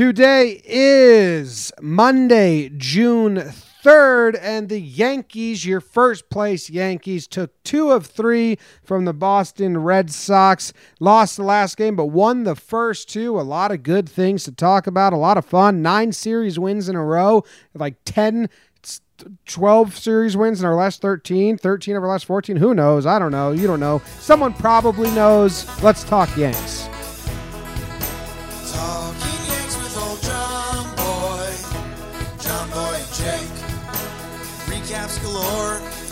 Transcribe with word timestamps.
Today 0.00 0.62
is 0.64 1.70
Monday, 1.82 2.70
June 2.70 3.36
3rd, 3.36 4.38
and 4.40 4.70
the 4.70 4.80
Yankees, 4.80 5.66
your 5.66 5.82
first 5.82 6.30
place 6.30 6.70
Yankees, 6.70 7.26
took 7.26 7.62
two 7.64 7.90
of 7.90 8.06
three 8.06 8.56
from 8.82 9.04
the 9.04 9.12
Boston 9.12 9.76
Red 9.76 10.10
Sox. 10.10 10.72
Lost 11.00 11.36
the 11.36 11.42
last 11.42 11.76
game, 11.76 11.96
but 11.96 12.06
won 12.06 12.44
the 12.44 12.56
first 12.56 13.10
two. 13.10 13.38
A 13.38 13.42
lot 13.42 13.72
of 13.72 13.82
good 13.82 14.08
things 14.08 14.44
to 14.44 14.52
talk 14.52 14.86
about, 14.86 15.12
a 15.12 15.18
lot 15.18 15.36
of 15.36 15.44
fun. 15.44 15.82
Nine 15.82 16.12
series 16.12 16.58
wins 16.58 16.88
in 16.88 16.96
a 16.96 17.04
row, 17.04 17.44
like 17.74 17.96
10 18.06 18.48
12 19.44 19.98
series 19.98 20.34
wins 20.34 20.60
in 20.60 20.66
our 20.66 20.76
last 20.76 21.02
13, 21.02 21.58
13 21.58 21.94
of 21.94 22.02
our 22.02 22.08
last 22.08 22.24
14. 22.24 22.56
Who 22.56 22.72
knows? 22.72 23.04
I 23.04 23.18
don't 23.18 23.32
know. 23.32 23.52
You 23.52 23.66
don't 23.66 23.80
know. 23.80 24.00
Someone 24.18 24.54
probably 24.54 25.10
knows. 25.10 25.66
Let's 25.82 26.04
talk 26.04 26.34
Yanks. 26.38 26.88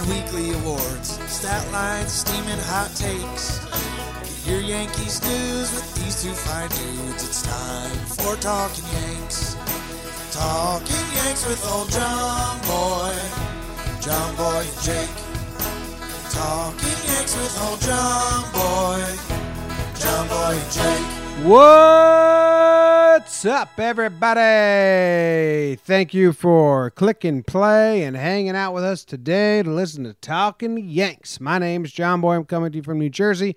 Weekly 0.08 0.52
awards, 0.52 1.20
stat 1.30 1.64
lines, 1.72 2.12
steaming 2.12 2.58
hot 2.72 2.90
takes. 2.96 3.60
Get 4.44 4.46
your 4.46 4.60
Yankees 4.60 5.20
news 5.22 5.72
with 5.74 5.88
these 5.96 6.22
two 6.22 6.32
fine 6.32 6.68
dudes. 6.70 7.24
It's 7.28 7.42
time 7.42 7.96
for 8.16 8.36
Talking 8.40 8.84
Yanks. 8.92 9.56
Talking 10.32 11.06
Yanks 11.14 11.46
with 11.46 11.62
old 11.72 11.90
John 11.90 12.58
Boy, 12.64 13.14
John 14.00 14.36
Boy 14.36 14.64
and 14.64 14.80
Jake. 14.82 15.16
Talking 16.32 16.98
Yanks 17.12 17.36
with 17.36 17.54
old 17.68 17.80
John 17.80 18.42
Boy, 18.52 19.04
John 20.00 20.28
Boy 20.28 20.56
and 20.56 20.72
Jake. 20.72 21.27
What's 21.44 23.36
up, 23.46 23.78
everybody? 23.78 25.76
Thank 25.76 26.12
you 26.12 26.32
for 26.32 26.90
clicking 26.90 27.44
play 27.44 28.02
and 28.02 28.16
hanging 28.16 28.56
out 28.56 28.74
with 28.74 28.82
us 28.82 29.04
today 29.04 29.62
to 29.62 29.70
listen 29.70 30.02
to 30.02 30.14
Talking 30.14 30.76
Yanks. 30.78 31.40
My 31.40 31.58
name's 31.58 31.92
John 31.92 32.20
Boy. 32.20 32.34
I'm 32.34 32.44
coming 32.44 32.72
to 32.72 32.78
you 32.78 32.82
from 32.82 32.98
New 32.98 33.08
Jersey, 33.08 33.54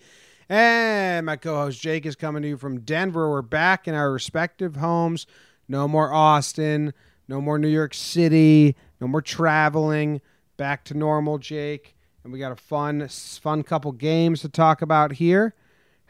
and 0.47 1.25
my 1.25 1.37
co 1.37 1.55
host 1.55 1.81
Jake 1.81 2.05
is 2.05 2.15
coming 2.15 2.43
to 2.43 2.49
you 2.49 2.57
from 2.57 2.81
Denver. 2.81 3.31
We're 3.31 3.41
back 3.41 3.87
in 3.87 3.95
our 3.95 4.11
respective 4.11 4.75
homes. 4.75 5.25
No 5.67 5.87
more 5.87 6.13
Austin, 6.13 6.93
no 7.27 7.41
more 7.41 7.57
New 7.57 7.67
York 7.67 7.95
City, 7.95 8.75
no 9.01 9.07
more 9.07 9.23
traveling. 9.23 10.21
Back 10.55 10.85
to 10.85 10.93
normal, 10.93 11.39
Jake. 11.39 11.95
And 12.23 12.31
we 12.31 12.37
got 12.37 12.51
a 12.51 12.55
fun, 12.55 13.07
fun 13.07 13.63
couple 13.63 13.91
games 13.91 14.41
to 14.41 14.49
talk 14.49 14.83
about 14.83 15.13
here. 15.13 15.55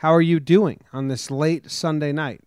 How 0.02 0.16
are 0.16 0.22
you 0.22 0.40
doing 0.40 0.80
on 0.92 1.10
this 1.10 1.30
late 1.30 1.70
Sunday 1.70 2.12
night? 2.12 2.42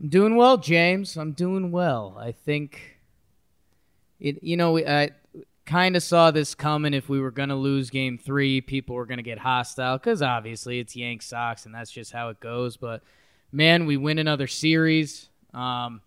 I'm 0.00 0.08
doing 0.08 0.34
well, 0.34 0.56
James. 0.56 1.16
I'm 1.16 1.30
doing 1.30 1.70
well. 1.70 2.16
I 2.18 2.32
think 2.32 2.98
it. 4.18 4.42
You 4.42 4.56
know, 4.56 4.76
I 4.76 5.10
kind 5.66 5.94
of 5.94 6.02
saw 6.02 6.32
this 6.32 6.52
coming. 6.56 6.94
If 6.94 7.08
we 7.08 7.20
were 7.20 7.30
going 7.30 7.50
to 7.50 7.54
lose 7.54 7.90
Game 7.90 8.18
Three, 8.18 8.60
people 8.60 8.96
were 8.96 9.06
going 9.06 9.18
to 9.18 9.22
get 9.22 9.38
hostile 9.38 9.98
because 9.98 10.20
obviously 10.20 10.80
it's 10.80 10.96
Yank 10.96 11.22
Sox, 11.22 11.64
and 11.64 11.72
that's 11.72 11.92
just 11.92 12.10
how 12.10 12.30
it 12.30 12.40
goes. 12.40 12.76
But 12.76 13.04
man, 13.52 13.86
we 13.86 13.96
win 13.96 14.18
another 14.18 14.48
series. 14.48 15.28
Um, 15.54 16.00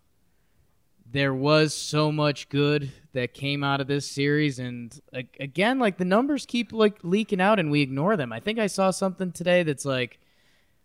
there 1.11 1.33
was 1.33 1.73
so 1.73 2.11
much 2.11 2.49
good 2.49 2.91
that 3.13 3.33
came 3.33 3.63
out 3.63 3.81
of 3.81 3.87
this 3.87 4.09
series, 4.09 4.59
and 4.59 4.99
again, 5.39 5.79
like 5.79 5.97
the 5.97 6.05
numbers 6.05 6.45
keep 6.45 6.71
like 6.71 6.97
leaking 7.03 7.41
out, 7.41 7.59
and 7.59 7.71
we 7.71 7.81
ignore 7.81 8.15
them. 8.15 8.31
I 8.31 8.39
think 8.39 8.59
I 8.59 8.67
saw 8.67 8.91
something 8.91 9.31
today 9.31 9.63
that's 9.63 9.85
like. 9.85 10.19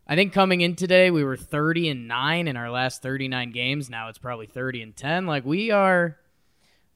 I 0.06 0.16
think 0.16 0.34
coming 0.34 0.60
in 0.60 0.76
today, 0.76 1.10
we 1.10 1.24
were 1.24 1.34
30 1.34 1.88
and 1.88 2.06
9 2.06 2.46
in 2.46 2.58
our 2.58 2.70
last 2.70 3.00
39 3.00 3.52
games. 3.52 3.88
Now 3.88 4.10
it's 4.10 4.18
probably 4.18 4.46
30 4.46 4.82
and 4.82 4.94
10. 4.94 5.24
Like 5.24 5.46
we 5.46 5.70
are 5.70 6.18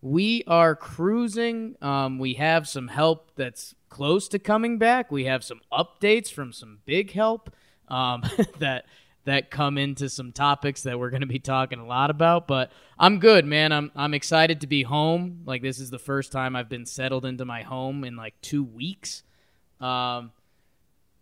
we 0.00 0.44
are 0.46 0.76
cruising. 0.76 1.76
Um, 1.82 2.18
we 2.18 2.34
have 2.34 2.68
some 2.68 2.88
help 2.88 3.32
that's 3.36 3.74
close 3.88 4.28
to 4.28 4.38
coming 4.38 4.78
back. 4.78 5.10
We 5.10 5.24
have 5.24 5.42
some 5.42 5.60
updates 5.72 6.30
from 6.30 6.52
some 6.52 6.80
big 6.84 7.12
help 7.12 7.50
um, 7.88 8.22
that 8.58 8.86
that 9.28 9.50
come 9.50 9.76
into 9.78 10.08
some 10.08 10.32
topics 10.32 10.82
that 10.84 10.98
we're 10.98 11.10
going 11.10 11.20
to 11.20 11.26
be 11.26 11.38
talking 11.38 11.78
a 11.78 11.86
lot 11.86 12.10
about. 12.10 12.48
But 12.48 12.72
I'm 12.98 13.18
good, 13.18 13.44
man. 13.44 13.72
I'm 13.72 13.92
I'm 13.94 14.14
excited 14.14 14.62
to 14.62 14.66
be 14.66 14.82
home. 14.82 15.42
Like 15.44 15.62
this 15.62 15.78
is 15.78 15.90
the 15.90 15.98
first 15.98 16.32
time 16.32 16.56
I've 16.56 16.68
been 16.68 16.86
settled 16.86 17.24
into 17.24 17.44
my 17.44 17.62
home 17.62 18.04
in 18.04 18.16
like 18.16 18.34
two 18.40 18.64
weeks. 18.64 19.22
Um, 19.80 20.32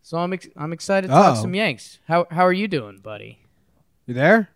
so 0.03 0.19
I'm 0.19 0.33
ex- 0.33 0.49
I'm 0.57 0.73
excited 0.73 1.09
to 1.09 1.13
talk 1.13 1.37
Uh-oh. 1.37 1.43
some 1.43 1.55
Yanks. 1.55 1.99
How 2.07 2.27
how 2.31 2.47
are 2.47 2.53
you 2.53 2.69
doing, 2.69 2.99
buddy? 3.03 3.41
You 4.07 4.15
there? 4.15 4.51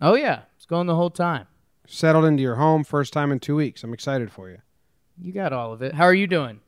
Oh 0.00 0.14
yeah, 0.14 0.42
it's 0.56 0.66
going 0.66 0.86
the 0.86 0.94
whole 0.96 1.10
time. 1.10 1.46
Settled 1.86 2.24
into 2.24 2.42
your 2.42 2.56
home, 2.56 2.82
first 2.84 3.12
time 3.12 3.30
in 3.30 3.40
two 3.40 3.56
weeks. 3.56 3.84
I'm 3.84 3.92
excited 3.94 4.30
for 4.32 4.48
you. 4.50 4.58
You 5.20 5.32
got 5.32 5.52
all 5.52 5.72
of 5.72 5.82
it. 5.82 5.94
How 5.94 6.04
are 6.04 6.14
you 6.14 6.26
doing? 6.26 6.60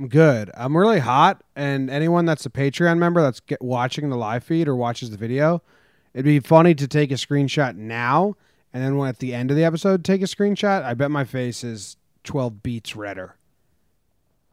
I'm 0.00 0.08
good. 0.08 0.50
I'm 0.54 0.74
really 0.74 1.00
hot, 1.00 1.42
and 1.54 1.90
anyone 1.90 2.24
that's 2.24 2.46
a 2.46 2.50
Patreon 2.50 2.96
member 2.96 3.20
that's 3.20 3.40
get, 3.40 3.60
watching 3.60 4.08
the 4.08 4.16
live 4.16 4.42
feed 4.42 4.66
or 4.66 4.74
watches 4.74 5.10
the 5.10 5.18
video, 5.18 5.62
it'd 6.14 6.24
be 6.24 6.40
funny 6.40 6.74
to 6.74 6.88
take 6.88 7.10
a 7.10 7.16
screenshot 7.16 7.76
now, 7.76 8.34
and 8.72 8.82
then 8.82 8.96
when 8.96 9.10
at 9.10 9.18
the 9.18 9.34
end 9.34 9.50
of 9.50 9.58
the 9.58 9.64
episode 9.64 10.02
take 10.02 10.22
a 10.22 10.24
screenshot. 10.24 10.82
I 10.82 10.94
bet 10.94 11.10
my 11.10 11.24
face 11.24 11.62
is 11.62 11.98
12 12.24 12.62
beats 12.62 12.96
redder. 12.96 13.36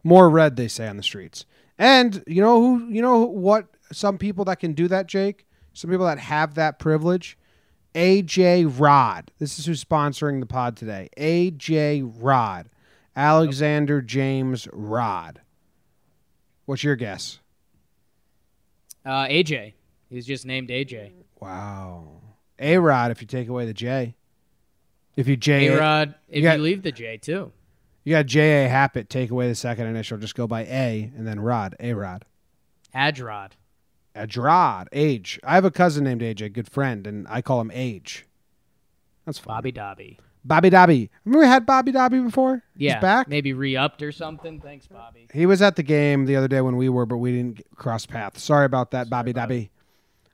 More 0.03 0.30
red, 0.30 0.57
they 0.57 0.68
say 0.68 0.86
on 0.86 0.97
the 0.97 1.03
streets. 1.03 1.46
And 1.78 2.25
you 2.28 2.41
know 2.41 2.59
who? 2.59 2.90
You 2.90 3.02
know 3.02 3.19
what? 3.19 3.68
Some 3.94 4.18
people 4.18 4.44
that 4.46 4.59
can 4.59 4.74
do 4.74 4.90
that, 4.90 5.07
Jake. 5.07 5.46
Some 5.72 5.90
people 5.90 6.07
that 6.07 6.19
have 6.19 6.56
that 6.56 6.78
privilege. 6.78 7.38
AJ 7.96 8.78
Rod. 8.78 9.31
This 9.40 9.57
is 9.59 9.66
who's 9.66 9.84
sponsoring 9.84 10.41
the 10.41 10.46
pod 10.46 10.75
today. 10.75 11.09
AJ 11.18 12.12
Rod. 12.19 12.68
Alexander 13.17 14.01
James 14.01 14.67
Rod. 14.72 15.41
What's 16.66 16.83
your 16.83 16.95
guess? 16.95 17.39
Uh, 19.03 19.25
AJ. 19.25 19.73
He's 20.09 20.25
just 20.25 20.45
named 20.45 20.69
AJ. 20.69 21.11
Wow. 21.41 22.22
A 22.59 22.77
Rod 22.77 23.11
if 23.11 23.19
you 23.22 23.27
take 23.27 23.47
away 23.47 23.66
the 23.66 23.73
J. 23.73 24.16
If 25.16 25.27
you 25.27 25.35
J 25.35 25.67
A 25.67 25.79
Rod. 25.79 26.16
If 26.29 26.38
you, 26.38 26.41
got- 26.44 26.59
leave 26.59 26.83
the 26.83 26.91
J 26.91 27.17
too. 27.17 27.51
you 28.03 28.11
got 28.13 28.27
J 28.27 28.66
A 28.66 28.69
Happett, 28.69 29.09
take 29.09 29.31
away 29.31 29.47
the 29.47 29.56
second 29.56 29.88
initial, 29.88 30.17
just 30.19 30.35
go 30.35 30.45
by 30.47 30.61
A 30.66 31.11
and 31.17 31.27
then 31.27 31.39
Rod. 31.39 31.75
A 31.79 31.94
Rod. 31.94 32.23
Adrod. 32.94 33.51
Adrad. 34.16 34.88
Age. 34.91 35.39
I 35.44 35.56
have 35.56 35.66
a 35.66 35.72
cousin 35.72 36.03
named 36.03 36.22
AJ, 36.22 36.53
good 36.53 36.69
friend, 36.69 37.06
and 37.07 37.27
I 37.29 37.41
call 37.41 37.61
him 37.61 37.72
Age. 37.73 38.25
That's 39.25 39.39
fun. 39.39 39.56
Bobby 39.56 39.72
Dobby. 39.72 40.19
Bobby 40.47 40.69
Dobby. 40.69 41.12
Remember 41.25 41.46
we 41.46 41.47
had 41.47 41.66
Bobby 41.66 41.91
Dobby 41.91 42.19
before? 42.19 42.63
Yeah. 42.78 42.94
He's 42.94 43.02
back. 43.02 43.28
Maybe 43.28 43.52
re-upped 43.52 44.02
or 44.02 44.13
something. 44.13 44.62
Thanks, 44.62 44.88
Bobby. 44.88 45.28
He 45.34 45.46
was 45.46 45.62
at 45.62 45.75
the 45.75 45.84
game 45.84 46.25
the 46.25 46.38
other 46.38 46.47
day 46.47 46.62
when 46.62 46.78
we 46.78 46.88
were, 46.88 47.06
but 47.06 47.18
we 47.18 47.34
didn't 47.34 47.62
cross 47.75 48.06
paths. 48.06 48.41
Sorry 48.44 48.66
about 48.66 48.91
that, 48.91 49.09
Bobby 49.09 49.31
about 49.31 49.50
Dobby. 49.50 49.72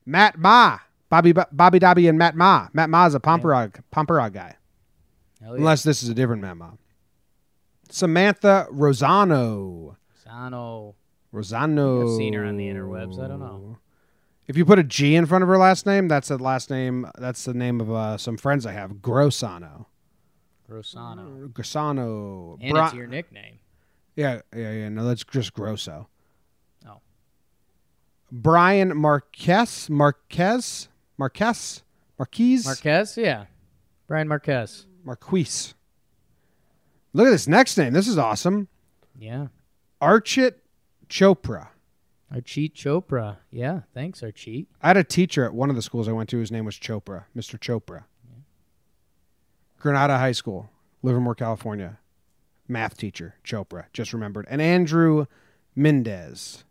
Matt 0.05 0.37
Ma. 0.37 0.79
Bobby 1.09 1.33
Bobby 1.51 1.79
Dobby 1.79 2.07
and 2.07 2.17
Matt 2.17 2.35
Ma. 2.35 2.67
Matt 2.73 2.89
Ma 2.89 3.05
is 3.05 3.15
a 3.15 3.19
Pomperog 3.19 3.81
Pomperog 3.93 4.33
guy. 4.33 4.55
Yeah. 5.41 5.53
Unless 5.53 5.83
this 5.83 6.03
is 6.03 6.09
a 6.09 6.13
different 6.13 6.41
Matt 6.41 6.57
Ma. 6.57 6.71
Samantha 7.89 8.67
Rosano. 8.71 9.95
Rosano. 10.25 10.93
Rosano. 11.33 12.03
I've 12.03 12.17
seen 12.17 12.33
her 12.33 12.45
on 12.45 12.57
the 12.57 12.67
interwebs. 12.67 13.19
I 13.19 13.27
don't 13.27 13.39
know. 13.39 13.77
If 14.47 14.57
you 14.57 14.65
put 14.65 14.77
a 14.77 14.83
G 14.83 15.15
in 15.15 15.25
front 15.25 15.43
of 15.43 15.47
her 15.47 15.57
last 15.57 15.85
name, 15.85 16.07
that's 16.07 16.27
the 16.27 16.37
last 16.37 16.69
name. 16.69 17.07
That's 17.17 17.45
the 17.45 17.53
name 17.53 17.79
of 17.79 17.91
uh, 17.91 18.17
some 18.17 18.37
friends 18.37 18.65
I 18.65 18.73
have. 18.73 18.93
Grossano. 18.95 19.85
Rosano. 20.73 21.47
Grossano. 21.49 22.57
Mm, 22.57 22.61
and 22.61 22.71
Bri- 22.71 22.81
it's 22.81 22.93
your 22.93 23.07
nickname. 23.07 23.59
Yeah, 24.15 24.41
yeah, 24.55 24.71
yeah. 24.71 24.89
No, 24.89 25.05
that's 25.07 25.23
just 25.23 25.53
Grosso. 25.53 26.07
Oh. 26.87 26.99
Brian 28.31 28.95
Marquez, 28.97 29.89
Marquez, 29.89 30.87
Marquez, 31.17 31.83
Marquez, 32.17 32.65
Marquez? 32.65 33.17
Yeah. 33.17 33.45
Brian 34.07 34.27
Marquez. 34.27 34.85
Marquise. 35.03 35.73
Look 37.13 37.27
at 37.27 37.31
this 37.31 37.47
next 37.47 37.77
name. 37.77 37.93
This 37.93 38.07
is 38.07 38.17
awesome. 38.17 38.67
Yeah. 39.17 39.47
Archit 40.01 40.55
Chopra. 41.09 41.67
Archit 42.33 42.73
Chopra. 42.73 43.37
Yeah. 43.51 43.81
Thanks, 43.93 44.21
Archit. 44.21 44.65
I 44.81 44.87
had 44.87 44.97
a 44.97 45.03
teacher 45.03 45.45
at 45.45 45.53
one 45.53 45.69
of 45.69 45.75
the 45.75 45.81
schools 45.81 46.07
I 46.07 46.11
went 46.11 46.29
to. 46.29 46.39
His 46.39 46.51
name 46.51 46.65
was 46.65 46.75
Chopra, 46.75 47.25
Mr. 47.35 47.57
Chopra. 47.59 48.03
Granada 49.83 50.17
High 50.17 50.31
School, 50.31 50.69
Livermore, 51.01 51.35
California. 51.35 51.99
Math 52.69 52.95
teacher, 52.95 53.35
Chopra. 53.43 53.87
Just 53.91 54.13
remembered. 54.13 54.47
And 54.49 54.61
Andrew 54.61 55.25
Mendez. 55.75 56.63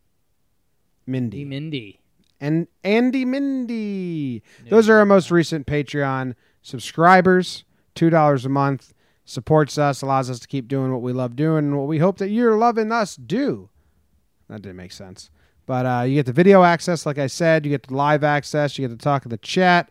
Mindy. 1.06 1.44
Mindy. 1.44 2.00
and 2.40 2.68
Andy 2.82 3.26
Mindy. 3.26 4.42
Those 4.70 4.88
are 4.88 4.96
our 4.96 5.04
most 5.04 5.30
recent 5.30 5.66
Patreon 5.66 6.36
subscribers. 6.62 7.64
Two 7.94 8.08
dollars 8.08 8.46
a 8.46 8.48
month 8.48 8.94
supports 9.26 9.76
us, 9.76 10.00
allows 10.00 10.30
us 10.30 10.40
to 10.40 10.48
keep 10.48 10.66
doing 10.66 10.90
what 10.90 11.02
we 11.02 11.12
love 11.12 11.36
doing, 11.36 11.66
and 11.66 11.76
what 11.76 11.88
we 11.88 11.98
hope 11.98 12.16
that 12.16 12.30
you're 12.30 12.56
loving 12.56 12.90
us 12.90 13.14
do. 13.14 13.68
That 14.48 14.62
didn't 14.62 14.76
make 14.76 14.92
sense, 14.92 15.28
but 15.66 15.84
uh, 15.84 16.04
you 16.06 16.14
get 16.14 16.24
the 16.24 16.32
video 16.32 16.62
access, 16.62 17.04
like 17.04 17.18
I 17.18 17.26
said. 17.26 17.66
You 17.66 17.70
get 17.70 17.88
the 17.88 17.94
live 17.94 18.24
access. 18.24 18.78
You 18.78 18.88
get 18.88 18.98
to 18.98 19.04
talk 19.04 19.26
in 19.26 19.28
the 19.30 19.36
chat. 19.36 19.90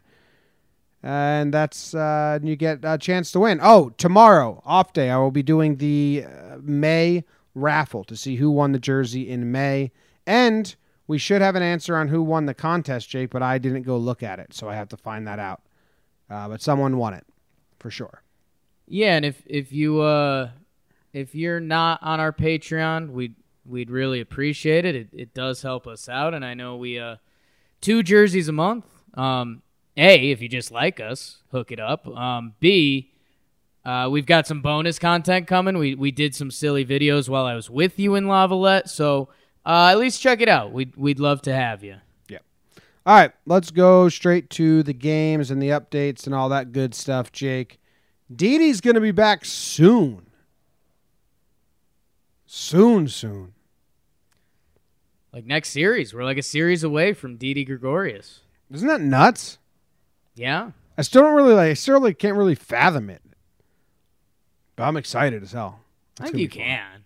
And 1.04 1.54
that's 1.54 1.94
uh, 1.94 2.40
you 2.42 2.56
get 2.56 2.80
a 2.84 2.98
chance 2.98 3.32
to 3.32 3.40
win. 3.40 3.60
Oh, 3.62 3.90
tomorrow, 3.98 4.62
off 4.66 4.94
day, 4.94 5.10
I 5.10 5.18
will 5.18 5.32
be 5.32 5.44
doing 5.44 5.78
the 5.78 6.26
uh, 6.26 6.58
May 6.62 7.24
raffle 7.56 8.04
to 8.06 8.16
see 8.16 8.36
who 8.36 8.52
won 8.52 8.72
the 8.72 8.80
jersey 8.80 9.30
in 9.30 9.52
May, 9.52 9.92
and 10.26 10.76
we 11.08 11.18
should 11.18 11.42
have 11.42 11.56
an 11.56 11.64
answer 11.64 11.96
on 11.98 12.08
who 12.08 12.22
won 12.22 12.46
the 12.46 12.54
contest, 12.54 13.10
Jake. 13.10 13.32
But 13.32 13.42
I 13.44 13.58
didn't 13.58 13.84
go 13.84 13.98
look 13.98 14.24
at 14.24 14.40
it, 14.40 14.54
so 14.54 14.70
I 14.70 14.76
have 14.76 14.90
to 14.90 14.98
find 14.98 15.28
that 15.28 15.40
out. 15.40 15.62
Uh, 16.30 16.48
but 16.48 16.62
someone 16.62 16.98
won 16.98 17.14
it 17.14 17.26
for 17.80 17.92
sure. 17.92 18.24
Yeah, 18.88 19.16
and 19.16 19.26
if 19.26 19.42
if 19.46 19.72
you 19.72 20.02
uh 20.02 20.52
if 21.14 21.34
you're 21.36 21.60
not 21.60 22.00
on 22.02 22.20
our 22.20 22.32
Patreon, 22.32 23.10
we'd 23.12 23.36
we'd 23.66 23.90
really 23.90 24.22
appreciate 24.22 24.86
it. 24.86 24.96
It 24.96 25.08
it 25.14 25.34
does 25.34 25.62
help 25.62 25.88
us 25.88 26.08
out, 26.08 26.34
and 26.34 26.46
I 26.46 26.54
know 26.54 26.76
we 26.76 27.00
uh 27.00 27.18
two 27.82 28.04
jerseys 28.04 28.48
a 28.48 28.52
month. 28.54 28.86
Um, 29.16 29.62
a 29.98 30.32
if 30.32 30.42
you 30.42 30.50
just 30.50 30.72
like 30.72 31.00
us, 31.00 31.38
hook 31.52 31.72
it 31.72 31.80
up. 31.80 32.08
Um, 32.08 32.54
B 32.60 33.12
uh, 33.84 34.08
we've 34.12 34.26
got 34.26 34.46
some 34.46 34.62
bonus 34.62 35.00
content 35.00 35.48
coming. 35.48 35.78
We 35.78 35.96
we 35.96 36.12
did 36.12 36.36
some 36.36 36.52
silly 36.52 36.86
videos 36.86 37.28
while 37.28 37.46
I 37.46 37.56
was 37.56 37.70
with 37.70 37.98
you 37.98 38.16
in 38.16 38.26
Lavallette, 38.26 38.88
so 38.88 39.30
uh, 39.66 39.90
at 39.92 39.98
least 39.98 40.22
check 40.22 40.42
it 40.42 40.50
out. 40.50 40.72
We'd 40.72 40.96
we'd 40.96 41.20
love 41.20 41.42
to 41.44 41.54
have 41.54 41.84
you. 41.84 41.96
Yeah. 42.30 42.40
All 43.06 43.16
right, 43.16 43.32
let's 43.48 43.72
go 43.72 44.08
straight 44.08 44.50
to 44.52 44.84
the 44.84 44.94
games 44.94 45.50
and 45.50 45.62
the 45.62 45.70
updates 45.70 46.26
and 46.28 46.36
all 46.36 46.50
that 46.50 46.72
good 46.72 46.94
stuff, 46.94 47.32
Jake. 47.32 47.80
Didi's 48.34 48.82
going 48.82 48.96
to 48.96 49.02
be 49.02 49.12
back 49.12 49.44
soon. 49.44 50.28
Soon, 52.46 53.08
soon. 53.08 53.54
Like 55.34 55.46
next 55.46 55.70
series, 55.70 56.14
we're 56.14 56.24
like 56.24 56.38
a 56.38 56.44
series 56.44 56.84
away 56.84 57.14
from 57.14 57.38
Didi 57.38 57.66
Gregorius. 57.66 58.42
Isn't 58.70 58.88
that 58.90 59.02
nuts? 59.02 59.58
Yeah, 60.36 60.72
I 60.98 61.02
still 61.02 61.22
don't 61.22 61.36
really 61.36 61.54
like. 61.54 61.72
I 61.72 61.74
still 61.74 62.00
like, 62.00 62.20
can't 62.20 62.38
really 62.38 62.56
fathom 62.56 63.10
it. 63.10 63.22
But 64.76 64.84
I'm 64.84 64.98
excited 64.98 65.44
as 65.44 65.52
hell. 65.52 65.80
I 66.20 66.26
think 66.26 66.38
you 66.38 66.50
fun. 66.50 66.58
can. 66.58 67.04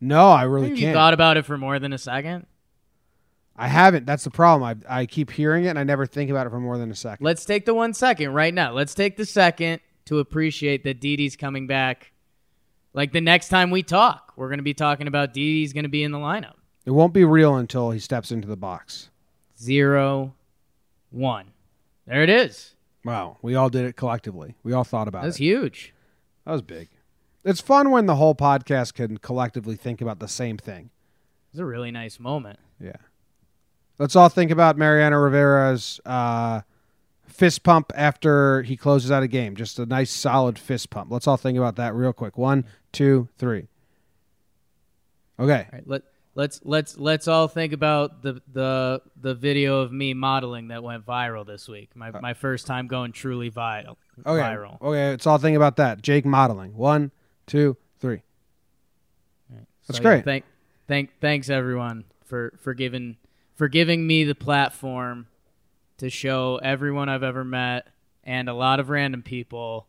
No, 0.00 0.28
I 0.28 0.40
I 0.40 0.44
really 0.44 0.68
think 0.68 0.78
you 0.78 0.86
can't. 0.86 0.94
thought 0.94 1.14
about 1.14 1.36
it 1.36 1.44
for 1.44 1.58
more 1.58 1.78
than 1.78 1.92
a 1.92 1.98
second. 1.98 2.46
I 3.56 3.68
haven't. 3.68 4.06
That's 4.06 4.24
the 4.24 4.30
problem. 4.30 4.82
I 4.88 5.00
I 5.00 5.06
keep 5.06 5.30
hearing 5.30 5.64
it 5.64 5.68
and 5.68 5.78
I 5.78 5.84
never 5.84 6.06
think 6.06 6.30
about 6.30 6.46
it 6.46 6.50
for 6.50 6.60
more 6.60 6.78
than 6.78 6.90
a 6.90 6.94
second. 6.94 7.24
Let's 7.24 7.44
take 7.44 7.66
the 7.66 7.74
one 7.74 7.92
second 7.92 8.32
right 8.32 8.54
now. 8.54 8.72
Let's 8.72 8.94
take 8.94 9.16
the 9.16 9.26
second 9.26 9.80
to 10.06 10.18
appreciate 10.18 10.84
that 10.84 11.00
Didi's 11.00 11.36
coming 11.36 11.66
back. 11.66 12.12
Like 12.94 13.12
the 13.12 13.20
next 13.20 13.48
time 13.48 13.70
we 13.70 13.82
talk, 13.82 14.32
we're 14.36 14.48
going 14.48 14.58
to 14.58 14.64
be 14.64 14.74
talking 14.74 15.06
about 15.06 15.34
Didi's 15.34 15.72
going 15.72 15.84
to 15.84 15.90
be 15.90 16.02
in 16.02 16.10
the 16.10 16.18
lineup. 16.18 16.54
It 16.86 16.92
won't 16.92 17.12
be 17.12 17.24
real 17.24 17.56
until 17.56 17.90
he 17.90 17.98
steps 17.98 18.32
into 18.32 18.48
the 18.48 18.56
box. 18.56 19.10
Zero, 19.58 20.34
one. 21.10 21.52
There 22.10 22.24
it 22.24 22.28
is. 22.28 22.74
Wow, 23.04 23.38
we 23.40 23.54
all 23.54 23.70
did 23.70 23.84
it 23.84 23.94
collectively. 23.94 24.56
We 24.64 24.72
all 24.72 24.82
thought 24.82 25.06
about 25.06 25.22
That's 25.22 25.36
it. 25.36 25.44
That's 25.44 25.60
huge. 25.62 25.94
That 26.44 26.52
was 26.52 26.62
big. 26.62 26.88
It's 27.44 27.60
fun 27.60 27.92
when 27.92 28.06
the 28.06 28.16
whole 28.16 28.34
podcast 28.34 28.94
can 28.94 29.18
collectively 29.18 29.76
think 29.76 30.00
about 30.00 30.18
the 30.18 30.26
same 30.26 30.58
thing. 30.58 30.90
It's 31.52 31.60
a 31.60 31.64
really 31.64 31.92
nice 31.92 32.18
moment. 32.18 32.58
Yeah. 32.80 32.96
Let's 33.98 34.16
all 34.16 34.28
think 34.28 34.50
about 34.50 34.76
Mariano 34.76 35.18
Rivera's 35.18 36.00
uh, 36.04 36.62
fist 37.28 37.62
pump 37.62 37.92
after 37.94 38.62
he 38.62 38.76
closes 38.76 39.12
out 39.12 39.22
a 39.22 39.28
game. 39.28 39.54
Just 39.54 39.78
a 39.78 39.86
nice, 39.86 40.10
solid 40.10 40.58
fist 40.58 40.90
pump. 40.90 41.12
Let's 41.12 41.28
all 41.28 41.36
think 41.36 41.56
about 41.56 41.76
that 41.76 41.94
real 41.94 42.12
quick. 42.12 42.36
One, 42.36 42.64
two, 42.90 43.28
three. 43.38 43.68
Okay. 45.38 45.66
All 45.72 45.78
right, 45.78 45.86
let 45.86 46.02
let's 46.40 46.60
let's 46.64 46.96
let's 46.96 47.28
all 47.28 47.48
think 47.48 47.74
about 47.74 48.22
the 48.22 48.40
the 48.50 49.02
the 49.20 49.34
video 49.34 49.80
of 49.80 49.92
me 49.92 50.14
modeling 50.14 50.68
that 50.68 50.82
went 50.82 51.04
viral 51.04 51.46
this 51.46 51.68
week. 51.68 51.90
My 51.94 52.08
uh, 52.08 52.20
my 52.22 52.32
first 52.32 52.66
time 52.66 52.86
going 52.86 53.12
truly 53.12 53.50
viral. 53.50 53.96
Okay. 54.24 54.42
Viral. 54.42 54.80
Okay. 54.80 55.10
Let's 55.10 55.26
all 55.26 55.36
think 55.36 55.56
about 55.56 55.76
that. 55.76 56.00
Jake 56.00 56.24
modeling. 56.24 56.74
One, 56.74 57.10
two, 57.46 57.76
three. 58.00 58.22
That's 59.86 59.98
So, 59.98 60.02
great. 60.02 60.18
Yeah, 60.18 60.22
thank 60.22 60.44
thank 60.88 61.20
thanks 61.20 61.50
everyone 61.50 62.04
for 62.24 62.54
for 62.62 62.72
giving 62.72 63.18
for 63.54 63.68
giving 63.68 64.06
me 64.06 64.24
the 64.24 64.34
platform 64.34 65.26
to 65.98 66.08
show 66.08 66.58
everyone 66.62 67.10
I've 67.10 67.22
ever 67.22 67.44
met 67.44 67.88
and 68.24 68.48
a 68.48 68.54
lot 68.54 68.80
of 68.80 68.88
random 68.88 69.22
people 69.22 69.86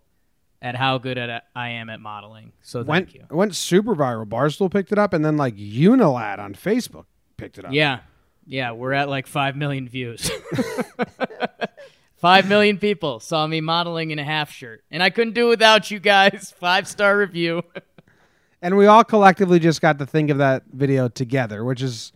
at 0.61 0.75
how 0.75 0.97
good 0.97 1.17
at 1.17 1.45
I 1.55 1.69
am 1.69 1.89
at 1.89 1.99
modeling. 1.99 2.51
So 2.61 2.79
thank 2.79 2.87
went 2.87 3.13
you. 3.15 3.25
went 3.29 3.55
super 3.55 3.95
viral. 3.95 4.27
Barstool 4.27 4.71
picked 4.71 4.91
it 4.91 4.99
up, 4.99 5.13
and 5.13 5.23
then 5.25 5.37
like 5.37 5.55
Unilad 5.55 6.39
on 6.39 6.53
Facebook 6.53 7.05
picked 7.37 7.57
it 7.57 7.65
up. 7.65 7.73
Yeah. 7.73 7.99
Yeah, 8.45 8.71
we're 8.71 8.93
at 8.93 9.07
like 9.07 9.27
5 9.27 9.55
million 9.55 9.87
views. 9.87 10.29
5 12.17 12.49
million 12.49 12.77
people 12.77 13.19
saw 13.19 13.47
me 13.47 13.61
modeling 13.61 14.11
in 14.11 14.19
a 14.19 14.23
half 14.23 14.51
shirt. 14.51 14.83
And 14.91 15.01
I 15.01 15.09
couldn't 15.09 15.33
do 15.33 15.47
it 15.47 15.49
without 15.49 15.89
you 15.89 15.99
guys. 15.99 16.53
5-star 16.61 17.17
review. 17.17 17.63
And 18.63 18.77
we 18.77 18.85
all 18.85 19.03
collectively 19.03 19.57
just 19.57 19.81
got 19.81 19.97
to 19.97 20.05
think 20.05 20.29
of 20.29 20.37
that 20.37 20.61
video 20.71 21.07
together, 21.07 21.65
which 21.65 21.81
is, 21.81 22.11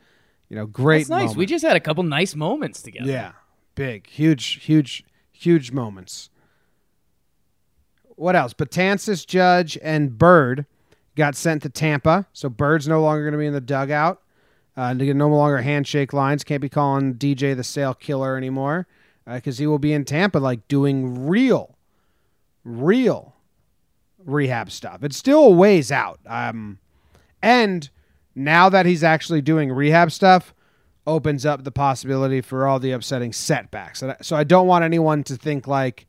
you 0.47 0.55
know, 0.55 0.67
great. 0.67 0.99
That's 0.99 1.09
nice. 1.09 1.21
moment. 1.21 1.37
We 1.39 1.47
just 1.47 1.65
had 1.65 1.75
a 1.75 1.79
couple 1.79 2.03
nice 2.03 2.35
moments 2.35 2.83
together. 2.83 3.09
yeah, 3.09 3.31
big, 3.73 4.05
huge, 4.05 4.63
huge, 4.63 5.03
huge 5.31 5.71
moments. 5.71 6.29
What 8.15 8.35
else? 8.35 8.53
Betances, 8.53 9.25
Judge, 9.25 9.77
and 9.81 10.17
Bird 10.17 10.65
got 11.15 11.35
sent 11.35 11.63
to 11.63 11.69
Tampa, 11.69 12.27
so 12.33 12.49
Bird's 12.49 12.87
no 12.87 13.01
longer 13.01 13.23
going 13.23 13.33
to 13.33 13.37
be 13.37 13.45
in 13.45 13.53
the 13.53 13.61
dugout. 13.61 14.21
Uh, 14.77 14.93
no 14.93 15.29
longer 15.29 15.61
handshake 15.61 16.11
lines. 16.11 16.43
Can't 16.43 16.61
be 16.61 16.67
calling 16.67 17.15
DJ 17.15 17.55
the 17.55 17.63
sale 17.63 17.93
killer 17.93 18.35
anymore 18.35 18.87
because 19.25 19.57
he 19.57 19.67
will 19.67 19.79
be 19.79 19.93
in 19.93 20.03
Tampa, 20.03 20.37
like 20.37 20.67
doing 20.67 21.27
real, 21.27 21.77
real 22.65 23.35
rehab 24.25 24.69
stuff. 24.69 25.01
It's 25.01 25.17
still 25.17 25.45
a 25.45 25.49
ways 25.49 25.91
out. 25.93 26.19
Um, 26.25 26.79
and 27.41 27.89
now 28.35 28.67
that 28.67 28.85
he's 28.85 29.03
actually 29.03 29.41
doing 29.41 29.71
rehab 29.71 30.11
stuff, 30.11 30.53
opens 31.07 31.45
up 31.45 31.63
the 31.63 31.71
possibility 31.71 32.41
for 32.41 32.67
all 32.67 32.79
the 32.79 32.91
upsetting 32.91 33.31
setbacks. 33.31 34.03
So 34.21 34.35
I 34.35 34.43
don't 34.43 34.67
want 34.67 34.83
anyone 34.83 35.23
to 35.25 35.37
think 35.37 35.67
like 35.67 36.07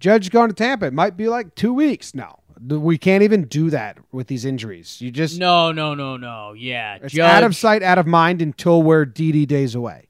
Judge 0.00 0.30
going 0.30 0.48
to 0.48 0.54
Tampa. 0.54 0.86
It 0.86 0.92
might 0.94 1.16
be 1.16 1.28
like 1.28 1.54
two 1.54 1.72
weeks. 1.72 2.14
No, 2.14 2.40
we 2.60 2.98
can't 2.98 3.22
even 3.22 3.44
do 3.44 3.70
that 3.70 3.98
with 4.10 4.26
these 4.26 4.44
injuries. 4.44 5.00
You 5.00 5.10
just 5.10 5.38
No, 5.38 5.70
no, 5.72 5.94
no, 5.94 6.16
no. 6.16 6.54
Yeah. 6.54 6.98
it's 7.02 7.14
Judge, 7.14 7.30
out 7.30 7.44
of 7.44 7.54
sight, 7.54 7.82
out 7.82 7.98
of 7.98 8.06
mind 8.06 8.42
until 8.42 8.82
we're 8.82 9.06
DD 9.06 9.46
days 9.46 9.74
away. 9.74 10.08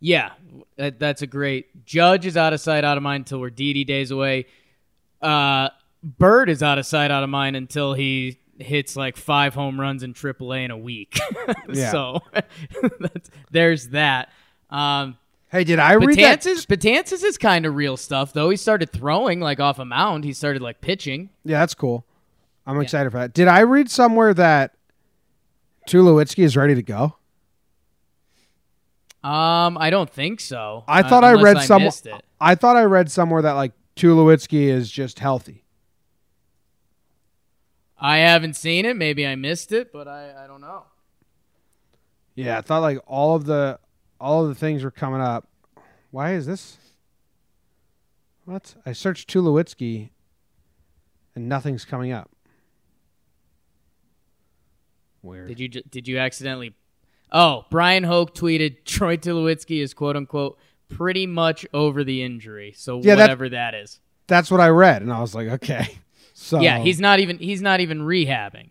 Yeah, 0.00 0.32
that, 0.76 0.98
that's 0.98 1.22
a 1.22 1.26
great. 1.26 1.84
Judge 1.84 2.24
is 2.24 2.36
out 2.36 2.52
of 2.52 2.60
sight, 2.60 2.84
out 2.84 2.96
of 2.96 3.02
mind 3.02 3.22
until 3.22 3.40
we're 3.40 3.50
DD 3.50 3.86
days 3.86 4.10
away. 4.10 4.46
Uh, 5.20 5.68
Bird 6.02 6.48
is 6.48 6.62
out 6.62 6.78
of 6.78 6.86
sight, 6.86 7.10
out 7.10 7.24
of 7.24 7.30
mind 7.30 7.56
until 7.56 7.92
he 7.92 8.38
hits 8.58 8.96
like 8.96 9.16
five 9.16 9.54
home 9.54 9.80
runs 9.80 10.02
in 10.02 10.14
AAA 10.14 10.64
in 10.64 10.70
a 10.70 10.78
week. 10.78 11.18
So 11.74 12.20
there's 13.50 13.88
that. 13.88 14.30
Um, 14.70 15.16
Hey, 15.50 15.64
did 15.64 15.78
I 15.78 15.94
read 15.94 16.18
that? 16.18 16.40
Betances, 16.42 17.24
is 17.24 17.38
kind 17.38 17.64
of 17.64 17.74
real 17.74 17.96
stuff 17.96 18.32
though. 18.32 18.50
He 18.50 18.56
started 18.56 18.90
throwing 18.90 19.40
like 19.40 19.60
off 19.60 19.78
a 19.78 19.84
mound. 19.84 20.24
He 20.24 20.32
started 20.32 20.60
like 20.60 20.80
pitching. 20.80 21.30
Yeah, 21.44 21.60
that's 21.60 21.74
cool. 21.74 22.04
I'm 22.66 22.80
excited 22.80 23.10
for 23.10 23.18
that. 23.18 23.32
Did 23.32 23.48
I 23.48 23.62
read 23.62 23.90
somewhere 23.90 24.34
that 24.34 24.74
Tulowitzki 25.88 26.44
is 26.44 26.54
ready 26.54 26.74
to 26.74 26.82
go? 26.82 27.16
Um, 29.24 29.78
I 29.78 29.88
don't 29.90 30.10
think 30.10 30.40
so. 30.40 30.84
I 30.86 31.00
uh, 31.00 31.08
thought 31.08 31.24
I 31.24 31.32
read 31.32 31.56
I 31.56 31.64
somewhere. 31.64 31.88
it. 32.04 32.24
I 32.40 32.54
thought 32.54 32.76
I 32.76 32.82
read 32.82 33.10
somewhere 33.10 33.40
that 33.40 33.52
like 33.52 33.72
Tulowitzki 33.96 34.68
is 34.68 34.90
just 34.90 35.18
healthy. 35.18 35.64
I 37.98 38.18
haven't 38.18 38.54
seen 38.54 38.84
it. 38.84 38.96
Maybe 38.96 39.26
I 39.26 39.34
missed 39.34 39.72
it, 39.72 39.92
but 39.92 40.06
I, 40.06 40.44
I 40.44 40.46
don't 40.46 40.60
know. 40.60 40.84
Yeah, 42.34 42.58
I 42.58 42.60
thought 42.60 42.82
like 42.82 43.00
all 43.06 43.34
of 43.34 43.46
the 43.46 43.80
all 44.20 44.42
of 44.44 44.48
the 44.48 44.54
things 44.54 44.82
were 44.84 44.90
coming 44.90 45.20
up. 45.20 45.46
Why 46.10 46.32
is 46.34 46.46
this? 46.46 46.78
What? 48.44 48.74
I 48.86 48.92
searched 48.92 49.30
Tulowitzki 49.32 50.10
and 51.34 51.48
nothing's 51.48 51.84
coming 51.84 52.12
up. 52.12 52.30
Weird. 55.22 55.48
Did 55.48 55.60
you 55.60 55.68
did 55.68 56.08
you 56.08 56.18
accidentally? 56.18 56.74
Oh, 57.30 57.66
Bryan 57.70 58.04
Hoch 58.04 58.34
tweeted 58.34 58.78
Troy 58.84 59.16
Tulowitzki 59.16 59.82
is 59.82 59.92
quote 59.94 60.16
unquote 60.16 60.58
pretty 60.88 61.26
much 61.26 61.66
over 61.74 62.04
the 62.04 62.22
injury. 62.22 62.72
So 62.76 63.00
Yeah, 63.02 63.16
that- 63.16 63.24
whatever 63.24 63.48
that 63.50 63.74
is. 63.74 64.00
That's 64.26 64.50
what 64.50 64.60
I 64.60 64.68
read, 64.68 65.00
and 65.00 65.10
I 65.10 65.20
was 65.20 65.34
like, 65.34 65.48
okay. 65.48 65.98
So 66.40 66.60
Yeah, 66.60 66.78
he's 66.78 67.00
not 67.00 67.18
even 67.18 67.38
he's 67.38 67.60
not 67.60 67.80
even 67.80 67.98
rehabbing. 68.02 68.70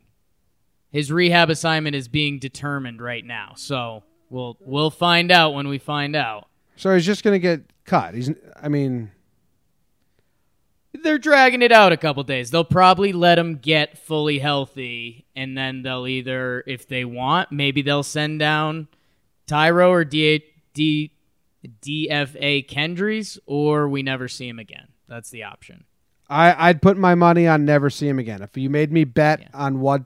His 0.90 1.12
rehab 1.12 1.50
assignment 1.50 1.98
is 1.98 2.08
being 2.08 2.40
determined 2.40 3.02
right 3.02 3.26
now. 3.26 3.56
So 3.58 4.04
we'll 4.30 4.58
we'll 4.62 4.90
find 4.92 5.32
out 5.32 5.54
when 5.54 5.68
we 5.68 5.78
find 5.78 6.16
out. 6.16 6.48
so 6.76 6.94
he's 6.94 7.06
just 7.06 7.24
gonna 7.24 7.40
get 7.40 7.62
cut. 7.86 8.14
He's. 8.14 8.32
I 8.62 8.68
mean, 8.70 9.12
They're 11.04 11.20
dragging 11.20 11.62
it 11.62 11.72
out 11.72 11.92
a 11.92 11.98
couple 11.98 12.24
days. 12.24 12.50
They'll 12.50 12.64
probably 12.64 13.14
let 13.14 13.38
him 13.38 13.58
get 13.58 13.98
fully 13.98 14.40
healthy, 14.40 15.26
and 15.36 15.56
then 15.58 15.84
they'll 15.84 16.08
either, 16.08 16.64
if 16.66 16.88
they 16.88 17.06
want, 17.06 17.52
maybe 17.52 17.82
they'll 17.84 18.04
send 18.04 18.40
down 18.40 18.88
Thairo 19.48 19.90
or 19.90 20.04
D. 20.06 20.44
D 20.74 21.12
DFA 21.82 22.68
Kendrys, 22.68 23.38
or 23.46 23.88
we 23.90 24.02
never 24.04 24.28
see 24.28 24.48
him 24.48 24.60
again. 24.60 24.88
That's 25.08 25.30
the 25.30 25.44
option. 25.44 25.84
I, 26.30 26.70
I'd 26.70 26.82
put 26.82 26.98
my 26.98 27.16
money 27.16 27.48
on 27.48 27.66
never 27.66 27.90
see 27.90 28.08
him 28.08 28.20
again. 28.20 28.42
If 28.42 28.58
you 28.58 28.70
made 28.70 28.92
me 28.92 29.04
bet 29.04 29.40
Yeah. 29.42 29.48
on 29.54 29.80
what 29.80 30.04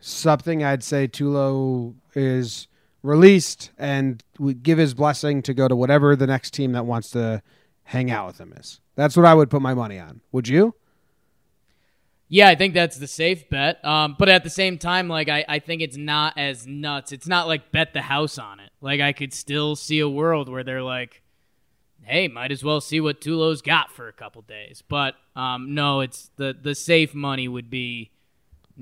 something, 0.00 0.62
I'd 0.64 0.82
say 0.82 1.08
Tulo 1.08 1.94
is 2.14 2.66
released 3.02 3.70
and 3.78 4.22
would 4.38 4.62
give 4.62 4.78
his 4.78 4.94
blessing 4.94 5.42
to 5.42 5.54
go 5.54 5.68
to 5.68 5.76
whatever 5.76 6.14
the 6.16 6.26
next 6.26 6.52
team 6.52 6.72
that 6.72 6.86
wants 6.86 7.10
to 7.10 7.42
hang 7.84 8.10
out 8.10 8.26
with 8.28 8.38
him 8.38 8.52
is. 8.56 8.80
That's 8.94 9.16
what 9.16 9.26
I 9.26 9.34
would 9.34 9.50
put 9.50 9.62
my 9.62 9.74
money 9.74 9.98
on. 9.98 10.20
Would 10.32 10.48
you? 10.48 10.74
Yeah, 12.28 12.48
I 12.48 12.54
think 12.54 12.72
that's 12.72 12.96
the 12.96 13.06
safe 13.06 13.50
bet. 13.50 13.84
Um, 13.84 14.16
but 14.18 14.30
at 14.30 14.42
the 14.42 14.50
same 14.50 14.78
time, 14.78 15.06
like 15.08 15.28
I, 15.28 15.44
I 15.46 15.58
think 15.58 15.82
it's 15.82 15.98
not 15.98 16.38
as 16.38 16.66
nuts. 16.66 17.12
It's 17.12 17.26
not 17.26 17.46
like 17.46 17.72
bet 17.72 17.92
the 17.92 18.00
house 18.00 18.38
on 18.38 18.58
it. 18.58 18.70
Like 18.80 19.00
I 19.00 19.12
could 19.12 19.34
still 19.34 19.76
see 19.76 19.98
a 19.98 20.08
world 20.08 20.48
where 20.48 20.64
they're 20.64 20.82
like, 20.82 21.22
hey, 22.00 22.28
might 22.28 22.50
as 22.50 22.64
well 22.64 22.80
see 22.80 23.00
what 23.00 23.20
Tulo's 23.20 23.60
got 23.60 23.92
for 23.92 24.08
a 24.08 24.12
couple 24.12 24.40
days. 24.42 24.82
But 24.88 25.14
um, 25.36 25.74
no, 25.74 26.00
it's 26.00 26.30
the 26.36 26.56
the 26.58 26.74
safe 26.74 27.14
money 27.14 27.48
would 27.48 27.68
be 27.68 28.12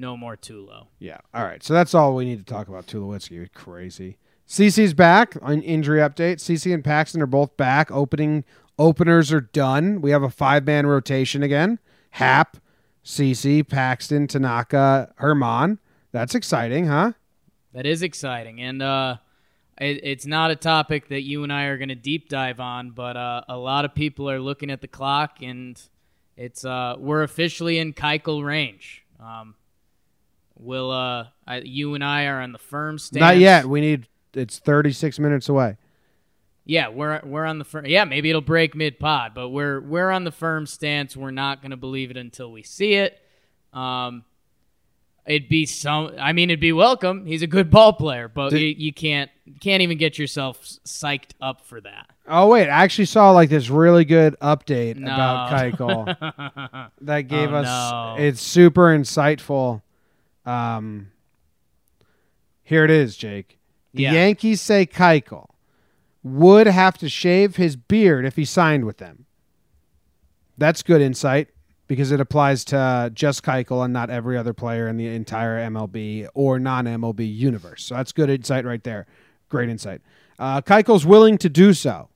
no 0.00 0.16
more 0.16 0.36
Tulo. 0.36 0.88
Yeah. 0.98 1.18
All 1.34 1.44
right. 1.44 1.62
So 1.62 1.74
that's 1.74 1.94
all 1.94 2.14
we 2.14 2.24
need 2.24 2.44
to 2.44 2.52
talk 2.52 2.68
about 2.68 2.86
Tulowitzki. 2.86 3.52
Crazy. 3.52 4.18
CC's 4.48 4.94
back 4.94 5.36
on 5.42 5.62
injury 5.62 6.00
update. 6.00 6.36
CC 6.36 6.74
and 6.74 6.82
Paxton 6.82 7.22
are 7.22 7.26
both 7.26 7.56
back. 7.56 7.90
Opening 7.92 8.44
openers 8.80 9.30
are 9.32 9.40
done. 9.40 10.00
We 10.00 10.10
have 10.10 10.24
a 10.24 10.30
five 10.30 10.64
man 10.64 10.86
rotation 10.86 11.42
again. 11.42 11.78
Hap, 12.10 12.56
CC, 13.04 13.66
Paxton, 13.66 14.26
Tanaka, 14.26 15.14
Germán. 15.20 15.78
That's 16.10 16.34
exciting, 16.34 16.86
huh? 16.86 17.12
That 17.72 17.86
is 17.86 18.02
exciting, 18.02 18.60
and 18.60 18.82
uh, 18.82 19.18
it, 19.80 20.00
it's 20.02 20.26
not 20.26 20.50
a 20.50 20.56
topic 20.56 21.08
that 21.08 21.22
you 21.22 21.44
and 21.44 21.52
I 21.52 21.64
are 21.64 21.78
going 21.78 21.90
to 21.90 21.94
deep 21.94 22.28
dive 22.28 22.58
on, 22.58 22.90
but 22.90 23.16
uh, 23.16 23.42
a 23.48 23.56
lot 23.56 23.84
of 23.84 23.94
people 23.94 24.28
are 24.28 24.40
looking 24.40 24.70
at 24.70 24.80
the 24.80 24.88
clock, 24.88 25.36
and 25.40 25.80
it's 26.36 26.64
uh, 26.64 26.96
we're 26.98 27.22
officially 27.22 27.78
in 27.78 27.92
Keuchel 27.92 28.44
range. 28.44 29.04
Um, 29.20 29.54
will 30.60 30.90
uh, 30.90 31.26
I, 31.46 31.58
you 31.58 31.94
and 31.94 32.04
I 32.04 32.26
are 32.26 32.40
on 32.40 32.52
the 32.52 32.58
firm 32.58 32.98
stance? 32.98 33.20
Not 33.20 33.38
yet. 33.38 33.66
We 33.66 33.80
need. 33.80 34.06
It's 34.34 34.58
36 34.60 35.18
minutes 35.18 35.48
away. 35.48 35.76
Yeah, 36.64 36.88
we're 36.88 37.20
we're 37.24 37.46
on 37.46 37.58
the 37.58 37.64
firm. 37.64 37.86
Yeah, 37.86 38.04
maybe 38.04 38.30
it'll 38.30 38.40
break 38.42 38.76
mid 38.76 38.98
pod, 39.00 39.32
but 39.34 39.48
we're 39.48 39.80
we're 39.80 40.10
on 40.10 40.22
the 40.24 40.30
firm 40.30 40.66
stance. 40.66 41.16
We're 41.16 41.32
not 41.32 41.62
going 41.62 41.72
to 41.72 41.76
believe 41.76 42.10
it 42.12 42.16
until 42.16 42.52
we 42.52 42.62
see 42.62 42.94
it. 42.94 43.18
Um, 43.72 44.24
it'd 45.26 45.48
be 45.48 45.66
some. 45.66 46.12
I 46.20 46.32
mean, 46.32 46.48
it'd 46.50 46.60
be 46.60 46.72
welcome. 46.72 47.26
He's 47.26 47.42
a 47.42 47.48
good 47.48 47.70
ball 47.70 47.92
player, 47.94 48.28
but 48.28 48.50
Did- 48.50 48.60
you, 48.60 48.74
you 48.86 48.92
can't 48.92 49.30
can't 49.60 49.82
even 49.82 49.98
get 49.98 50.16
yourself 50.16 50.62
psyched 50.86 51.32
up 51.40 51.62
for 51.66 51.80
that. 51.80 52.06
Oh 52.28 52.46
wait, 52.48 52.68
I 52.68 52.84
actually 52.84 53.06
saw 53.06 53.32
like 53.32 53.48
this 53.48 53.68
really 53.68 54.04
good 54.04 54.36
update 54.40 54.94
No. 54.96 55.12
about 55.12 55.50
Keuchel 55.50 56.90
that 57.00 57.22
gave 57.22 57.50
Oh, 57.52 57.56
us. 57.56 57.64
no. 57.66 58.22
It's 58.22 58.40
super 58.40 58.96
insightful. 58.96 59.82
Um, 60.46 61.08
here 62.62 62.84
it 62.84 62.90
is, 62.90 63.16
Jake. 63.16 63.58
The 63.94 64.04
Yeah. 64.04 64.12
Yankees 64.12 64.60
say 64.60 64.86
Keuchel 64.86 65.46
would 66.22 66.66
have 66.66 66.98
to 66.98 67.08
shave 67.08 67.56
his 67.56 67.76
beard 67.76 68.24
if 68.24 68.36
he 68.36 68.44
signed 68.44 68.84
with 68.84 68.98
them. 68.98 69.26
That's 70.58 70.82
good 70.82 71.00
insight 71.00 71.48
because 71.88 72.12
it 72.12 72.20
applies 72.20 72.64
to 72.66 73.10
just 73.14 73.42
Keuchel 73.42 73.84
and 73.84 73.92
not 73.92 74.10
every 74.10 74.36
other 74.36 74.52
player 74.52 74.86
in 74.86 74.96
the 74.96 75.06
entire 75.08 75.58
MLB 75.68 76.28
or 76.34 76.58
non-MLB 76.58 77.34
universe. 77.34 77.84
So 77.84 77.94
that's 77.96 78.12
good 78.12 78.30
insight 78.30 78.64
right 78.64 78.84
there. 78.84 79.06
Great 79.48 79.68
insight. 79.68 80.02
Uh, 80.38 80.60
Keuchel's 80.60 81.04
willing 81.04 81.36
to 81.38 81.48
do 81.48 81.72
so. 81.72 82.08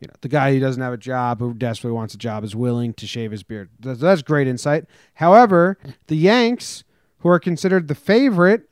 You 0.00 0.06
know, 0.06 0.14
the 0.20 0.28
guy 0.28 0.52
who 0.54 0.60
doesn't 0.60 0.80
have 0.80 0.92
a 0.92 0.96
job, 0.98 1.40
who 1.40 1.52
desperately 1.54 1.96
wants 1.96 2.14
a 2.14 2.18
job, 2.18 2.44
is 2.44 2.54
willing 2.54 2.92
to 2.94 3.06
shave 3.06 3.32
his 3.32 3.42
beard. 3.42 3.68
That's, 3.80 3.98
that's 3.98 4.22
great 4.22 4.46
insight. 4.46 4.84
However, 5.14 5.76
the 6.06 6.16
Yanks, 6.16 6.84
who 7.20 7.28
are 7.28 7.40
considered 7.40 7.88
the 7.88 7.94
favorite, 7.94 8.68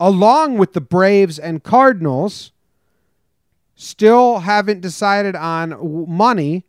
along 0.00 0.58
with 0.58 0.72
the 0.72 0.80
Braves 0.80 1.38
and 1.38 1.62
Cardinals, 1.62 2.52
still 3.74 4.40
haven't 4.40 4.80
decided 4.80 5.36
on 5.36 6.08
money. 6.08 6.64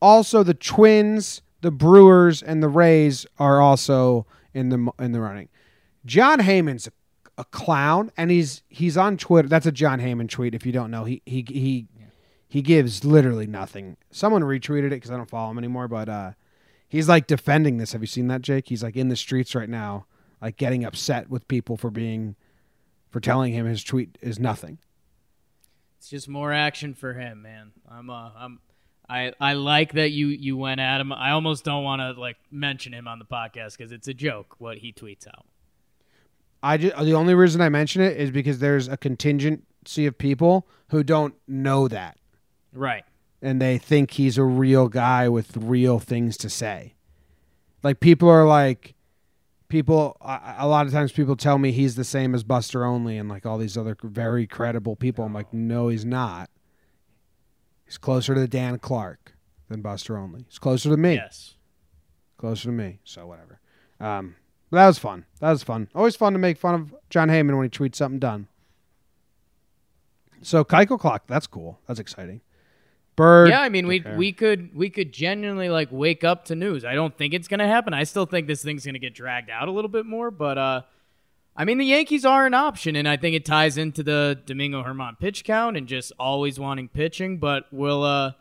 Also, 0.00 0.42
the 0.42 0.54
Twins, 0.54 1.42
the 1.60 1.70
Brewers, 1.70 2.42
and 2.42 2.62
the 2.62 2.68
Rays 2.68 3.26
are 3.38 3.60
also 3.60 4.26
in 4.54 4.68
the 4.70 4.90
in 4.98 5.12
the 5.12 5.20
running. 5.20 5.48
Jon 6.06 6.40
Heyman's 6.40 6.86
a, 6.86 6.92
a 7.38 7.44
clown, 7.44 8.10
and 8.16 8.30
he's 8.30 8.62
he's 8.68 8.96
on 8.96 9.16
Twitter. 9.16 9.48
That's 9.48 9.66
a 9.66 9.72
Jon 9.72 10.00
Heyman 10.00 10.28
tweet. 10.28 10.54
If 10.54 10.64
you 10.64 10.72
don't 10.72 10.90
know, 10.90 11.04
he 11.04 11.22
he 11.26 11.44
he 11.48 11.86
he 12.48 12.62
gives 12.62 13.04
literally 13.04 13.46
nothing. 13.46 13.96
Someone 14.10 14.42
retweeted 14.42 14.86
it 14.86 14.90
because 14.90 15.10
I 15.10 15.16
don't 15.16 15.30
follow 15.30 15.50
him 15.50 15.58
anymore, 15.58 15.86
but 15.86 16.08
uh, 16.08 16.32
he's 16.88 17.08
like 17.08 17.26
defending 17.26 17.76
this. 17.76 17.92
Have 17.92 18.00
you 18.00 18.08
seen 18.08 18.28
that, 18.28 18.42
Jake? 18.42 18.68
He's 18.68 18.82
like 18.82 18.96
in 18.96 19.08
the 19.08 19.16
streets 19.16 19.54
right 19.54 19.68
now, 19.68 20.06
like 20.40 20.56
getting 20.56 20.84
upset 20.84 21.28
with 21.30 21.46
people 21.48 21.76
for 21.76 21.90
being 21.90 22.36
for 23.10 23.20
telling 23.20 23.52
him 23.52 23.66
his 23.66 23.82
tweet 23.84 24.16
is 24.20 24.38
nothing. 24.38 24.78
It's 25.98 26.08
just 26.08 26.28
more 26.28 26.52
action 26.52 26.94
for 26.94 27.14
him, 27.14 27.42
man. 27.42 27.72
I'm 27.90 28.08
uh, 28.10 28.30
I'm 28.36 28.60
I 29.08 29.32
I 29.40 29.52
like 29.54 29.92
that 29.94 30.10
you 30.12 30.28
you 30.28 30.56
went 30.56 30.80
at 30.80 31.00
him. 31.00 31.12
I 31.12 31.32
almost 31.32 31.64
don't 31.64 31.84
want 31.84 32.00
to 32.00 32.18
like 32.20 32.36
mention 32.50 32.92
him 32.94 33.06
on 33.08 33.18
the 33.18 33.24
podcast 33.24 33.76
because 33.76 33.92
it's 33.92 34.08
a 34.08 34.14
joke 34.14 34.54
what 34.58 34.78
he 34.78 34.92
tweets 34.92 35.26
out. 35.26 35.44
I 36.62 36.76
just, 36.76 36.96
the 36.98 37.14
only 37.14 37.34
reason 37.34 37.60
I 37.62 37.70
mention 37.70 38.02
it 38.02 38.16
is 38.18 38.30
because 38.30 38.58
there's 38.58 38.86
a 38.86 38.96
contingency 38.98 40.04
of 40.06 40.18
people 40.18 40.68
who 40.90 41.02
don't 41.02 41.34
know 41.48 41.88
that 41.88 42.18
Right. 42.74 43.04
and 43.40 43.60
they 43.62 43.78
think 43.78 44.10
he's 44.12 44.36
a 44.36 44.44
real 44.44 44.88
guy 44.88 45.26
with 45.28 45.56
real 45.56 45.98
things 45.98 46.36
to 46.38 46.50
say. 46.50 46.94
Like 47.82 48.00
people 48.00 48.28
are 48.28 48.46
like 48.46 48.94
people 49.70 50.16
a 50.20 50.56
a 50.58 50.68
lot 50.68 50.86
of 50.86 50.92
times 50.92 51.12
people 51.12 51.36
tell 51.36 51.56
me 51.56 51.72
he's 51.72 51.94
the 51.94 52.04
same 52.04 52.34
as 52.34 52.42
Buster 52.44 52.84
Olney 52.84 53.16
and 53.16 53.28
like 53.28 53.46
all 53.46 53.56
these 53.56 53.78
other 53.78 53.96
very 54.02 54.46
credible 54.46 54.96
people. 54.96 55.24
I'm 55.24 55.32
like 55.32 55.54
no 55.54 55.88
he's 55.88 56.04
not. 56.04 56.50
He's 57.86 57.96
closer 57.98 58.34
to 58.34 58.46
Dan 58.46 58.78
Clark 58.78 59.34
than 59.68 59.80
Buster 59.80 60.18
Olney. 60.18 60.44
He's 60.48 60.58
closer 60.58 60.90
to 60.90 60.96
me. 60.96 61.14
Yes. 61.14 61.54
closer 62.36 62.64
to 62.64 62.72
me. 62.72 63.00
So 63.04 63.26
whatever. 63.26 63.60
Um, 63.98 64.36
but 64.70 64.76
that 64.78 64.86
was 64.86 64.98
fun. 64.98 65.24
That 65.40 65.50
was 65.50 65.62
fun. 65.62 65.88
Always 65.94 66.14
fun 66.16 66.32
to 66.34 66.38
make 66.38 66.56
fun 66.58 66.74
of 66.74 66.94
Jon 67.08 67.28
Heyman 67.28 67.56
when 67.56 67.64
he 67.64 67.70
tweets 67.70 67.96
something 67.96 68.18
done. 68.20 68.46
So 70.42 70.64
Keuchel 70.64 70.98
clock. 70.98 71.24
That's 71.26 71.46
cool. 71.46 71.80
That's 71.86 71.98
exciting. 72.00 72.40
Bird. 73.20 73.50
Yeah, 73.50 73.60
I 73.60 73.68
mean, 73.68 73.86
we 73.86 74.02
we 74.16 74.32
could 74.32 74.74
we 74.74 74.88
could 74.88 75.12
genuinely 75.12 75.68
like 75.68 75.88
wake 75.90 76.24
up 76.24 76.46
to 76.46 76.54
news. 76.54 76.86
I 76.86 76.94
don't 76.94 77.14
think 77.16 77.34
it's 77.34 77.48
gonna 77.48 77.66
happen. 77.66 77.92
I 77.92 78.04
still 78.04 78.24
think 78.24 78.46
this 78.46 78.62
thing's 78.62 78.86
gonna 78.86 78.98
get 78.98 79.14
dragged 79.14 79.50
out 79.50 79.68
a 79.68 79.70
little 79.70 79.90
bit 79.90 80.06
more, 80.06 80.30
but 80.30 80.56
uh, 80.56 80.82
I 81.54 81.66
mean, 81.66 81.76
the 81.76 81.84
Yankees 81.84 82.24
are 82.24 82.46
an 82.46 82.54
option, 82.54 82.96
and 82.96 83.06
I 83.06 83.18
think 83.18 83.36
it 83.36 83.44
ties 83.44 83.76
into 83.76 84.02
the 84.02 84.40
Domingo 84.46 84.82
Germán 84.82 85.18
pitch 85.18 85.44
count 85.44 85.76
and 85.76 85.86
just 85.86 86.12
always 86.18 86.58
wanting 86.58 86.88
pitching. 86.88 87.36
But 87.36 87.66
we'll 87.70 88.02
uh, 88.02 88.32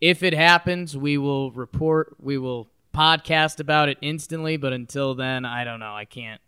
if 0.00 0.24
it 0.24 0.34
happens, 0.34 0.96
we 0.96 1.16
will 1.16 1.52
report. 1.52 2.16
We 2.18 2.38
will 2.38 2.70
podcast 2.92 3.60
about 3.60 3.88
it 3.88 3.98
instantly. 4.00 4.56
But 4.56 4.72
until 4.72 5.14
then, 5.14 5.44
I 5.44 5.62
don't 5.62 5.78
know. 5.78 5.94
I 5.94 6.06
can't 6.06 6.40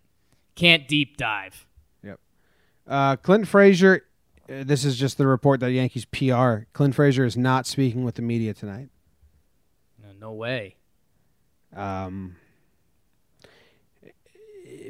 can't 0.56 0.88
deep 0.88 1.16
dive. 1.16 1.66
Yep. 2.02 2.18
Uh, 2.88 3.14
Clint 3.14 3.46
Frazier. 3.46 4.02
Uh, 4.48 4.64
this 4.64 4.84
is 4.84 4.96
just 4.96 5.18
the 5.18 5.26
report 5.26 5.60
that 5.60 5.72
Yankees 5.72 6.04
PR. 6.04 6.66
Clint 6.72 6.94
Frazier 6.94 7.24
is 7.24 7.36
not 7.36 7.66
speaking 7.66 8.04
with 8.04 8.16
the 8.16 8.22
media 8.22 8.52
tonight. 8.52 8.88
No, 10.02 10.08
no 10.20 10.32
way. 10.32 10.76
Um, 11.74 12.36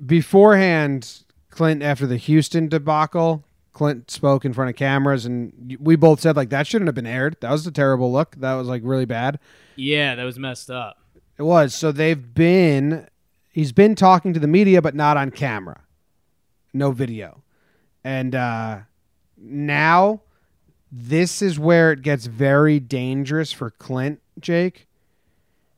beforehand, 0.05 1.25
Clint 1.51 1.83
after 1.83 2.07
the 2.07 2.17
Houston 2.17 2.69
debacle, 2.69 3.45
Clint 3.73 4.11
spoke 4.11 4.45
in 4.45 4.53
front 4.53 4.71
of 4.71 4.77
cameras, 4.77 5.25
and 5.25 5.77
we 5.81 5.97
both 5.97 6.21
said 6.21 6.37
like 6.37 6.51
that 6.51 6.67
shouldn't 6.67 6.89
have 6.89 6.95
been 6.95 7.07
aired. 7.07 7.37
That 7.41 7.51
was 7.51 7.67
a 7.67 7.73
terrible 7.73 8.13
look. 8.13 8.37
That 8.37 8.55
was 8.55 8.69
like 8.69 8.83
really 8.85 9.05
bad. 9.05 9.39
Yeah, 9.77 10.15
that 10.15 10.25
was 10.25 10.39
messed 10.39 10.71
up. 10.71 10.99
It 11.39 11.43
was. 11.43 11.75
So 11.75 11.93
they've 11.93 12.35
been. 12.35 13.09
He's 13.51 13.73
been 13.73 13.95
talking 13.95 14.33
to 14.33 14.41
the 14.41 14.49
media, 14.49 14.83
but 14.83 14.97
not 14.97 15.17
on 15.17 15.31
camera. 15.31 15.83
No 16.73 16.91
video, 16.91 17.43
and 18.03 18.35
uh, 18.35 18.79
now 19.37 20.23
this 20.91 21.43
is 21.43 21.59
where 21.59 21.91
it 21.93 22.03
gets 22.03 22.27
very 22.27 22.79
dangerous 22.79 23.53
for 23.53 23.71
Clint, 23.71 24.21
Jake, 24.39 24.87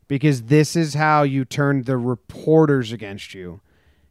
because 0.09 0.43
this 0.45 0.77
is 0.77 0.95
how 0.95 1.23
you 1.23 1.45
turn 1.45 1.83
the 1.83 1.97
reporters 1.97 2.93
against 2.93 3.33
you, 3.35 3.61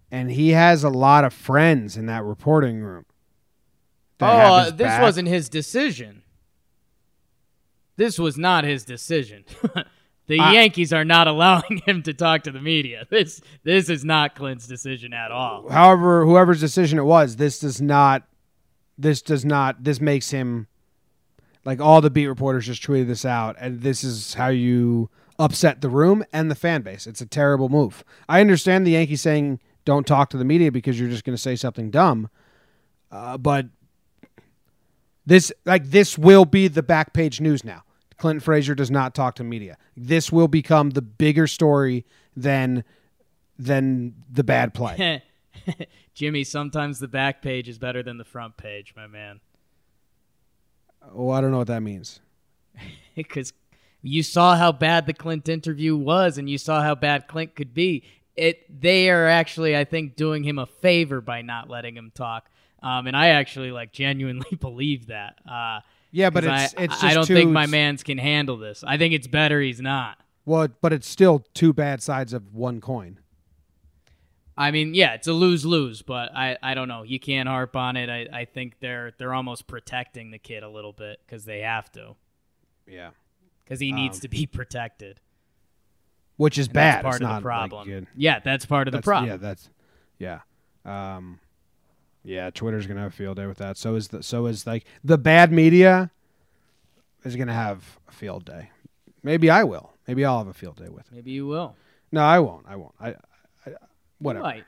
and 0.09 0.31
he 0.31 0.49
has 0.51 0.83
a 0.83 0.89
lot 0.89 1.23
of 1.23 1.33
friends 1.33 1.95
in 1.95 2.05
that 2.07 2.23
reporting 2.23 2.81
room. 2.81 3.05
Oh, 4.19 4.25
that 4.25 4.35
have 4.37 4.51
uh, 4.51 4.69
this 4.71 4.87
back. 4.87 5.01
wasn't 5.01 5.27
his 5.27 5.49
decision. 5.49 6.23
This 7.97 8.19
was 8.19 8.37
not 8.37 8.63
his 8.63 8.83
decision. 8.83 9.45
the 10.27 10.39
I- 10.39 10.53
Yankees 10.53 10.91
are 10.91 11.05
not 11.05 11.27
allowing 11.27 11.81
him 11.85 12.01
to 12.03 12.13
talk 12.13 12.43
to 12.43 12.51
the 12.51 12.61
media. 12.61 13.05
This 13.09 13.41
this 13.63 13.89
is 13.89 14.03
not 14.03 14.35
Clint's 14.35 14.67
decision 14.67 15.13
at 15.13 15.31
all. 15.31 15.69
however 15.69 16.25
whoever's 16.25 16.59
decision 16.59 16.97
it 16.99 17.03
was 17.03 17.35
this 17.35 17.59
does 17.59 17.81
not 17.81 18.23
this 18.97 19.21
does 19.21 19.43
not 19.45 19.83
this 19.83 19.99
makes 19.99 20.31
him 20.31 20.67
Like 21.63 21.81
all 21.81 22.01
the 22.01 22.09
beat 22.09 22.27
reporters 22.27 22.65
just 22.67 22.83
tweeted 22.83 23.07
this 23.07 23.25
out, 23.25 23.55
and 23.59 23.81
this 23.81 24.03
is 24.03 24.35
how 24.35 24.49
you 24.49 25.09
upset 25.37 25.81
the 25.81 25.89
room 25.89 26.23
and 26.31 26.49
the 26.49 26.55
fan 26.55 26.81
base. 26.81 27.07
It's 27.07 27.21
a 27.21 27.25
terrible 27.25 27.69
move. 27.69 28.03
I 28.29 28.39
understand 28.39 28.85
the 28.85 28.91
Yankees 28.91 29.21
saying 29.21 29.59
don't 29.83 30.07
talk 30.07 30.29
to 30.29 30.37
the 30.37 30.45
media 30.45 30.71
because 30.71 30.99
you're 30.99 31.09
just 31.09 31.23
going 31.23 31.35
to 31.35 31.41
say 31.41 31.55
something 31.55 31.91
dumb, 31.91 32.29
uh, 33.11 33.37
but 33.37 33.67
this 35.25 35.51
like 35.65 35.85
this 35.85 36.17
will 36.17 36.45
be 36.45 36.67
the 36.67 36.83
back 36.83 37.13
page 37.13 37.41
news 37.41 37.63
now. 37.63 37.83
Clinton 38.17 38.39
Frazier 38.39 38.75
does 38.75 38.89
not 38.91 39.13
talk 39.13 39.35
to 39.35 39.43
media. 39.43 39.77
This 39.97 40.31
will 40.31 40.47
become 40.47 40.91
the 40.91 41.01
bigger 41.01 41.47
story 41.47 42.05
than 42.35 42.83
than 43.57 44.13
the 44.31 44.43
bad 44.43 44.73
play. 44.73 45.23
Jimmy, 46.15 46.45
sometimes 46.45 46.99
the 46.99 47.09
back 47.09 47.41
page 47.41 47.67
is 47.67 47.77
better 47.77 48.01
than 48.01 48.17
the 48.17 48.23
front 48.23 48.55
page, 48.55 48.93
my 48.95 49.05
man. 49.05 49.41
oh, 51.13 51.29
I 51.29 51.41
don't 51.41 51.51
know 51.51 51.59
what 51.59 51.67
that 51.67 51.83
means. 51.83 52.21
Because 53.15 53.53
you 54.01 54.23
saw 54.23 54.57
how 54.57 54.73
bad 54.73 55.05
the 55.05 55.13
Clint 55.13 55.47
interview 55.47 55.95
was, 55.95 56.37
and 56.37 56.49
you 56.49 56.57
saw 56.57 56.81
how 56.81 56.95
bad 56.95 57.29
Clint 57.29 57.55
could 57.55 57.73
be. 57.73 58.03
It 58.35 58.81
they 58.81 59.09
are 59.09 59.25
actually, 59.25 59.77
I 59.77 59.85
think, 59.85 60.17
doing 60.17 60.43
him 60.43 60.59
a 60.59 60.65
favor 60.65 61.21
by 61.21 61.41
not 61.41 61.69
letting 61.69 61.95
him 61.95 62.11
talk. 62.13 62.49
Um, 62.83 63.07
and 63.07 63.15
I 63.15 63.29
actually 63.29 63.71
like 63.71 63.93
genuinely 63.93 64.55
believe 64.59 65.07
that. 65.07 65.39
Uh, 65.49 65.79
Yeah, 66.11 66.29
but 66.29 66.43
it's 66.43 66.75
I, 66.75 66.83
it's 66.83 66.93
just 66.95 67.03
I 67.05 67.13
don't 67.13 67.25
too, 67.25 67.35
think 67.35 67.51
my 67.51 67.67
man's 67.67 68.03
can 68.03 68.17
handle 68.17 68.57
this. 68.57 68.83
I 68.85 68.97
think 68.97 69.13
it's 69.13 69.27
better 69.27 69.61
he's 69.61 69.79
not. 69.79 70.17
Well, 70.45 70.67
but 70.81 70.91
it's 70.91 71.07
still 71.07 71.45
two 71.53 71.71
bad 71.71 72.03
sides 72.03 72.33
of 72.33 72.53
one 72.53 72.81
coin. 72.81 73.19
I 74.57 74.71
mean, 74.71 74.93
yeah, 74.93 75.13
it's 75.15 75.27
a 75.27 75.33
lose 75.33 75.65
lose, 75.65 76.01
but 76.01 76.33
I, 76.33 76.57
I 76.63 76.73
don't 76.75 76.87
know. 76.87 77.03
You 77.03 77.19
can't 77.19 77.49
harp 77.49 77.75
on 77.75 77.97
it. 77.97 78.09
I, 78.09 78.27
I 78.41 78.45
think 78.45 78.79
they're 78.79 79.11
they're 79.17 79.33
almost 79.33 79.67
protecting 79.67 80.31
the 80.31 80.37
kid 80.39 80.63
a 80.63 80.69
little 80.69 80.93
bit 80.93 81.19
because 81.25 81.43
they 81.45 81.59
have 81.59 81.91
to 81.93 82.15
Yeah, 82.87 83.09
because 83.63 83.79
he 83.81 83.91
needs 83.91 84.17
Um, 84.17 84.21
to 84.21 84.27
be 84.29 84.45
protected. 84.45 85.19
which 86.37 86.57
is 86.57 86.67
And 86.67 86.73
bad. 86.73 86.95
That's 86.95 87.03
part 87.03 87.15
It's 87.15 87.21
of 87.23 87.29
not, 87.29 87.35
the 87.39 87.41
problem. 87.43 87.87
good. 87.87 88.07
yeah, 88.15 88.39
that's 88.39 88.65
part 88.65 88.87
of 88.87 88.93
the 88.93 89.01
problem. 89.01 89.29
Yeah, 89.29 89.37
that's 89.37 89.69
yeah. 90.19 90.39
Um, 90.85 91.39
yeah, 92.23 92.49
Twitter's 92.49 92.87
gonna 92.87 93.01
have 93.01 93.11
a 93.11 93.15
field 93.15 93.35
day 93.37 93.47
with 93.47 93.57
that. 93.57 93.75
So 93.77 93.95
is 93.95 94.07
the 94.07 94.23
so 94.23 94.45
is 94.45 94.65
like 94.65 94.85
the 95.03 95.17
bad 95.17 95.51
media 95.51 96.11
is 97.25 97.35
gonna 97.35 97.53
have 97.53 97.99
a 98.07 98.11
field 98.11 98.45
day. 98.45 98.69
Maybe 99.21 99.49
I 99.49 99.63
will. 99.65 99.91
Maybe 100.07 100.23
I'll 100.23 100.37
have 100.37 100.47
a 100.47 100.53
field 100.53 100.77
day 100.77 100.87
with 100.89 101.07
it. 101.07 101.13
Maybe 101.15 101.31
you 101.31 101.45
will. 101.47 101.75
No, 102.11 102.21
I 102.21 102.39
won't. 102.39 102.65
I 102.67 102.75
won't. 102.77 102.93
I, 103.01 103.07
I 103.09 103.09
You 103.09 103.15
whatever. 104.19 104.43
might. 104.43 104.63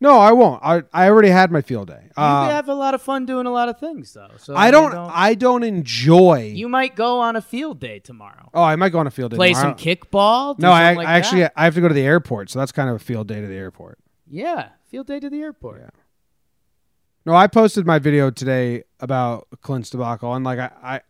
No, 0.00 0.18
I 0.18 0.32
won't. 0.32 0.60
I 0.64 0.82
I 0.92 1.08
already 1.08 1.28
had 1.28 1.52
my 1.52 1.60
field 1.62 1.86
day. 1.86 2.02
You 2.06 2.10
Uh, 2.16 2.48
have 2.48 2.68
a 2.68 2.74
lot 2.74 2.92
of 2.94 3.00
fun 3.00 3.24
doing 3.24 3.46
a 3.46 3.50
lot 3.52 3.68
of 3.68 3.78
things, 3.78 4.12
though. 4.12 4.30
So 4.36 4.56
I 4.56 4.64
mean, 4.64 4.72
don't. 4.72 4.94
I 4.96 5.34
don't 5.34 5.62
enjoy. 5.62 6.50
you 6.54 6.68
might 6.68 6.96
go 6.96 7.20
on 7.20 7.36
a 7.36 7.40
field 7.40 7.78
day 7.78 8.00
tomorrow. 8.00 8.48
oh, 8.52 8.62
I 8.64 8.74
might 8.74 8.88
go 8.90 8.98
on 8.98 9.06
a 9.06 9.12
field 9.12 9.30
day. 9.30 9.36
Tomorrow. 9.36 9.52
Play 9.52 9.60
tomorrow. 9.60 9.76
some 9.76 9.86
kickball. 9.86 10.58
No, 10.58 10.72
I, 10.72 10.94
like 10.94 11.06
I 11.06 11.12
actually 11.12 11.42
that. 11.42 11.52
I 11.56 11.64
have 11.64 11.74
to 11.76 11.80
go 11.80 11.86
to 11.86 11.94
the 11.94 12.02
airport, 12.02 12.50
so 12.50 12.58
that's 12.58 12.72
kind 12.72 12.90
of 12.90 12.96
a 12.96 12.98
field 12.98 13.28
day 13.28 13.40
to 13.40 13.46
the 13.46 13.54
airport. 13.54 14.00
yeah, 14.28 14.70
field 14.90 15.06
day 15.06 15.20
to 15.20 15.30
the 15.30 15.40
airport. 15.40 15.80
Yeah. 15.82 15.90
No, 17.24 17.34
I 17.36 17.46
posted 17.46 17.86
my 17.86 18.00
video 18.00 18.30
today 18.30 18.82
about 18.98 19.46
Clint's 19.60 19.90
debacle, 19.90 20.34
and 20.34 20.44
like 20.44 20.58
I, 20.58 20.70
I, 20.82 21.00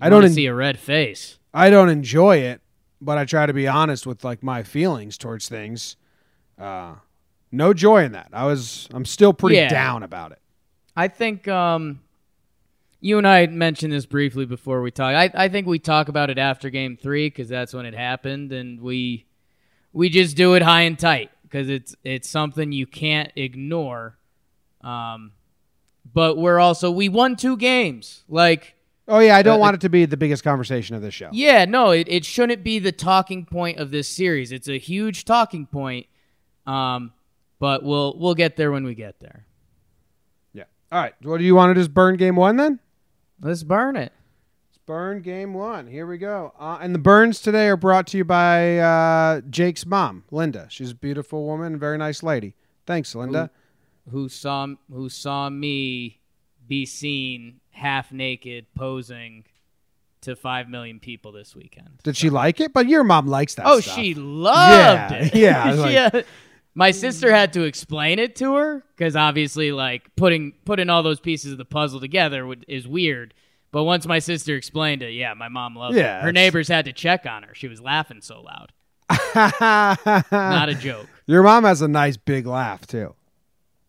I 0.00 0.08
don't, 0.08 0.24
en- 0.24 0.30
see 0.32 0.46
a 0.46 0.54
red 0.54 0.78
face. 0.78 1.38
I 1.52 1.68
don't 1.68 1.90
enjoy 1.90 2.38
it, 2.38 2.62
but 3.02 3.18
I 3.18 3.26
try 3.26 3.44
to 3.44 3.52
be 3.52 3.68
honest 3.68 4.06
with 4.06 4.24
like 4.24 4.42
my 4.42 4.62
feelings 4.62 5.18
towards 5.18 5.50
things. 5.50 5.98
Uh, 6.58 6.94
no 7.52 7.72
joy 7.74 8.04
in 8.04 8.12
that. 8.12 8.28
I 8.32 8.44
was, 8.46 8.88
I'm 8.92 9.04
still 9.04 9.32
pretty 9.32 9.56
Yeah. 9.56 9.68
down 9.68 10.02
about 10.02 10.32
it. 10.32 10.38
I 10.96 11.08
think 11.08 11.46
um, 11.48 12.00
you 13.00 13.18
and 13.18 13.26
I 13.26 13.46
mentioned 13.46 13.92
this 13.92 14.06
briefly 14.06 14.46
before 14.46 14.80
we 14.82 14.90
talk. 14.90 15.14
I, 15.14 15.30
I 15.34 15.48
think 15.48 15.66
we 15.66 15.78
talk 15.78 16.08
about 16.08 16.30
it 16.30 16.38
after 16.38 16.70
game 16.70 16.96
three 16.96 17.28
because 17.28 17.48
that's 17.48 17.74
when 17.74 17.84
it 17.86 17.94
happened, 17.94 18.52
and 18.52 18.80
we 18.80 19.26
we 19.92 20.08
just 20.08 20.36
do 20.36 20.54
it 20.54 20.62
high 20.62 20.82
and 20.82 20.98
tight 20.98 21.30
because 21.42 21.68
it's 21.68 21.94
it's 22.02 22.28
something 22.28 22.72
you 22.72 22.86
can't 22.86 23.30
ignore. 23.36 24.16
Um, 24.82 25.32
but 26.12 26.38
we're 26.38 26.58
also 26.58 26.90
we 26.90 27.08
won 27.10 27.36
two 27.36 27.56
games. 27.58 28.24
Like 28.28 28.74
Oh 29.08 29.18
yeah, 29.20 29.36
I 29.36 29.42
don't 29.42 29.58
Uh, 29.58 29.60
want 29.60 29.74
it 29.74 29.80
to 29.82 29.88
be 29.90 30.04
the 30.06 30.16
biggest 30.16 30.42
conversation 30.42 30.96
of 30.96 31.02
this 31.02 31.12
show. 31.14 31.28
yeah, 31.32 31.64
no, 31.66 31.90
it, 31.90 32.08
it 32.08 32.24
shouldn't 32.24 32.64
be 32.64 32.78
the 32.78 32.90
talking 32.92 33.44
point 33.44 33.78
of 33.78 33.90
this 33.90 34.08
series. 34.08 34.50
It's 34.50 34.68
a 34.68 34.78
huge 34.78 35.24
talking 35.26 35.66
point. 35.66 36.06
Um, 36.66 37.12
but 37.58 37.82
we'll 37.82 38.16
we'll 38.18 38.34
get 38.34 38.56
there 38.56 38.70
when 38.72 38.84
we 38.84 38.94
get 38.94 39.18
there. 39.20 39.46
Yeah. 40.52 40.64
All 40.92 41.00
right. 41.00 41.14
What 41.22 41.38
do 41.38 41.44
you 41.44 41.54
want 41.54 41.74
to 41.74 41.80
just 41.80 41.92
burn 41.94 42.16
game 42.16 42.36
one 42.36 42.56
then? 42.56 42.80
Let's 43.40 43.62
burn 43.62 43.96
it. 43.96 44.12
Let's 44.70 44.78
burn 44.86 45.20
game 45.22 45.54
one. 45.54 45.86
Here 45.86 46.06
we 46.06 46.18
go. 46.18 46.52
Uh, 46.58 46.78
and 46.80 46.94
the 46.94 46.98
burns 46.98 47.40
today 47.40 47.68
are 47.68 47.76
brought 47.76 48.06
to 48.08 48.16
you 48.18 48.24
by 48.24 48.78
uh, 48.78 49.40
Jake's 49.48 49.86
mom, 49.86 50.24
Linda. 50.30 50.66
She's 50.70 50.90
a 50.90 50.94
beautiful 50.94 51.44
woman, 51.46 51.78
very 51.78 51.98
nice 51.98 52.22
lady. 52.22 52.54
Thanks, 52.86 53.14
Linda. 53.14 53.50
who 54.10 54.28
saw 54.28 54.66
who 54.92 55.08
saw 55.08 55.48
me 55.50 56.20
be 56.66 56.84
seen 56.86 57.60
half 57.70 58.10
naked 58.12 58.66
posing 58.74 59.44
to 60.22 60.34
five 60.34 60.68
million 60.68 60.98
people 60.98 61.30
this 61.32 61.54
weekend. 61.54 61.88
Did 62.02 62.16
she 62.16 62.30
like 62.30 62.60
it? 62.60 62.72
But 62.72 62.88
your 62.88 63.04
mom 63.04 63.26
likes 63.28 63.54
that. 63.56 63.66
Oh, 63.66 63.80
stuff. 63.80 63.94
she 63.96 64.14
loved 64.14 65.12
Yeah, 65.12 65.14
it. 65.24 65.34
yeah, 65.34 65.72
She, 65.72 65.78
like- 66.16 66.26
my 66.76 66.90
sister 66.90 67.32
had 67.32 67.54
to 67.54 67.62
explain 67.62 68.18
it 68.18 68.36
to 68.36 68.54
her 68.54 68.84
because 68.96 69.16
obviously, 69.16 69.72
like 69.72 70.14
putting 70.14 70.52
putting 70.66 70.90
all 70.90 71.02
those 71.02 71.18
pieces 71.18 71.52
of 71.52 71.58
the 71.58 71.64
puzzle 71.64 71.98
together 72.00 72.46
would, 72.46 72.66
is 72.68 72.86
weird. 72.86 73.32
But 73.72 73.84
once 73.84 74.06
my 74.06 74.18
sister 74.18 74.54
explained 74.54 75.02
it, 75.02 75.12
yeah, 75.12 75.32
my 75.34 75.48
mom 75.48 75.74
loved 75.74 75.96
Yeah, 75.96 76.18
it. 76.20 76.22
Her 76.24 76.32
neighbors 76.32 76.68
had 76.68 76.84
to 76.84 76.92
check 76.92 77.26
on 77.26 77.42
her. 77.42 77.54
She 77.54 77.66
was 77.66 77.80
laughing 77.80 78.20
so 78.20 78.42
loud. 78.42 78.72
Not 79.34 80.06
Not 80.32 80.68
a 80.68 80.74
joke. 80.74 81.06
Your 81.26 81.42
mom 81.42 81.64
has 81.64 81.80
a 81.80 81.88
nice 81.88 82.16
big 82.18 82.46
laugh 82.46 82.86
too. 82.86 83.14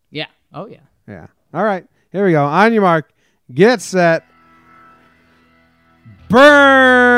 Yeah. 0.09 0.27
Oh 0.53 0.67
yeah. 0.67 0.79
Yeah. 1.07 1.27
All 1.53 1.63
right. 1.63 1.85
Here 2.11 2.25
we 2.25 2.31
go. 2.31 2.45
On 2.45 2.71
your 2.71 2.83
mark. 2.83 3.11
Get 3.53 3.81
set. 3.81 4.25
Burn. 6.29 7.16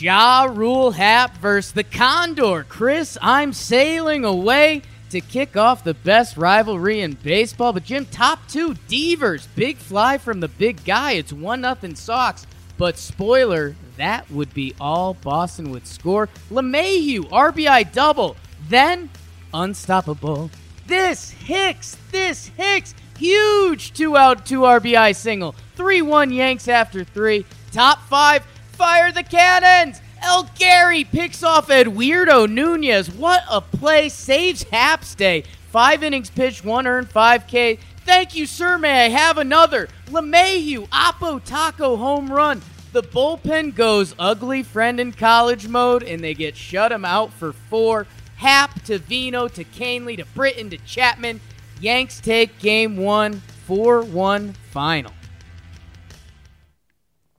Ja 0.00 0.44
Rule 0.44 0.92
Hap 0.92 1.36
versus 1.38 1.72
the 1.72 1.84
Condor. 1.84 2.64
Chris, 2.68 3.18
I'm 3.20 3.52
sailing 3.52 4.24
away 4.24 4.82
to 5.10 5.20
kick 5.20 5.56
off 5.56 5.84
the 5.84 5.94
best 5.94 6.36
rivalry 6.36 7.00
in 7.00 7.12
baseball. 7.12 7.72
But 7.72 7.84
Jim, 7.84 8.06
top 8.06 8.46
two 8.48 8.74
Devers, 8.88 9.46
big 9.48 9.76
fly 9.76 10.18
from 10.18 10.40
the 10.40 10.48
big 10.48 10.84
guy. 10.84 11.12
It's 11.12 11.32
one 11.32 11.60
nothing 11.60 11.94
Sox. 11.94 12.46
But 12.78 12.96
spoiler, 12.96 13.76
that 13.96 14.30
would 14.30 14.54
be 14.54 14.74
all 14.80 15.14
Boston 15.14 15.70
would 15.72 15.86
score. 15.86 16.28
LeMahieu, 16.50 17.28
RBI 17.28 17.92
double. 17.92 18.36
Then 18.68 19.10
unstoppable. 19.52 20.50
This 20.86 21.30
Hicks, 21.30 21.96
this 22.10 22.46
Hicks, 22.56 22.94
huge 23.18 23.92
two 23.92 24.16
out, 24.16 24.46
two 24.46 24.60
RBI 24.60 25.14
single. 25.14 25.54
3 25.76 26.02
1 26.02 26.30
Yanks 26.30 26.68
after 26.68 27.04
three. 27.04 27.44
Top 27.72 28.00
five, 28.08 28.44
fire 28.80 29.12
the 29.12 29.22
cannons. 29.22 30.00
El 30.22 30.44
Gary 30.58 31.04
picks 31.04 31.42
off 31.42 31.68
Ed 31.68 31.88
Weirdo 31.88 32.50
Nunez. 32.50 33.10
What 33.10 33.42
a 33.50 33.60
play. 33.60 34.08
Saves 34.08 34.62
Haps 34.62 35.14
Day. 35.14 35.44
Five 35.68 36.02
innings 36.02 36.30
pitched, 36.30 36.64
one 36.64 36.86
earned, 36.86 37.10
5K. 37.10 37.78
Thank 38.06 38.34
you, 38.34 38.46
sir. 38.46 38.78
May 38.78 39.04
I 39.04 39.08
have 39.10 39.36
another? 39.36 39.88
LeMahieu, 40.06 40.88
Oppo 40.88 41.44
Taco 41.44 41.98
home 41.98 42.32
run. 42.32 42.62
The 42.92 43.02
bullpen 43.02 43.74
goes 43.74 44.14
ugly 44.18 44.62
friend 44.62 44.98
in 44.98 45.12
college 45.12 45.68
mode, 45.68 46.02
and 46.02 46.24
they 46.24 46.32
get 46.32 46.56
shut 46.56 46.90
him 46.90 47.04
out 47.04 47.34
for 47.34 47.52
four. 47.52 48.06
Hap 48.36 48.82
to 48.84 48.98
Vino 48.98 49.46
to 49.48 49.62
Kahnle 49.62 50.16
to 50.16 50.24
Britton 50.24 50.70
to 50.70 50.78
Chapman. 50.78 51.42
Yanks 51.82 52.18
take 52.18 52.58
game 52.58 52.96
one, 52.96 53.42
4 53.66 54.00
1 54.04 54.54
final. 54.70 55.12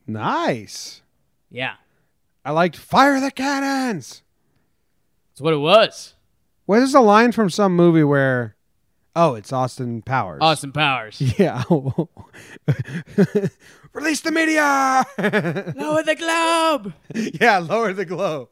Nice. 0.06 1.01
Yeah, 1.52 1.74
I 2.44 2.50
liked 2.50 2.76
fire 2.76 3.20
the 3.20 3.30
cannons. 3.30 4.22
that's 5.30 5.40
what 5.40 5.52
it 5.54 5.58
was. 5.58 6.14
Well, 6.66 6.80
there's 6.80 6.94
a 6.94 7.00
line 7.00 7.32
from 7.32 7.50
some 7.50 7.76
movie 7.76 8.04
where, 8.04 8.56
oh, 9.14 9.34
it's 9.34 9.52
Austin 9.52 10.00
Powers. 10.02 10.38
Austin 10.40 10.72
Powers. 10.72 11.20
Yeah. 11.38 11.62
Release 13.92 14.22
the 14.22 14.30
media. 14.32 15.04
Lower 15.76 16.02
the 16.02 16.14
globe. 16.16 16.94
yeah, 17.38 17.58
lower 17.58 17.92
the 17.92 18.06
globe. 18.06 18.48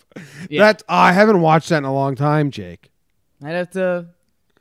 Yeah. 0.50 0.64
That 0.72 0.82
oh, 0.86 0.94
I 0.94 1.12
haven't 1.12 1.40
watched 1.40 1.70
that 1.70 1.78
in 1.78 1.84
a 1.84 1.94
long 1.94 2.14
time, 2.14 2.50
Jake. 2.50 2.90
I'd 3.42 3.52
have 3.52 3.70
to 3.70 4.08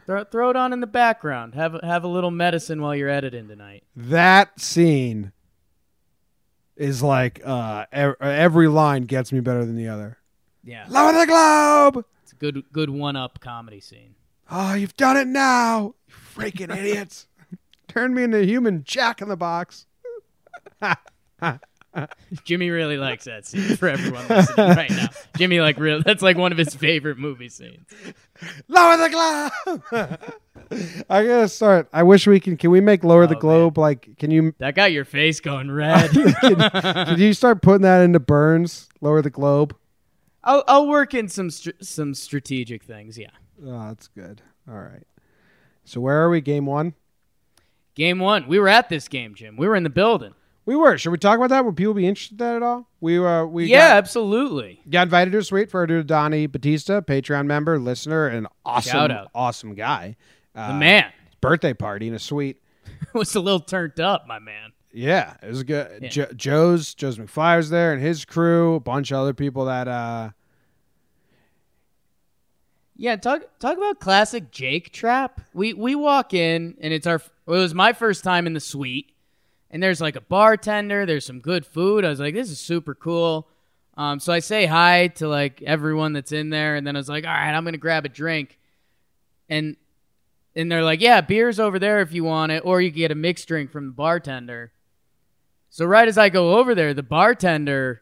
throw, 0.05 0.23
throw 0.23 0.49
it 0.51 0.55
on 0.55 0.71
in 0.71 0.79
the 0.79 0.87
background. 0.87 1.53
Have 1.55 1.77
have 1.83 2.05
a 2.05 2.07
little 2.07 2.31
medicine 2.31 2.81
while 2.81 2.95
you're 2.95 3.09
editing 3.09 3.49
tonight. 3.49 3.83
That 3.93 4.57
scene 4.61 5.33
is 6.79 7.03
like 7.03 7.41
uh, 7.45 7.85
ev- 7.91 8.15
every 8.19 8.67
line 8.67 9.03
gets 9.03 9.31
me 9.31 9.39
better 9.41 9.63
than 9.65 9.75
the 9.75 9.87
other. 9.87 10.17
Yeah, 10.63 10.85
Lower 10.89 11.13
the 11.13 11.25
globe. 11.27 12.05
it's 12.23 12.31
a 12.31 12.35
good 12.35 12.63
good 12.71 12.89
one 12.89 13.15
up 13.15 13.39
comedy 13.39 13.79
scene. 13.79 14.15
Oh, 14.49 14.73
you've 14.73 14.97
done 14.97 15.15
it 15.17 15.27
now, 15.27 15.93
you 16.07 16.13
freaking 16.35 16.75
idiots. 16.75 17.27
Turn 17.87 18.13
me 18.15 18.23
into 18.23 18.39
a 18.39 18.45
human 18.45 18.83
Jack 18.83 19.21
in 19.21 19.29
the 19.29 19.37
Box. 19.37 19.85
Jimmy 22.43 22.69
really 22.69 22.97
likes 22.97 23.25
that 23.25 23.45
scene 23.45 23.75
for 23.75 23.89
everyone 23.89 24.27
listening 24.27 24.69
right 24.69 24.89
now. 24.91 25.07
Jimmy 25.37 25.59
like 25.59 25.77
real 25.79 26.01
that's 26.03 26.21
like 26.21 26.37
one 26.37 26.51
of 26.51 26.57
his 26.57 26.75
favorite 26.75 27.17
movie 27.17 27.49
scenes. 27.49 27.85
Lower 28.67 28.97
the 28.97 29.09
globe. 29.91 30.19
I 31.09 31.25
gotta 31.25 31.47
start. 31.49 31.89
I 31.91 32.03
wish 32.03 32.27
we 32.27 32.39
can. 32.39 32.57
Can 32.57 32.69
we 32.71 32.79
make 32.81 33.03
lower 33.03 33.25
the 33.25 33.35
Oh, 33.37 33.39
globe? 33.39 33.77
Like, 33.77 34.17
can 34.17 34.29
you? 34.29 34.53
That 34.59 34.75
got 34.75 34.91
your 34.91 35.05
face 35.05 35.39
going 35.39 35.71
red. 35.71 36.11
Can 36.11 37.17
you 37.19 37.33
start 37.33 37.61
putting 37.61 37.81
that 37.81 38.01
into 38.01 38.19
Burns? 38.19 38.87
Lower 39.01 39.21
the 39.21 39.29
globe. 39.31 39.75
I'll 40.43 40.63
I'll 40.67 40.87
work 40.87 41.13
in 41.13 41.27
some 41.27 41.49
str- 41.49 41.71
some 41.81 42.13
strategic 42.13 42.83
things, 42.83 43.17
yeah. 43.17 43.31
Oh, 43.65 43.87
that's 43.87 44.07
good. 44.09 44.41
All 44.69 44.77
right. 44.77 45.07
So 45.85 45.99
where 46.01 46.21
are 46.23 46.29
we? 46.29 46.39
Game 46.41 46.65
one. 46.65 46.93
Game 47.95 48.19
1. 48.19 48.47
We 48.47 48.59
were 48.59 48.69
at 48.69 48.87
this 48.87 49.09
game, 49.09 49.35
Jim. 49.35 49.57
We 49.57 49.67
were 49.67 49.75
in 49.75 49.83
the 49.83 49.89
building. 49.89 50.33
We 50.69 50.75
were. 50.75 50.99
Should 50.99 51.09
we 51.09 51.17
talk 51.17 51.35
about 51.35 51.49
that? 51.49 51.65
Would 51.65 51.75
people 51.75 51.95
be 51.95 52.05
interested 52.05 52.33
in 52.39 52.45
that 52.45 52.55
at 52.57 52.61
all? 52.61 52.87
We 53.01 53.17
uh, 53.17 53.45
we 53.45 53.65
yeah, 53.65 53.87
got, 53.89 53.97
absolutely. 53.97 54.79
got 54.87 55.07
invited 55.07 55.31
to 55.31 55.39
a 55.39 55.43
suite 55.43 55.71
for 55.71 55.79
our 55.79 55.87
dude 55.87 56.05
Donnie 56.05 56.45
Batista, 56.45 57.01
Patreon 57.01 57.47
member, 57.47 57.79
listener, 57.79 58.27
and 58.27 58.45
awesome, 58.63 59.11
awesome 59.33 59.73
guy. 59.73 60.15
Uh, 60.53 60.67
The 60.67 60.73
man 60.75 61.11
birthday 61.41 61.73
party 61.73 62.07
in 62.07 62.13
a 62.13 62.19
suite. 62.19 62.61
was 63.15 63.33
a 63.33 63.39
little 63.39 63.59
turned 63.59 63.99
up, 63.99 64.27
my 64.27 64.37
man. 64.37 64.71
Yeah, 64.93 65.37
it 65.41 65.49
was 65.49 65.63
good. 65.63 66.03
Yeah. 66.03 66.09
Jo- 66.09 66.33
Joe's 66.35 66.93
Joe's 66.93 67.17
McFly 67.17 67.57
was 67.57 67.71
there 67.71 67.91
and 67.91 67.99
his 67.99 68.23
crew, 68.23 68.75
a 68.75 68.79
bunch 68.79 69.09
of 69.09 69.17
other 69.17 69.33
people 69.33 69.65
that 69.65 69.87
uh 69.87 70.29
Yeah, 72.95 73.15
talk 73.15 73.41
talk 73.57 73.75
about 73.75 73.99
classic 73.99 74.51
Jake 74.51 74.91
trap. 74.91 75.41
We 75.51 75.73
we 75.73 75.95
walk 75.95 76.35
in 76.35 76.77
and 76.79 76.93
it's 76.93 77.07
our 77.07 77.15
it 77.15 77.23
was 77.47 77.73
my 77.73 77.93
first 77.93 78.23
time 78.23 78.45
in 78.45 78.53
the 78.53 78.59
suite, 78.59 79.13
and 79.71 79.81
there's 79.81 80.01
like 80.01 80.15
a 80.15 80.21
bartender. 80.21 81.05
There's 81.05 81.25
some 81.25 81.39
good 81.39 81.65
food. 81.65 82.05
I 82.05 82.09
was 82.09 82.19
like, 82.19 82.33
this 82.33 82.49
is 82.49 82.59
super 82.59 82.95
cool. 82.95 83.47
Um, 83.95 84.19
so 84.19 84.31
I 84.31 84.39
say 84.39 84.65
hi 84.65 85.07
to 85.15 85.27
like 85.27 85.61
everyone 85.61 86.13
that's 86.13 86.31
in 86.31 86.49
there, 86.49 86.75
and 86.75 86.87
then 86.87 86.95
I 86.95 86.99
was 86.99 87.09
like, 87.09 87.25
all 87.25 87.33
right, 87.33 87.53
I'm 87.53 87.65
gonna 87.65 87.77
grab 87.77 88.05
a 88.05 88.09
drink, 88.09 88.57
and 89.49 89.75
and 90.55 90.71
they're 90.71 90.83
like, 90.83 91.01
yeah, 91.01 91.21
beer's 91.21 91.59
over 91.59 91.79
there 91.79 92.01
if 92.01 92.13
you 92.13 92.23
want 92.23 92.51
it, 92.51 92.63
or 92.65 92.81
you 92.81 92.91
can 92.91 92.97
get 92.97 93.11
a 93.11 93.15
mixed 93.15 93.47
drink 93.47 93.71
from 93.71 93.87
the 93.87 93.93
bartender. 93.93 94.71
So 95.69 95.85
right 95.85 96.07
as 96.07 96.17
I 96.17 96.29
go 96.29 96.57
over 96.57 96.73
there, 96.73 96.93
the 96.93 97.03
bartender 97.03 98.01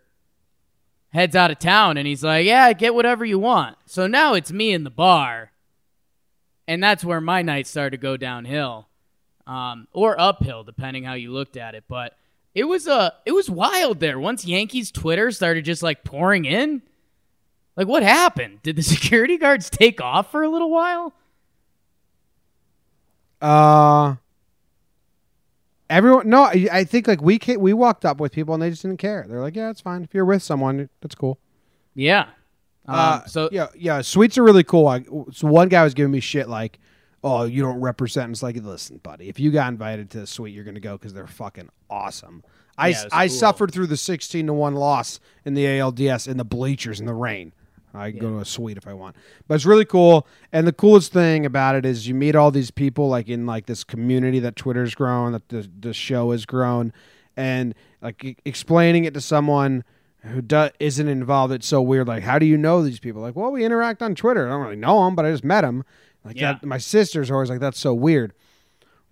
heads 1.10 1.36
out 1.36 1.52
of 1.52 1.60
town 1.60 1.98
and 1.98 2.08
he's 2.08 2.24
like, 2.24 2.46
Yeah, 2.46 2.72
get 2.74 2.96
whatever 2.96 3.26
you 3.26 3.40
want. 3.40 3.78
So 3.86 4.08
now 4.08 4.34
it's 4.34 4.52
me 4.52 4.72
in 4.72 4.84
the 4.84 4.90
bar. 4.90 5.52
And 6.68 6.84
that's 6.84 7.04
where 7.04 7.22
my 7.22 7.42
night 7.42 7.66
started 7.66 7.92
to 7.92 7.98
go 7.98 8.18
downhill. 8.18 8.88
Um, 9.48 9.88
or 9.94 10.20
uphill, 10.20 10.64
depending 10.64 11.06
how 11.06 11.14
you 11.14 11.32
looked 11.32 11.58
at 11.58 11.74
it. 11.74 11.86
But 11.88 12.16
it 12.54 12.66
was 12.66 12.88
uh 12.88 13.12
it 13.26 13.32
was 13.32 13.50
wild 13.50 14.00
there. 14.00 14.20
Once 14.20 14.46
Yankees 14.46 14.92
Twitter 14.92 15.32
started 15.32 15.66
just 15.66 15.82
like 15.82 16.04
pouring 16.04 16.46
in. 16.46 16.82
Like 17.78 17.88
what 17.88 18.04
happened? 18.04 18.62
Did 18.64 18.76
the 18.76 18.84
security 18.96 19.38
guards 19.38 19.70
take 19.70 20.02
off 20.02 20.32
for 20.32 20.44
a 20.44 20.50
little 20.50 20.70
while? 20.70 21.14
uh 23.42 24.16
everyone 25.90 26.28
no, 26.28 26.44
I, 26.44 26.68
I 26.72 26.84
think 26.84 27.08
like 27.08 27.22
we 27.22 27.38
ca 27.40 27.58
we 27.58 27.74
walked 27.74 28.04
up 28.06 28.20
with 28.20 28.32
people 28.32 28.54
and 28.54 28.62
they 28.62 28.70
just 28.70 28.82
didn't 28.82 28.98
care. 28.98 29.26
They're 29.28 29.42
like, 29.42 29.56
"Yeah, 29.56 29.70
it's 29.70 29.82
fine. 29.82 30.04
If 30.04 30.14
you're 30.14 30.26
with 30.26 30.42
someone, 30.44 30.90
that's 31.02 31.16
cool." 31.16 31.40
Yeah. 31.94 32.22
Um, 32.88 32.96
Uh, 32.96 33.26
so 33.26 33.50
yeah, 33.52 33.68
yeah, 33.76 34.02
suites 34.02 34.38
are 34.38 34.44
really 34.44 34.64
cool. 34.64 34.88
I, 34.88 35.04
so 35.32 35.48
one 35.48 35.70
guy 35.70 35.84
was 35.84 35.94
giving 35.94 36.12
me 36.12 36.20
shit 36.20 36.48
like, 36.50 36.80
"Oh, 37.28 37.44
you 37.46 37.62
don't 37.62 37.80
represent." 37.82 38.26
And 38.26 38.34
it's 38.34 38.44
like, 38.44 38.56
listen, 38.58 38.98
buddy, 38.98 39.30
if 39.30 39.40
you 39.40 39.52
got 39.52 39.72
invited 39.72 40.10
to 40.12 40.20
the 40.22 40.28
suite, 40.28 40.54
you're 40.54 40.64
gonna 40.64 40.80
go 40.80 40.94
because 40.98 41.14
they're 41.14 41.28
fucking 41.28 41.70
awesome. 41.90 42.44
I, 42.78 42.90
Yeah, 42.90 43.06
I 43.12 43.28
cool. 43.28 43.36
suffered 43.38 43.72
through 43.72 43.88
the 43.88 43.98
16 43.98 44.46
to 44.48 44.54
one 44.54 44.76
loss 44.76 45.20
in 45.46 45.56
the 45.56 45.66
ALDS 45.66 46.28
in 46.28 46.38
the 46.38 46.46
bleachers 46.46 47.00
in 47.00 47.06
the 47.08 47.14
rain. 47.14 47.54
I 47.94 48.12
can 48.12 48.20
go 48.20 48.30
to 48.30 48.40
a 48.40 48.46
suite 48.46 48.78
if 48.78 48.86
I 48.88 48.94
want, 48.94 49.16
but 49.48 49.56
it's 49.56 49.66
really 49.66 49.86
cool. 49.86 50.28
And 50.54 50.68
the 50.68 50.74
coolest 50.74 51.12
thing 51.12 51.46
about 51.48 51.74
it 51.76 51.84
is 51.86 52.08
you 52.08 52.14
meet 52.14 52.36
all 52.36 52.52
these 52.52 52.70
people 52.70 53.10
like 53.10 53.28
in 53.28 53.48
like 53.48 53.66
this 53.66 53.84
community 53.84 54.40
that 54.40 54.56
Twitter's 54.56 54.94
grown, 54.94 55.32
that 55.32 55.50
the 55.50 55.68
the 55.80 55.94
show 55.94 56.32
has 56.32 56.46
grown, 56.46 56.94
and 57.36 57.74
like 58.02 58.24
e- 58.24 58.38
explaining 58.46 59.06
it 59.06 59.16
to 59.16 59.22
someone 59.22 59.84
who 60.22 60.42
do, 60.42 60.70
isn't 60.80 61.08
involved, 61.08 61.54
it's 61.54 61.66
so 61.68 61.82
weird. 61.82 62.08
Like, 62.08 62.22
how 62.24 62.38
do 62.38 62.46
you 62.46 62.58
know 62.58 62.84
these 62.84 63.00
people? 63.00 63.22
Like, 63.22 63.36
well, 63.36 63.52
we 63.52 63.64
interact 63.66 64.04
on 64.04 64.14
Twitter. 64.14 64.46
I 64.48 64.52
don't 64.52 64.62
really 64.62 64.76
know 64.76 65.04
them, 65.06 65.16
but 65.16 65.26
I 65.26 65.32
just 65.32 65.44
met 65.44 65.62
them. 65.62 65.84
Like 66.24 66.40
Yeah. 66.40 66.54
that, 66.54 66.66
my 66.66 66.78
sister's 66.78 67.30
are 67.30 67.36
always 67.36 67.50
like, 67.50 67.60
that's 67.60 67.80
so 67.80 67.94
weird. 67.94 68.34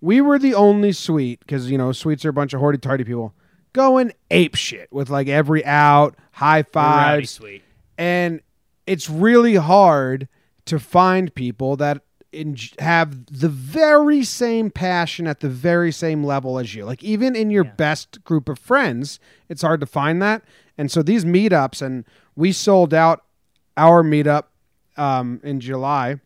We 0.00 0.20
were 0.20 0.38
the 0.38 0.54
only 0.54 0.92
suite 0.92 1.40
because 1.40 1.70
you 1.70 1.78
know 1.78 1.92
suites 1.92 2.24
are 2.24 2.28
a 2.30 2.32
bunch 2.32 2.52
of 2.52 2.60
hoity 2.60 2.78
tardy 2.78 3.04
people 3.04 3.34
going 3.72 4.12
ape 4.30 4.54
shit 4.54 4.88
with 4.92 5.08
like 5.10 5.28
every 5.28 5.64
out, 5.64 6.16
high 6.32 6.62
fives, 6.62 7.30
sweet. 7.30 7.62
and 7.98 8.40
it's 8.86 9.08
really 9.10 9.56
hard 9.56 10.28
to 10.66 10.78
find 10.78 11.34
people 11.34 11.76
that 11.76 12.02
in, 12.32 12.56
have 12.78 13.24
the 13.26 13.48
very 13.48 14.22
same 14.24 14.70
passion 14.70 15.26
at 15.26 15.40
the 15.40 15.48
very 15.48 15.90
same 15.92 16.22
level 16.24 16.58
as 16.58 16.74
you. 16.74 16.84
Like 16.84 17.02
even 17.02 17.34
in 17.34 17.50
your 17.50 17.64
Yeah. 17.64 17.72
best 17.72 18.22
group 18.24 18.48
of 18.48 18.58
friends, 18.58 19.18
it's 19.48 19.62
hard 19.62 19.80
to 19.80 19.86
find 19.86 20.20
that. 20.22 20.42
And 20.76 20.90
so 20.90 21.02
these 21.02 21.24
meetups, 21.24 21.80
and 21.80 22.04
we 22.34 22.52
sold 22.52 22.92
out 22.92 23.24
our 23.76 24.02
meetup 24.02 24.44
um, 24.98 25.40
in 25.42 25.60
July, 25.60 26.20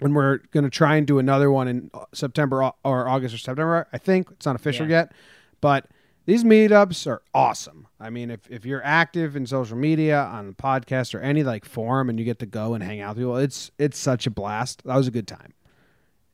and 0.00 0.14
we're 0.14 0.38
going 0.52 0.64
to 0.64 0.70
try 0.70 0.96
and 0.96 1.06
do 1.06 1.18
another 1.18 1.50
one 1.50 1.68
in 1.68 1.90
September 2.12 2.62
or- 2.84 3.08
August 3.08 3.34
or 3.34 3.38
September. 3.38 3.86
I 3.92 3.98
think 3.98 4.30
it's 4.30 4.46
not 4.46 4.54
official 4.56 4.86
Yeah. 4.88 4.98
yet, 4.98 5.12
but 5.60 5.86
these 6.26 6.44
meetups 6.44 7.06
are 7.06 7.22
awesome. 7.32 7.86
I 8.00 8.10
mean, 8.10 8.30
if, 8.30 8.40
if 8.50 8.66
you're 8.66 8.84
active 8.84 9.36
in 9.36 9.46
social 9.46 9.76
media, 9.76 10.20
on 10.20 10.48
the 10.48 10.52
podcast 10.52 11.14
or 11.14 11.20
any 11.20 11.42
like 11.44 11.64
forum, 11.64 12.08
and 12.10 12.18
you 12.18 12.24
get 12.24 12.38
to 12.40 12.46
go 12.46 12.74
and 12.74 12.82
hang 12.84 13.00
out 13.00 13.10
with 13.10 13.18
people, 13.18 13.36
it's 13.36 13.70
it's 13.78 13.96
such 13.98 14.26
a 14.26 14.30
blast. 14.30 14.82
That 14.84 14.96
was 14.96 15.06
a 15.06 15.10
good 15.12 15.28
time. 15.28 15.54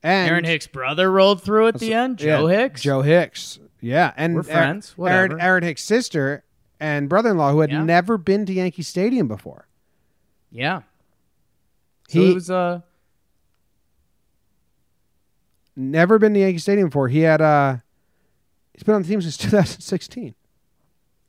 And 0.02 0.28
Aaron 0.30 0.44
Hicks' 0.44 0.66
brother 0.66 1.12
rolled 1.12 1.42
through 1.42 1.68
at 1.68 1.78
the 1.78 1.94
end. 1.94 2.18
Joe 2.18 2.48
yeah, 2.48 2.58
Hicks. 2.62 2.82
Joe 2.82 3.02
Hicks. 3.02 3.60
Yeah, 3.80 4.12
and 4.16 4.34
We're 4.36 4.42
friends, 4.44 4.94
Aaron, 4.98 5.30
whatever. 5.30 5.40
Aaron 5.40 5.62
Hicks' 5.62 5.84
sister 5.84 6.42
and 6.80 7.08
brother-in-law, 7.08 7.52
who 7.52 7.60
had 7.60 7.70
Yeah. 7.70 7.84
never 7.84 8.18
been 8.18 8.44
to 8.46 8.52
Yankee 8.52 8.82
Stadium 8.82 9.28
before. 9.28 9.68
Yeah. 10.50 10.80
So 12.08 12.18
He- 12.20 12.34
was 12.34 12.50
uh 12.50 12.80
Never 15.74 16.18
been 16.18 16.34
to 16.34 16.40
Yankee 16.40 16.58
Stadium 16.58 16.88
before. 16.88 17.08
He 17.08 17.20
had 17.20 17.40
uh, 17.40 17.76
he's 18.74 18.82
been 18.82 18.94
on 18.94 19.02
the 19.02 19.08
team 19.08 19.22
since 19.22 19.36
2016. 19.38 20.34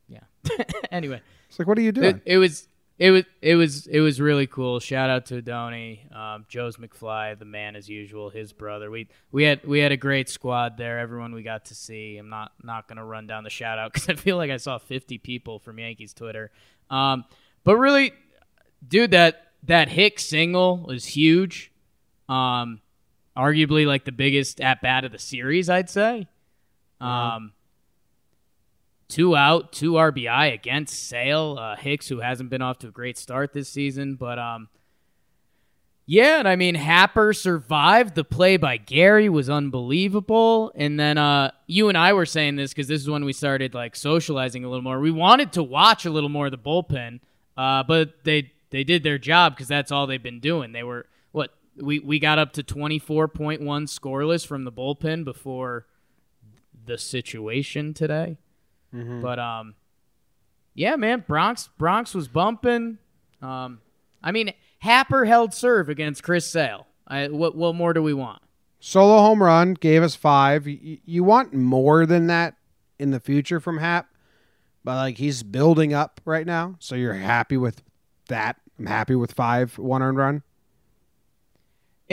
yeah. 0.10 0.20
anyway, 0.92 1.22
It's 1.50 1.58
like, 1.60 1.68
what 1.68 1.78
are 1.78 1.82
you 1.82 1.92
doing? 1.92 2.18
it, 2.18 2.22
it 2.26 2.38
was 2.38 2.68
it 3.00 3.12
was 3.12 3.24
it 3.42 3.56
was 3.56 3.88
it 3.88 4.00
was 4.02 4.20
really 4.22 4.46
cool. 4.46 4.80
Shout 4.80 5.10
out 5.10 5.26
to 5.28 5.42
Donnie, 5.42 6.06
um, 6.14 6.46
Joe's 6.50 6.78
McFly, 6.78 7.38
the 7.40 7.46
man 7.46 7.76
as 7.76 7.90
usual, 7.90 8.30
his 8.30 8.54
brother. 8.54 8.92
We 8.92 9.08
we 9.32 9.44
had 9.44 9.66
we 9.66 9.80
had 9.80 9.92
a 9.92 9.98
great 9.98 10.30
squad 10.30 10.78
there. 10.78 11.00
Everyone 11.00 11.34
we 11.34 11.42
got 11.42 11.66
to 11.66 11.76
see. 11.76 12.18
I'm 12.18 12.30
not 12.30 12.52
not 12.62 12.88
gonna 12.88 13.06
run 13.06 13.26
down 13.28 13.44
the 13.46 13.50
shout 13.50 13.80
out 13.80 13.94
because 13.94 14.10
I 14.10 14.14
feel 14.16 14.38
like 14.38 14.52
I 14.52 14.58
saw 14.58 14.78
50 14.78 15.18
people 15.20 15.60
from 15.60 15.80
Yankees 15.80 16.14
Twitter. 16.14 16.52
Um, 16.90 17.26
but 17.64 17.78
really, 17.78 18.14
dude, 18.88 19.12
that 19.12 19.54
that 19.64 19.88
Hicks 19.88 20.26
single 20.26 20.78
was 20.86 21.06
huge. 21.06 21.72
Um, 22.30 22.82
arguably 23.36 23.86
like 23.86 24.06
the 24.06 24.12
biggest 24.12 24.62
at 24.62 24.82
bat 24.82 25.06
of 25.06 25.12
the 25.12 25.20
series, 25.20 25.70
I'd 25.70 25.90
say. 25.90 26.28
Um, 27.02 27.54
two 29.10 29.36
out, 29.36 29.72
two 29.74 29.94
RBI 29.94 30.54
against 30.54 31.08
Sale 31.08 31.58
uh, 31.60 31.76
Hicks, 31.76 32.08
who 32.08 32.20
hasn't 32.20 32.50
been 32.50 32.62
off 32.62 32.80
to 32.80 32.88
a 32.88 32.92
great 32.92 33.18
start 33.18 33.54
this 33.54 33.70
season, 33.70 34.16
but 34.16 34.40
um, 34.40 34.70
yeah, 36.06 36.40
and 36.40 36.48
I 36.48 36.56
mean 36.56 36.76
Happer 36.76 37.32
survived. 37.34 38.16
The 38.16 38.24
play 38.24 38.58
by 38.58 38.78
Gary 38.78 39.30
was 39.30 39.50
unbelievable, 39.50 40.72
and 40.76 41.00
then 41.00 41.18
uh, 41.18 41.52
you 41.66 41.90
and 41.90 41.98
I 41.98 42.14
were 42.14 42.26
saying 42.26 42.58
this 42.58 42.72
because 42.72 42.88
this 42.88 43.02
is 43.02 43.10
when 43.10 43.24
we 43.24 43.32
started 43.32 43.74
like 43.74 43.96
socializing 43.96 44.66
a 44.66 44.70
little 44.70 44.84
more. 44.84 45.00
We 45.00 45.12
wanted 45.12 45.54
to 45.54 45.64
watch 45.64 46.06
a 46.06 46.10
little 46.10 46.30
more 46.30 46.48
of 46.48 46.52
the 46.52 46.58
bullpen, 46.58 47.22
uh, 47.56 47.84
but 47.84 48.24
they 48.26 48.52
they 48.70 48.84
did 48.84 49.04
their 49.04 49.18
job 49.18 49.56
because 49.56 49.70
that's 49.70 49.92
all 49.92 50.06
they've 50.06 50.22
been 50.22 50.42
doing. 50.42 50.74
They 50.74 50.84
were 50.84 51.06
we 51.78 52.00
we 52.00 52.20
got 52.20 52.40
up 52.40 52.54
to 52.54 52.64
twenty 52.64 53.00
four 53.00 53.28
point 53.28 53.62
one 53.62 53.86
scoreless 53.86 54.46
from 54.46 54.64
the 54.64 54.72
bullpen 54.72 55.24
before 55.24 55.86
the 56.86 56.98
situation 56.98 57.94
today. 57.94 58.38
But 59.22 59.40
um, 59.40 59.76
yeah, 60.76 60.96
man, 60.96 61.24
Bronx 61.28 61.70
Bronx 61.78 62.14
was 62.14 62.28
bumping. 62.28 63.00
Um, 63.42 63.80
I 64.22 64.32
mean, 64.32 64.54
Happer 64.80 65.26
held 65.26 65.54
serve 65.54 65.90
against 65.90 66.24
Chris 66.24 66.46
Sale. 66.48 66.88
I, 67.08 67.28
what 67.28 67.56
what 67.56 67.76
more 67.76 67.94
do 67.94 68.02
we 68.04 68.14
want? 68.14 68.42
Solo 68.80 69.20
home 69.20 69.42
run 69.42 69.74
gave 69.76 70.04
us 70.04 70.16
five. 70.16 70.68
You, 70.68 71.00
you 71.06 71.24
want 71.24 71.54
more 71.54 72.06
than 72.06 72.28
that 72.28 72.56
in 73.00 73.12
the 73.12 73.20
future 73.20 73.60
from 73.60 73.78
Hap, 73.80 74.08
but 74.84 74.96
like 74.96 75.18
he's 75.18 75.42
building 75.42 75.94
up 75.94 76.22
right 76.26 76.46
now, 76.46 76.76
so 76.80 76.96
you're 76.96 77.14
happy 77.14 77.58
with 77.58 77.82
that. 78.28 78.58
I'm 78.78 78.86
happy 78.86 79.16
with 79.16 79.34
five 79.34 79.78
one 79.78 80.02
earned 80.02 80.18
run. 80.18 80.44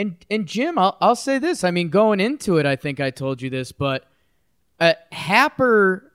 And 0.01 0.25
and 0.31 0.47
Jim, 0.47 0.79
I'll 0.79 0.97
I'll 0.99 1.15
say 1.15 1.37
this. 1.37 1.63
I 1.63 1.69
mean, 1.69 1.89
going 1.89 2.19
into 2.19 2.57
it, 2.57 2.65
I 2.65 2.75
think 2.75 2.99
I 2.99 3.11
told 3.11 3.39
you 3.39 3.51
this, 3.51 3.71
but 3.71 4.07
uh, 4.79 4.93
Happer 5.11 6.11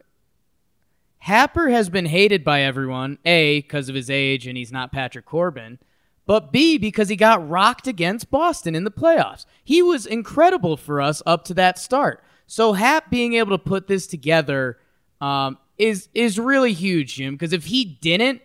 Happer 1.19 1.69
has 1.69 1.89
been 1.89 2.07
hated 2.07 2.43
by 2.43 2.63
everyone. 2.63 3.19
A 3.25 3.61
because 3.61 3.89
of 3.89 3.95
his 3.95 4.11
age 4.11 4.49
and 4.49 4.57
he's 4.57 4.73
not 4.73 4.91
Patrick 4.91 5.25
Corbin, 5.25 5.79
but 6.27 6.51
B 6.51 6.79
because 6.79 7.09
he 7.09 7.15
got 7.15 7.49
rocked 7.49 7.87
against 7.87 8.29
Boston 8.29 8.75
in 8.75 8.83
the 8.83 8.91
playoffs. 8.91 9.47
He 9.63 9.83
was 9.83 10.05
incredible 10.05 10.77
for 10.77 11.01
us 11.01 11.23
up 11.25 11.45
to 11.45 11.55
that 11.55 11.79
start. 11.79 12.25
So 12.49 12.73
Hap 12.73 13.09
being 13.09 13.35
able 13.35 13.57
to 13.57 13.63
put 13.63 13.87
this 13.87 14.09
together 14.09 14.79
um, 15.21 15.59
is 15.79 16.09
is 16.13 16.41
really 16.41 16.73
huge, 16.73 17.15
Jim. 17.15 17.35
Because 17.35 17.53
if 17.53 17.67
he 17.67 17.85
didn't, 17.85 18.43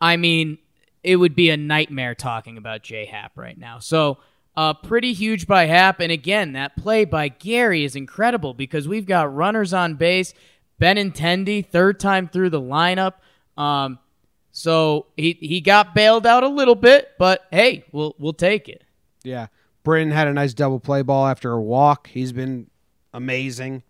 I 0.00 0.16
mean, 0.16 0.58
it 1.02 1.16
would 1.16 1.34
be 1.34 1.50
a 1.50 1.56
nightmare 1.56 2.14
talking 2.14 2.56
about 2.56 2.84
J 2.84 3.04
Hap 3.06 3.36
right 3.36 3.58
now. 3.58 3.80
So 3.80 4.18
uh, 4.56 4.74
pretty 4.74 5.12
huge 5.12 5.46
by 5.46 5.66
Hap. 5.66 6.00
And 6.00 6.10
again, 6.10 6.52
that 6.52 6.76
play 6.76 7.04
by 7.04 7.28
Gary 7.28 7.84
is 7.84 7.94
incredible 7.96 8.54
because 8.54 8.88
we've 8.88 9.06
got 9.06 9.34
runners 9.34 9.72
on 9.74 9.94
base. 9.94 10.32
Benintendi, 10.80 11.66
third 11.66 11.98
time 11.98 12.28
through 12.28 12.50
the 12.50 12.60
lineup. 12.60 13.14
Um, 13.56 13.98
so 14.52 15.06
he 15.16 15.36
he 15.40 15.60
got 15.60 15.94
bailed 15.94 16.26
out 16.26 16.42
a 16.42 16.48
little 16.48 16.74
bit, 16.74 17.10
but 17.18 17.44
hey, 17.50 17.84
we'll 17.92 18.14
we'll 18.18 18.32
take 18.32 18.68
it. 18.68 18.84
Yeah. 19.22 19.46
Britton 19.84 20.10
had 20.10 20.28
a 20.28 20.32
nice 20.32 20.52
double 20.54 20.80
play 20.80 21.02
ball 21.02 21.26
after 21.26 21.52
a 21.52 21.60
walk. 21.62 22.08
He's 22.08 22.32
been 22.32 22.68
amazing. 23.14 23.82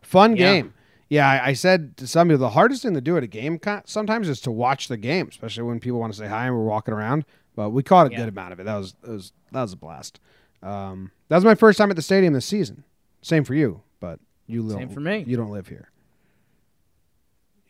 Fun 0.00 0.36
Yeah. 0.36 0.52
game. 0.52 0.74
Yeah, 1.08 1.28
I, 1.30 1.48
I 1.48 1.52
said 1.52 1.96
to 1.98 2.06
some 2.06 2.28
people 2.28 2.38
the 2.40 2.50
hardest 2.50 2.82
thing 2.82 2.94
to 2.94 3.00
do 3.02 3.16
at 3.18 3.22
a 3.22 3.26
game 3.26 3.60
sometimes 3.84 4.28
is 4.30 4.40
to 4.42 4.50
watch 4.50 4.88
the 4.88 4.96
game, 4.96 5.28
especially 5.30 5.64
when 5.64 5.78
people 5.78 6.00
want 6.00 6.12
to 6.14 6.18
say 6.18 6.26
hi 6.26 6.46
and 6.46 6.54
we're 6.56 6.64
walking 6.64 6.94
around. 6.94 7.26
But 7.54 7.70
we 7.70 7.82
caught 7.82 8.06
a 8.06 8.10
Yeah. 8.10 8.16
good 8.18 8.28
amount 8.30 8.54
of 8.54 8.60
it. 8.60 8.64
That 8.64 8.76
was 8.76 8.94
that 9.02 9.10
was 9.10 9.32
that 9.52 9.62
was 9.62 9.72
a 9.72 9.76
blast. 9.76 10.20
Um, 10.62 11.10
that 11.28 11.36
was 11.36 11.44
my 11.44 11.54
first 11.54 11.78
time 11.78 11.90
at 11.90 11.96
the 11.96 12.02
stadium 12.02 12.32
this 12.34 12.46
season. 12.46 12.84
Same 13.20 13.44
for 13.44 13.54
you, 13.54 13.82
but 14.00 14.20
you 14.46 14.62
live. 14.62 14.78
Same 14.78 14.88
for 14.88 15.00
me. 15.00 15.24
You 15.26 15.36
don't 15.36 15.50
live 15.50 15.68
here. 15.68 15.90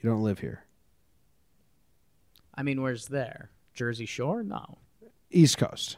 You 0.03 0.11
don't 0.11 0.23
live 0.23 0.40
here. 0.40 0.64
I 2.55 2.62
mean, 2.62 2.83
where's 2.83 3.07
there? 3.07 3.51
Jersey 3.75 4.07
Shore? 4.07 4.42
No, 4.42 4.79
East 5.31 5.57
Coast. 5.59 5.97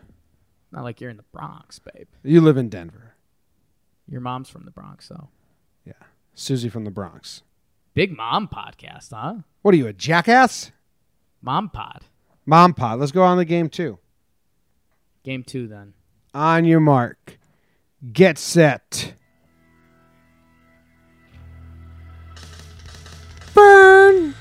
not 0.70 0.84
like 0.84 1.00
you're 1.00 1.10
in 1.10 1.16
the 1.16 1.24
Bronx, 1.32 1.78
babe. 1.78 2.06
You 2.22 2.40
live 2.40 2.56
in 2.56 2.68
Denver. 2.68 3.14
Your 4.08 4.20
mom's 4.20 4.48
from 4.48 4.64
the 4.64 4.70
Bronx, 4.70 5.08
though. 5.08 5.28
Yeah. 5.84 5.92
Susie 6.34 6.68
from 6.68 6.84
the 6.84 6.90
Bronx. 6.90 7.42
Big 7.94 8.16
mom 8.16 8.48
podcast, 8.48 9.10
huh? 9.12 9.36
What 9.62 9.74
are 9.74 9.78
you, 9.78 9.86
a 9.86 9.92
jackass? 9.92 10.72
Mom 11.40 11.70
pod. 11.70 12.02
Mom 12.44 12.74
pod. 12.74 13.00
Let's 13.00 13.12
go 13.12 13.22
on 13.22 13.38
the 13.38 13.44
game 13.44 13.68
two. 13.68 13.98
Game 15.24 15.42
two, 15.42 15.66
then. 15.66 15.94
On 16.34 16.66
your 16.66 16.80
mark. 16.80 17.38
Get 18.12 18.36
set. 18.36 19.14
Burn. 23.54 24.34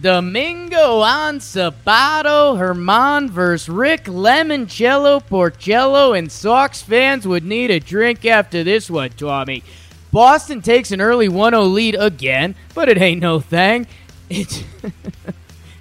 Domingo 0.00 0.98
on 0.98 1.38
Sabato, 1.38 2.58
Germán 2.58 3.30
versus 3.30 3.68
Rick 3.68 4.04
Lemoncello, 4.04 5.22
Porcello, 5.22 6.18
and 6.18 6.30
Sox 6.30 6.82
fans 6.82 7.26
would 7.26 7.44
need 7.44 7.70
a 7.70 7.78
drink 7.78 8.26
after 8.26 8.64
this 8.64 8.90
one, 8.90 9.10
Tommy. 9.10 9.62
Boston 10.10 10.60
takes 10.60 10.90
an 10.90 11.00
early 11.00 11.28
1 11.28 11.52
0 11.52 11.62
lead 11.62 11.94
again, 11.94 12.56
but 12.74 12.88
it 12.88 13.00
ain't 13.00 13.20
no 13.20 13.40
thing. 13.40 13.86
It's. 14.28 14.64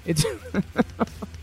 it's. 0.05 0.23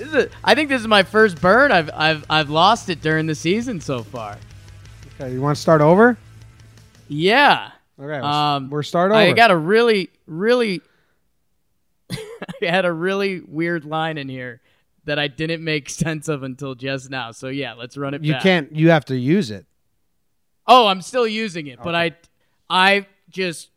a, 0.00 0.28
I 0.44 0.54
think 0.54 0.68
this 0.68 0.80
is 0.80 0.88
my 0.88 1.02
first 1.02 1.40
burn. 1.40 1.72
I've, 1.72 1.90
I've, 1.94 2.24
I've 2.28 2.50
lost 2.50 2.88
it 2.88 3.00
during 3.00 3.26
the 3.26 3.34
season 3.34 3.80
so 3.80 4.02
far. 4.02 4.38
Okay, 5.14 5.32
you 5.32 5.40
want 5.40 5.56
to 5.56 5.62
start 5.62 5.80
over? 5.80 6.16
Yeah. 7.08 7.70
Okay, 7.98 8.18
Um, 8.18 8.68
we're 8.68 8.82
start 8.82 9.10
over. 9.10 9.20
I 9.20 9.32
got 9.32 9.50
a 9.50 9.56
really, 9.56 10.10
really, 10.26 10.82
I 12.10 12.16
had 12.60 12.84
a 12.84 12.92
really 12.92 13.40
weird 13.40 13.84
line 13.84 14.18
in 14.18 14.28
here 14.28 14.60
that 15.04 15.18
I 15.18 15.28
didn't 15.28 15.64
make 15.64 15.88
sense 16.04 16.28
of 16.28 16.42
until 16.42 16.74
just 16.74 17.08
now. 17.10 17.32
So 17.32 17.48
yeah, 17.48 17.72
let's 17.72 17.96
run 17.96 18.12
it. 18.12 18.22
you 18.22 18.32
back. 18.32 18.42
can't. 18.42 18.76
You 18.76 18.90
have 18.90 19.06
to 19.06 19.16
use 19.16 19.50
it. 19.50 19.64
Oh, 20.66 20.88
I'm 20.88 21.00
still 21.00 21.26
using 21.26 21.68
it, 21.68 21.78
but 21.82 21.94
I, 21.94 22.16
I 22.68 23.06
just 23.30 23.70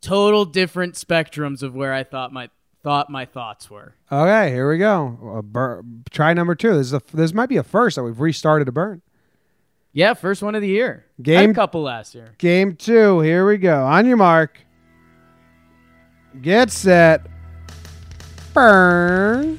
total 0.00 0.44
different 0.44 0.94
spectrums 0.94 1.62
of 1.62 1.74
where 1.74 1.94
I 1.94 2.02
thought 2.02 2.32
my 2.32 2.50
thought 2.82 3.10
my 3.10 3.24
thoughts 3.24 3.70
were. 3.70 3.94
Okay, 4.10 4.50
here 4.50 4.70
we 4.70 4.78
go. 4.78 5.34
A 5.36 5.42
bur- 5.42 5.82
try 6.10 6.32
number 6.34 6.54
two. 6.54 6.76
This 6.76 6.88
is 6.88 6.92
a, 6.94 7.02
this 7.12 7.32
might 7.34 7.48
be 7.48 7.56
a 7.56 7.62
first 7.62 7.96
that 7.96 8.02
we've 8.02 8.20
restarted 8.20 8.68
a 8.68 8.72
burn. 8.72 9.02
Yeah, 9.92 10.14
first 10.14 10.42
one 10.42 10.54
of 10.54 10.62
the 10.62 10.68
year. 10.68 11.04
Game- 11.20 11.50
a 11.50 11.54
couple 11.54 11.82
last 11.82 12.14
year. 12.14 12.34
Game 12.38 12.76
two. 12.76 13.20
Here 13.20 13.46
we 13.46 13.58
go. 13.58 13.84
On 13.84 14.06
your 14.06 14.16
mark. 14.16 14.58
Get 16.40 16.70
set. 16.70 17.26
Burn. 18.54 19.58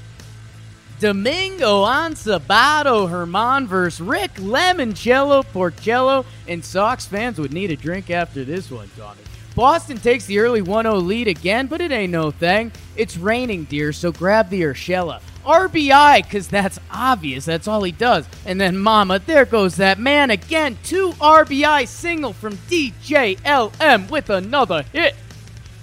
Domingo 0.99 1.81
on 1.81 2.13
Sabato, 2.13 3.09
Germán 3.09 3.65
versus 3.65 3.99
Rick 3.99 4.35
Lemoncello, 4.35 5.43
Porcello, 5.51 6.23
and 6.47 6.63
Sox 6.63 7.07
fans 7.07 7.39
would 7.39 7.51
need 7.51 7.71
a 7.71 7.75
drink 7.75 8.11
after 8.11 8.43
this 8.45 8.69
one, 8.69 8.87
Tommy. 8.95 9.19
Boston 9.55 9.97
takes 9.97 10.25
the 10.25 10.39
early 10.39 10.61
1 10.61 10.85
0 10.85 10.95
lead 10.95 11.27
again, 11.27 11.67
but 11.67 11.81
it 11.81 11.91
ain't 11.91 12.11
no 12.11 12.31
thing. 12.31 12.71
It's 12.95 13.17
raining, 13.17 13.65
dear, 13.65 13.91
so 13.91 14.11
grab 14.11 14.49
the 14.49 14.61
Urshela. 14.61 15.21
RBI, 15.45 16.23
because 16.23 16.47
that's 16.47 16.79
obvious. 16.91 17.45
That's 17.45 17.67
all 17.67 17.83
he 17.83 17.91
does. 17.91 18.25
And 18.45 18.61
then, 18.61 18.77
mama, 18.77 19.19
there 19.19 19.45
goes 19.45 19.75
that 19.77 19.99
man 19.99 20.29
again. 20.29 20.77
Two 20.83 21.11
RBI 21.13 21.87
single 21.87 22.33
from 22.33 22.57
DJLM 22.69 24.09
with 24.09 24.29
another 24.29 24.83
hit. 24.93 25.15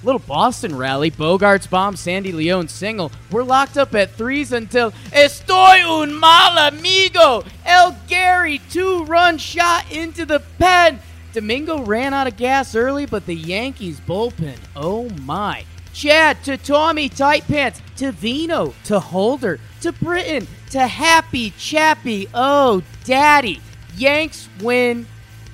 Little 0.05 0.21
Boston 0.21 0.77
rally, 0.77 1.11
Bogaerts 1.11 1.69
bomb, 1.69 1.97
Sandy 1.97 2.33
León 2.33 2.71
single. 2.71 3.11
We're 3.33 3.43
locked 3.43 3.77
up 3.77 3.97
at 3.97 4.13
threes 4.13 4.53
until 4.53 4.93
Estoy 5.11 6.03
un 6.03 6.19
mal 6.19 6.69
amigo. 6.69 7.45
El 7.67 7.97
Gary 8.07 8.61
two 8.71 9.05
run 9.05 9.39
shot 9.39 9.91
into 9.91 10.25
the 10.25 10.41
pen. 10.59 11.01
Domingo 11.39 11.85
ran 11.85 12.15
out 12.15 12.27
of 12.27 12.37
gas 12.37 12.75
early, 12.75 13.07
but 13.07 13.25
the 13.25 13.33
Yankees 13.33 14.01
bullpen, 14.01 14.59
oh 14.75 15.09
my. 15.21 15.65
Chad 15.93 16.43
to 16.43 16.57
Tommy 16.57 17.09
Tight 17.09 17.47
Pants 17.47 17.81
to 17.99 18.11
Vino 18.11 18.75
to 18.87 18.99
Holder 18.99 19.61
to 19.83 19.93
Britton 19.93 20.49
to 20.71 20.85
Happy 20.85 21.51
Chappy. 21.51 22.27
Oh, 22.35 22.83
daddy. 23.05 23.61
Yanks 23.97 24.49
win 24.61 25.07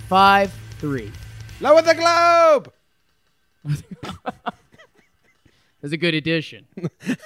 5 0.08 0.54
3. 0.78 1.12
Lower 1.60 1.82
the 1.82 1.94
globe. 1.94 2.72
That's 5.82 5.92
a 5.92 5.98
good 5.98 6.14
addition. 6.14 6.66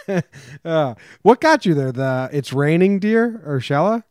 Uh, 0.64 0.94
what 1.23 1.40
got 1.40 1.64
you 1.64 1.75
there? 1.75 1.92
The 1.92 2.29
it's 2.33 2.53
raining, 2.53 2.99
dear 2.99 3.40
or 3.47 3.61
Shella? 3.61 4.03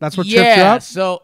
That's 0.00 0.16
what 0.16 0.26
tripped 0.26 0.34
you 0.34 0.42
yeah, 0.42 0.74
up. 0.74 0.82
so 0.82 1.22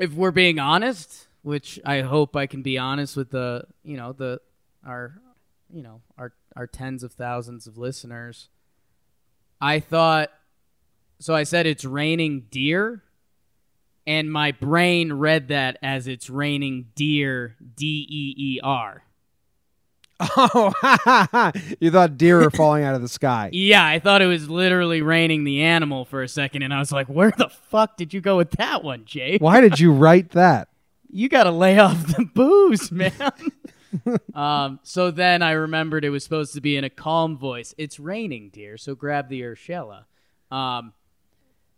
if 0.00 0.14
we're 0.14 0.30
being 0.30 0.58
honest, 0.58 1.28
which 1.42 1.78
I 1.84 2.00
hope 2.00 2.34
I 2.34 2.46
can 2.46 2.62
be 2.62 2.78
honest 2.78 3.16
with 3.16 3.30
the, 3.30 3.64
you 3.84 3.96
know, 3.96 4.12
the 4.12 4.40
our 4.84 5.14
you 5.72 5.82
know, 5.82 6.00
our 6.18 6.32
our 6.56 6.66
tens 6.66 7.04
of 7.04 7.12
thousands 7.12 7.66
of 7.66 7.78
listeners, 7.78 8.48
I 9.60 9.78
thought 9.78 10.30
so 11.20 11.34
I 11.34 11.44
said 11.44 11.66
it's 11.66 11.84
raining 11.84 12.46
deer 12.50 13.02
and 14.06 14.32
my 14.32 14.52
brain 14.52 15.12
read 15.12 15.48
that 15.48 15.78
as 15.82 16.08
it's 16.08 16.30
raining 16.30 16.86
deer 16.96 17.56
D 17.76 18.06
E 18.08 18.34
E 18.36 18.60
R. 18.62 19.04
Oh, 20.20 20.72
you 21.80 21.90
thought 21.90 22.16
deer 22.18 22.38
were 22.38 22.50
falling 22.50 22.84
out 22.84 22.94
of 22.94 23.02
the 23.02 23.08
sky. 23.08 23.50
Yeah, 23.54 23.84
I 23.84 23.98
thought 23.98 24.22
it 24.22 24.26
was 24.26 24.48
literally 24.50 25.02
raining 25.02 25.44
the 25.44 25.62
animal 25.62 26.04
for 26.04 26.22
a 26.22 26.28
second 26.28 26.62
and 26.62 26.72
I 26.74 26.78
was 26.78 26.92
like, 26.92 27.08
"Where 27.08 27.30
the 27.36 27.48
fuck 27.48 27.96
did 27.96 28.12
you 28.14 28.20
go 28.20 28.36
with 28.36 28.50
that 28.52 28.84
one, 28.84 29.04
Jay?" 29.04 29.38
Why 29.38 29.60
did 29.60 29.80
you 29.80 29.92
write 30.04 30.30
that? 30.30 30.68
you 31.12 31.28
got 31.28 31.44
to 31.44 31.50
lay 31.50 31.76
off 31.78 32.06
the 32.16 32.24
booze, 32.24 32.92
man. 32.92 33.12
um, 34.34 34.78
so 34.84 35.10
then 35.10 35.42
I 35.42 35.52
remembered 35.52 36.04
it 36.04 36.10
was 36.10 36.22
supposed 36.22 36.54
to 36.54 36.60
be 36.60 36.76
in 36.76 36.84
a 36.84 36.90
calm 36.90 37.36
voice. 37.36 37.74
It's 37.76 37.98
raining, 37.98 38.50
dear, 38.50 38.76
so 38.76 38.94
grab 38.94 39.28
the 39.28 39.40
Urshela. 39.42 40.04
Um, 40.52 40.92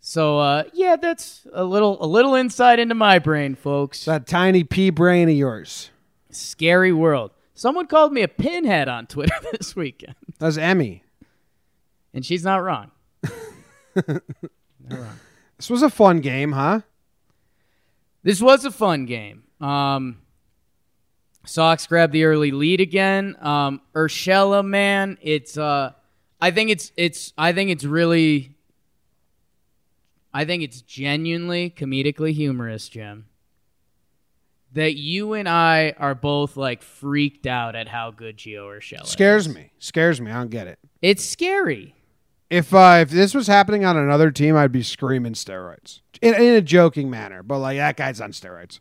so 0.01 0.39
uh, 0.39 0.65
yeah, 0.75 0.97
that's 0.97 1.47
a 1.53 1.65
little 1.65 2.03
a 2.05 2.07
little 2.07 2.35
insight 2.35 2.79
into 2.79 2.95
my 2.95 3.19
brain, 3.19 3.55
folks. 3.55 4.05
That 4.05 4.27
tiny 4.27 4.65
pea 4.65 4.91
brain 4.91 5.29
of 5.29 5.35
yours. 5.37 5.91
Scary 6.31 6.93
world. 6.93 7.31
Someone 7.63 7.87
called 7.87 8.13
me 8.13 8.23
a 8.23 8.27
pinhead 8.29 8.89
on 8.89 9.07
Twitter 9.07 9.37
this 9.53 9.77
weekend, 9.77 10.17
That's 10.41 10.57
Emmy. 10.57 11.05
and 12.13 12.27
she's 12.27 12.43
not 12.51 12.57
wrong. 12.57 12.91
This 13.95 15.71
was 15.71 15.85
a 15.85 15.89
fun 15.89 16.19
game, 16.19 16.51
huh? 16.51 16.81
This 18.25 18.43
was 18.43 18.65
a 18.65 18.73
fun 18.73 19.07
game. 19.07 19.45
Um, 19.61 20.23
Sox 21.47 21.87
grab 21.87 22.11
the 22.11 22.25
early 22.25 22.51
lead 22.51 22.81
again. 22.81 23.37
Um, 23.41 23.81
Urshela, 23.95 24.67
man, 24.67 25.17
it's 25.23 25.57
uh, 25.57 25.93
I 26.41 26.51
think 26.51 26.71
it's 26.71 26.91
it's 26.97 27.33
I 27.39 27.53
think 27.53 27.71
it's 27.71 27.85
really 27.85 28.57
I 30.35 30.45
think 30.45 30.65
it's 30.65 30.83
genuinely 30.83 31.71
comedically 31.71 32.33
humorous, 32.33 32.89
Jim. 32.89 33.27
That 34.75 34.97
you 34.97 35.35
and 35.35 35.49
I 35.49 35.95
are 35.99 36.15
both 36.15 36.57
like 36.57 36.83
freaked 36.83 37.47
out 37.47 37.77
at 37.77 37.89
how 37.89 38.11
good 38.11 38.39
Gio 38.39 38.65
Urshela 38.65 39.03
is. 39.03 39.11
Scares 39.11 39.47
is. 39.47 39.55
me. 39.55 39.73
Scares 39.79 40.21
me. 40.21 40.31
I 40.31 40.35
don't 40.35 40.51
get 40.51 40.67
it. 40.67 40.79
It's 41.03 41.25
scary. 41.25 41.95
If 42.49 42.73
uh, 42.73 42.99
if 43.01 43.11
this 43.11 43.35
was 43.35 43.47
happening 43.47 43.85
on 43.85 43.97
another 43.97 44.31
team, 44.31 44.57
I'd 44.57 44.73
be 44.73 44.83
screaming 44.83 45.35
steroids 45.35 46.01
in, 46.21 46.35
in 46.35 46.55
a 46.55 46.61
joking 46.61 47.11
manner. 47.11 47.43
But 47.43 47.59
like 47.59 47.77
that 47.77 47.97
guy's 47.97 48.21
on 48.21 48.33
steroids. 48.33 48.81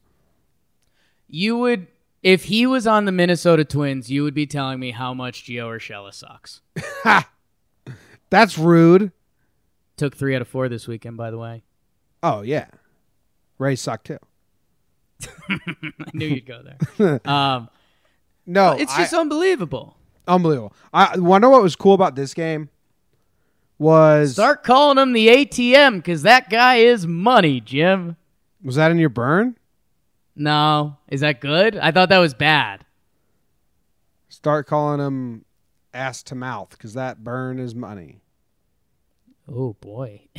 You 1.27 1.57
would 1.57 1.87
if 2.23 2.45
he 2.45 2.67
was 2.67 2.85
on 2.85 3.05
the 3.05 3.11
Minnesota 3.11 3.65
Twins, 3.65 4.11
you 4.11 4.23
would 4.23 4.33
be 4.33 4.45
telling 4.45 4.79
me 4.79 4.91
how 4.91 5.13
much 5.13 5.45
Gio 5.45 5.69
Urshela 5.69 6.13
sucks. 6.13 6.61
That's 8.29 8.57
rude. 8.57 9.11
Took 9.97 10.15
three 10.15 10.35
out 10.35 10.41
of 10.41 10.47
four 10.47 10.69
this 10.69 10.87
weekend, 10.87 11.17
by 11.17 11.31
the 11.31 11.37
way. 11.37 11.63
Oh 12.23 12.41
yeah, 12.41 12.67
Ray 13.57 13.75
sucked 13.75 14.07
too. 14.07 14.19
I 15.49 15.57
knew 16.13 16.25
you'd 16.27 16.45
go 16.45 16.61
there. 16.97 17.21
um, 17.31 17.69
No, 18.45 18.71
it's 18.73 18.93
I- 18.93 18.97
just 19.01 19.13
unbelievable. 19.13 19.95
unbelievable. 20.27 20.73
I 20.93 21.17
wonder 21.19 21.49
what 21.49 21.61
was 21.61 21.75
cool 21.75 21.93
about 21.93 22.15
this 22.15 22.33
game 22.33 22.69
was 23.77 24.33
Start 24.33 24.63
calling 24.63 24.97
him 24.99 25.13
the 25.13 25.27
ATM 25.27 25.97
because 25.97 26.21
that 26.23 26.49
guy 26.49 26.75
is 26.75 27.07
money, 27.07 27.59
Jim. 27.59 28.15
was 28.63 28.75
that 28.75 28.91
in 28.91 28.97
your 28.99 29.09
burn? 29.09 29.57
No, 30.35 30.97
is 31.09 31.21
that 31.21 31.41
good? 31.41 31.75
I 31.77 31.91
thought 31.91 32.09
that 32.09 32.19
was 32.19 32.33
bad. 32.33 32.85
Start 34.29 34.65
calling 34.67 34.99
him 35.05 35.45
ass 35.93 36.23
to 36.23 36.35
mouth 36.35 36.69
because 36.69 36.93
that 36.93 37.23
burn 37.23 37.59
is 37.59 37.75
money. 37.75 38.21
Oh 39.51 39.73
boy, 39.81 40.21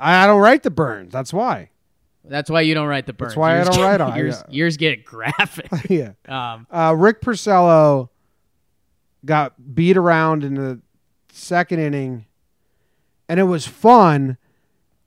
I, 0.00 0.24
I 0.24 0.26
don't 0.26 0.40
write 0.40 0.62
the 0.62 0.70
burns. 0.70 1.12
That's 1.12 1.32
why. 1.32 1.70
That's 2.26 2.48
why 2.50 2.62
you 2.62 2.74
don't 2.74 2.86
write 2.88 3.06
the 3.06 3.12
burns. 3.12 3.30
That's 3.32 3.36
why 3.38 3.60
I 3.60 3.64
don't 3.64 3.76
get- 3.76 4.00
on 4.00 4.16
Yours, 4.18 4.42
I- 4.42 4.50
yours 4.50 4.76
get 4.76 5.04
graphic. 5.04 5.68
yeah. 5.90 6.12
um, 6.28 6.66
Uh, 6.70 6.94
Rick 6.96 7.20
Porcello 7.20 8.08
got 9.24 9.74
beat 9.74 9.96
around 9.96 10.44
in 10.44 10.54
the 10.54 10.80
second 11.32 11.80
inning, 11.80 12.26
and 13.28 13.38
it 13.40 13.44
was 13.44 13.66
fun. 13.66 14.36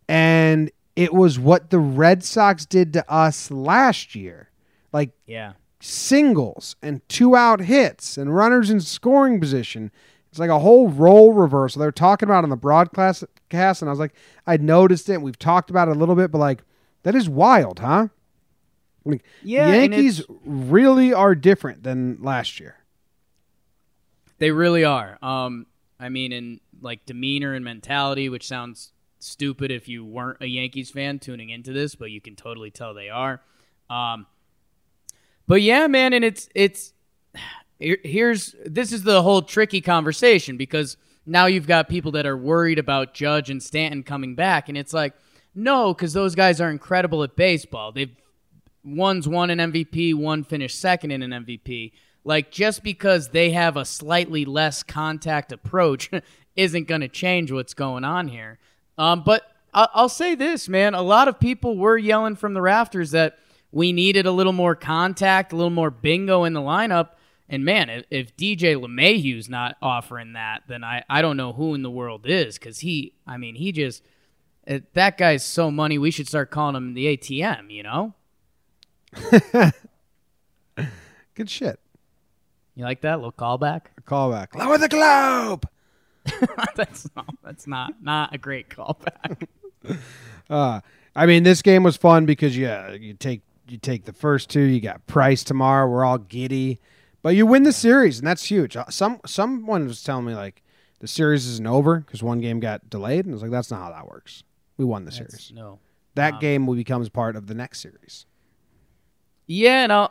And 0.09 0.71
it 0.95 1.13
was 1.13 1.37
what 1.37 1.69
the 1.69 1.79
Red 1.79 2.23
Sox 2.23 2.65
did 2.65 2.93
to 2.93 3.11
us 3.11 3.51
last 3.51 4.15
year, 4.15 4.49
like 4.93 5.11
yeah, 5.25 5.53
singles 5.81 6.75
and 6.81 7.07
two 7.09 7.35
out 7.35 7.59
hits 7.61 8.17
and 8.17 8.33
runners 8.33 8.69
in 8.69 8.79
scoring 8.79 9.39
position. 9.39 9.91
It's 10.29 10.39
like 10.39 10.49
a 10.49 10.59
whole 10.59 10.89
role 10.89 11.33
reversal. 11.33 11.81
They're 11.81 11.91
talking 11.91 12.27
about 12.29 12.39
it 12.39 12.43
on 12.45 12.49
the 12.49 12.55
broadcast, 12.55 13.23
cast, 13.49 13.81
and 13.81 13.89
I 13.89 13.91
was 13.91 13.99
like, 13.99 14.13
I'd 14.45 14.61
noticed 14.63 15.09
it. 15.09 15.15
And 15.15 15.23
we've 15.23 15.37
talked 15.39 15.69
about 15.69 15.87
it 15.89 15.95
a 15.95 15.99
little 15.99 16.15
bit, 16.15 16.31
but 16.31 16.37
like 16.37 16.63
that 17.07 17.15
is 17.15 17.29
wild, 17.29 17.79
huh? 17.79 18.09
Like, 19.05 19.23
Yeah, 19.41 19.71
Yankees 19.71 20.21
really 20.43 21.13
are 21.13 21.35
different 21.35 21.83
than 21.83 22.17
last 22.21 22.59
year. 22.59 22.75
they 24.39 24.51
really 24.51 24.83
are. 24.83 25.17
Um, 25.21 25.67
I 26.01 26.09
mean, 26.09 26.33
in 26.33 26.59
like 26.81 27.05
demeanor 27.05 27.53
and 27.53 27.63
mentality, 27.63 28.27
which 28.27 28.45
sounds 28.45 28.91
stupid 29.19 29.71
if 29.71 29.87
you 29.87 30.03
weren't 30.03 30.41
a 30.41 30.47
Yankees 30.47 30.91
fan 30.91 31.17
tuning 31.19 31.49
into 31.49 31.71
this, 31.71 31.95
but 31.95 32.11
you 32.11 32.19
can 32.19 32.35
totally 32.35 32.71
tell 32.71 32.93
they 32.93 33.07
are. 33.09 33.41
Um, 33.89 34.27
but 35.47 35.61
yeah, 35.61 35.87
man, 35.87 36.11
and 36.11 36.25
it's 36.25 36.49
it's 36.53 36.91
here's 37.79 38.53
this 38.65 38.91
is 38.91 39.03
the 39.03 39.23
whole 39.23 39.43
tricky 39.43 39.79
conversation 39.79 40.57
because 40.57 40.97
now 41.25 41.45
you've 41.45 41.67
got 41.67 41.87
people 41.87 42.11
that 42.11 42.25
are 42.25 42.35
worried 42.35 42.79
about 42.79 43.13
Judge 43.13 43.49
and 43.49 43.63
Stanton 43.63 44.03
coming 44.03 44.35
back, 44.35 44.67
and 44.67 44.77
it's 44.77 44.93
like 44.93 45.13
no, 45.57 45.91
because 45.91 46.13
those 46.13 46.35
guys 46.35 46.61
are 46.61 46.69
incredible 46.69 47.23
at 47.23 47.35
baseball. 47.35 47.91
They've 47.91 48.15
one's 48.83 49.27
won 49.27 49.49
an 49.49 49.57
MVP, 49.57 50.13
one 50.13 50.43
finished 50.43 50.79
second 50.79 51.09
in 51.09 51.23
an 51.23 51.43
MVP. 51.43 51.93
Like 52.23 52.51
just 52.51 52.83
because 52.83 53.29
they 53.29 53.49
have 53.51 53.75
a 53.75 53.83
slightly 53.83 54.45
less 54.45 54.83
contact 54.83 55.51
approach 55.51 56.11
isn't 56.55 56.87
going 56.87 57.01
to 57.01 57.07
change 57.07 57.51
what's 57.51 57.73
going 57.73 58.03
on 58.03 58.27
here. 58.27 58.59
Um, 58.99 59.23
but 59.25 59.51
I'll, 59.73 59.89
I'll 59.95 60.09
say 60.09 60.35
this, 60.35 60.69
man. 60.69 60.93
A 60.93 61.01
lot 61.01 61.27
of 61.27 61.39
people 61.39 61.75
were 61.75 61.97
yelling 61.97 62.35
from 62.35 62.53
the 62.53 62.61
rafters 62.61 63.09
that 63.11 63.39
we 63.71 63.91
needed 63.91 64.27
a 64.27 64.31
little 64.31 64.53
more 64.53 64.75
contact, 64.75 65.53
a 65.53 65.55
little 65.55 65.71
more 65.71 65.89
bingo 65.89 66.43
in 66.43 66.53
the 66.53 66.61
lineup. 66.61 67.09
And 67.49 67.65
man, 67.65 67.89
if, 67.89 68.05
if 68.11 68.37
DJ 68.37 68.75
LeMahieu's 68.75 69.49
not 69.49 69.75
offering 69.81 70.33
that, 70.33 70.63
then 70.67 70.83
I, 70.83 71.03
I 71.09 71.23
don't 71.23 71.37
know 71.37 71.53
who 71.53 71.73
in 71.73 71.81
the 71.81 71.89
world 71.89 72.27
is 72.27 72.59
because 72.59 72.79
he, 72.79 73.15
I 73.25 73.37
mean, 73.37 73.55
he 73.55 73.71
just, 73.71 74.03
uh, 74.67 74.79
that 74.93 75.17
guy's 75.17 75.45
so 75.45 75.71
money, 75.71 75.97
we 75.97 76.11
should 76.11 76.27
start 76.27 76.51
calling 76.51 76.75
him 76.75 76.93
the 76.93 77.17
ATM, 77.17 77.71
you 77.71 77.83
know? 77.83 78.13
Good 81.35 81.49
shit. 81.49 81.79
You 82.75 82.83
like 82.83 83.01
that 83.01 83.15
little 83.15 83.31
callback? 83.31 83.81
A 83.97 84.01
callback. 84.01 84.55
Lower 84.55 84.77
the 84.77 84.87
globe. 84.87 85.67
that's 86.75 87.07
not, 87.15 87.35
that's 87.43 87.67
not 87.67 87.93
not 88.01 88.33
a 88.33 88.37
great 88.37 88.69
callback. 88.69 89.47
Uh, 90.49 90.79
I 91.13 91.25
mean, 91.25 91.43
this 91.43 91.61
game 91.61 91.83
was 91.83 91.97
fun 91.97 92.25
because 92.25 92.57
yeah, 92.57 92.93
you 92.93 93.13
take 93.13 93.41
you 93.67 93.77
take 93.77 94.05
the 94.05 94.13
first 94.13 94.49
two. 94.49 94.61
You 94.61 94.79
got 94.79 95.05
Price 95.05 95.43
tomorrow. 95.43 95.89
We're 95.89 96.05
all 96.05 96.19
giddy, 96.19 96.79
but 97.21 97.35
you 97.35 97.45
win 97.45 97.63
the 97.63 97.73
series, 97.73 98.17
and 98.19 98.25
that's 98.25 98.45
huge. 98.45 98.77
Uh, 98.77 98.85
Some 98.89 99.19
someone 99.25 99.87
was 99.87 100.01
telling 100.01 100.23
me 100.25 100.35
like 100.35 100.63
the 100.99 101.07
series 101.07 101.45
isn't 101.47 101.67
over 101.67 101.99
because 101.99 102.23
one 102.23 102.39
game 102.39 102.61
got 102.61 102.89
delayed, 102.89 103.25
and 103.25 103.33
I 103.33 103.35
was 103.35 103.41
like, 103.41 103.51
that's 103.51 103.69
not 103.69 103.81
how 103.81 103.91
that 103.91 104.07
works. 104.07 104.43
We 104.77 104.85
won 104.85 105.05
the 105.05 105.11
That's- 105.11 105.31
series. 105.31 105.51
no. 105.53 105.79
That 106.15 106.39
game 106.39 106.65
will 106.65 106.73
becomes 106.75 107.09
part 107.09 107.35
of 107.35 107.45
the 107.45 107.53
next 107.53 107.79
series. 107.79 108.25
Yeah, 109.45 109.85
no, 109.87 110.09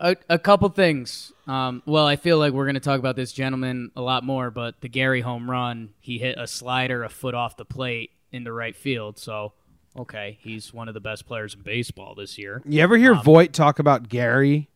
a, 0.00 0.16
a 0.30 0.38
couple 0.38 0.68
things. 0.70 1.30
Um, 1.46 1.82
well, 1.86 2.06
I 2.06 2.16
feel 2.16 2.38
like 2.38 2.52
we're 2.52 2.64
going 2.64 2.74
to 2.74 2.80
talk 2.80 2.98
about 2.98 3.16
this 3.16 3.32
gentleman 3.32 3.90
a 3.94 4.00
lot 4.02 4.24
more, 4.24 4.50
but 4.50 4.80
the 4.80 4.88
Gary 4.88 5.20
home 5.20 5.48
run, 5.50 5.90
he 6.00 6.18
hit 6.18 6.36
a 6.38 6.46
slider 6.46 7.04
a 7.04 7.08
foot 7.08 7.34
off 7.34 7.56
the 7.56 7.64
plate 7.66 8.10
into 8.32 8.50
right 8.50 8.74
field. 8.74 9.18
So, 9.18 9.52
okay, 9.96 10.38
he's 10.40 10.72
one 10.72 10.88
of 10.88 10.94
the 10.94 11.00
best 11.00 11.26
players 11.26 11.54
in 11.54 11.60
baseball 11.60 12.14
this 12.16 12.38
year. 12.38 12.60
You 12.66 12.80
ever 12.82 12.96
hear 12.96 13.14
Voit 13.14 13.52
talk 13.52 13.78
about 13.78 14.08
Gary, 14.08 14.68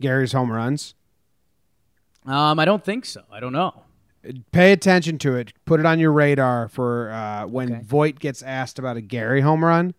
Gary's 0.00 0.32
home 0.32 0.50
runs? 0.50 0.94
Um, 2.26 2.58
I 2.58 2.64
don't 2.64 2.84
think 2.84 3.04
so. 3.04 3.22
I 3.30 3.38
don't 3.38 3.52
know. 3.52 3.82
Pay 4.52 4.72
attention 4.72 5.18
to 5.18 5.36
it. 5.36 5.52
Put 5.64 5.80
it 5.80 5.86
on 5.86 5.98
your 5.98 6.12
radar 6.12 6.68
for 6.68 7.10
uh, 7.10 7.46
when 7.46 7.72
Okay. 7.72 7.82
Voit 7.84 8.18
gets 8.18 8.42
asked 8.42 8.78
about 8.78 8.96
a 8.96 9.00
Gary 9.00 9.40
home 9.40 9.64
run. 9.64 9.94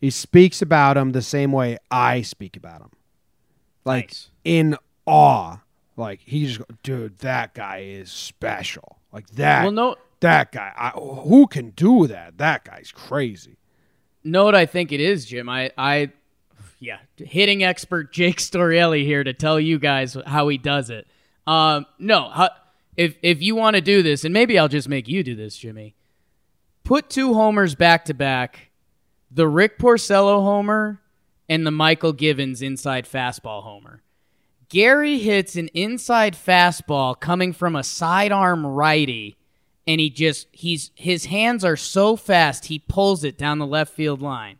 He 0.00 0.10
speaks 0.10 0.60
about 0.60 0.96
him 0.98 1.12
the 1.12 1.22
same 1.22 1.52
way 1.52 1.78
I 1.90 2.20
speak 2.20 2.56
about 2.56 2.82
him, 2.82 2.90
like 3.84 4.08
Nice. 4.10 4.30
in 4.44 4.76
awe. 5.06 5.58
Like 5.96 6.20
he 6.20 6.46
just, 6.46 6.60
dude, 6.82 7.18
that 7.20 7.54
guy 7.54 7.78
is 7.78 8.10
special. 8.12 8.98
Like 9.10 9.26
that. 9.30 9.62
Well, 9.62 9.72
no, 9.72 9.96
that 10.20 10.52
guy. 10.52 10.72
I, 10.76 10.90
who 10.90 11.46
can 11.46 11.70
do 11.70 12.06
that? 12.08 12.36
That 12.36 12.64
guy's 12.64 12.92
crazy. 12.92 13.56
know 14.22 14.44
what 14.44 14.54
I 14.54 14.66
think 14.66 14.92
it 14.92 15.00
is, 15.00 15.24
Jim. 15.24 15.48
I, 15.48 15.70
I, 15.78 16.10
yeah, 16.78 16.98
hitting 17.16 17.64
expert 17.64 18.12
Jake 18.12 18.36
Storiale 18.36 19.02
here 19.02 19.24
to 19.24 19.32
tell 19.32 19.58
you 19.58 19.78
guys 19.78 20.14
how 20.26 20.48
he 20.48 20.58
does 20.58 20.90
it. 20.90 21.06
Um, 21.46 21.86
no, 21.98 22.28
how, 22.28 22.50
if 22.96 23.16
if 23.22 23.42
you 23.42 23.54
want 23.54 23.76
to 23.76 23.82
do 23.82 24.02
this, 24.02 24.24
and 24.24 24.32
maybe 24.32 24.58
I'll 24.58 24.68
just 24.68 24.88
make 24.88 25.08
you 25.08 25.22
do 25.22 25.34
this, 25.34 25.56
Jimmy. 25.56 25.94
Put 26.84 27.10
two 27.10 27.34
homers 27.34 27.74
back 27.74 28.04
to 28.06 28.14
back, 28.14 28.70
the 29.30 29.48
Rick 29.48 29.78
Porcello 29.78 30.42
homer 30.42 31.00
and 31.48 31.66
the 31.66 31.70
Mychal 31.70 32.16
Givens 32.16 32.62
inside 32.62 33.06
fastball 33.06 33.62
homer. 33.62 34.02
Gary 34.68 35.18
hits 35.18 35.56
an 35.56 35.68
inside 35.68 36.34
fastball 36.34 37.18
coming 37.18 37.52
from 37.52 37.76
a 37.76 37.84
sidearm 37.84 38.66
righty 38.66 39.36
and 39.86 40.00
he 40.00 40.10
just 40.10 40.48
he's 40.52 40.90
his 40.94 41.26
hands 41.26 41.64
are 41.64 41.76
so 41.76 42.16
fast 42.16 42.66
he 42.66 42.78
pulls 42.78 43.22
it 43.24 43.38
down 43.38 43.58
the 43.58 43.66
left 43.66 43.92
field 43.92 44.20
line. 44.20 44.58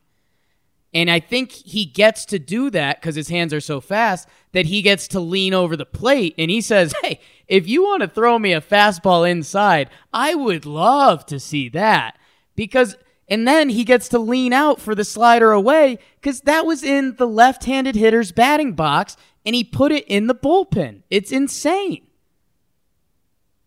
And 0.95 1.11
I 1.11 1.21
think 1.21 1.53
he 1.53 1.85
gets 1.85 2.25
to 2.27 2.39
do 2.39 2.71
that 2.71 3.01
because 3.01 3.17
his 3.17 3.29
hands 3.29 3.53
are 3.53 3.61
so 3.61 3.81
fast 3.81 4.29
that 4.53 4.67
he 4.67 4.81
gets 4.81 5.09
to 5.09 5.21
lean 5.21 5.53
over 5.53 5.77
the 5.77 5.85
plate 5.85 6.35
and 6.39 6.51
he 6.51 6.61
says, 6.61 6.95
Hey, 7.03 7.21
if 7.49 7.69
you 7.69 7.83
want 7.83 8.03
to 8.03 8.09
throw 8.09 8.39
me 8.39 8.53
a 8.53 8.61
fastball 8.61 9.29
inside, 9.29 9.91
I 10.13 10.35
would 10.35 10.67
love 10.67 11.25
to 11.27 11.39
see 11.39 11.69
that. 11.71 12.19
Because, 12.55 12.97
and 13.29 13.47
then 13.47 13.69
he 13.69 13.85
gets 13.85 14.09
to 14.09 14.19
lean 14.19 14.53
out 14.53 14.81
for 14.81 14.95
the 14.95 15.05
slider 15.05 15.53
away 15.53 15.99
because 16.21 16.41
that 16.43 16.67
was 16.67 16.83
in 16.83 17.17
the 17.17 17.27
left 17.29 17.65
handed 17.65 17.95
hitter's 17.95 18.33
batting 18.33 18.73
box 18.73 19.17
and 19.45 19.55
he 19.55 19.63
put 19.63 19.93
it 19.93 20.05
in 20.07 20.27
the 20.27 20.35
bullpen. 20.35 21.03
It's 21.11 21.31
insane. 21.31 22.07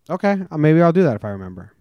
Okay, 0.09 0.41
uh, 0.49 0.57
maybe 0.57 0.81
I'll 0.81 0.91
do 0.91 1.03
that 1.03 1.15
if 1.15 1.23
I 1.23 1.29
remember. 1.29 1.71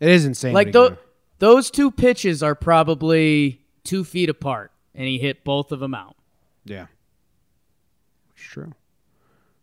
It 0.00 0.08
is 0.08 0.24
insane. 0.24 0.52
Like 0.54 0.68
what 0.68 0.68
he 0.68 0.72
tho- 0.72 0.86
can 0.88 0.94
do. 0.96 1.00
those 1.40 1.70
two 1.70 1.90
pitches 1.90 2.42
are 2.42 2.54
probably 2.54 3.60
two 3.84 4.04
feet 4.04 4.28
apart, 4.28 4.70
and 4.94 5.06
he 5.06 5.18
hit 5.18 5.42
both 5.44 5.72
of 5.72 5.80
them 5.80 5.94
out. 5.94 6.16
Yeah. 6.64 6.86
It's 8.36 8.44
true. 8.44 8.72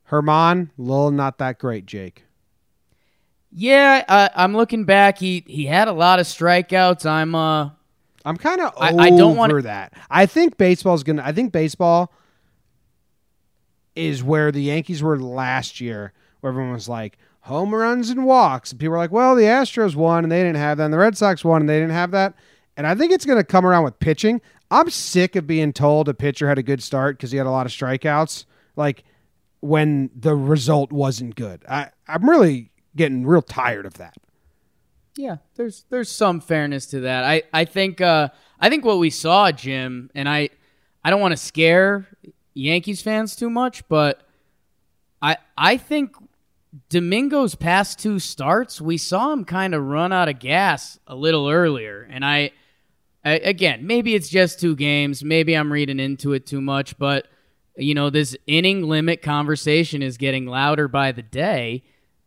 Germán, 0.10 0.70
little 0.78 1.12
not 1.12 1.38
that 1.38 1.60
great, 1.60 1.86
Jake. 1.86 2.26
Yeah, 3.52 4.04
I, 4.08 4.30
I'm 4.36 4.56
looking 4.56 4.86
back. 4.86 5.18
He 5.18 5.44
he 5.48 5.66
had 5.66 5.88
a 5.88 5.94
lot 5.94 6.20
of 6.20 6.26
strikeouts. 6.28 7.06
I'm 7.06 7.34
uh 7.36 7.70
I'm 8.26 8.38
kind 8.38 8.62
of 8.62 8.74
I- 8.80 8.92
over 8.92 9.02
I 9.02 9.10
don't 9.10 9.36
wanna- 9.38 9.62
that. 9.64 9.94
I 10.10 10.26
think 10.26 10.58
baseball's 10.58 11.04
gonna. 11.04 11.24
I 11.26 11.32
think 11.32 11.52
baseball 11.52 12.14
is 13.96 14.24
where 14.24 14.52
the 14.52 14.62
Yankees 14.62 15.02
were 15.04 15.20
last 15.20 15.82
year, 15.82 16.14
where 16.42 16.52
everyone 16.52 16.74
was 16.74 16.88
like 16.90 17.18
home 17.42 17.74
runs 17.74 18.10
and 18.10 18.26
walks, 18.26 18.72
and 18.72 18.80
people 18.80 18.92
were 18.92 18.98
like, 18.98 19.12
"Well, 19.12 19.36
the 19.36 19.44
Astros 19.44 19.96
won 19.96 20.24
and 20.24 20.32
they 20.32 20.44
didn't 20.44 20.58
have 20.58 20.78
that, 20.78 20.86
and 20.86 20.94
the 20.94 20.98
Red 21.00 21.18
Sox 21.18 21.44
won 21.44 21.62
and 21.62 21.70
they 21.70 21.80
didn't 21.80 21.94
have 21.94 22.12
that." 22.12 22.36
And 22.78 22.86
I 22.88 22.96
think 22.96 23.12
it's 23.12 23.26
gonna 23.26 23.44
come 23.44 23.66
around 23.66 23.84
with 23.84 24.00
pitching. 24.00 24.42
I'm 24.72 24.90
sick 24.92 25.36
of 25.36 25.48
being 25.48 25.74
told 25.74 26.08
a 26.08 26.14
pitcher 26.14 26.48
had 26.48 26.60
a 26.60 26.64
good 26.64 26.84
start 26.84 27.18
because 27.18 27.32
he 27.32 27.38
had 27.38 27.48
a 27.48 27.52
lot 27.52 27.66
of 27.66 27.72
strikeouts, 27.72 28.46
like 28.76 29.04
when 29.62 30.10
the 30.16 30.36
result 30.36 30.92
wasn't 30.92 31.36
good. 31.36 31.64
I 31.68 31.90
I'm 32.08 32.30
really 32.30 32.72
getting 32.96 33.26
real 33.26 33.42
tired 33.42 33.86
of 33.86 33.96
that. 33.96 34.18
Yeah, 35.16 35.38
there's 35.56 35.86
there's 35.90 36.12
some 36.12 36.40
fairness 36.40 36.86
to 36.88 37.02
that. 37.02 37.24
I 37.24 37.44
I 37.54 37.66
think 37.66 38.02
uh 38.02 38.30
I 38.60 38.70
think 38.70 38.86
what 38.86 39.00
we 39.00 39.10
saw, 39.10 39.52
Jim, 39.52 40.10
and 40.16 40.30
I 40.30 40.50
I 41.04 41.10
don't 41.10 41.22
want 41.22 41.34
to 41.34 41.38
scare 41.38 42.08
Yankees 42.54 43.02
fans 43.02 43.36
too 43.36 43.50
much, 43.50 43.88
but 43.90 44.22
I 45.22 45.38
I 45.58 45.78
think 45.78 46.16
Domingo's 46.90 47.56
past 47.56 48.00
two 48.00 48.20
starts, 48.20 48.80
we 48.80 48.98
saw 48.98 49.34
him 49.34 49.44
kind 49.44 49.74
of 49.74 49.84
run 49.84 50.14
out 50.14 50.30
of 50.30 50.40
gas 50.40 51.00
a 51.08 51.16
little 51.16 51.50
earlier, 51.50 52.08
and 52.10 52.24
I, 52.24 52.52
I 53.26 53.32
again 53.40 53.88
maybe 53.88 54.16
it's 54.16 54.30
just 54.30 54.60
two 54.60 54.76
games, 54.76 55.24
maybe 55.24 55.54
I'm 55.56 55.74
reading 55.74 56.00
into 56.00 56.34
it 56.34 56.46
too 56.46 56.62
much, 56.62 56.98
but 56.98 57.28
you 57.80 57.94
know 57.94 58.10
this 58.10 58.36
inning 58.48 58.88
limit 58.88 59.22
conversation 59.22 60.04
is 60.04 60.18
getting 60.18 60.46
louder 60.46 60.88
by 60.88 61.12
the 61.12 61.22
day, 61.24 61.84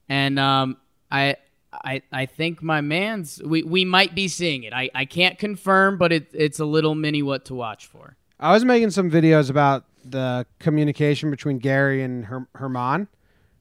and 0.09 0.39
um 0.39 0.77
I 1.11 1.37
I, 1.73 2.03
I 2.13 2.27
think 2.27 2.63
my 2.63 2.81
man's 2.81 3.41
we, 3.45 3.63
we 3.63 3.85
might 3.85 4.15
be 4.15 4.29
seeing 4.29 4.65
it. 4.65 4.73
I, 4.73 4.91
I 4.95 5.05
can't 5.05 5.39
confirm, 5.39 5.97
but 5.97 6.13
it, 6.13 6.27
it's 6.33 6.61
a 6.61 6.65
little 6.67 6.95
mini 6.95 7.23
what 7.23 7.47
to 7.47 7.55
watch 7.55 7.87
for. 7.87 8.17
I 8.39 8.53
was 8.53 8.65
making 8.65 8.91
some 8.91 9.11
videos 9.11 9.49
about 9.49 9.85
the 10.05 10.47
communication 10.59 11.31
between 11.31 11.59
Gary 11.59 12.03
and 12.03 12.27
Her- 12.27 12.47
Germán 12.57 13.09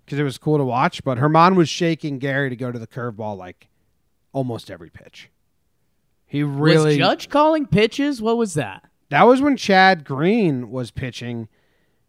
because 0.06 0.20
it 0.20 0.24
was 0.24 0.38
cool 0.38 0.58
to 0.58 0.64
watch. 0.66 1.04
But 1.04 1.20
Germán 1.20 1.56
was 1.56 1.70
shaking 1.70 2.20
Gary 2.20 2.50
to 2.50 2.56
go 2.56 2.72
to 2.72 2.80
the 2.80 2.88
curveball 2.88 3.38
like 3.38 3.70
almost 4.34 4.70
every 4.70 4.90
pitch. 4.90 5.30
He 6.26 6.44
really 6.44 6.92
Was 6.92 6.98
Judge 6.98 7.30
calling 7.30 7.66
pitches? 7.66 8.22
What 8.22 8.38
was 8.38 8.56
that? 8.56 8.84
that 9.10 9.24
was 9.24 9.42
when 9.42 9.58
Chad 9.58 10.04
Green 10.06 10.70
was 10.72 10.90
pitching. 10.92 11.48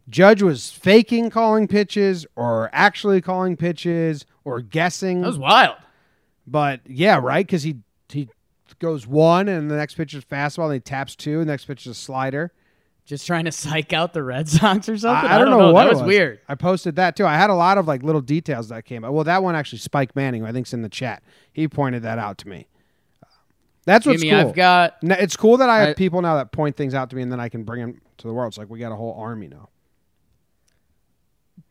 Judge 0.09 0.41
was 0.41 0.69
faking 0.71 1.29
calling 1.29 1.67
pitches 1.67 2.25
or 2.35 2.69
actually 2.73 3.21
calling 3.21 3.55
pitches 3.55 4.25
or 4.43 4.61
guessing. 4.61 5.21
That 5.21 5.27
was 5.27 5.37
wild. 5.37 5.77
But 6.45 6.81
yeah, 6.85 7.19
right? 7.21 7.45
Because 7.45 7.63
he 7.63 7.77
he 8.09 8.29
goes 8.79 9.07
one 9.07 9.47
and 9.47 9.71
the 9.71 9.75
next 9.77 9.95
pitch 9.95 10.13
is 10.13 10.25
fastball 10.25 10.65
and 10.65 10.73
he 10.73 10.79
taps 10.81 11.15
two 11.15 11.39
and 11.39 11.47
the 11.47 11.53
next 11.53 11.65
pitch 11.65 11.85
is 11.85 11.91
a 11.91 11.99
slider. 11.99 12.51
Just 13.05 13.27
trying 13.27 13.45
to 13.45 13.51
psych 13.51 13.91
out 13.91 14.13
the 14.13 14.23
Red 14.23 14.47
Sox 14.47 14.87
or 14.87 14.97
something. 14.97 15.29
I, 15.29 15.35
I 15.35 15.37
don't, 15.37 15.49
know, 15.49 15.73
what 15.73 15.83
That 15.85 15.91
it 15.91 15.95
was, 15.95 16.03
weird. 16.03 16.39
I 16.47 16.55
posted 16.55 16.95
that 16.95 17.17
too. 17.17 17.25
I 17.25 17.35
had 17.35 17.49
a 17.49 17.53
lot 17.53 17.77
of 17.77 17.85
like 17.87 18.01
little 18.01 18.21
details 18.21 18.69
that 18.69 18.85
came. 18.85 19.03
Up. 19.03 19.11
Well, 19.13 19.25
that 19.25 19.43
one 19.43 19.55
actually, 19.55 19.79
Spike 19.79 20.15
Manning, 20.15 20.41
who 20.41 20.47
I 20.47 20.51
think's 20.53 20.73
in 20.73 20.81
the 20.83 20.89
chat. 20.89 21.21
He 21.51 21.67
pointed 21.67 22.03
that 22.03 22.17
out 22.17 22.37
to 22.39 22.47
me. 22.47 22.67
That's 23.85 24.05
what's 24.05 24.21
Jimmy, 24.21 24.31
cool. 24.31 24.49
I've 24.49 24.55
got 24.55 24.95
it's 25.01 25.35
cool 25.35 25.57
that 25.57 25.69
I 25.69 25.79
have 25.79 25.89
I- 25.89 25.93
people 25.93 26.21
now 26.21 26.35
that 26.35 26.51
point 26.53 26.77
things 26.77 26.93
out 26.93 27.09
to 27.09 27.15
me, 27.17 27.21
and 27.21 27.31
then 27.31 27.41
I 27.41 27.49
can 27.49 27.63
bring 27.63 27.81
them 27.81 28.01
to 28.19 28.27
the 28.27 28.33
world. 28.33 28.51
It's 28.51 28.57
like 28.57 28.69
we 28.69 28.79
got 28.79 28.93
a 28.93 28.95
whole 28.95 29.15
army 29.19 29.47
now. 29.47 29.69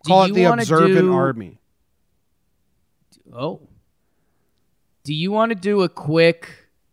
Call 0.07 0.25
it 0.25 0.35
the 0.35 0.45
observant 0.45 0.99
do- 0.99 1.13
army. 1.15 1.59
Oh. 3.35 3.61
Do 5.05 5.15
you 5.15 5.33
want 5.33 5.51
to 5.51 5.57
do 5.57 5.83
a 5.83 5.89
quick 5.89 6.51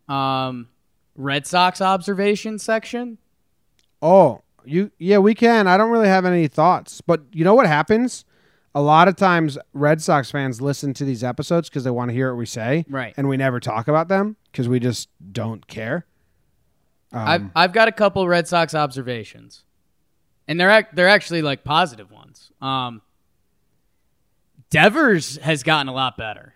um, 0.08 0.70
Red 1.16 1.46
Sox 1.46 1.82
observation 1.82 2.58
section? 2.58 3.18
Oh, 4.02 4.42
you 4.66 4.92
yeah, 4.98 5.18
we 5.20 5.36
can. 5.36 5.68
I 5.68 5.78
don't 5.78 5.92
really 5.92 6.08
have 6.08 6.26
any 6.26 6.48
thoughts, 6.48 7.02
but 7.02 7.22
you 7.34 7.44
know 7.44 7.54
what 7.56 7.68
happens? 7.68 8.26
A 8.76 8.82
lot 8.82 9.08
of 9.08 9.16
times, 9.16 9.58
Red 9.74 10.02
Sox 10.02 10.30
fans 10.32 10.62
listen 10.62 10.94
to 10.96 11.04
these 11.06 11.24
episodes 11.24 11.70
because 11.70 11.84
they 11.84 11.90
want 11.92 12.10
to 12.10 12.14
hear 12.14 12.32
what 12.32 12.38
we 12.40 12.46
say, 12.46 12.86
Right. 12.88 13.14
And 13.18 13.28
we 13.28 13.36
never 13.36 13.60
talk 13.60 13.88
about 13.88 14.08
them 14.08 14.38
because 14.52 14.70
we 14.70 14.80
just 14.80 15.10
don't 15.32 15.66
care. 15.68 16.06
Um, 17.12 17.28
I've 17.28 17.44
I've 17.56 17.74
got 17.74 17.88
a 17.88 17.92
couple 17.92 18.28
Red 18.28 18.48
Sox 18.48 18.76
observations, 18.76 19.64
and 20.48 20.60
they're 20.60 20.70
ac- 20.72 20.90
they're 20.94 21.08
actually 21.08 21.42
like 21.42 21.64
positive 21.64 22.12
ones. 22.12 22.19
Um, 22.62 23.02
Devers 24.70 25.38
has 25.38 25.64
gotten 25.64 25.88
a 25.88 25.94
lot 25.94 26.18
better. 26.18 26.54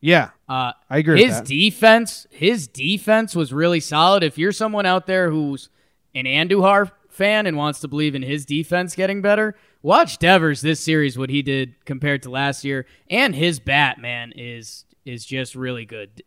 yeah, 0.00 0.30
Uh, 0.48 0.72
I 0.88 0.98
agree. 0.98 1.16
with 1.16 1.24
his 1.26 1.36
that. 1.38 1.46
defense, 1.46 2.26
his 2.30 2.66
defense 2.66 3.34
was 3.36 3.52
really 3.52 3.80
solid. 3.80 4.22
If 4.22 4.38
you're 4.38 4.52
someone 4.52 4.86
out 4.86 5.06
there 5.06 5.30
who's 5.30 5.68
an 6.14 6.24
Andujar 6.24 6.90
fan 7.10 7.46
and 7.46 7.56
wants 7.56 7.80
to 7.80 7.88
believe 7.88 8.14
in 8.14 8.22
his 8.22 8.46
defense 8.46 8.94
getting 8.96 9.20
better, 9.20 9.54
watch 9.82 10.18
Devers 10.18 10.62
this 10.62 10.80
series. 10.80 11.18
What 11.18 11.28
he 11.28 11.42
did 11.42 11.74
compared 11.84 12.22
to 12.22 12.30
last 12.30 12.64
year, 12.64 12.86
and 13.10 13.34
his 13.34 13.60
bat 13.60 13.98
man 14.00 14.32
is 14.34 14.84
is 15.04 15.24
just 15.26 15.54
really 15.54 15.84
good. 15.84 16.22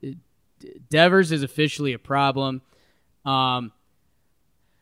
Devers 0.89 1.31
is 1.31 1.41
officially 1.43 1.93
a 1.93 1.99
problem. 1.99 2.61
Um, 3.25 3.71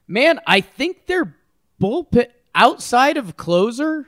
man, 0.08 0.40
I 0.46 0.60
think 0.62 1.06
their 1.08 1.36
bullpen 1.82 2.28
outside 2.56 3.18
of 3.18 3.38
closer, 3.38 4.08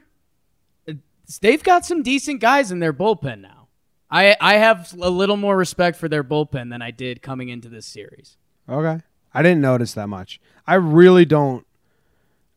they've 1.41 1.63
got 1.63 1.85
some 1.85 2.03
decent 2.03 2.39
guys 2.41 2.71
in 2.71 2.79
their 2.79 2.93
bullpen 2.93 3.41
now. 3.41 3.67
I 4.09 4.35
I 4.39 4.55
have 4.55 4.93
a 4.99 5.09
little 5.09 5.37
more 5.37 5.57
respect 5.57 5.97
for 5.97 6.07
their 6.07 6.23
bullpen 6.23 6.69
than 6.69 6.81
I 6.81 6.91
did 6.91 7.21
coming 7.21 7.49
into 7.49 7.69
this 7.69 7.85
series. 7.85 8.37
Okay. 8.69 8.99
I 9.33 9.41
didn't 9.41 9.61
notice 9.61 9.93
that 9.93 10.07
much. 10.07 10.39
I 10.67 10.75
really 10.75 11.25
don't 11.25 11.65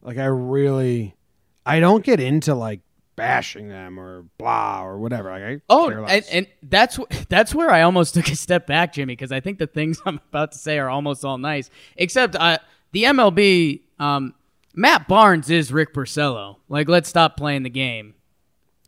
like 0.02 0.18
I 0.18 0.26
really 0.26 1.16
I 1.64 1.80
don't 1.80 2.04
get 2.04 2.20
into 2.20 2.54
like 2.54 2.80
bashing 3.16 3.70
them 3.70 3.98
or 3.98 4.26
blah 4.36 4.84
or 4.84 4.98
whatever. 4.98 5.30
Like 5.30 5.42
I 5.42 5.60
Oh, 5.70 5.88
care 5.88 6.04
and, 6.06 6.24
and 6.30 6.46
that's 6.62 6.98
that's 7.30 7.54
where 7.54 7.70
I 7.70 7.82
almost 7.82 8.12
took 8.14 8.28
a 8.28 8.36
step 8.36 8.66
back, 8.66 8.92
Jimmy, 8.92 9.14
because 9.14 9.32
I 9.32 9.40
think 9.40 9.58
the 9.58 9.66
things 9.66 10.00
I'm 10.06 10.20
about 10.28 10.52
to 10.52 10.58
say 10.58 10.78
are 10.78 10.90
almost 10.90 11.24
all 11.24 11.38
nice. 11.38 11.70
Except 11.96 12.36
uh, 12.36 12.58
the 12.92 13.04
MLB, 13.04 13.80
um, 13.98 14.34
Matt 14.76 15.08
Barnes 15.08 15.48
is 15.50 15.72
Rick 15.72 15.94
Porcello. 15.94 16.56
Like, 16.68 16.88
let's 16.88 17.08
stop 17.08 17.36
playing 17.36 17.62
the 17.62 17.70
game. 17.70 18.14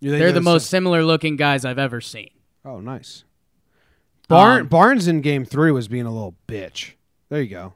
They're 0.01 0.33
the 0.33 0.41
most 0.41 0.69
similar 0.71 1.03
looking 1.03 1.37
guys 1.37 1.65
I've 1.65 1.79
ever 1.79 2.01
seen. 2.01 2.31
Oh, 2.65 2.79
nice. 2.81 3.25
Barn, 4.29 4.61
Um, 4.63 4.67
Barnes 4.69 5.09
in 5.09 5.23
game 5.23 5.45
3 5.45 5.73
was 5.73 5.89
being 5.89 6.05
a 6.07 6.13
little 6.13 6.37
bitch. 6.47 6.93
There 7.31 7.41
you 7.41 7.49
go. 7.49 7.75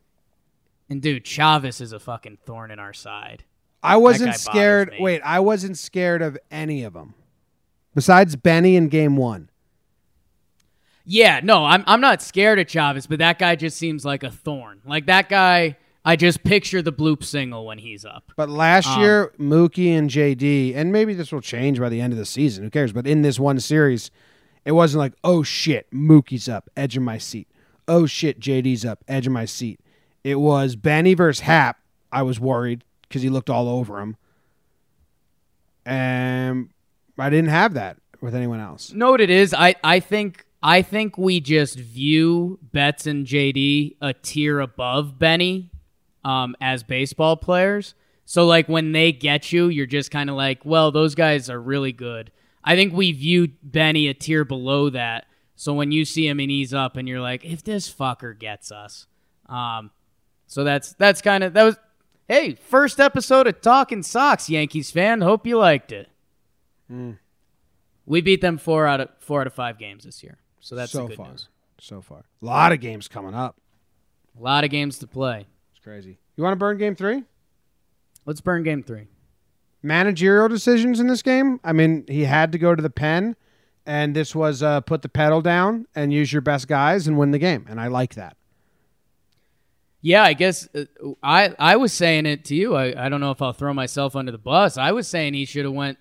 And 0.91 1.01
dude, 1.01 1.25
Chavis 1.25 1.81
is 1.81 1.93
a 1.93 1.99
fucking 1.99 2.39
thorn 2.45 2.71
in 2.71 2.79
our 2.79 2.93
side. 2.93 3.45
I 3.83 3.97
wasn't 3.97 4.29
bothers 4.33 4.43
scared. 4.43 4.91
me. 4.91 4.99
Wait, 5.01 5.23
I 5.25 5.41
wasn't 5.41 5.79
scared 5.79 6.21
of 6.23 6.39
any 6.51 6.85
of 6.85 6.93
them. 6.93 7.15
Besides 7.95 8.37
Benny 8.37 8.77
in 8.77 8.89
game 8.89 9.17
1. 9.17 9.49
Yeah, 11.05 11.41
no, 11.43 11.65
I'm 11.65 11.83
I'm 11.89 12.01
not 12.01 12.23
scared 12.23 12.61
of 12.61 12.69
Chavis, 12.69 13.09
but 13.09 13.19
that 13.19 13.39
guy 13.41 13.57
just 13.57 13.77
seems 13.77 14.05
like 14.05 14.23
a 14.23 14.31
thorn. 14.31 14.81
Like 14.85 15.07
that 15.07 15.29
guy, 15.29 15.77
I 16.05 16.16
just 16.16 16.42
picture 16.42 16.82
the 16.82 16.92
bloop 16.92 17.22
single 17.22 17.64
when 17.66 17.78
he's 17.78 18.05
up. 18.05 18.32
But 18.36 18.50
last 18.50 18.88
Um, 18.88 19.00
year, 19.00 19.32
Mookie 19.38 19.96
and 19.96 20.11
JD, 20.11 20.74
and 20.74 20.90
maybe 20.90 21.14
this 21.14 21.30
will 21.30 21.40
change 21.40 21.78
by 21.78 21.88
the 21.88 22.00
end 22.00 22.12
of 22.12 22.18
the 22.18 22.26
season. 22.26 22.64
Who 22.64 22.70
cares? 22.70 22.92
But 22.92 23.07
in 23.07 23.22
this 23.22 23.38
one 23.38 23.61
series, 23.61 24.11
it 24.64 24.72
wasn't 24.72 24.98
like, 25.00 25.12
oh 25.22 25.42
shit, 25.42 25.88
Mookie's 25.92 26.48
up, 26.48 26.68
edge 26.76 26.96
of 26.96 27.03
my 27.05 27.18
seat. 27.18 27.46
Oh 27.86 28.07
shit, 28.07 28.40
JD's 28.40 28.84
up, 28.84 29.05
edge 29.07 29.26
of 29.28 29.32
my 29.32 29.44
seat. 29.44 29.78
It 30.24 30.36
was 30.40 30.74
Benny 30.76 31.14
versus 31.14 31.40
Happ. 31.40 31.78
I 32.11 32.22
was 32.22 32.38
worried 32.40 32.84
because 33.09 33.22
he 33.22 33.28
looked 33.28 33.50
all 33.50 33.68
over 33.68 34.00
him. 34.00 34.16
And 35.84 36.70
I 37.18 37.30
didn't 37.30 37.50
have 37.50 37.74
that 37.74 37.96
with 38.20 38.34
anyone 38.34 38.61
else. 38.61 38.92
know 38.92 39.11
what 39.11 39.20
it 39.20 39.30
is? 39.30 39.53
I, 39.55 39.74
I 39.82 40.00
think 40.00 40.46
I 40.62 40.82
think 40.82 41.18
we 41.18 41.40
just 41.40 41.76
view 41.76 42.59
Betts 42.62 43.07
and 43.07 43.26
JD 43.26 43.96
a 44.00 44.12
tier 44.14 44.61
above 44.61 45.18
Benny 45.18 45.70
um, 46.25 46.57
as 46.61 46.83
baseball 46.83 47.37
players. 47.37 47.95
So 48.25 48.47
like 48.47 48.68
when 48.68 48.93
they 48.93 49.12
get 49.12 49.53
you, 49.53 49.68
you're 49.68 49.87
just 49.87 50.11
kind 50.11 50.31
of 50.31 50.37
like, 50.37 50.64
well, 50.64 50.91
those 50.93 51.14
guys 51.14 51.51
are 51.51 51.61
really 51.61 51.93
good. 51.93 52.31
I 52.64 52.77
think 52.77 52.93
we 52.93 53.12
view 53.12 53.49
Benny 53.62 54.09
a 54.09 54.14
tier 54.14 54.45
below 54.45 54.91
that. 54.91 55.27
So 55.57 55.75
when 55.75 55.93
you 55.93 56.05
see 56.05 56.27
him 56.27 56.41
and 56.41 56.51
he's 56.51 56.73
up, 56.73 56.97
and 56.97 57.07
you're 57.09 57.20
like, 57.20 57.45
if 57.45 57.62
this 57.62 57.93
fucker 57.93 58.37
gets 58.39 58.73
us, 58.73 59.07
um, 59.49 59.91
so 60.47 60.64
that's 60.64 60.93
that's 60.95 61.20
kind 61.23 61.45
of 61.45 61.55
that 61.55 61.64
was. 61.64 61.77
Hey, 62.29 62.55
first 62.55 62.99
episode 63.01 63.47
of 63.47 63.61
Talking 63.61 64.03
Sox, 64.03 64.49
Yankees 64.49 64.91
fan. 64.91 65.20
Hope 65.20 65.47
you 65.47 65.59
liked 65.59 65.93
it. 65.93 66.09
We 68.07 68.20
beat 68.20 68.41
them 68.41 68.59
four 68.59 68.87
out 68.87 69.01
of 69.01 69.09
four 69.18 69.41
out 69.43 69.47
of 69.47 69.53
five 69.53 69.79
games 69.79 70.05
this 70.05 70.23
year, 70.23 70.39
so 70.61 70.75
that's 70.75 70.93
so 70.93 71.09
good 71.09 71.16
far. 71.16 71.31
news. 71.31 71.49
So 71.79 72.01
far. 72.01 72.25
A 72.41 72.45
lot 72.45 72.73
of 72.73 72.81
games 72.81 73.09
coming 73.09 73.35
up. 73.35 73.57
A 74.39 74.43
lot 74.43 74.64
of 74.64 74.70
games 74.70 74.99
to 74.99 75.07
play. 75.07 75.47
Crazy. 75.83 76.18
You 76.37 76.45
want 76.45 76.53
to 76.53 76.57
burn 76.59 76.78
game 76.78 76.95
three? 76.95 77.24
Let's 78.24 78.41
burn 78.41 78.62
game 78.62 78.83
three. 78.83 79.09
managerial 79.83 80.49
decisions 80.49 81.01
in 81.01 81.09
this 81.09 81.22
game. 81.22 81.59
I 81.64 81.72
mean, 81.72 82.05
he 82.09 82.24
had 82.24 82.53
to 82.53 82.59
go 82.59 82.74
to 82.74 82.80
the 82.83 82.91
pen, 82.91 83.35
And 83.85 84.14
this 84.14 84.33
was 84.35 84.62
uh, 84.62 84.80
put 84.83 85.03
the 85.03 85.09
pedal 85.09 85.41
down 85.43 85.87
and 85.97 86.12
use 86.12 86.33
your 86.33 86.43
best 86.43 86.68
guys 86.68 87.09
and 87.09 87.18
win 87.18 87.33
the 87.33 87.39
game. 87.41 87.66
And 87.68 87.80
I 87.80 87.89
like 87.89 88.14
that. 88.14 88.37
Yeah, 90.01 90.22
I 90.22 90.33
guess 90.35 90.68
uh, 90.74 90.85
I 91.22 91.55
I 91.59 91.76
was 91.76 91.93
saying 91.93 92.26
it 92.26 92.45
to 92.47 92.55
you. 92.57 92.74
I, 92.74 93.07
I 93.07 93.09
don't 93.09 93.20
know 93.20 93.30
if 93.33 93.41
I'll 93.43 93.53
throw 93.53 93.72
myself 93.74 94.14
under 94.16 94.33
the 94.33 94.39
bus. 94.39 94.76
I 94.76 94.91
was 94.93 95.07
saying 95.09 95.35
he 95.35 95.45
should 95.45 95.64
have 95.64 95.74
went 95.74 95.99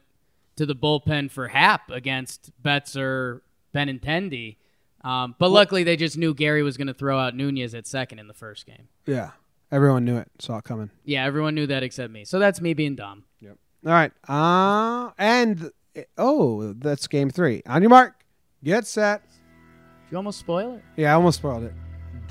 to 0.58 0.66
the 0.66 0.76
bullpen 0.76 1.30
for 1.32 1.48
Happ 1.50 1.90
against 1.92 2.52
Betzer 2.64 3.42
Benintendi. 3.76 4.58
Um, 5.04 5.36
but 5.40 5.50
luckily, 5.50 5.84
they 5.84 5.96
just 5.98 6.18
knew 6.18 6.34
Gary 6.36 6.62
was 6.64 6.78
going 6.78 6.88
to 6.88 6.94
throw 6.96 7.18
out 7.20 7.36
Nunez 7.36 7.74
at 7.76 7.88
second 7.88 8.20
in 8.20 8.28
the 8.28 8.34
first 8.36 8.66
game. 8.68 8.88
Yeah. 9.08 9.32
Everyone 9.72 10.04
knew 10.04 10.18
it, 10.18 10.28
saw 10.40 10.58
it 10.58 10.66
coming. 10.66 10.90
Yeah, 11.06 11.26
everyone 11.26 11.56
knew 11.56 11.68
that 11.68 11.82
except 11.82 12.12
me. 12.12 12.26
So 12.26 12.40
that's 12.40 12.60
me 12.60 12.74
being 12.74 12.96
dumb. 12.96 13.24
Yep. 13.40 13.58
All 13.86 13.92
right. 13.94 14.12
Uh, 14.28 15.12
and 15.18 15.72
oh, 16.18 16.74
that's 16.74 17.08
game 17.08 17.30
three. 17.30 17.62
On 17.66 17.82
your 17.82 17.90
mark, 17.90 18.16
get 18.64 18.86
set. 18.86 19.24
Did 19.24 20.12
you 20.12 20.18
almost 20.18 20.40
spoil 20.40 20.76
it? 20.76 20.84
Yeah, 20.98 21.12
I 21.12 21.16
almost 21.16 21.38
spoiled 21.38 21.64
it. 21.64 21.74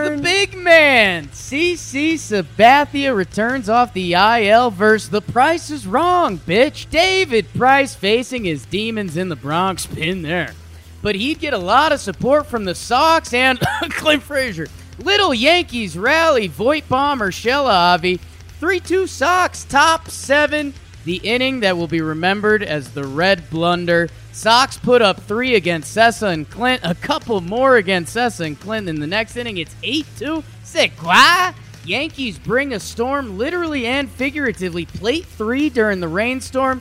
The 0.05 0.21
big 0.21 0.57
man, 0.57 1.29
CC 1.29 2.15
Sabathia, 2.15 3.17
returns 3.17 3.69
off 3.69 3.93
the 3.93 4.15
IL 4.15 4.71
versus 4.71 5.11
The 5.11 5.23
Price 5.23 5.71
is 5.71 5.87
Wrong, 5.87 6.39
bitch. 6.39 6.91
David 6.91 7.47
Price 7.55 7.95
facing 7.95 8.45
his 8.45 8.67
demons 8.67 9.17
in 9.17 9.29
the 9.29 9.37
Bronx. 9.37 9.87
Pin 9.87 10.23
there. 10.23 10.55
But 11.03 11.17
he'd 11.17 11.41
get 11.41 11.53
a 11.53 11.59
lot 11.59 11.93
of 11.93 12.01
support 12.01 12.47
from 12.47 12.65
the 12.65 12.75
Sox 12.75 13.35
and 13.35 13.61
Clint 13.91 14.23
Frazier. 14.23 14.69
Little 14.99 15.35
Yankees 15.35 15.99
rally, 15.99 16.47
Voit 16.47 16.89
Bomber, 16.89 17.31
Shella 17.31 17.95
Avi. 17.95 18.21
3 18.61 18.81
2 18.81 19.07
Sox, 19.07 19.65
top 19.65 20.09
seven. 20.09 20.73
The 21.05 21.17
inning 21.17 21.61
that 21.61 21.77
will 21.77 21.89
be 21.89 22.01
remembered 22.01 22.63
as 22.63 22.93
the 22.93 23.05
red 23.05 23.51
blunder. 23.51 24.09
Sox 24.31 24.79
put 24.79 25.03
up 25.03 25.21
three 25.21 25.57
against 25.57 25.97
Cessa 25.97 26.33
and 26.33 26.49
Clint, 26.49 26.81
a 26.85 26.95
couple 26.95 27.41
more 27.41 27.77
against 27.77 28.17
Cessa 28.17 28.47
and 28.47 28.59
Clint. 28.59 28.89
In 28.89 29.01
the 29.01 29.07
next 29.07 29.37
inning, 29.37 29.59
it's 29.59 29.75
8 29.83 30.07
2. 30.19 30.45
Sequoia. 30.63 31.55
Yankees 31.85 32.39
bring 32.39 32.73
a 32.73 32.81
storm 32.81 33.37
literally 33.37 33.87
and 33.87 34.09
figuratively. 34.09 34.87
Plate 34.87 35.27
three 35.27 35.69
during 35.69 35.99
the 35.99 36.07
rainstorm, 36.07 36.81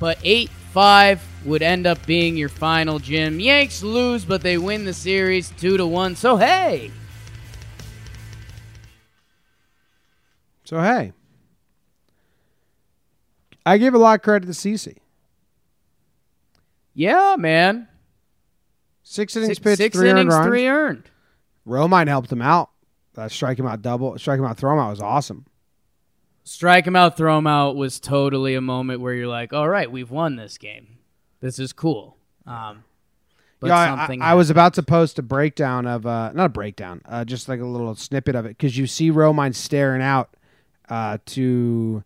but 0.00 0.18
8 0.24 0.50
5 0.50 1.22
would 1.44 1.62
end 1.62 1.86
up 1.86 2.04
being 2.06 2.36
your 2.36 2.48
final, 2.48 2.98
Jim. 2.98 3.38
Yanks 3.38 3.82
lose, 3.82 4.24
but 4.24 4.42
they 4.42 4.58
win 4.58 4.84
the 4.84 4.92
series 4.92 5.50
2 5.58 5.76
to 5.76 5.86
1. 5.86 6.16
So, 6.16 6.36
hey. 6.36 6.90
So 10.64 10.80
hey, 10.80 11.12
I 13.64 13.78
give 13.78 13.94
a 13.94 13.98
lot 13.98 14.16
of 14.16 14.22
credit 14.22 14.46
to 14.46 14.52
CC. 14.52 14.96
Yeah, 16.92 17.36
man. 17.38 17.86
Six 19.04 19.36
innings 19.36 19.50
Six, 19.50 19.58
pitched, 19.60 19.76
six 19.76 19.96
three 19.96 20.08
earned 20.08 20.18
innings, 20.18 20.34
runs. 20.34 20.46
three 20.48 20.66
earned. 20.66 21.04
Romine 21.64 22.08
helped 22.08 22.32
him 22.32 22.42
out. 22.42 22.70
That 23.14 23.30
strike 23.30 23.60
him 23.60 23.66
out 23.66 23.80
double, 23.80 24.18
strike 24.18 24.40
him 24.40 24.44
out, 24.44 24.56
throw 24.56 24.72
him 24.72 24.80
out 24.80 24.90
was 24.90 25.00
awesome. 25.00 25.46
Strike 26.42 26.86
him 26.86 26.96
out, 26.96 27.16
throw 27.16 27.38
him 27.38 27.46
out 27.46 27.76
was 27.76 28.00
totally 28.00 28.56
a 28.56 28.60
moment 28.60 29.00
where 29.00 29.14
you're 29.14 29.28
like, 29.28 29.52
all 29.52 29.68
right, 29.68 29.90
we've 29.90 30.10
won 30.10 30.34
this 30.34 30.58
game. 30.58 30.95
This 31.40 31.58
is 31.58 31.72
cool. 31.72 32.16
Um, 32.46 32.84
but 33.60 33.68
Yeah, 33.68 33.78
I- 33.78 33.86
something. 33.86 34.22
I, 34.22 34.30
I 34.30 34.34
was 34.34 34.50
about 34.50 34.74
to 34.74 34.82
post 34.82 35.18
a 35.18 35.22
breakdown 35.22 35.86
of 35.86 36.06
uh, 36.06 36.32
not 36.32 36.46
a 36.46 36.50
breakdown, 36.50 37.02
uh, 37.06 37.24
just 37.24 37.48
like 37.48 37.60
a 37.60 37.64
little 37.66 37.94
snippet 37.94 38.34
of 38.34 38.44
it 38.46 38.50
because 38.50 38.76
you 38.76 38.86
see 38.86 39.10
Romine 39.10 39.54
staring 39.54 40.02
out 40.02 40.30
uh, 40.88 41.18
to 41.26 42.04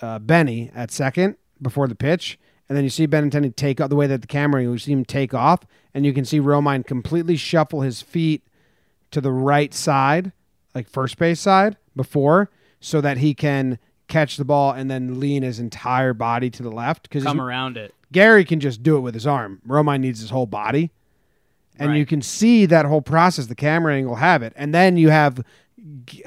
uh, 0.00 0.18
Benny 0.18 0.70
at 0.74 0.90
second 0.90 1.36
before 1.60 1.86
the 1.88 1.94
pitch, 1.94 2.38
and 2.68 2.76
then 2.76 2.84
you 2.84 2.90
see 2.90 3.06
Benintendi 3.06 3.54
take 3.54 3.80
off 3.80 3.90
the 3.90 3.96
way 3.96 4.06
that 4.06 4.20
the 4.20 4.26
camera 4.26 4.62
you 4.62 4.76
see 4.78 4.92
him 4.92 5.04
take 5.04 5.32
off, 5.34 5.60
and 5.94 6.04
you 6.04 6.12
can 6.12 6.24
see 6.24 6.40
Romine 6.40 6.84
completely 6.86 7.36
shuffle 7.36 7.82
his 7.82 8.02
feet 8.02 8.42
to 9.10 9.20
the 9.20 9.30
right 9.32 9.72
side, 9.74 10.32
like 10.74 10.88
first 10.88 11.18
base 11.18 11.40
side 11.40 11.76
before, 11.94 12.50
so 12.80 13.00
that 13.00 13.18
he 13.18 13.34
can 13.34 13.78
catch 14.12 14.36
the 14.36 14.44
ball 14.44 14.72
and 14.72 14.90
then 14.90 15.18
lean 15.18 15.42
his 15.42 15.58
entire 15.58 16.12
body 16.14 16.50
to 16.50 16.62
the 16.62 16.70
left 16.70 17.04
because 17.04 17.24
come 17.24 17.40
around 17.40 17.76
it. 17.76 17.94
Gary 18.12 18.44
can 18.44 18.60
just 18.60 18.82
do 18.82 18.96
it 18.96 19.00
with 19.00 19.14
his 19.14 19.26
arm. 19.26 19.60
Romine 19.66 20.00
needs 20.00 20.20
his 20.20 20.30
whole 20.30 20.46
body. 20.46 20.90
And 21.78 21.90
Right. 21.90 21.96
you 21.96 22.04
can 22.06 22.20
see 22.20 22.66
that 22.66 22.84
whole 22.84 23.00
process. 23.00 23.46
The 23.46 23.54
camera 23.54 23.94
angle 23.94 24.16
have 24.16 24.42
it. 24.42 24.52
And 24.56 24.74
then 24.74 24.96
you 24.98 25.08
have 25.08 25.42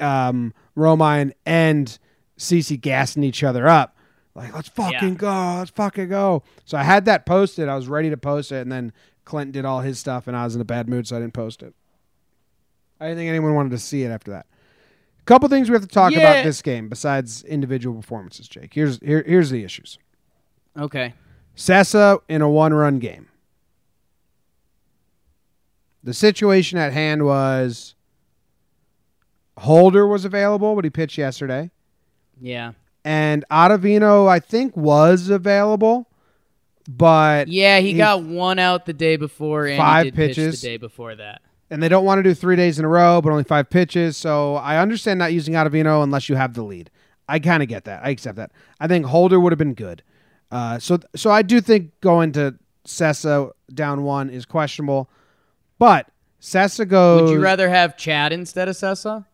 um, 0.00 0.52
Romine 0.76 1.32
and 1.46 1.96
CC 2.36 2.78
gassing 2.80 3.22
each 3.22 3.44
other 3.44 3.68
up. 3.68 3.96
Like, 4.34 4.52
let's 4.54 4.68
fucking 4.68 5.10
Yeah. 5.12 5.14
go. 5.14 5.54
Let's 5.58 5.70
fucking 5.70 6.08
go. 6.08 6.42
So 6.64 6.76
I 6.76 6.82
had 6.82 7.04
that 7.06 7.24
posted. 7.24 7.68
I 7.68 7.76
was 7.76 7.86
ready 7.88 8.10
to 8.10 8.16
post 8.16 8.50
it. 8.52 8.60
And 8.62 8.70
then 8.72 8.92
Clint 9.24 9.52
did 9.52 9.64
all 9.64 9.80
his 9.80 9.98
stuff. 9.98 10.26
And 10.26 10.36
I 10.36 10.44
was 10.44 10.54
in 10.56 10.60
a 10.60 10.64
bad 10.64 10.88
mood. 10.88 11.06
So 11.06 11.16
I 11.16 11.20
didn't 11.20 11.32
post 11.34 11.62
it. 11.62 11.72
I 13.00 13.06
didn't 13.06 13.18
think 13.18 13.28
anyone 13.28 13.54
wanted 13.54 13.70
to 13.70 13.78
see 13.78 14.02
it 14.02 14.08
after 14.10 14.32
that. 14.32 14.46
Couple 15.26 15.48
things 15.48 15.68
we 15.68 15.74
have 15.74 15.82
to 15.82 15.88
talk 15.88 16.12
Yeah. 16.12 16.20
about 16.20 16.44
this 16.44 16.62
game 16.62 16.88
besides 16.88 17.42
individual 17.44 18.00
performances, 18.00 18.46
Jake. 18.48 18.72
Here's 18.72 18.98
here, 19.00 19.22
here's 19.26 19.50
the 19.50 19.64
issues. 19.64 19.98
Okay. 20.78 21.14
Cessa 21.56 22.20
in 22.28 22.42
a 22.42 22.48
one 22.48 22.72
run 22.72 22.98
game. 23.00 23.26
The 26.04 26.14
situation 26.14 26.78
at 26.78 26.92
hand 26.92 27.24
was 27.24 27.94
Holder 29.58 30.06
was 30.06 30.24
available, 30.24 30.74
but 30.74 30.84
he 30.84 30.90
pitched 30.90 31.18
yesterday. 31.18 31.70
Yeah. 32.40 32.72
And 33.04 33.44
Ottavino, 33.50 34.28
I 34.28 34.38
think, 34.38 34.76
was 34.76 35.28
available, 35.30 36.06
but 36.88 37.48
Yeah, 37.48 37.78
he, 37.80 37.92
He- 37.92 37.96
got 37.98 38.22
one 38.22 38.58
out 38.58 38.86
the 38.86 38.92
day 38.92 39.16
before 39.16 39.66
and 39.66 39.78
Five 39.78 40.04
he 40.04 40.10
did 40.10 40.16
pitch 40.16 40.36
pitches. 40.36 40.60
the 40.60 40.68
day 40.68 40.76
before 40.76 41.14
that. 41.16 41.40
And 41.70 41.82
they 41.82 41.88
don't 41.88 42.04
want 42.04 42.18
to 42.20 42.22
do 42.22 42.32
three 42.32 42.54
days 42.54 42.78
in 42.78 42.84
a 42.84 42.88
row, 42.88 43.20
but 43.20 43.30
only 43.30 43.42
five 43.44 43.68
pitches. 43.68 44.16
So 44.16 44.54
I 44.56 44.78
understand 44.78 45.18
not 45.18 45.32
using 45.32 45.54
Ottavino 45.54 46.02
unless 46.02 46.28
you 46.28 46.36
have 46.36 46.54
the 46.54 46.62
lead. 46.62 46.90
I 47.28 47.40
kind 47.40 47.62
of 47.62 47.68
get 47.68 47.84
that. 47.84 48.04
I 48.04 48.10
accept 48.10 48.36
that. 48.36 48.52
I 48.78 48.86
think 48.86 49.06
Holder 49.06 49.40
would 49.40 49.52
have 49.52 49.58
been 49.58 49.74
good. 49.74 50.02
Uh, 50.50 50.78
so 50.78 50.98
so 51.16 51.30
I 51.30 51.42
do 51.42 51.60
think 51.60 52.00
going 52.00 52.30
to 52.32 52.54
Cessa 52.86 53.50
down 53.74 54.04
one 54.04 54.30
is 54.30 54.46
questionable, 54.46 55.10
but 55.78 56.08
Cessa 56.40 56.86
goes. 56.86 57.22
Would 57.22 57.30
you 57.32 57.42
rather 57.42 57.68
have 57.68 57.96
Chad 57.96 58.32
instead 58.32 58.68
of 58.68 58.76
Cessa? 58.76 59.26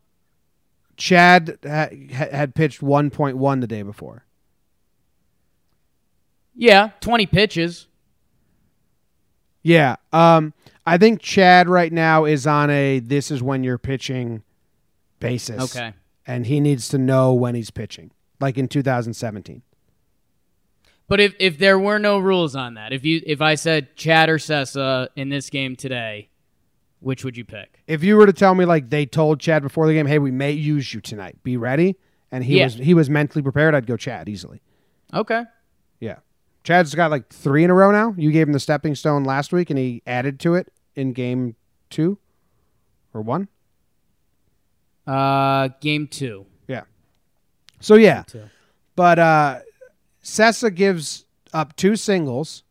Chad 0.97 1.59
ha- 1.65 1.89
ha- 2.15 2.31
had 2.31 2.55
pitched 2.55 2.81
1.1 2.81 3.61
the 3.61 3.67
day 3.67 3.83
before. 3.83 4.25
Yeah, 6.55 6.91
20 7.01 7.27
pitches. 7.27 7.89
Yeah. 9.63 9.97
Um, 10.13 10.53
I 10.85 10.99
think 10.99 11.21
Chad 11.21 11.69
right 11.69 11.93
now 11.93 12.25
is 12.25 12.47
on 12.47 12.71
a 12.71 12.99
this 12.99 13.31
is 13.31 13.43
when 13.43 13.63
you're 13.65 13.79
pitching 13.79 14.43
basis. 15.21 15.75
Okay. 15.77 15.95
And 16.27 16.47
he 16.47 16.61
needs 16.61 16.89
to 16.89 16.99
know 16.99 17.33
when 17.35 17.55
he's 17.55 17.71
pitching, 17.71 18.11
like 18.41 18.57
in 18.59 18.69
2017. 18.69 19.63
But 21.09 21.21
if, 21.21 21.35
if 21.39 21.59
there 21.59 21.79
were 21.79 21.99
no 21.99 22.19
rules 22.19 22.57
on 22.57 22.75
that, 22.75 22.93
if 22.93 23.05
you 23.05 23.21
if 23.27 23.41
I 23.41 23.55
said 23.57 23.97
Chad 23.97 24.31
or 24.31 24.39
Cessa 24.39 25.09
in 25.17 25.29
this 25.29 25.51
game 25.51 25.77
today, 25.77 26.31
which 27.01 27.25
would 27.25 27.37
you 27.37 27.45
pick? 27.45 27.81
If 27.87 28.03
you 28.05 28.17
were 28.17 28.27
to 28.27 28.33
tell 28.33 28.55
me 28.55 28.65
like 28.65 28.89
they 28.89 29.05
told 29.05 29.41
Chad 29.41 29.63
before 29.63 29.87
the 29.87 29.93
game, 29.93 30.07
hey, 30.07 30.19
we 30.19 30.31
may 30.31 30.53
use 30.53 30.95
you 30.95 31.01
tonight, 31.01 31.37
be 31.43 31.57
ready, 31.57 31.97
and 32.31 32.45
he 32.45 32.59
Yeah. 32.59 32.65
was 32.65 32.75
he 32.75 32.95
was 32.95 33.11
mentally 33.11 33.43
prepared, 33.43 33.75
I'd 33.75 33.87
go 33.87 33.97
Chad 33.97 34.29
easily. 34.29 34.63
Okay. 35.13 35.43
Yeah. 36.01 36.19
Chad's 36.65 36.95
got 36.95 37.11
like 37.11 37.29
three 37.29 37.65
in 37.65 37.71
a 37.71 37.75
row 37.75 37.91
now. 37.91 38.15
You 38.17 38.31
gave 38.31 38.47
him 38.47 38.53
the 38.53 38.61
stepping 38.61 38.95
stone 38.95 39.25
last 39.25 39.53
week, 39.53 39.71
and 39.71 39.79
he 39.79 40.03
added 40.07 40.39
to 40.41 40.55
it 40.55 40.73
in 40.95 41.13
game 41.13 41.57
two 41.91 42.19
or 43.13 43.21
one. 43.23 43.49
Uh, 45.07 45.69
game 45.81 46.07
two. 46.07 46.47
Yeah. 46.69 46.83
So 47.81 47.97
yeah, 47.97 48.23
Two. 48.23 48.45
but 48.95 49.19
uh 49.19 49.61
Cessa 50.23 50.73
gives 50.73 51.25
up 51.53 51.75
two 51.75 51.97
singles. 51.97 52.63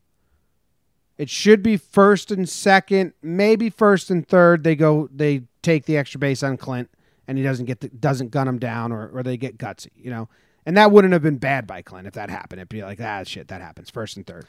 It 1.18 1.30
should 1.30 1.62
be 1.62 1.76
first 1.78 2.32
and 2.32 2.48
second, 2.48 3.14
maybe 3.22 3.70
first 3.70 4.10
and 4.10 4.26
third. 4.28 4.64
They 4.64 4.76
go, 4.76 5.10
they 5.14 5.44
take 5.62 5.86
the 5.86 5.98
extra 5.98 6.18
base 6.18 6.42
on 6.42 6.56
Clint, 6.58 6.90
and 7.28 7.38
he 7.38 7.44
doesn't 7.44 7.66
get 7.66 7.82
the, 7.82 7.90
doesn't 7.90 8.30
gun 8.32 8.48
him 8.48 8.58
down, 8.58 8.92
or 8.94 9.10
or 9.14 9.22
they 9.22 9.36
get 9.38 9.58
gutsy, 9.58 9.90
you 9.96 10.10
know. 10.10 10.30
And 10.66 10.78
that 10.78 10.92
wouldn't 10.92 11.14
have 11.14 11.24
been 11.24 11.38
bad 11.38 11.66
by 11.66 11.82
Clint 11.82 12.08
if 12.08 12.14
that 12.14 12.30
happened. 12.30 12.60
It'd 12.60 12.70
be 12.70 12.84
like, 12.84 13.00
ah, 13.02 13.24
shit, 13.24 13.48
that 13.48 13.62
happens 13.62 13.90
first 13.90 14.18
and 14.18 14.26
third. 14.26 14.46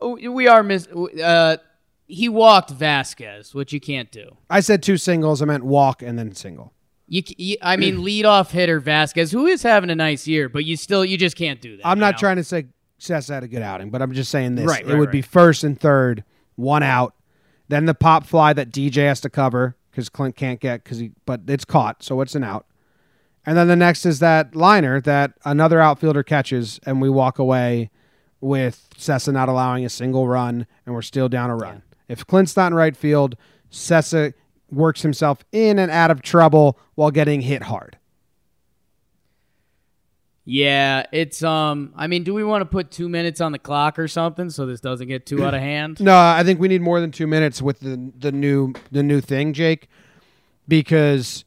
Oh, 0.00 0.16
We 0.30 0.48
are 0.48 0.62
miss. 0.62 0.86
Uh, 0.86 1.58
he 2.06 2.28
walked 2.28 2.72
Vázquez, 2.72 3.54
which 3.54 3.72
you 3.72 3.80
can't 3.80 4.10
do. 4.10 4.36
I 4.48 4.60
said 4.60 4.82
two 4.82 4.96
singles. 4.96 5.42
I 5.42 5.44
meant 5.44 5.64
walk 5.64 6.02
and 6.02 6.18
then 6.18 6.34
single. 6.34 6.72
You, 7.08 7.22
you 7.36 7.56
I 7.62 7.76
mean, 7.76 7.96
leadoff 8.04 8.50
hitter 8.50 8.80
Vázquez, 8.80 9.32
who 9.32 9.46
is 9.46 9.62
having 9.62 9.90
a 9.90 9.94
nice 9.94 10.26
year, 10.26 10.48
but 10.48 10.64
you 10.64 10.76
still 10.76 11.04
you 11.04 11.16
just 11.18 11.36
can't 11.36 11.60
do 11.60 11.76
that. 11.76 11.86
I'm 11.86 11.98
not 11.98 12.14
know? 12.14 12.18
trying 12.18 12.36
to 12.36 12.44
say 12.44 12.66
Cessa 12.98 13.34
had 13.34 13.44
a 13.44 13.48
good 13.48 13.62
outing, 13.62 13.90
but 13.90 14.02
I'm 14.02 14.12
just 14.12 14.30
saying 14.30 14.54
this. 14.54 14.66
Right, 14.66 14.82
it 14.82 14.88
right, 14.88 14.98
would 14.98 15.10
be 15.10 15.22
first 15.22 15.64
and 15.64 15.78
third, 15.78 16.24
one 16.54 16.82
out, 16.82 17.14
then 17.68 17.86
the 17.86 17.94
pop 17.94 18.26
fly 18.26 18.52
that 18.52 18.70
DJ 18.70 19.06
has 19.06 19.20
to 19.22 19.30
cover 19.30 19.76
because 19.90 20.08
Clint 20.08 20.36
can't 20.36 20.60
get 20.60 20.84
because 20.84 20.98
he, 20.98 21.12
but 21.24 21.42
it's 21.48 21.64
caught, 21.64 22.02
so 22.02 22.20
it's 22.20 22.34
an 22.34 22.44
out, 22.44 22.66
And 23.46 23.56
then 23.56 23.68
the 23.68 23.76
next 23.76 24.04
is 24.04 24.18
that 24.18 24.56
liner 24.56 25.00
that 25.02 25.34
another 25.44 25.80
outfielder 25.80 26.24
catches, 26.24 26.80
and 26.84 27.00
we 27.00 27.08
walk 27.08 27.38
away 27.38 27.90
with 28.40 28.88
Cessa 28.98 29.32
not 29.32 29.48
allowing 29.48 29.84
a 29.84 29.88
single 29.88 30.26
run, 30.26 30.66
and 30.84 30.94
we're 30.94 31.02
still 31.02 31.28
down 31.28 31.48
a 31.48 31.56
run. 31.56 31.82
If 32.08 32.26
Clint's 32.26 32.56
not 32.56 32.68
in 32.68 32.74
right 32.74 32.96
field, 32.96 33.36
Cessa 33.70 34.34
works 34.70 35.02
himself 35.02 35.44
in 35.52 35.78
and 35.78 35.90
out 35.92 36.10
of 36.10 36.22
trouble 36.22 36.78
while 36.96 37.12
getting 37.12 37.40
hit 37.42 37.62
hard. 37.62 37.98
Yeah, 40.48 41.06
it's 41.10 41.42
um. 41.42 41.92
I 41.96 42.06
mean, 42.06 42.22
do 42.22 42.32
we 42.32 42.44
want 42.44 42.62
to 42.62 42.66
put 42.66 42.92
two 42.92 43.08
minutes 43.08 43.40
on 43.40 43.50
the 43.50 43.58
clock 43.58 43.98
or 43.98 44.06
something 44.06 44.48
so 44.48 44.64
this 44.64 44.80
doesn't 44.80 45.08
get 45.08 45.26
too 45.26 45.44
out 45.44 45.54
of 45.54 45.60
hand? 45.60 46.00
No, 46.00 46.16
I 46.16 46.44
think 46.44 46.60
we 46.60 46.68
need 46.68 46.82
more 46.82 47.00
than 47.00 47.10
two 47.10 47.26
minutes 47.26 47.60
with 47.60 47.80
the 47.80 48.12
the 48.16 48.30
new 48.30 48.72
the 48.92 49.02
new 49.02 49.20
thing, 49.20 49.52
Jake, 49.52 49.88
because 50.68 51.44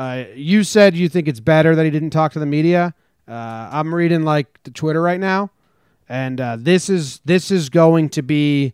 uh, 0.00 0.24
you 0.34 0.64
said 0.64 0.96
you 0.96 1.10
think 1.10 1.28
it's 1.28 1.40
better 1.40 1.76
that 1.76 1.84
he 1.84 1.90
didn't 1.90 2.08
talk 2.08 2.32
to 2.32 2.38
the 2.38 2.46
media. 2.46 2.94
Uh, 3.28 3.68
I'm 3.70 3.94
reading 3.94 4.22
like 4.22 4.62
the 4.62 4.70
Twitter 4.70 5.02
right 5.02 5.20
now, 5.20 5.50
and 6.08 6.40
uh, 6.40 6.56
this 6.58 6.88
is 6.88 7.20
this 7.26 7.50
is 7.50 7.68
going 7.68 8.08
to 8.10 8.22
be 8.22 8.72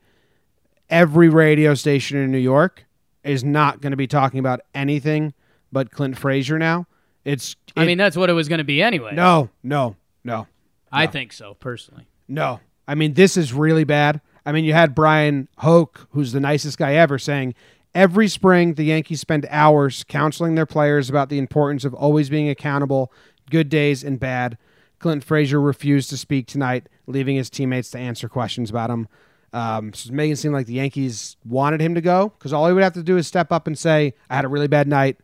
every 0.89 1.29
radio 1.29 1.74
station 1.74 2.16
in 2.16 2.31
New 2.31 2.39
York 2.39 2.87
is 3.24 3.43
not 3.43 3.81
going 3.81 3.91
to 3.91 3.97
be 3.97 4.07
talking 4.07 4.39
about 4.39 4.61
anything 4.72 5.35
but 5.72 5.91
Clint 5.91 6.16
Frazier 6.16 6.61
now. 6.61 6.87
It's 7.24 7.57
I 7.77 7.87
mean, 7.87 7.99
that's 7.99 8.16
what 8.16 8.31
it 8.31 8.35
was 8.35 8.49
going 8.49 8.59
to 8.59 8.64
be 8.64 8.81
anyway. 8.81 9.12
no, 9.12 9.51
no, 9.64 9.97
no. 10.22 10.47
I 10.93 11.09
think 11.09 11.33
so 11.33 11.55
personally. 11.55 12.07
No. 12.29 12.61
I 12.87 12.95
mean, 12.95 13.14
this 13.14 13.37
is 13.37 13.53
really 13.53 13.83
bad. 13.83 14.20
I 14.47 14.53
mean, 14.53 14.64
you 14.64 14.74
had 14.74 14.95
Bryan 14.95 15.49
Hoch, 15.59 16.07
who's 16.12 16.31
the 16.31 16.39
nicest 16.39 16.79
guy 16.79 16.95
ever, 16.95 17.18
saying 17.18 17.57
every 17.97 18.28
spring 18.28 18.74
the 18.74 18.84
Yankees 18.84 19.20
spend 19.22 19.47
hours 19.51 20.05
counseling 20.05 20.55
their 20.55 20.66
players 20.66 21.09
about 21.09 21.30
the 21.30 21.38
importance 21.38 21.82
of 21.82 21.94
always 21.94 22.28
being 22.28 22.49
accountable, 22.49 23.11
good 23.51 23.70
days 23.70 24.05
and 24.05 24.20
bad. 24.20 24.59
Clint 24.99 25.24
Frazier 25.24 25.61
refused 25.61 26.11
to 26.11 26.18
speak 26.18 26.47
tonight, 26.47 26.88
leaving 27.07 27.36
his 27.36 27.49
teammates 27.49 27.90
to 27.92 27.99
answer 27.99 28.28
questions 28.28 28.68
about 28.68 28.90
him. 28.90 29.09
Um, 29.53 29.94
so 29.94 30.12
making 30.12 30.32
it 30.32 30.36
seem 30.36 30.53
like 30.53 30.66
the 30.66 30.74
Yankees 30.74 31.38
wanted 31.44 31.80
him 31.80 31.94
to 31.94 32.03
go 32.03 32.28
because 32.28 32.53
all 32.53 32.66
he 32.66 32.74
would 32.74 32.82
have 32.82 32.92
to 32.94 33.03
do 33.03 33.16
is 33.16 33.26
step 33.26 33.51
up 33.51 33.66
and 33.66 33.78
say, 33.78 34.12
I 34.28 34.36
had 34.36 34.44
a 34.44 34.49
really 34.49 34.68
bad 34.68 34.86
night. 34.86 35.16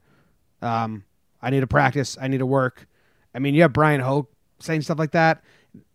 Um, 0.62 1.04
I 1.42 1.50
need 1.50 1.60
to 1.60 1.66
practice. 1.66 2.16
I 2.18 2.28
need 2.28 2.38
to 2.38 2.46
work. 2.46 2.86
I 3.34 3.38
mean, 3.38 3.54
you 3.54 3.62
have 3.62 3.74
Bryan 3.74 4.00
Hoch 4.00 4.30
saying 4.60 4.82
stuff 4.82 4.98
like 4.98 5.10
that, 5.10 5.42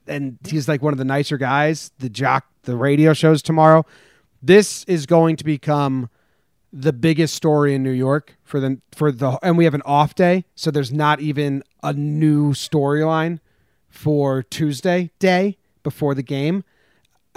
and 0.05 0.37
he's 0.47 0.67
like 0.67 0.83
one 0.83 0.93
of 0.93 0.99
the 0.99 1.05
nicer 1.05 1.37
guys. 1.37 1.91
The 1.97 2.09
jock, 2.09 2.45
the 2.63 2.75
radio 2.75 3.13
shows 3.13 3.41
tomorrow. 3.41 3.85
This 4.43 4.83
is 4.83 5.07
going 5.07 5.37
to 5.37 5.43
become 5.43 6.09
the 6.71 6.93
biggest 6.93 7.33
story 7.35 7.73
in 7.73 7.83
New 7.83 7.91
York 7.91 8.37
for 8.43 8.59
the 8.59 8.79
for 8.93 9.11
the, 9.11 9.39
and 9.41 9.57
we 9.57 9.63
have 9.63 9.73
an 9.73 9.81
off 9.85 10.15
day, 10.15 10.45
so 10.55 10.71
there's 10.71 10.91
not 10.91 11.19
even 11.19 11.63
a 11.83 11.93
new 11.93 12.51
storyline 12.53 13.39
for 13.89 14.43
Tuesday 14.43 15.11
day 15.19 15.57
before 15.83 16.13
the 16.13 16.23
game. 16.23 16.63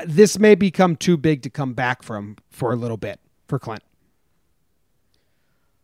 This 0.04 0.38
may 0.38 0.54
become 0.54 0.96
too 0.96 1.16
big 1.16 1.42
to 1.42 1.50
come 1.50 1.74
back 1.74 2.02
from 2.02 2.36
for 2.50 2.72
a 2.72 2.76
little 2.76 2.96
bit 2.96 3.20
for 3.46 3.58
Clint. 3.58 3.82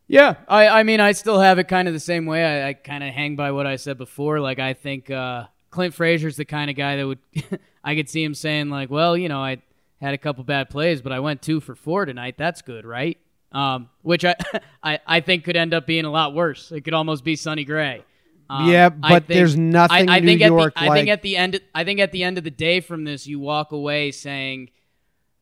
Yeah, 0.09 0.37
I, 0.47 0.69
I 0.69 0.83
mean, 0.85 1.01
I 1.01 1.13
still 1.13 1.41
have 1.41 1.59
it 1.59 1.67
kind 1.67 1.89
of 1.89 1.95
the 1.95 2.01
same 2.01 2.27
way. 2.27 2.45
I, 2.45 2.69
I 2.69 2.73
kind 2.75 3.03
of 3.03 3.13
hang 3.13 3.35
by 3.35 3.51
what 3.51 3.67
I 3.67 3.77
said 3.77 3.99
before. 3.99 4.39
Like, 4.39 4.61
I 4.61 4.73
think 4.73 5.11
uh, 5.11 5.47
Clint 5.71 5.95
Frazier's 5.95 6.37
the 6.37 6.45
kind 6.45 6.71
of 6.71 6.77
guy 6.77 6.97
that 6.97 7.07
would, 7.07 7.19
I 7.85 7.97
could 7.97 8.09
see 8.09 8.23
him 8.23 8.35
saying, 8.35 8.71
like, 8.71 8.89
well, 8.89 9.17
you 9.17 9.29
know, 9.29 9.41
I 9.41 9.63
had 10.01 10.15
a 10.15 10.19
couple 10.19 10.45
bad 10.45 10.71
plays, 10.71 11.03
but 11.03 11.11
I 11.11 11.19
went 11.19 11.43
two 11.43 11.61
for 11.61 11.75
four 11.75 12.05
tonight. 12.05 12.37
That's 12.39 12.63
good, 12.63 12.87
right? 12.87 13.19
Um, 13.57 13.89
which 14.03 14.23
I, 14.23 14.35
I, 14.83 14.99
I 15.07 15.21
think 15.21 15.45
could 15.45 15.57
end 15.57 15.73
up 15.73 15.87
being 15.87 16.05
a 16.05 16.11
lot 16.11 16.35
worse. 16.35 16.71
It 16.71 16.83
could 16.83 16.93
almost 16.93 17.25
be 17.25 17.37
Sonny 17.37 17.65
Gray. 17.65 18.05
Um, 18.51 18.69
Yeah, 18.69 18.91
but 18.91 19.27
there's 19.27 19.57
nothing 19.57 20.11
I, 20.11 20.17
I 20.17 20.21
New 20.21 20.27
think 20.27 20.43
York 20.43 20.75
at 20.77 20.85
the, 20.85 20.91
I 20.91 20.95
think 20.95 21.09
at 21.09 21.23
the 21.23 21.37
end, 21.39 21.61
I 21.75 21.85
think 21.85 22.01
at 22.01 22.13
the 22.13 22.23
end 22.23 22.37
of 22.37 22.45
the 22.45 22.51
day 22.51 22.81
from 22.81 23.05
this, 23.05 23.27
you 23.27 23.41
walk 23.41 23.73
away 23.73 24.11
saying 24.11 24.71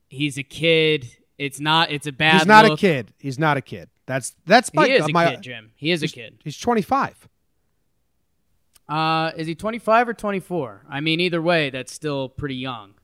he's 0.08 0.38
a 0.38 0.44
kid. 0.44 1.08
It's 1.38 1.58
not. 1.58 1.90
It's 1.90 2.06
a 2.06 2.12
bad. 2.12 2.38
He's 2.38 2.46
not 2.46 2.64
a 2.64 2.76
kid. 2.76 3.12
He's 3.18 3.38
not 3.38 3.56
a 3.56 3.60
kid. 3.60 3.88
That's 4.06 4.36
that's 4.46 4.72
my, 4.72 4.86
He 4.86 4.92
is 4.94 5.06
a 5.06 5.12
my 5.12 5.30
kid, 5.30 5.42
Jim. 5.42 5.72
He 5.74 5.90
is 5.90 6.04
a 6.04 6.08
kid. 6.08 6.38
He's 6.44 6.56
25. 6.56 7.28
Uh, 8.88 9.32
is 9.36 9.46
he 9.46 9.54
25 9.54 10.10
or 10.10 10.14
24? 10.14 10.84
I 10.88 11.00
mean, 11.00 11.18
either 11.18 11.42
way, 11.42 11.70
that's 11.70 11.92
still 11.92 12.28
pretty 12.28 12.56
young. 12.56 12.94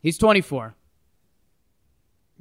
He's 0.00 0.16
24. 0.16 0.76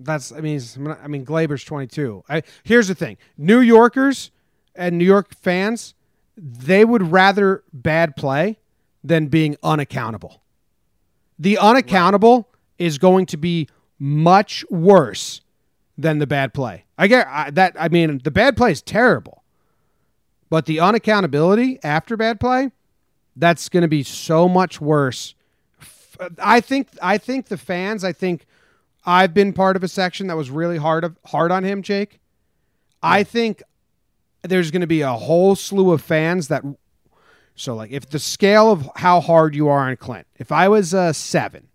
That's 0.03 0.31
I 0.31 0.41
mean 0.41 0.61
I 1.01 1.07
mean 1.07 1.25
Gleyber's 1.25 1.63
22. 1.63 2.23
I 2.29 2.43
here's 2.63 2.87
the 2.87 2.95
thing. 2.95 3.17
New 3.37 3.59
Yorkers 3.59 4.31
and 4.75 4.97
New 4.97 5.05
York 5.05 5.33
fans, 5.35 5.93
they 6.37 6.85
would 6.85 7.11
rather 7.11 7.63
bad 7.73 8.15
play 8.15 8.59
than 9.03 9.27
being 9.27 9.57
unaccountable. 9.63 10.41
The 11.39 11.57
unaccountable 11.57 12.49
is 12.77 12.97
going 12.97 13.25
to 13.27 13.37
be 13.37 13.67
much 13.99 14.65
worse 14.69 15.41
than 15.97 16.19
the 16.19 16.27
bad 16.27 16.53
play. 16.53 16.85
I 16.97 17.07
get 17.07 17.27
I, 17.27 17.51
that 17.51 17.75
I 17.79 17.89
mean 17.89 18.21
the 18.23 18.31
bad 18.31 18.57
play 18.57 18.71
is 18.71 18.81
terrible. 18.81 19.43
But 20.49 20.65
the 20.65 20.77
unaccountability 20.77 21.79
after 21.81 22.17
bad 22.17 22.39
play, 22.39 22.71
that's 23.35 23.69
going 23.69 23.83
to 23.83 23.87
be 23.87 24.03
so 24.03 24.49
much 24.49 24.81
worse. 24.81 25.33
I 26.37 26.59
think 26.59 26.89
I 27.01 27.17
think 27.17 27.47
the 27.47 27.57
fans, 27.57 28.03
I 28.03 28.11
think 28.11 28.45
I've 29.05 29.33
been 29.33 29.53
part 29.53 29.75
of 29.75 29.83
a 29.83 29.87
section 29.87 30.27
that 30.27 30.37
was 30.37 30.49
really 30.49 30.77
hard 30.77 31.03
of, 31.03 31.17
hard 31.25 31.51
on 31.51 31.63
him, 31.63 31.81
Jake. 31.81 32.19
I 33.01 33.23
think 33.23 33.63
there's 34.43 34.71
going 34.71 34.81
to 34.81 34.87
be 34.87 35.01
a 35.01 35.13
whole 35.13 35.55
slew 35.55 35.91
of 35.91 36.01
fans 36.01 36.47
that 36.49 36.63
so 37.55 37.75
like 37.75 37.91
if 37.91 38.09
the 38.09 38.19
scale 38.19 38.71
of 38.71 38.89
how 38.95 39.19
hard 39.19 39.55
you 39.55 39.67
are 39.67 39.89
on 39.89 39.95
Clint, 39.97 40.27
if 40.37 40.51
I 40.51 40.67
was 40.67 40.93
a 40.93 41.13
7, 41.13 41.67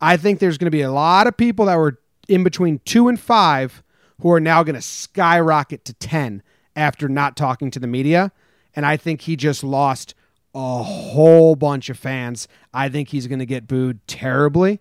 I 0.00 0.16
think 0.16 0.38
there's 0.38 0.58
going 0.58 0.66
to 0.66 0.70
be 0.70 0.82
a 0.82 0.90
lot 0.90 1.26
of 1.26 1.36
people 1.36 1.66
that 1.66 1.76
were 1.76 2.00
in 2.28 2.44
between 2.44 2.80
2 2.84 3.08
and 3.08 3.18
5 3.18 3.82
who 4.20 4.30
are 4.32 4.40
now 4.40 4.62
going 4.62 4.74
to 4.74 4.82
skyrocket 4.82 5.84
to 5.84 5.94
10 5.94 6.42
after 6.74 7.08
not 7.08 7.36
talking 7.36 7.70
to 7.70 7.78
the 7.78 7.86
media, 7.86 8.32
and 8.74 8.86
I 8.86 8.96
think 8.96 9.22
he 9.22 9.36
just 9.36 9.62
lost 9.62 10.14
a 10.54 10.82
whole 10.82 11.56
bunch 11.56 11.88
of 11.88 11.98
fans. 11.98 12.48
I 12.72 12.88
think 12.88 13.10
he's 13.10 13.26
going 13.26 13.38
to 13.38 13.46
get 13.46 13.68
booed 13.68 14.06
terribly 14.06 14.80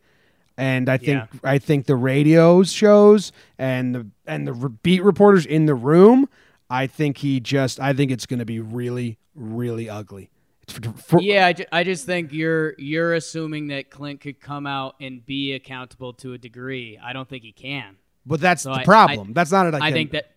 and 0.57 0.89
I 0.89 0.97
think 0.97 1.09
Yeah. 1.33 1.39
I 1.43 1.57
think 1.59 1.85
the 1.85 1.95
radio 1.95 2.63
shows 2.63 3.31
and 3.59 3.95
the 3.95 4.07
and 4.25 4.47
the 4.47 4.53
beat 4.83 5.03
reporters 5.03 5.45
in 5.45 5.65
the 5.65 5.75
room. 5.75 6.27
I 6.69 6.87
think 6.87 7.17
he 7.19 7.39
just 7.39 7.79
I 7.79 7.93
think 7.93 8.11
it's 8.11 8.25
going 8.25 8.39
to 8.39 8.45
be 8.45 8.59
really 8.59 9.17
really 9.35 9.89
ugly. 9.89 10.29
For- 10.67 10.91
for- 10.93 11.21
Yeah, 11.21 11.45
I, 11.47 11.53
ju- 11.53 11.65
I 11.71 11.83
just 11.85 12.05
think 12.05 12.33
you're 12.33 12.73
you're 12.77 13.13
assuming 13.13 13.67
that 13.67 13.89
Clint 13.89 14.19
could 14.19 14.41
come 14.41 14.67
out 14.67 14.95
and 14.99 15.25
be 15.25 15.53
accountable 15.53 16.11
to 16.13 16.33
a 16.33 16.37
degree. 16.37 16.99
I 17.01 17.13
don't 17.13 17.29
think 17.29 17.43
he 17.43 17.53
can. 17.53 17.95
but 18.25 18.41
that's 18.41 18.63
So 18.63 18.73
the 18.73 18.79
I- 18.79 18.83
problem. 18.83 19.31
that's 19.33 19.51
not 19.51 19.67
it. 19.67 19.73
I 19.75 19.91
think 19.93 20.11
that 20.11 20.31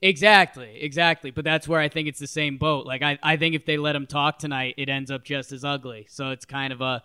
exactly, 0.00 0.78
exactly. 0.80 1.30
But 1.30 1.44
that's 1.44 1.66
where 1.66 1.80
I 1.80 1.88
think 1.88 2.08
it's 2.08 2.20
the 2.20 2.26
same 2.26 2.56
boat. 2.58 2.86
Like 2.86 3.02
I, 3.02 3.18
I 3.22 3.36
think 3.36 3.54
if 3.54 3.64
they 3.66 3.76
let 3.76 3.96
him 3.96 4.06
talk 4.06 4.38
tonight, 4.38 4.74
it 4.78 4.88
ends 4.88 5.10
up 5.10 5.24
just 5.24 5.52
as 5.52 5.64
ugly. 5.64 6.06
So 6.08 6.30
it's 6.30 6.44
kind 6.44 6.72
of 6.72 6.80
a 6.80 7.02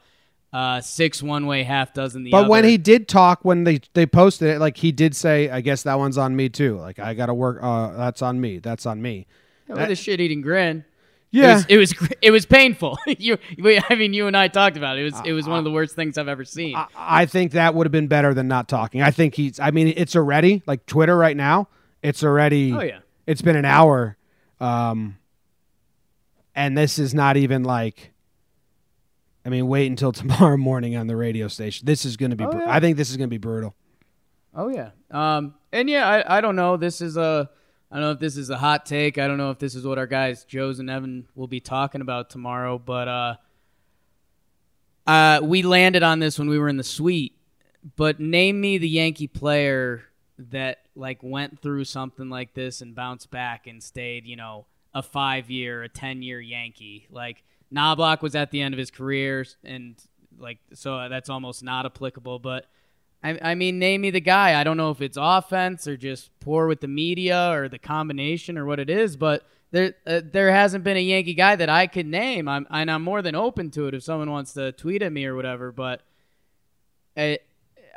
uh, 0.52 0.82
six 0.82 1.22
one 1.22 1.46
way, 1.46 1.64
half 1.64 1.94
dozen 1.94 2.24
the 2.24 2.32
other. 2.34 2.42
But 2.42 2.46
other. 2.46 2.52
when 2.52 2.64
he 2.66 2.78
did 2.78 3.08
talk, 3.08 3.46
when 3.46 3.64
they 3.64 3.82
they 3.94 4.06
posted 4.06 4.50
it, 4.50 4.60
like 4.60 4.78
he 4.78 4.92
did 4.92 5.16
say, 5.16 5.50
"I 5.50 5.62
guess 5.62 5.84
that 5.84 6.00
one's 6.00 6.18
on 6.18 6.36
me 6.36 6.50
too." 6.50 6.78
Like 6.78 7.00
I 7.00 7.14
got 7.14 7.28
to 7.28 7.34
work. 7.34 7.60
Uh, 7.62 7.92
that's 7.98 8.22
on 8.22 8.42
me. 8.42 8.60
That's 8.60 8.86
on 8.86 9.02
me. 9.02 9.28
with 9.68 9.92
a 9.92 9.96
shit 9.96 10.20
eating 10.20 10.42
grin. 10.42 10.86
Yeah, 11.32 11.62
It 11.70 11.78
was, 11.78 11.92
it 11.92 12.00
was 12.00 12.14
it 12.24 12.32
was 12.32 12.46
painful. 12.48 12.98
you, 13.06 13.38
I 13.90 13.96
mean, 13.96 14.14
you 14.14 14.26
and 14.26 14.36
I 14.36 14.48
talked 14.48 14.78
about 14.78 14.98
it. 14.98 15.02
It 15.02 15.04
was 15.12 15.22
it 15.26 15.34
was 15.34 15.48
one 15.48 15.60
of 15.60 15.64
the 15.64 15.72
worst 15.72 15.96
things 15.96 16.18
I've 16.18 16.28
ever 16.28 16.44
seen. 16.44 16.76
I, 16.76 16.88
I 16.96 17.26
think 17.28 17.52
that 17.52 17.76
would 17.76 17.86
have 17.86 17.92
been 17.92 18.08
better 18.08 18.34
than 18.34 18.48
not 18.48 18.68
talking. 18.68 19.04
I 19.04 19.12
think 19.12 19.36
he's. 19.36 19.60
I 19.60 19.70
mean, 19.70 19.94
it's 19.96 20.16
already 20.16 20.64
like 20.66 20.88
Twitter 20.88 21.16
right 21.16 21.38
now. 21.38 21.68
It's 22.02 22.24
already. 22.24 22.74
Oh, 22.74 22.82
yeah. 22.82 23.00
It's 23.28 23.44
been 23.44 23.56
an 23.56 23.66
hour, 23.66 24.18
um, 24.60 25.18
and 26.56 26.76
this 26.76 26.98
is 26.98 27.14
not 27.14 27.38
even 27.38 27.64
like. 27.64 28.12
I 29.50 29.52
mean, 29.52 29.68
wait 29.68 29.88
until 29.88 30.12
tomorrow 30.14 30.58
morning 30.58 30.96
on 30.96 31.08
the 31.08 31.16
radio 31.16 31.48
station. 31.48 31.88
This 31.88 32.06
is 32.06 32.18
going 32.18 32.30
to 32.30 32.36
be. 32.36 32.46
Oh, 32.46 32.52
bru- 32.52 32.62
yeah. 32.62 32.72
I 32.72 32.80
think 32.80 32.98
this 32.98 33.10
is 33.10 33.18
going 33.18 33.28
to 33.28 33.34
be 33.34 33.40
brutal. 33.40 33.76
Oh 34.54 34.68
yeah. 34.68 34.92
Um 35.12 35.56
and 35.72 35.90
yeah, 35.90 36.08
I, 36.08 36.38
I 36.38 36.42
don't 36.42 36.56
know. 36.56 36.78
This 36.78 37.02
is 37.02 37.18
a 37.18 37.50
I 37.92 37.96
don't 37.96 38.04
know 38.04 38.12
if 38.12 38.20
this 38.20 38.38
is 38.38 38.50
a 38.50 38.58
hot 38.58 38.86
take. 38.86 39.18
I 39.18 39.28
don't 39.28 39.38
know 39.38 39.52
if 39.52 39.60
this 39.60 39.76
is 39.76 39.86
what 39.86 39.98
our 39.98 40.08
guys 40.08 40.44
Joe's 40.44 40.80
and 40.80 40.90
Evan 40.90 41.28
will 41.36 41.48
be 41.48 41.60
talking 41.60 42.02
about 42.02 42.30
tomorrow, 42.30 42.78
but 42.80 43.08
uh 43.08 43.36
uh 45.06 45.40
we 45.44 45.62
landed 45.62 46.04
on 46.04 46.20
this 46.20 46.40
when 46.40 46.50
we 46.50 46.58
were 46.58 46.70
in 46.70 46.78
the 46.78 46.84
suite. 46.84 47.36
But 47.96 48.20
name 48.20 48.60
me 48.60 48.78
the 48.78 48.90
Yankee 48.90 49.28
player 49.28 50.04
that 50.38 50.80
like 50.96 51.20
went 51.22 51.62
through 51.62 51.86
something 51.86 52.30
like 52.30 52.54
this 52.54 52.82
and 52.82 52.96
bounced 52.96 53.30
back 53.30 53.68
and 53.68 53.82
stayed, 53.82 54.26
you 54.26 54.36
know, 54.36 54.66
a 54.94 55.02
5-year, 55.02 55.84
a 55.84 55.90
10-year 55.90 56.42
Yankee. 56.42 57.08
Like 57.10 57.44
Knoblauch 57.74 58.22
was 58.22 58.36
at 58.36 58.52
the 58.52 58.62
end 58.62 58.74
of 58.74 58.78
his 58.78 58.92
career 58.92 59.46
and 59.64 59.96
like 60.38 60.60
so 60.74 61.08
that's 61.10 61.30
almost 61.30 61.64
not 61.64 61.86
applicable, 61.86 62.40
but 62.40 62.66
I, 63.24 63.38
I 63.42 63.56
mean, 63.56 63.80
name 63.80 64.02
me 64.02 64.12
the 64.12 64.22
guy. 64.22 64.60
I 64.60 64.64
don't 64.64 64.78
know 64.78 64.92
if 64.92 65.02
it's 65.02 65.18
offense 65.20 65.88
or 65.88 65.98
just 65.98 66.32
poor 66.40 66.68
with 66.68 66.80
the 66.80 66.88
media 66.88 67.52
or 67.52 67.68
the 67.68 67.80
combination 67.80 68.58
or 68.58 68.66
what 68.66 68.80
it 68.80 68.90
is, 68.90 69.18
but 69.18 69.46
there 69.72 69.96
uh, 70.08 70.22
there 70.24 70.52
hasn't 70.52 70.84
been 70.84 70.98
a 70.98 71.02
Yankee 71.02 71.34
guy 71.34 71.56
that 71.56 71.70
I 71.70 71.88
could 71.88 72.06
name. 72.06 72.48
I'm 72.48 72.66
and 72.70 72.90
I'm 72.90 73.04
more 73.04 73.22
than 73.22 73.36
open 73.36 73.72
to 73.72 73.88
it 73.88 73.94
if 73.94 74.04
someone 74.04 74.32
wants 74.32 74.54
to 74.54 74.72
tweet 74.72 75.02
at 75.02 75.12
me 75.12 75.26
or 75.26 75.36
whatever. 75.36 75.72
But 75.72 76.02
I, 77.18 77.40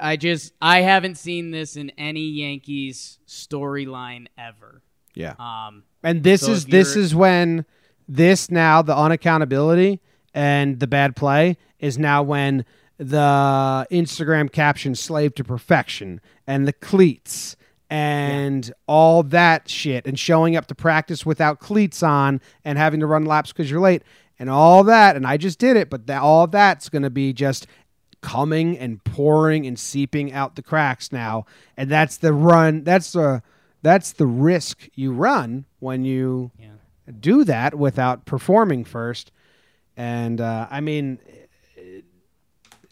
I 0.00 0.16
just 0.16 0.52
I 0.60 0.80
haven't 0.80 1.16
seen 1.16 1.50
this 1.52 1.76
in 1.76 1.90
any 1.90 2.26
Yankees 2.26 3.18
storyline 3.26 4.26
ever. 4.36 4.82
Yeah. 5.14 5.34
Um, 5.38 5.84
And 6.02 6.22
this 6.24 6.42
So 6.42 6.52
is 6.52 6.66
this 6.66 6.96
is 6.96 7.14
when 7.14 7.64
this 8.08 8.50
now 8.50 8.82
the 8.82 8.94
unaccountability 8.94 10.00
and 10.34 10.80
the 10.80 10.86
bad 10.86 11.16
play 11.16 11.56
is 11.78 11.98
now 11.98 12.22
when 12.22 12.64
the 12.98 13.86
Instagram 13.90 14.50
caption 14.50 14.94
slave 14.94 15.34
to 15.34 15.44
perfection 15.44 16.20
and 16.46 16.68
the 16.68 16.72
cleats 16.72 17.56
and 17.90 18.72
all 18.86 19.22
that 19.22 19.68
shit 19.68 20.06
and 20.06 20.18
showing 20.18 20.56
up 20.56 20.66
to 20.66 20.74
practice 20.74 21.26
without 21.26 21.60
cleats 21.60 22.02
on 22.02 22.40
and 22.64 22.78
having 22.78 23.00
to 23.00 23.06
run 23.06 23.24
laps 23.24 23.52
because 23.52 23.70
you're 23.70 23.80
late 23.80 24.02
and 24.38 24.48
all 24.48 24.84
that 24.84 25.16
and 25.16 25.26
I 25.26 25.36
just 25.36 25.58
did 25.58 25.76
it 25.76 25.90
but 25.90 26.06
that 26.06 26.22
all 26.22 26.46
that's 26.46 26.88
going 26.88 27.02
to 27.02 27.10
be 27.10 27.32
just 27.32 27.66
coming 28.22 28.78
and 28.78 29.02
pouring 29.04 29.66
and 29.66 29.78
seeping 29.78 30.32
out 30.32 30.54
the 30.54 30.62
cracks 30.62 31.12
now 31.12 31.44
and 31.76 31.90
that's 31.90 32.16
the 32.16 32.32
run 32.32 32.84
that's 32.84 33.12
the 33.12 33.42
that's 33.82 34.12
the 34.12 34.26
risk 34.26 34.88
you 34.94 35.12
run 35.12 35.66
when 35.80 36.04
you 36.04 36.50
yeah. 36.58 36.68
Do 37.20 37.44
that 37.44 37.74
without 37.74 38.24
performing 38.24 38.84
first 38.84 39.30
and 39.96 40.40
uh, 40.40 40.66
i 40.70 40.80
mean 40.80 41.18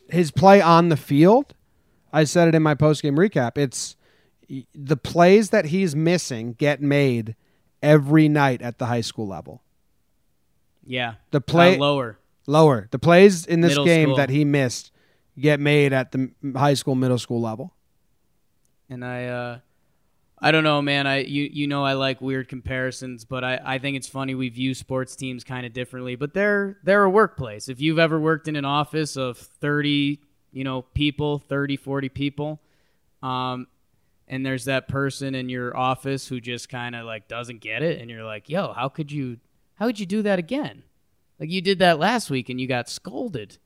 his 0.09 0.31
play 0.31 0.61
on 0.61 0.89
the 0.89 0.97
field 0.97 1.55
i 2.13 2.25
said 2.25 2.49
it 2.49 2.55
in 2.55 2.63
my 2.63 2.75
post-game 2.75 3.17
recap 3.17 3.57
it's 3.57 3.97
the 4.75 4.97
plays 4.97 5.51
that 5.51 5.67
he's 5.67 5.95
missing 5.95 6.55
get 6.55 6.81
made 6.83 7.37
every 7.83 8.29
night 8.29 8.61
at 8.63 8.79
the 8.79 8.87
high 8.87 9.01
school 9.01 9.27
level 9.29 9.63
Yeah. 10.85 11.15
The 11.31 11.41
play- 11.41 11.77
Uh, 11.77 11.81
lower. 11.81 12.19
lower 12.47 12.89
the 12.91 12.99
plays 12.99 13.47
in 13.47 13.61
this 13.61 13.71
Middle 13.73 13.85
game 13.85 14.07
school. 14.09 14.17
that 14.17 14.29
he 14.31 14.45
missed 14.45 14.91
get 15.39 15.61
made 15.61 15.93
at 15.93 16.11
the 16.11 16.33
high 16.57 16.75
school 16.75 16.95
middle 16.97 17.19
school 17.19 17.41
level 17.41 17.73
And 18.89 19.05
I 19.05 19.27
uh 19.27 19.59
I 20.43 20.53
don't 20.53 20.65
know, 20.65 20.81
man. 20.81 21.07
I 21.07 21.19
you 21.19 21.49
you 21.53 21.67
know 21.67 21.85
I 21.85 21.93
like 21.93 22.21
weird 22.23 22.49
comparisons, 22.49 23.25
but 23.25 23.45
I, 23.45 23.61
I 23.63 23.79
think 23.79 23.97
it's 23.97 24.09
funny 24.09 24.35
we 24.35 24.49
view 24.49 24.75
sports 24.75 25.15
teams 25.15 25.45
kind 25.45 25.67
of 25.67 25.73
differently. 25.75 26.17
But 26.17 26.33
they're 26.33 26.79
they're 26.83 27.05
a 27.05 27.11
workplace. 27.11 27.69
If 27.69 27.81
you've 27.81 27.99
ever 27.99 28.19
worked 28.19 28.49
in 28.49 28.57
an 28.57 28.65
office 28.65 29.17
of 29.17 29.37
30, 29.37 30.19
you 30.53 30.65
know, 30.65 30.83
people, 30.83 31.39
30, 31.39 31.77
40 31.77 32.09
people, 32.09 32.61
um 33.23 33.67
and 34.29 34.47
there's 34.47 34.65
that 34.67 34.87
person 34.89 35.35
in 35.35 35.49
your 35.49 35.77
office 35.77 36.29
who 36.29 36.41
just 36.41 36.69
kind 36.69 36.95
of 36.95 37.05
like 37.05 37.27
doesn't 37.29 37.61
get 37.61 37.83
it 37.83 38.01
and 38.01 38.09
you're 38.09 38.25
like, 38.25 38.49
"Yo, 38.49 38.73
how 38.73 38.89
could 38.89 39.13
you 39.13 39.39
how 39.75 39.87
would 39.87 40.01
you 40.01 40.07
do 40.07 40.23
that 40.23 40.39
again?" 40.39 40.85
Like 41.39 41.51
you 41.51 41.61
did 41.61 41.81
that 41.81 41.99
last 41.99 42.31
week 42.31 42.49
and 42.49 42.61
you 42.61 42.67
got 42.67 42.89
scolded. 42.89 43.59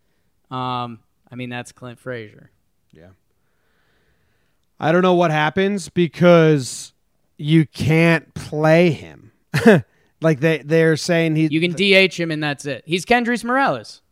Um 0.50 1.00
I 1.30 1.36
mean, 1.36 1.50
that's 1.50 1.70
Clint 1.72 1.98
Frazier. 2.00 2.50
I 4.80 4.92
don't 4.92 5.02
know 5.02 5.14
what 5.14 5.30
happens 5.30 5.88
because 5.88 6.92
you 7.38 7.66
can't 7.66 8.32
play 8.34 8.90
him. 8.90 9.32
like 10.20 10.40
they 10.40 10.58
they're 10.58 10.96
saying 10.96 11.36
he 11.36 11.46
You 11.50 11.60
can 11.60 11.72
DH 11.72 12.14
him 12.14 12.30
and 12.30 12.42
that's 12.42 12.66
it. 12.66 12.82
He's 12.86 13.04
Kendrys 13.04 13.44
Morales. 13.44 14.02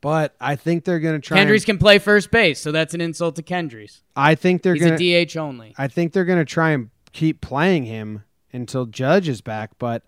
but 0.00 0.34
I 0.40 0.56
think 0.56 0.84
they're 0.84 0.98
going 1.00 1.20
to 1.20 1.26
try 1.26 1.38
Kendrys 1.38 1.56
and, 1.58 1.66
can 1.66 1.78
play 1.78 1.98
first 1.98 2.30
base, 2.30 2.58
so 2.60 2.72
that's 2.72 2.94
an 2.94 3.00
insult 3.00 3.36
to 3.36 3.42
Kendrys. 3.42 4.00
I 4.16 4.34
think 4.34 4.62
they're 4.62 4.76
going 4.76 4.96
to 4.96 5.04
a 5.14 5.24
DH 5.24 5.36
only. 5.36 5.74
I 5.78 5.86
think 5.88 6.12
they're 6.12 6.24
going 6.24 6.38
to 6.38 6.44
try 6.44 6.70
and 6.70 6.90
keep 7.12 7.40
playing 7.40 7.84
him 7.84 8.24
until 8.52 8.86
Judge 8.86 9.28
is 9.28 9.40
back, 9.40 9.72
but 9.78 10.02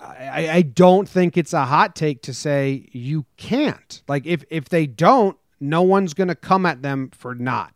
I, 0.00 0.46
I- 0.48 0.54
I 0.56 0.62
don't 0.62 1.08
think 1.08 1.36
it's 1.36 1.52
a 1.52 1.64
hot 1.64 1.96
take 1.96 2.22
to 2.22 2.34
say 2.34 2.88
you 2.92 3.26
can't. 3.36 4.02
Like 4.08 4.26
if 4.26 4.44
if 4.50 4.68
they 4.68 4.86
don't, 4.86 5.36
no 5.60 5.82
one's 5.82 6.14
going 6.14 6.28
to 6.28 6.34
come 6.34 6.66
at 6.66 6.82
them 6.82 7.10
for 7.12 7.34
not. 7.34 7.72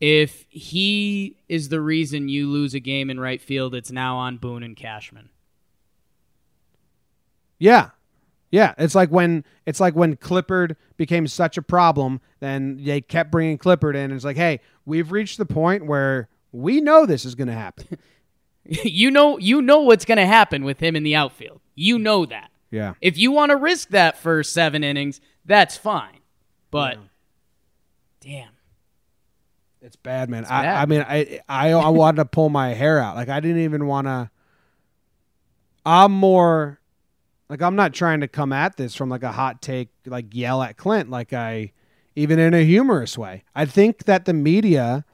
If 0.00 0.44
he 0.50 1.36
is 1.48 1.68
the 1.68 1.80
reason 1.80 2.28
you 2.28 2.48
lose 2.50 2.74
a 2.74 2.80
game 2.80 3.08
in 3.08 3.18
right 3.18 3.40
field, 3.40 3.74
it's 3.74 3.90
now 3.90 4.16
on 4.16 4.36
Boone 4.36 4.62
and 4.62 4.76
Cashman. 4.76 5.30
Yeah. 7.58 7.90
Yeah, 8.50 8.74
it's 8.78 8.94
like 8.94 9.10
when 9.10 9.44
it's 9.66 9.80
like 9.80 9.94
when 9.94 10.16
Clippard 10.16 10.76
became 10.96 11.26
such 11.26 11.58
a 11.58 11.62
problem, 11.62 12.20
then 12.40 12.80
they 12.84 13.00
kept 13.00 13.30
bringing 13.32 13.58
Clippard 13.58 13.94
in. 13.94 14.04
And 14.04 14.12
it's 14.12 14.24
like, 14.24 14.36
hey, 14.36 14.60
we've 14.84 15.10
reached 15.10 15.38
the 15.38 15.46
point 15.46 15.86
where 15.86 16.28
we 16.52 16.80
know 16.80 17.06
this 17.06 17.24
is 17.24 17.34
going 17.34 17.48
to 17.48 17.54
happen. 17.54 17.98
you 18.64 19.10
know, 19.10 19.36
you 19.38 19.60
know 19.60 19.80
what's 19.80 20.04
going 20.04 20.18
to 20.18 20.26
happen 20.26 20.64
with 20.64 20.80
him 20.80 20.94
in 20.94 21.02
the 21.02 21.14
outfield. 21.14 21.60
You 21.74 21.98
know 21.98 22.24
that. 22.26 22.50
Yeah, 22.70 22.94
If 23.00 23.16
you 23.16 23.30
want 23.30 23.50
to 23.50 23.56
risk 23.56 23.90
that 23.90 24.18
for 24.18 24.42
seven 24.42 24.82
innings, 24.82 25.20
that's 25.44 25.76
fine. 25.76 26.18
But 26.70 26.98
damn, 28.20 28.50
it's 29.86 29.94
bad, 29.94 30.28
man. 30.28 30.44
I, 30.46 30.62
bad. 30.62 30.82
I 30.82 30.86
mean, 30.86 31.00
I, 31.08 31.40
I 31.48 31.70
I 31.70 31.88
wanted 31.90 32.16
to 32.16 32.24
pull 32.24 32.48
my 32.48 32.70
hair 32.70 32.98
out. 32.98 33.14
Like 33.14 33.28
I 33.28 33.38
didn't 33.38 33.62
even 33.62 33.86
want 33.86 34.08
to. 34.08 34.28
I'm 35.86 36.10
more 36.10 36.80
like 37.48 37.62
I'm 37.62 37.76
not 37.76 37.94
trying 37.94 38.20
to 38.20 38.28
come 38.28 38.52
at 38.52 38.76
this 38.76 38.96
from 38.96 39.08
like 39.08 39.22
a 39.22 39.30
hot 39.30 39.62
take, 39.62 39.90
like 40.04 40.34
yell 40.34 40.60
at 40.60 40.76
Clint, 40.76 41.08
like 41.08 41.32
I 41.32 41.70
even 42.16 42.40
in 42.40 42.52
a 42.52 42.64
humorous 42.64 43.16
way. 43.16 43.44
I 43.54 43.64
think 43.64 44.06
that 44.06 44.24
the 44.24 44.32
media, 44.32 45.04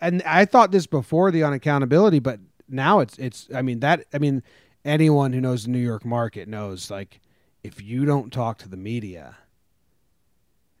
and 0.00 0.22
I 0.22 0.44
thought 0.44 0.70
this 0.70 0.86
before 0.86 1.32
the 1.32 1.40
unaccountability, 1.40 2.22
but 2.22 2.38
now 2.68 3.00
it's 3.00 3.18
it's. 3.18 3.48
I 3.52 3.62
mean 3.62 3.80
that. 3.80 4.04
I 4.14 4.18
mean 4.18 4.44
anyone 4.84 5.32
who 5.32 5.40
knows 5.40 5.64
the 5.64 5.70
New 5.70 5.78
York 5.80 6.04
market 6.04 6.46
knows 6.46 6.88
like 6.88 7.20
if 7.64 7.82
you 7.82 8.04
don't 8.04 8.32
talk 8.32 8.58
to 8.58 8.68
the 8.68 8.76
media, 8.76 9.36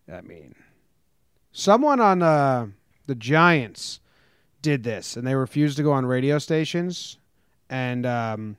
I 0.08 0.20
mean 0.20 0.54
someone 1.54 2.00
on 2.00 2.22
uh, 2.22 2.66
the 3.06 3.14
Giants 3.14 4.00
did 4.60 4.82
this, 4.82 5.16
and 5.16 5.26
they 5.26 5.34
refused 5.34 5.78
to 5.78 5.82
go 5.82 5.92
on 5.92 6.04
radio 6.04 6.38
stations. 6.38 7.16
And 7.70 8.04
um, 8.04 8.56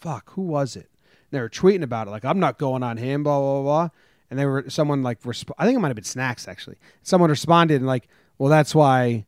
fuck, 0.00 0.30
who 0.32 0.42
was 0.42 0.76
it? 0.76 0.88
They 1.32 1.40
were 1.40 1.48
tweeting 1.48 1.82
about 1.82 2.06
it, 2.06 2.10
like 2.10 2.24
I'm 2.24 2.38
not 2.38 2.58
going 2.58 2.84
on 2.84 2.98
him, 2.98 3.24
blah 3.24 3.40
blah 3.40 3.62
blah. 3.62 3.88
And 4.30 4.38
they 4.38 4.46
were 4.46 4.64
someone 4.68 5.02
like 5.02 5.20
resp- 5.22 5.50
I 5.58 5.64
think 5.64 5.76
it 5.76 5.80
might 5.80 5.88
have 5.88 5.96
been 5.96 6.04
Snacks 6.04 6.46
actually. 6.46 6.76
Someone 7.02 7.30
responded 7.30 7.76
and 7.76 7.86
like, 7.86 8.06
well, 8.38 8.50
that's 8.50 8.74
why 8.74 9.26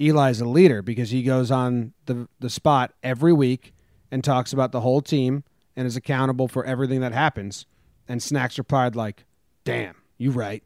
Eli's 0.00 0.40
a 0.40 0.44
leader 0.44 0.82
because 0.82 1.10
he 1.10 1.22
goes 1.22 1.50
on 1.50 1.92
the 2.06 2.28
the 2.40 2.50
spot 2.50 2.92
every 3.02 3.32
week 3.32 3.72
and 4.10 4.22
talks 4.22 4.52
about 4.52 4.72
the 4.72 4.80
whole 4.80 5.00
team 5.00 5.44
and 5.76 5.86
is 5.86 5.96
accountable 5.96 6.48
for 6.48 6.64
everything 6.64 7.00
that 7.00 7.12
happens. 7.12 7.66
And 8.08 8.22
Snacks 8.22 8.58
replied 8.58 8.96
like, 8.96 9.24
"Damn, 9.64 9.94
you 10.16 10.32
right." 10.32 10.64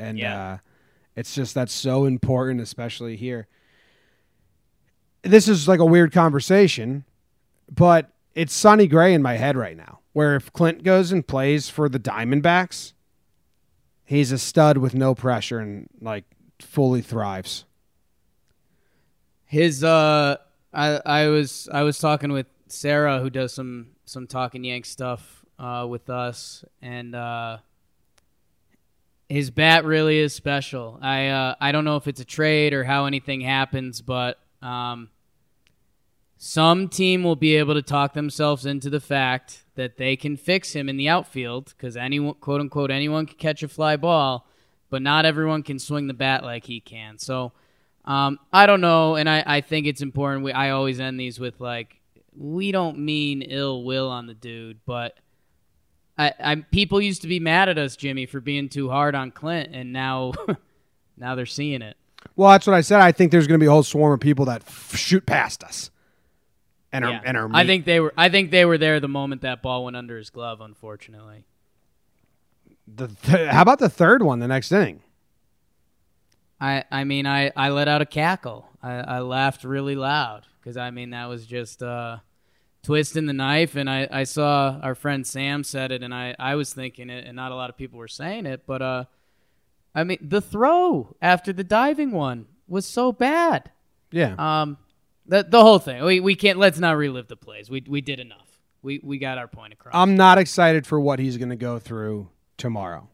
And 0.00 0.18
Yeah. 0.18 0.52
uh, 0.54 0.58
it's 1.16 1.34
just 1.34 1.54
that's 1.54 1.72
so 1.72 2.04
important, 2.06 2.60
especially 2.60 3.16
here. 3.16 3.46
This 5.22 5.48
is 5.48 5.68
like 5.68 5.80
a 5.80 5.84
weird 5.84 6.12
conversation, 6.12 7.04
but 7.70 8.10
it's 8.34 8.54
Sonny 8.54 8.86
Gray 8.86 9.12
in 9.12 9.20
my 9.22 9.34
head 9.36 9.56
right 9.56 9.76
now. 9.76 9.98
Where 10.12 10.34
if 10.34 10.52
Clint 10.52 10.82
goes 10.82 11.12
and 11.12 11.26
plays 11.26 11.68
for 11.68 11.88
the 11.88 12.00
Diamondbacks, 12.00 12.94
he's 14.04 14.32
a 14.32 14.38
stud 14.38 14.78
with 14.78 14.94
no 14.94 15.14
pressure 15.14 15.58
and 15.60 15.88
like 16.00 16.24
fully 16.58 17.02
thrives. 17.02 17.64
his 19.44 19.84
uh, 19.84 20.36
I 20.72 21.00
I 21.04 21.26
was 21.28 21.68
I 21.72 21.82
was 21.82 21.98
talking 21.98 22.32
with 22.32 22.46
Sarah 22.68 23.20
who 23.20 23.30
does 23.30 23.52
some 23.52 23.88
some 24.04 24.26
talking 24.26 24.64
Yank 24.64 24.86
stuff 24.86 25.44
uh 25.58 25.86
with 25.88 26.08
us, 26.10 26.64
and 26.80 27.14
uh, 27.14 27.58
his 29.30 29.50
bat 29.50 29.84
really 29.84 30.18
is 30.18 30.34
special. 30.34 30.98
I 31.00 31.28
uh 31.28 31.54
I 31.60 31.72
don't 31.72 31.84
know 31.84 31.96
if 31.96 32.06
it's 32.06 32.20
a 32.20 32.24
trade 32.26 32.74
or 32.74 32.84
how 32.84 33.06
anything 33.06 33.40
happens, 33.40 34.02
but 34.02 34.38
um. 34.60 35.08
Some 36.42 36.88
team 36.88 37.22
will 37.22 37.36
be 37.36 37.56
able 37.56 37.74
to 37.74 37.82
talk 37.82 38.14
themselves 38.14 38.64
into 38.64 38.88
the 38.88 38.98
fact 38.98 39.66
that 39.74 39.98
they 39.98 40.16
can 40.16 40.38
fix 40.38 40.72
him 40.72 40.88
in 40.88 40.96
the 40.96 41.06
outfield 41.06 41.66
because 41.66 41.98
anyone, 41.98 42.32
quote 42.40 42.62
unquote, 42.62 42.90
anyone 42.90 43.26
can 43.26 43.36
catch 43.36 43.62
a 43.62 43.68
fly 43.68 43.96
ball, 43.96 44.48
but 44.88 45.02
not 45.02 45.26
everyone 45.26 45.62
can 45.62 45.78
swing 45.78 46.06
the 46.06 46.14
bat 46.14 46.42
like 46.42 46.64
he 46.64 46.80
can. 46.80 47.18
So 47.18 47.52
um, 48.06 48.38
I 48.54 48.64
don't 48.64 48.80
know, 48.80 49.16
and 49.16 49.28
I, 49.28 49.44
I 49.46 49.60
think 49.60 49.86
it's 49.86 50.00
important. 50.00 50.42
We, 50.42 50.52
I 50.52 50.70
always 50.70 50.98
end 50.98 51.20
these 51.20 51.38
with 51.38 51.60
like, 51.60 52.00
we 52.34 52.72
don't 52.72 53.00
mean 53.00 53.42
ill 53.42 53.84
will 53.84 54.08
on 54.08 54.24
the 54.24 54.32
dude, 54.32 54.80
but 54.86 55.18
I, 56.20 56.32
I 56.40 56.54
people 56.56 57.00
used 57.00 57.22
to 57.22 57.28
be 57.28 57.40
mad 57.40 57.68
at 57.68 57.78
us, 57.78 57.96
Jimmy, 57.96 58.26
for 58.26 58.40
being 58.40 58.68
too 58.68 58.90
hard 58.90 59.14
on 59.14 59.30
Clint, 59.30 59.70
and 59.72 59.92
now 59.92 60.32
now 61.16 61.34
they're 61.34 61.46
seeing 61.46 61.82
it. 61.82 61.96
Well, 62.36 62.50
that's 62.50 62.66
what 62.66 62.74
I 62.74 62.82
said. 62.82 63.00
I 63.00 63.12
think 63.12 63.32
there's 63.32 63.46
going 63.46 63.58
to 63.58 63.62
be 63.62 63.68
a 63.68 63.70
whole 63.70 63.82
swarm 63.82 64.12
of 64.12 64.20
people 64.20 64.44
that 64.46 64.62
f- 64.66 64.94
shoot 64.96 65.24
past 65.24 65.64
us, 65.64 65.90
and 66.92 67.04
are 67.04 67.10
Yeah. 67.12 67.20
and 67.24 67.36
are. 67.36 67.48
I 67.54 67.64
think 67.64 67.84
they 67.86 68.00
were. 68.00 68.12
I 68.16 68.28
think 68.28 68.50
they 68.50 68.64
were 68.64 68.76
there 68.78 69.00
the 69.00 69.08
moment 69.08 69.42
that 69.42 69.62
ball 69.62 69.84
went 69.84 69.96
under 69.96 70.18
his 70.18 70.28
glove. 70.30 70.60
Unfortunately, 70.60 71.46
the 72.86 73.08
th- 73.08 73.48
how 73.50 73.62
about 73.62 73.78
the 73.78 73.88
third 73.88 74.22
one 74.22 74.38
the 74.40 74.48
next 74.48 74.70
inning? 74.72 75.02
I 76.60 76.84
I 76.90 77.04
mean 77.04 77.26
I 77.26 77.50
I 77.56 77.70
let 77.70 77.88
out 77.88 78.02
a 78.02 78.06
cackle. 78.06 78.68
I, 78.82 78.92
I 78.96 79.18
laughed 79.20 79.64
really 79.64 79.94
loud. 79.96 80.46
because 80.60 80.76
I 80.76 80.90
mean 80.90 81.10
that 81.10 81.26
was 81.26 81.46
just 81.46 81.82
uh, 81.82 82.18
twisting 82.82 83.26
the 83.26 83.32
knife. 83.32 83.76
And 83.76 83.88
I, 83.88 84.08
I 84.10 84.24
saw 84.24 84.78
our 84.82 84.94
friend 84.94 85.26
Sam 85.26 85.64
said 85.64 85.92
it, 85.92 86.02
and 86.02 86.14
I, 86.14 86.34
I 86.38 86.54
was 86.54 86.72
thinking 86.72 87.10
it, 87.10 87.26
and 87.26 87.36
not 87.36 87.52
a 87.52 87.54
lot 87.54 87.70
of 87.70 87.76
people 87.76 87.98
were 87.98 88.08
saying 88.08 88.46
it. 88.46 88.62
But 88.66 88.82
uh, 88.82 89.04
I 89.94 90.04
mean, 90.04 90.18
the 90.20 90.40
throw 90.40 91.16
after 91.20 91.52
the 91.52 91.64
diving 91.64 92.12
one 92.12 92.46
was 92.68 92.86
so 92.86 93.12
bad. 93.12 93.70
Yeah. 94.10 94.34
Um, 94.38 94.78
the 95.26 95.46
the 95.48 95.60
whole 95.60 95.78
thing. 95.78 96.02
We 96.04 96.20
we 96.20 96.34
can't. 96.34 96.58
Let's 96.58 96.78
not 96.78 96.96
relive 96.96 97.28
the 97.28 97.36
plays. 97.36 97.70
We 97.70 97.84
we 97.86 98.00
did 98.00 98.20
enough. 98.20 98.48
We 98.82 99.00
we 99.02 99.18
got 99.18 99.38
our 99.38 99.48
point 99.48 99.72
across. 99.72 99.94
I'm 99.94 100.16
not 100.16 100.38
excited 100.38 100.86
for 100.86 100.98
what 101.00 101.18
he's 101.18 101.36
going 101.36 101.50
to 101.50 101.56
go 101.56 101.78
through 101.78 102.28
tomorrow. 102.56 103.08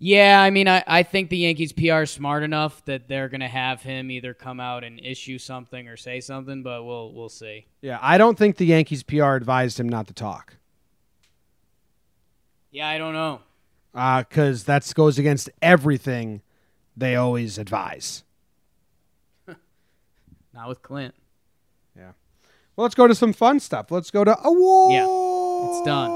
Yeah, 0.00 0.40
I 0.40 0.50
mean, 0.50 0.68
I, 0.68 0.84
I 0.86 1.02
think 1.02 1.28
the 1.28 1.38
Yankees 1.38 1.72
PR 1.72 2.02
is 2.02 2.10
smart 2.12 2.44
enough 2.44 2.84
that 2.84 3.08
they're 3.08 3.28
gonna 3.28 3.48
have 3.48 3.82
him 3.82 4.10
either 4.10 4.32
come 4.32 4.60
out 4.60 4.84
and 4.84 5.00
issue 5.00 5.38
something 5.38 5.88
or 5.88 5.96
say 5.96 6.20
something, 6.20 6.62
but 6.62 6.84
we'll 6.84 7.12
we'll 7.12 7.28
see. 7.28 7.66
Yeah, 7.82 7.98
I 8.00 8.16
don't 8.16 8.38
think 8.38 8.56
the 8.56 8.66
Yankees 8.66 9.02
PR 9.02 9.32
advised 9.34 9.80
him 9.80 9.88
not 9.88 10.06
to 10.06 10.14
talk. 10.14 10.56
Yeah, 12.70 12.88
I 12.88 12.98
don't 12.98 13.14
know. 13.14 13.40
Uh, 13.94 14.22
because 14.22 14.64
that 14.64 14.90
goes 14.94 15.18
against 15.18 15.50
everything 15.60 16.42
they 16.96 17.16
always 17.16 17.58
advise. 17.58 18.22
Not 20.54 20.68
with 20.68 20.82
Clint. 20.82 21.14
Yeah. 21.96 22.12
Well, 22.76 22.84
let's 22.84 22.94
go 22.94 23.06
to 23.08 23.14
some 23.14 23.32
fun 23.32 23.58
stuff. 23.60 23.90
Let's 23.90 24.10
go 24.10 24.24
to 24.24 24.38
awards. 24.44 24.92
Yeah, 24.92 25.06
it's 25.70 25.84
done. 25.86 26.10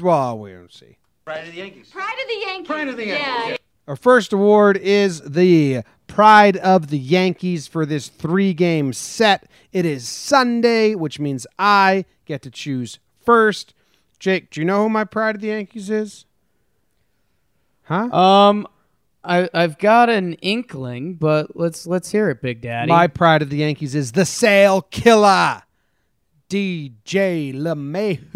Well, 0.00 0.38
we 0.38 0.52
don't 0.52 0.72
see. 0.72 0.98
Pride 1.24 1.46
of 1.46 1.52
the 1.52 1.58
Yankees. 1.58 1.90
Pride 1.90 2.16
of 2.22 2.28
the 2.28 2.40
Yankees. 2.46 2.66
Pride 2.66 2.88
of 2.88 2.96
the 2.96 3.06
Yankees. 3.06 3.50
Yeah. 3.50 3.56
Our 3.88 3.96
first 3.96 4.32
award 4.32 4.76
is 4.76 5.20
the 5.22 5.82
Pride 6.06 6.56
of 6.56 6.88
the 6.88 6.98
Yankees 6.98 7.66
for 7.66 7.86
this 7.86 8.08
three 8.08 8.52
game 8.54 8.92
set. 8.92 9.48
It 9.72 9.84
is 9.86 10.06
Sunday, 10.08 10.94
which 10.94 11.18
means 11.20 11.46
I 11.58 12.04
get 12.24 12.42
to 12.42 12.50
choose 12.50 12.98
first. 13.24 13.74
Jake, 14.18 14.50
do 14.50 14.60
you 14.60 14.64
know 14.64 14.82
who 14.82 14.88
my 14.88 15.04
Pride 15.04 15.36
of 15.36 15.40
the 15.40 15.48
Yankees 15.48 15.88
is? 15.90 16.26
Huh? 17.84 18.10
Um, 18.14 18.66
I 19.24 19.48
I've 19.52 19.78
got 19.78 20.08
an 20.10 20.34
inkling, 20.34 21.14
but 21.14 21.56
let's 21.56 21.86
let's 21.86 22.10
hear 22.10 22.30
it, 22.30 22.40
Big 22.42 22.60
Daddy. 22.60 22.88
My 22.88 23.06
Pride 23.06 23.42
of 23.42 23.50
the 23.50 23.58
Yankees 23.58 23.94
is 23.94 24.12
the 24.12 24.24
Sale 24.24 24.82
Killer, 24.82 25.62
DJ 26.48 27.54
LeMahieu. 27.54 28.30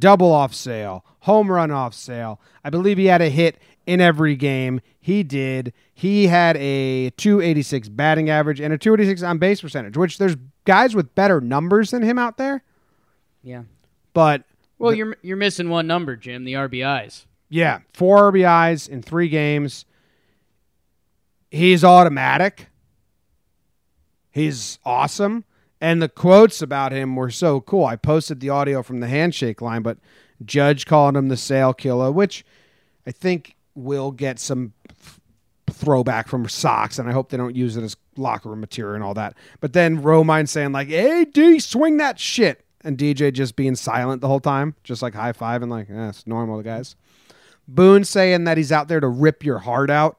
Double 0.00 0.32
off 0.32 0.54
Sale, 0.54 1.04
home 1.20 1.50
run 1.50 1.70
off 1.70 1.94
Sale. 1.94 2.40
I 2.64 2.70
believe 2.70 2.98
he 2.98 3.06
had 3.06 3.20
a 3.22 3.28
hit 3.28 3.58
in 3.86 4.00
every 4.00 4.34
game. 4.34 4.80
He 5.00 5.22
did. 5.22 5.72
He 5.94 6.26
had 6.26 6.56
a 6.56 7.10
286 7.10 7.88
batting 7.90 8.30
average 8.30 8.60
and 8.60 8.72
a 8.72 8.78
286 8.78 9.22
on 9.22 9.38
base 9.38 9.60
percentage, 9.60 9.96
which 9.96 10.18
there's 10.18 10.36
guys 10.64 10.94
with 10.94 11.14
better 11.14 11.40
numbers 11.40 11.90
than 11.90 12.02
him 12.02 12.18
out 12.18 12.36
there. 12.38 12.62
yeah. 13.42 13.62
But 14.12 14.42
Well, 14.78 14.92
you're 14.92 15.16
you're 15.22 15.36
missing 15.36 15.68
one 15.68 15.86
number, 15.86 16.16
Jim. 16.16 16.42
The 16.44 16.54
RBIs. 16.54 17.26
Yeah, 17.48 17.80
four 17.92 18.32
RBIs 18.32 18.88
in 18.88 19.02
three 19.02 19.28
games. 19.28 19.84
He's 21.50 21.84
automatic. 21.84 22.68
He's 24.30 24.78
awesome. 24.84 25.44
And 25.80 26.02
the 26.02 26.08
quotes 26.08 26.60
about 26.60 26.92
him 26.92 27.16
were 27.16 27.30
so 27.30 27.60
cool. 27.60 27.86
I 27.86 27.96
posted 27.96 28.40
the 28.40 28.50
audio 28.50 28.82
from 28.82 29.00
the 29.00 29.08
handshake 29.08 29.62
line, 29.62 29.82
but 29.82 29.98
Judge 30.44 30.84
calling 30.86 31.16
him 31.16 31.28
the 31.28 31.36
Sale 31.36 31.74
killer, 31.74 32.12
which 32.12 32.44
I 33.06 33.12
think 33.12 33.56
will 33.74 34.10
get 34.10 34.38
some 34.38 34.74
throwback 35.70 36.28
from 36.28 36.48
Sox, 36.48 36.98
and 36.98 37.08
I 37.08 37.12
hope 37.12 37.30
they 37.30 37.36
don't 37.36 37.56
use 37.56 37.76
it 37.76 37.82
as 37.82 37.96
locker 38.16 38.50
room 38.50 38.60
material 38.60 38.94
and 38.94 39.04
all 39.04 39.14
that. 39.14 39.34
But 39.60 39.72
then 39.72 40.02
Romine 40.02 40.48
saying 40.48 40.72
like, 40.72 40.88
"Hey 40.88 41.24
D, 41.24 41.58
swing 41.58 41.96
that 41.96 42.18
shit," 42.18 42.64
and 42.82 42.98
DJ 42.98 43.32
just 43.32 43.56
being 43.56 43.76
silent 43.76 44.20
the 44.20 44.28
whole 44.28 44.40
time, 44.40 44.74
just 44.84 45.00
like 45.02 45.14
high 45.14 45.32
five 45.32 45.62
and 45.62 45.70
like, 45.70 45.88
"Yeah, 45.88 46.10
it's 46.10 46.26
normal, 46.26 46.60
guys." 46.62 46.96
Boone 47.66 48.04
saying 48.04 48.44
that 48.44 48.56
he's 48.56 48.72
out 48.72 48.88
there 48.88 49.00
to 49.00 49.08
rip 49.08 49.44
your 49.44 49.60
heart 49.60 49.90
out. 49.90 50.18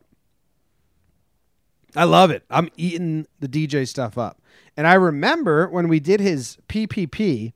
I 1.95 2.05
love 2.05 2.31
it. 2.31 2.43
I'm 2.49 2.69
eating 2.77 3.27
the 3.39 3.49
DJ 3.49 3.85
stuff 3.87 4.17
up. 4.17 4.40
And 4.81 4.87
I 4.87 4.95
remember 4.95 5.69
when 5.69 5.89
we 5.89 5.99
did 5.99 6.19
his 6.19 6.57
PPP, 6.67 7.53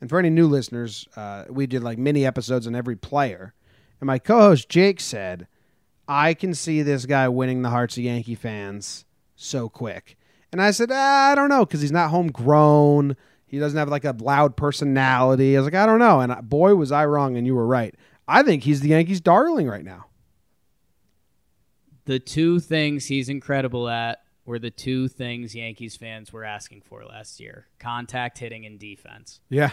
and 0.00 0.10
for 0.10 0.18
any 0.18 0.30
new 0.30 0.48
listeners, 0.48 1.06
uh, 1.14 1.44
we 1.48 1.68
did 1.68 1.84
like 1.84 1.96
mini 1.96 2.26
episodes 2.26 2.66
on 2.66 2.74
every 2.74 2.96
player. 2.96 3.54
And 4.00 4.08
my 4.08 4.18
co 4.18 4.40
host 4.40 4.68
Jake 4.68 4.98
said, 4.98 5.46
I 6.08 6.34
can 6.34 6.54
see 6.54 6.82
this 6.82 7.06
guy 7.06 7.28
winning 7.28 7.62
the 7.62 7.70
hearts 7.70 7.96
of 7.96 8.02
Yankee 8.02 8.34
fans 8.34 9.04
so 9.36 9.68
quick. 9.68 10.18
And 10.50 10.60
I 10.60 10.72
said, 10.72 10.90
ah, 10.90 11.30
I 11.30 11.36
don't 11.36 11.50
know, 11.50 11.64
because 11.64 11.82
he's 11.82 11.92
not 11.92 12.10
homegrown. 12.10 13.16
He 13.46 13.60
doesn't 13.60 13.78
have 13.78 13.88
like 13.88 14.04
a 14.04 14.16
loud 14.18 14.56
personality. 14.56 15.56
I 15.56 15.60
was 15.60 15.66
like, 15.68 15.80
I 15.80 15.86
don't 15.86 16.00
know. 16.00 16.20
And 16.20 16.34
boy, 16.48 16.74
was 16.74 16.90
I 16.90 17.06
wrong, 17.06 17.36
and 17.36 17.46
you 17.46 17.54
were 17.54 17.64
right. 17.64 17.94
I 18.26 18.42
think 18.42 18.64
he's 18.64 18.80
the 18.80 18.88
Yankees' 18.88 19.20
darling 19.20 19.68
right 19.68 19.84
now. 19.84 20.06
The 22.06 22.18
two 22.18 22.58
things 22.58 23.06
he's 23.06 23.28
incredible 23.28 23.88
at 23.88 24.18
were 24.46 24.58
the 24.58 24.70
two 24.70 25.08
things 25.08 25.54
Yankees 25.54 25.96
fans 25.96 26.32
were 26.32 26.44
asking 26.44 26.80
for 26.82 27.04
last 27.04 27.40
year: 27.40 27.66
contact 27.78 28.38
hitting 28.38 28.64
and 28.64 28.78
defense. 28.78 29.40
Yeah. 29.50 29.70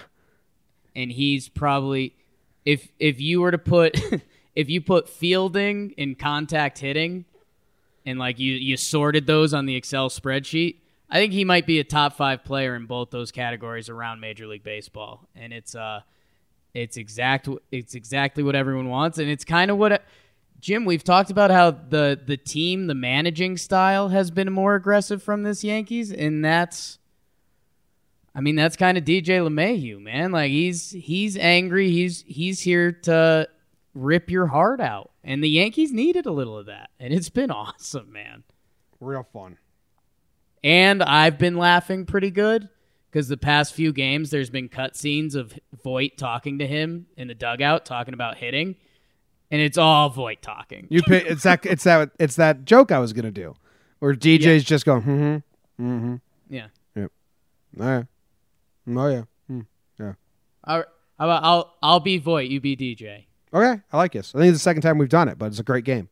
and 0.95 1.11
he's 1.11 1.47
probably 1.49 2.15
if 2.65 2.89
if 2.99 3.21
you 3.21 3.41
were 3.41 3.51
to 3.51 3.57
put 3.57 3.99
if 4.55 4.69
you 4.69 4.81
put 4.81 5.07
fielding 5.09 5.93
and 5.97 6.17
contact 6.17 6.79
hitting 6.79 7.25
and 8.05 8.19
like 8.19 8.39
you 8.39 8.53
you 8.53 8.77
sorted 8.77 9.25
those 9.27 9.53
on 9.53 9.65
the 9.65 9.75
Excel 9.75 10.09
spreadsheet, 10.09 10.77
I 11.09 11.19
think 11.19 11.33
he 11.33 11.45
might 11.45 11.65
be 11.65 11.79
a 11.79 11.83
top 11.83 12.13
5 12.13 12.43
player 12.43 12.75
in 12.75 12.85
both 12.85 13.11
those 13.11 13.31
categories 13.31 13.89
around 13.89 14.19
Major 14.19 14.47
League 14.47 14.63
Baseball. 14.63 15.27
And 15.35 15.53
it's 15.53 15.75
uh 15.75 16.01
it's 16.73 16.97
exact 16.97 17.47
it's 17.71 17.93
exactly 17.95 18.43
what 18.43 18.55
everyone 18.55 18.89
wants 18.89 19.19
and 19.19 19.29
it's 19.29 19.45
kind 19.45 19.69
of 19.69 19.77
what 19.77 20.03
Jim, 20.63 20.85
we've 20.85 21.03
talked 21.03 21.29
about 21.29 21.51
how 21.51 21.71
the 21.71 22.17
the 22.25 22.37
team, 22.37 22.87
the 22.87 22.95
managing 22.95 23.57
style 23.57 24.07
has 24.07 24.31
been 24.31 24.49
more 24.49 24.75
aggressive 24.75 25.21
from 25.21 25.43
this 25.43 25.61
Yankees 25.61 26.09
and 26.09 26.43
that's 26.43 26.99
I 28.33 28.39
mean, 28.39 28.55
that's 28.55 28.77
kind 28.77 28.97
of 28.97 29.03
DJ 29.03 29.45
LeMahieu, 29.45 30.01
man. 30.01 30.31
Like 30.31 30.51
he's 30.51 30.91
he's 30.91 31.35
angry. 31.35 31.91
He's 31.91 32.23
he's 32.25 32.61
here 32.61 32.93
to 32.93 33.49
rip 33.93 34.29
your 34.29 34.47
heart 34.47 34.79
out, 34.79 35.11
and 35.21 35.43
the 35.43 35.49
Yankees 35.49 35.91
needed 35.91 36.25
a 36.25 36.31
little 36.31 36.57
of 36.57 36.67
that, 36.67 36.91
and 36.97 37.13
it's 37.13 37.29
been 37.29 37.51
awesome, 37.51 38.13
man. 38.13 38.45
Real 39.01 39.27
fun. 39.33 39.57
And 40.63 41.03
I've 41.03 41.37
been 41.37 41.57
laughing 41.57 42.05
pretty 42.05 42.31
good 42.31 42.69
because 43.11 43.27
the 43.27 43.35
past 43.35 43.73
few 43.73 43.91
games 43.91 44.29
there's 44.29 44.49
been 44.49 44.69
cutscenes 44.69 45.35
of 45.35 45.53
Voit 45.83 46.17
talking 46.17 46.59
to 46.59 46.65
him 46.65 47.07
in 47.17 47.27
the 47.27 47.35
dugout, 47.35 47.83
talking 47.83 48.13
about 48.13 48.37
hitting, 48.37 48.77
and 49.53 49.61
it's 49.61 49.77
all 49.77 50.09
Voit 50.09 50.41
talking. 50.41 50.87
You 50.89 51.03
pay, 51.03 51.23
it's 51.23 51.43
that 51.43 51.63
it's 51.63 51.83
that 51.83 52.09
it's 52.19 52.37
that 52.37 52.65
joke 52.65 52.91
I 52.91 52.97
was 52.97 53.13
gonna 53.13 53.29
do, 53.29 53.55
where 53.99 54.13
DJ's 54.15 54.63
just 54.63 54.83
going, 54.83 55.03
mm-hmm, 55.03 55.85
mm-hmm. 55.85 56.15
yeah. 56.49 56.67
All 56.97 57.07
right. 57.79 58.05
Oh 58.87 59.07
yeah. 59.07 59.23
yeah. 59.99 60.13
All 60.63 60.77
right. 60.77 60.85
How 61.19 61.25
about 61.25 61.43
I'll 61.43 61.73
I'll 61.83 61.99
be 61.99 62.17
Voit, 62.17 62.49
you 62.49 62.59
be 62.59 62.75
DJ. 62.75 63.25
Okay, 63.53 63.81
I 63.91 63.97
like 63.97 64.13
this. 64.13 64.33
I 64.33 64.39
think 64.39 64.49
it's 64.49 64.59
the 64.59 64.63
second 64.63 64.81
time 64.81 64.97
we've 64.97 65.07
done 65.07 65.27
it, 65.27 65.37
but 65.37 65.45
it's 65.45 65.59
a 65.59 65.63
great 65.63 65.85
game. 65.85 66.09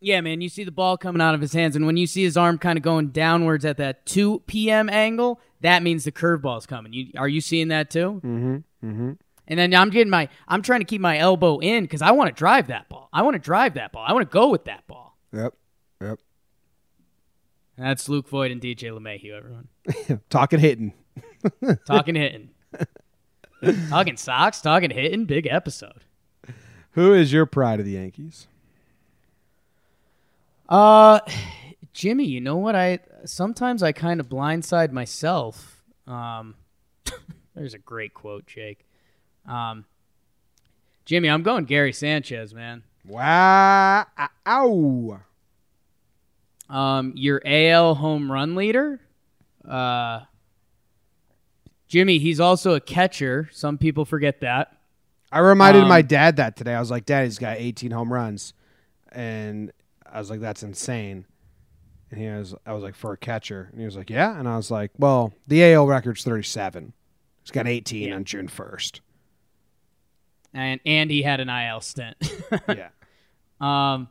Yeah, 0.00 0.20
man, 0.20 0.42
you 0.42 0.50
see 0.50 0.62
the 0.62 0.70
ball 0.70 0.98
coming 0.98 1.22
out 1.22 1.34
of 1.34 1.40
his 1.40 1.54
hands, 1.54 1.74
and 1.74 1.86
when 1.86 1.96
you 1.96 2.06
see 2.06 2.22
his 2.22 2.36
arm 2.36 2.58
kind 2.58 2.76
of 2.76 2.82
going 2.84 3.08
downwards 3.08 3.64
at 3.64 3.78
that 3.78 4.06
2 4.06 4.44
p.m. 4.46 4.88
angle, 4.88 5.40
that 5.62 5.82
means 5.82 6.04
the 6.04 6.12
curveball's 6.12 6.66
coming. 6.66 6.92
You, 6.92 7.08
are 7.16 7.26
you 7.26 7.40
seeing 7.40 7.68
that 7.68 7.90
too? 7.90 8.20
Mm-hmm. 8.22 8.56
Mm-hmm. 8.86 9.12
And 9.48 9.58
then 9.58 9.74
I'm 9.74 9.90
getting 9.90 10.10
my, 10.10 10.28
I'm 10.46 10.62
trying 10.62 10.80
to 10.80 10.84
keep 10.84 11.00
my 11.00 11.18
elbow 11.18 11.58
in 11.58 11.84
because 11.84 12.02
I 12.02 12.12
want 12.12 12.28
to 12.28 12.38
drive 12.38 12.68
that 12.68 12.88
ball. 12.88 13.08
I 13.12 13.22
want 13.22 13.34
to 13.34 13.40
drive 13.40 13.74
that 13.74 13.92
ball. 13.92 14.04
I 14.06 14.12
want 14.12 14.28
to 14.28 14.32
go 14.32 14.50
with 14.50 14.66
that 14.66 14.86
ball. 14.86 15.16
Yep. 15.32 15.54
Yep. 16.00 16.18
And 17.76 17.86
that's 17.86 18.08
Luke 18.08 18.28
Voit 18.28 18.50
and 18.50 18.60
DJ 18.60 18.90
LeMahieu, 18.90 19.36
everyone. 19.36 19.68
Talking 20.30 20.60
hitting. 20.60 20.92
Talking 21.86 22.14
hitting. 22.14 22.50
talking 23.88 24.16
Sox, 24.16 24.60
talking 24.60 24.90
hitting, 24.90 25.24
big 25.24 25.46
episode. 25.46 26.04
Who 26.92 27.12
is 27.12 27.32
your 27.32 27.46
pride 27.46 27.80
of 27.80 27.86
the 27.86 27.92
Yankees? 27.92 28.46
Uh, 30.68 31.20
Jimmy, 31.92 32.24
you 32.24 32.40
know 32.40 32.56
what? 32.56 32.76
I 32.76 33.00
sometimes 33.24 33.82
I 33.82 33.92
kind 33.92 34.20
of 34.20 34.28
blindside 34.28 34.92
myself. 34.92 35.82
Um, 36.06 36.54
there's 37.54 37.74
a 37.74 37.78
great 37.78 38.14
quote, 38.14 38.46
Jake. 38.46 38.84
Um, 39.48 39.84
Jimmy, 41.04 41.28
I'm 41.30 41.42
going 41.42 41.64
Gary 41.64 41.92
Sanchez, 41.92 42.54
man. 42.54 42.82
Wow. 43.06 44.06
Ow. 44.46 45.20
Um, 46.68 47.12
your 47.16 47.40
AL 47.46 47.94
home 47.94 48.30
run 48.30 48.54
leader. 48.54 49.00
Uh, 49.66 50.20
Jimmy, 51.88 52.18
he's 52.18 52.40
also 52.40 52.74
a 52.74 52.80
catcher. 52.80 53.48
Some 53.52 53.78
people 53.78 54.04
forget 54.04 54.40
that. 54.40 54.76
I 55.32 55.38
reminded 55.40 55.82
Um, 55.84 55.88
my 55.88 56.02
dad 56.02 56.36
that 56.36 56.56
today. 56.56 56.74
I 56.74 56.80
was 56.80 56.90
like, 56.90 57.06
Dad, 57.06 57.24
he's 57.24 57.38
got 57.38 57.56
18 57.58 57.90
home 57.90 58.12
runs. 58.12 58.52
And 59.12 59.72
I 60.10 60.18
was 60.18 60.28
like, 60.30 60.40
that's 60.40 60.62
insane. 60.62 61.24
And 62.10 62.20
he 62.20 62.26
was, 62.28 62.54
I 62.66 62.72
was 62.72 62.82
like, 62.82 62.94
for 62.94 63.12
a 63.12 63.16
catcher. 63.16 63.68
And 63.70 63.80
he 63.80 63.86
was 63.86 63.96
like, 63.96 64.10
yeah. 64.10 64.38
And 64.38 64.46
I 64.48 64.56
was 64.56 64.70
like, 64.70 64.90
well, 64.98 65.32
the 65.46 65.72
AL 65.72 65.86
record's 65.86 66.24
37. 66.24 66.92
He's 67.42 67.50
got 67.50 67.66
18 67.66 68.08
Yeah. 68.08 68.14
on 68.14 68.24
June 68.24 68.48
1st. 68.48 69.00
And 70.54 70.80
and 70.86 71.10
he 71.10 71.22
had 71.22 71.40
an 71.40 71.48
IL 71.48 71.80
stint. 71.80 72.16
yeah. 72.68 72.88
Um, 73.60 74.08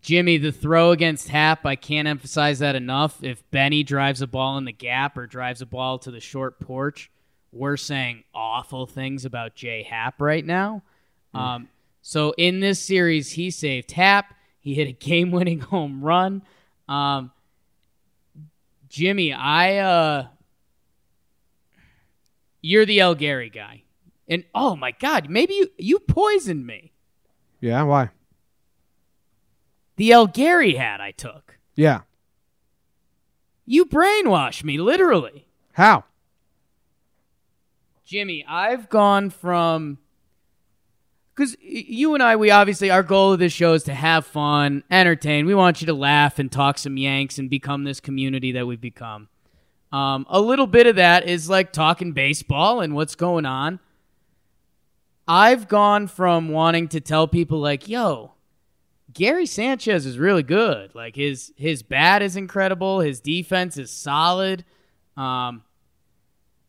Jimmy, 0.00 0.36
the 0.36 0.52
throw 0.52 0.90
against 0.90 1.28
Happ, 1.28 1.64
I 1.64 1.74
can't 1.74 2.06
emphasize 2.06 2.58
that 2.58 2.74
enough. 2.74 3.22
If 3.24 3.48
Benny 3.50 3.82
drives 3.82 4.20
a 4.20 4.26
ball 4.26 4.58
in 4.58 4.64
the 4.64 4.72
gap 4.72 5.16
or 5.16 5.26
drives 5.26 5.62
a 5.62 5.66
ball 5.66 5.98
to 6.00 6.10
the 6.10 6.20
short 6.20 6.60
porch, 6.60 7.10
we're 7.52 7.78
saying 7.78 8.24
awful 8.34 8.86
things 8.86 9.24
about 9.24 9.54
J.A. 9.54 9.82
Happ 9.84 10.20
right 10.20 10.44
now. 10.44 10.82
Um, 11.32 11.68
so 12.02 12.34
in 12.36 12.60
this 12.60 12.80
series, 12.80 13.32
he 13.32 13.50
saved 13.50 13.92
Happ. 13.92 14.34
He 14.60 14.74
hit 14.74 14.88
a 14.88 14.92
game-winning 14.92 15.60
home 15.72 16.02
run. 16.02 16.42
Um, 16.88 17.30
Jimmy, 18.88 19.32
I 19.32 19.78
uh, 19.78 20.26
you're 22.62 22.86
the 22.86 23.00
El 23.00 23.14
Gary 23.14 23.50
guy, 23.50 23.82
and 24.28 24.44
oh 24.54 24.76
my 24.76 24.92
God, 24.92 25.28
maybe 25.30 25.54
you 25.54 25.70
you 25.78 25.98
poisoned 25.98 26.66
me. 26.66 26.92
Yeah. 27.60 27.82
Why? 27.82 28.10
The 29.96 30.12
El 30.12 30.28
Gary 30.28 30.74
hat 30.74 31.00
I 31.00 31.10
took. 31.10 31.58
Yeah. 31.74 32.02
You 33.66 33.84
brainwashed 33.84 34.64
me, 34.64 34.78
literally. 34.78 35.46
How? 35.72 36.04
Jimmy, 38.04 38.44
I've 38.48 38.88
gone 38.88 39.28
from. 39.28 39.98
Because 41.34 41.56
you 41.60 42.14
and 42.14 42.22
I, 42.22 42.36
we 42.36 42.50
obviously, 42.50 42.90
our 42.90 43.02
goal 43.02 43.34
of 43.34 43.38
this 43.38 43.52
show 43.52 43.74
is 43.74 43.84
to 43.84 43.94
have 43.94 44.26
fun, 44.26 44.82
entertain. 44.90 45.46
We 45.46 45.54
want 45.54 45.80
you 45.80 45.86
to 45.86 45.94
laugh 45.94 46.38
and 46.38 46.50
talk 46.50 46.78
some 46.78 46.96
Yanks 46.96 47.38
and 47.38 47.50
become 47.50 47.84
this 47.84 48.00
community 48.00 48.52
that 48.52 48.66
we've 48.66 48.80
become. 48.80 49.28
Um, 49.92 50.26
a 50.28 50.40
little 50.40 50.66
bit 50.66 50.86
of 50.86 50.96
that 50.96 51.28
is 51.28 51.48
like 51.48 51.72
talking 51.72 52.12
baseball 52.12 52.80
and 52.80 52.94
what's 52.94 53.14
going 53.14 53.46
on. 53.46 53.78
I've 55.28 55.68
gone 55.68 56.06
from 56.06 56.48
wanting 56.48 56.88
to 56.88 57.00
tell 57.00 57.28
people, 57.28 57.60
like, 57.60 57.86
yo, 57.86 58.32
Gary 59.12 59.46
Sanchez 59.46 60.06
is 60.06 60.18
really 60.18 60.42
good. 60.42 60.94
Like 60.94 61.16
his 61.16 61.52
his 61.56 61.82
bat 61.82 62.22
is 62.22 62.36
incredible. 62.36 63.00
His 63.00 63.20
defense 63.20 63.76
is 63.76 63.90
solid. 63.90 64.64
Um, 65.16 65.62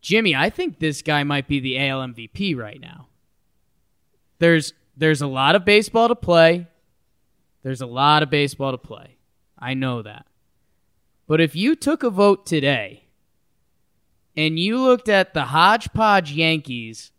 Jimmy, 0.01 0.36
I 0.36 0.49
think 0.49 0.80
this 0.80 1.01
guy 1.01 1.24
might 1.24 1.47
be 1.47 1.60
the 1.60 1.78
AL 1.78 1.99
MVP 1.99 2.57
right 2.57 2.80
now. 2.80 3.07
There's 4.39 4.74
there's 4.95 5.22
a 5.22 5.28
lot 5.28 5.55
of 5.55 5.66
baseball 5.66 6.07
to 6.07 6.16
play. 6.16 6.68
There's 7.62 7.82
a 7.82 7.86
lot 7.86 8.24
of 8.24 8.30
baseball 8.30 8.72
to 8.72 8.78
play. 8.78 9.18
I 9.57 9.74
know 9.74 10.01
that. 10.01 10.26
But 11.28 11.41
if 11.41 11.55
you 11.55 11.76
took 11.76 12.03
a 12.03 12.10
vote 12.10 12.45
today 12.45 13.03
and 14.36 14.57
you 14.57 14.80
looked 14.80 15.10
at 15.10 15.34
the 15.34 15.45
hodgepodge 15.45 16.32
Yankees 16.32 17.12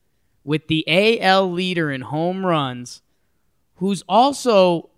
with 0.50 0.66
the 0.66 0.84
AL 0.88 1.52
leader 1.52 1.92
in 1.92 2.00
home 2.00 2.44
runs, 2.44 3.02
who's 3.76 4.02
also 4.08 4.90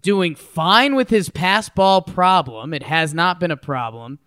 doing 0.00 0.36
fine 0.36 0.94
with 0.94 1.10
his 1.10 1.28
pass 1.28 1.68
ball 1.68 2.00
problem, 2.00 2.72
it 2.72 2.84
has 2.84 3.12
not 3.12 3.40
been 3.40 3.50
a 3.50 3.56
problem. 3.56 4.20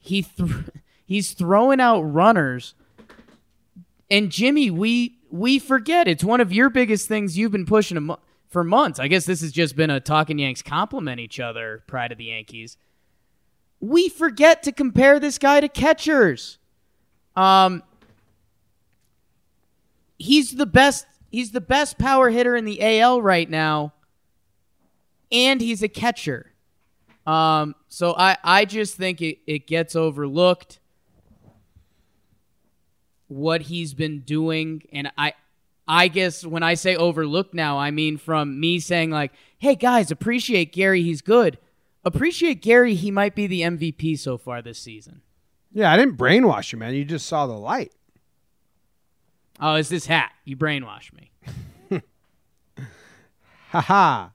He 0.00 0.22
th- 0.22 0.50
he's 1.04 1.34
throwing 1.34 1.78
out 1.78 2.00
runners. 2.00 2.74
And 4.10 4.32
Jimmy, 4.32 4.72
we 4.72 5.20
we 5.30 5.60
forget 5.60 6.08
it's 6.08 6.24
one 6.24 6.40
of 6.40 6.52
your 6.52 6.68
biggest 6.68 7.06
things 7.06 7.38
you've 7.38 7.52
been 7.52 7.64
pushing 7.64 8.02
mo- 8.02 8.18
for 8.48 8.64
months. 8.64 8.98
I 8.98 9.06
guess 9.06 9.24
this 9.24 9.40
has 9.40 9.52
just 9.52 9.76
been 9.76 9.88
a 9.88 10.00
talking 10.00 10.40
Yanks 10.40 10.62
compliment 10.62 11.20
each 11.20 11.38
other, 11.38 11.84
pride 11.86 12.10
of 12.10 12.18
the 12.18 12.24
Yankees. 12.24 12.76
We 13.78 14.08
forget 14.08 14.64
to 14.64 14.72
compare 14.72 15.20
this 15.20 15.38
guy 15.38 15.60
to 15.60 15.68
catchers. 15.68 16.58
Um 17.36 17.84
he's 20.22 20.52
the 20.52 20.66
best 20.66 21.06
he's 21.30 21.50
the 21.52 21.60
best 21.60 21.98
power 21.98 22.30
hitter 22.30 22.56
in 22.56 22.64
the 22.64 23.00
AL 23.00 23.20
right 23.22 23.48
now 23.48 23.92
and 25.32 25.60
he's 25.60 25.82
a 25.82 25.88
catcher. 25.88 26.52
Um, 27.26 27.74
so 27.88 28.14
I, 28.16 28.36
I 28.44 28.64
just 28.64 28.96
think 28.96 29.22
it, 29.22 29.38
it 29.46 29.66
gets 29.66 29.96
overlooked 29.96 30.78
what 33.28 33.62
he's 33.62 33.94
been 33.94 34.20
doing. 34.20 34.82
And 34.92 35.10
I, 35.16 35.32
I 35.88 36.08
guess 36.08 36.44
when 36.44 36.62
I 36.62 36.74
say 36.74 36.94
overlooked 36.94 37.54
now, 37.54 37.78
I 37.78 37.90
mean 37.90 38.18
from 38.18 38.60
me 38.60 38.78
saying 38.78 39.10
like, 39.10 39.32
Hey 39.58 39.74
guys, 39.74 40.10
appreciate 40.10 40.72
Gary. 40.72 41.02
He's 41.02 41.22
good. 41.22 41.58
Appreciate 42.04 42.60
Gary. 42.60 42.94
He 42.94 43.10
might 43.10 43.34
be 43.34 43.46
the 43.46 43.62
MVP 43.62 44.18
so 44.18 44.36
far 44.36 44.60
this 44.60 44.78
season. 44.78 45.22
Yeah. 45.72 45.90
I 45.90 45.96
didn't 45.96 46.18
brainwash 46.18 46.72
you, 46.72 46.78
man. 46.78 46.94
You 46.94 47.04
just 47.04 47.26
saw 47.26 47.46
the 47.46 47.54
light. 47.54 47.92
Oh, 49.64 49.74
it's 49.76 49.88
this 49.88 50.06
hat. 50.06 50.32
You 50.44 50.56
brainwashed 50.56 51.12
me. 51.12 51.30
Haha. 53.70 54.30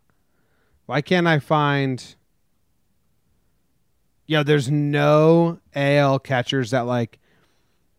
Why 0.85 1.01
can't 1.01 1.27
I 1.27 1.39
find? 1.39 2.15
Yeah, 4.25 4.43
there's 4.43 4.71
no 4.71 5.59
AL 5.75 6.19
catchers 6.19 6.71
that 6.71 6.81
like 6.81 7.19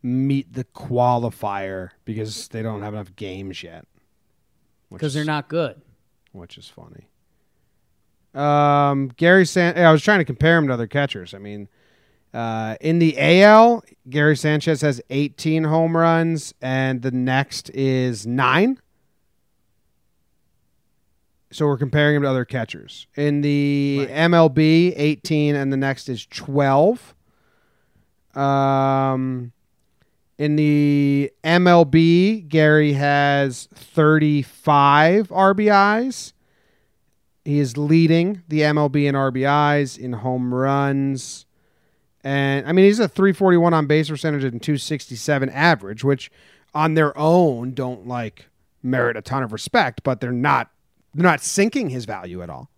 meet 0.02 0.52
the 0.54 0.64
qualifier 0.64 1.90
because 2.06 2.48
they 2.48 2.62
don't 2.62 2.80
have 2.82 2.94
enough 2.94 3.14
games 3.14 3.62
yet. 3.62 3.84
Because 4.90 5.12
they're 5.12 5.24
not 5.24 5.48
good. 5.48 5.82
which 6.32 6.56
is 6.56 6.66
funny. 6.66 7.08
Um, 8.34 9.08
Gary 9.16 9.44
San. 9.44 9.76
I 9.76 9.92
was 9.92 10.02
trying 10.02 10.20
to 10.20 10.24
compare 10.24 10.56
him 10.56 10.66
to 10.68 10.72
other 10.72 10.86
catchers. 10.86 11.34
I 11.34 11.38
mean, 11.38 11.68
uh, 12.38 12.76
in 12.80 13.00
the 13.00 13.16
AL, 13.18 13.82
Gary 14.08 14.36
Sanchez 14.36 14.80
has 14.82 15.00
18 15.10 15.64
home 15.64 15.96
runs, 15.96 16.54
and 16.62 17.02
the 17.02 17.10
next 17.10 17.68
is 17.70 18.28
nine. 18.28 18.78
So 21.50 21.66
we're 21.66 21.78
comparing 21.78 22.14
him 22.14 22.22
to 22.22 22.28
other 22.28 22.44
catchers. 22.44 23.08
In 23.16 23.40
the 23.40 24.06
Right. 24.08 24.30
MLB, 24.30 24.92
18, 24.94 25.56
and 25.56 25.72
the 25.72 25.76
next 25.76 26.08
is 26.08 26.26
12. 26.26 27.12
Um, 28.36 29.50
in 30.38 30.54
the 30.54 31.32
MLB, 31.42 32.46
Gary 32.48 32.92
has 32.92 33.68
35 33.74 35.30
RBIs. 35.30 36.34
He 37.44 37.58
is 37.58 37.76
leading 37.76 38.42
the 38.46 38.60
MLB 38.60 39.08
in 39.08 39.16
RBIs, 39.16 39.98
in 39.98 40.12
home 40.12 40.54
runs. 40.54 41.46
And 42.24 42.66
I 42.66 42.72
mean, 42.72 42.84
he's 42.86 42.98
a 42.98 43.08
341 43.08 43.72
on 43.74 43.86
base 43.86 44.08
percentage 44.08 44.44
and 44.44 44.60
267 44.60 45.48
average, 45.50 46.02
which 46.04 46.30
on 46.74 46.94
their 46.94 47.16
own 47.16 47.74
don't 47.74 48.06
like 48.06 48.46
merit 48.82 49.16
a 49.16 49.22
ton 49.22 49.42
of 49.42 49.52
respect, 49.52 50.02
but 50.02 50.20
they're 50.20 50.32
not 50.32 50.70
they're 51.14 51.24
not 51.24 51.40
sinking 51.40 51.90
his 51.90 52.04
value 52.04 52.42
at 52.42 52.50
all. 52.50 52.70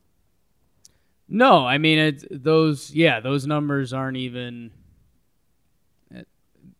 No, 1.28 1.66
I 1.66 1.78
mean 1.78 1.99
it, 1.99 2.45
those. 2.45 2.91
Yeah, 2.93 3.20
those 3.20 3.47
numbers 3.47 3.93
aren't 3.93 4.16
even. 4.16 4.72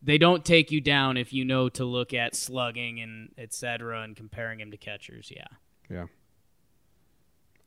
They 0.03 0.17
don't 0.17 0.45
take 0.45 0.71
you 0.71 0.81
down 0.81 1.19
if 1.19 1.33
you 1.33 1.45
know 1.45 1.69
to 1.71 1.85
look 1.85 2.15
at 2.15 2.35
slugging 2.35 3.01
and 3.01 3.29
et 3.37 3.53
cetera 3.53 4.01
and 4.03 4.17
comparing 4.17 4.59
him 4.59 4.71
to 4.71 4.79
catchers. 4.79 5.31
Yeah. 5.35 5.45
Yeah, 5.91 6.07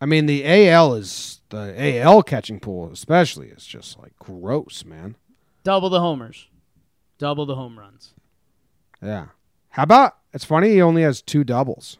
I 0.03 0.05
mean, 0.05 0.25
the 0.25 0.43
AL 0.45 0.95
is 0.95 1.39
the 1.47 1.73
AL 2.01 2.23
catching 2.23 2.59
pool, 2.59 2.91
especially, 2.91 3.47
is 3.47 3.65
just 3.65 3.97
like 3.97 4.11
gross, 4.19 4.83
man. 4.83 5.15
double 5.63 5.89
the 5.89 6.01
homers, 6.01 6.49
double 7.17 7.45
the 7.45 7.55
home 7.55 7.79
runs. 7.79 8.11
Yeah. 9.01 9.27
How 9.69 9.83
about 9.83 10.17
it's 10.33 10.43
funny 10.43 10.71
he 10.71 10.81
only 10.81 11.03
has 11.03 11.21
two 11.21 11.45
doubles. 11.45 11.99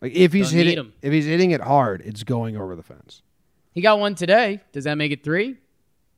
Like 0.00 0.16
if 0.16 0.32
he's 0.32 0.50
Don't 0.50 0.64
need 0.64 0.92
if 1.00 1.12
he's 1.12 1.26
hitting 1.26 1.52
it 1.52 1.60
hard, 1.60 2.02
it's 2.04 2.24
going 2.24 2.56
over 2.56 2.74
the 2.74 2.82
fence. 2.82 3.22
He 3.72 3.80
got 3.80 4.00
one 4.00 4.16
today. 4.16 4.60
Does 4.72 4.82
that 4.82 4.96
make 4.96 5.12
it 5.12 5.22
three? 5.22 5.58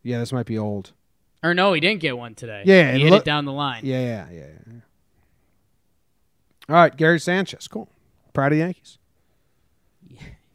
Yeah, 0.03 0.21
this 0.21 0.33
might 0.33 0.47
be 0.47 0.57
old. 0.57 0.93
Or 1.43 1.53
no, 1.53 1.75
he 1.75 1.81
didn't 1.81 2.01
get 2.01 2.17
one 2.17 2.35
today. 2.35 2.63
Yeah, 2.65 2.93
he 2.93 3.01
it 3.01 3.05
hit 3.05 3.11
look- 3.11 3.23
it 3.23 3.27
down 3.27 3.45
the 3.45 3.53
line. 3.53 3.85
Yeah, 3.85 4.01
yeah, 4.01 4.27
yeah, 4.33 4.47
yeah. 4.67 4.81
All 6.71 6.77
right, 6.77 6.97
Gary 6.97 7.21
Sanchez, 7.21 7.69
cool. 7.69 7.91
Proud 8.33 8.53
of 8.53 8.59
Yankees. 8.59 8.97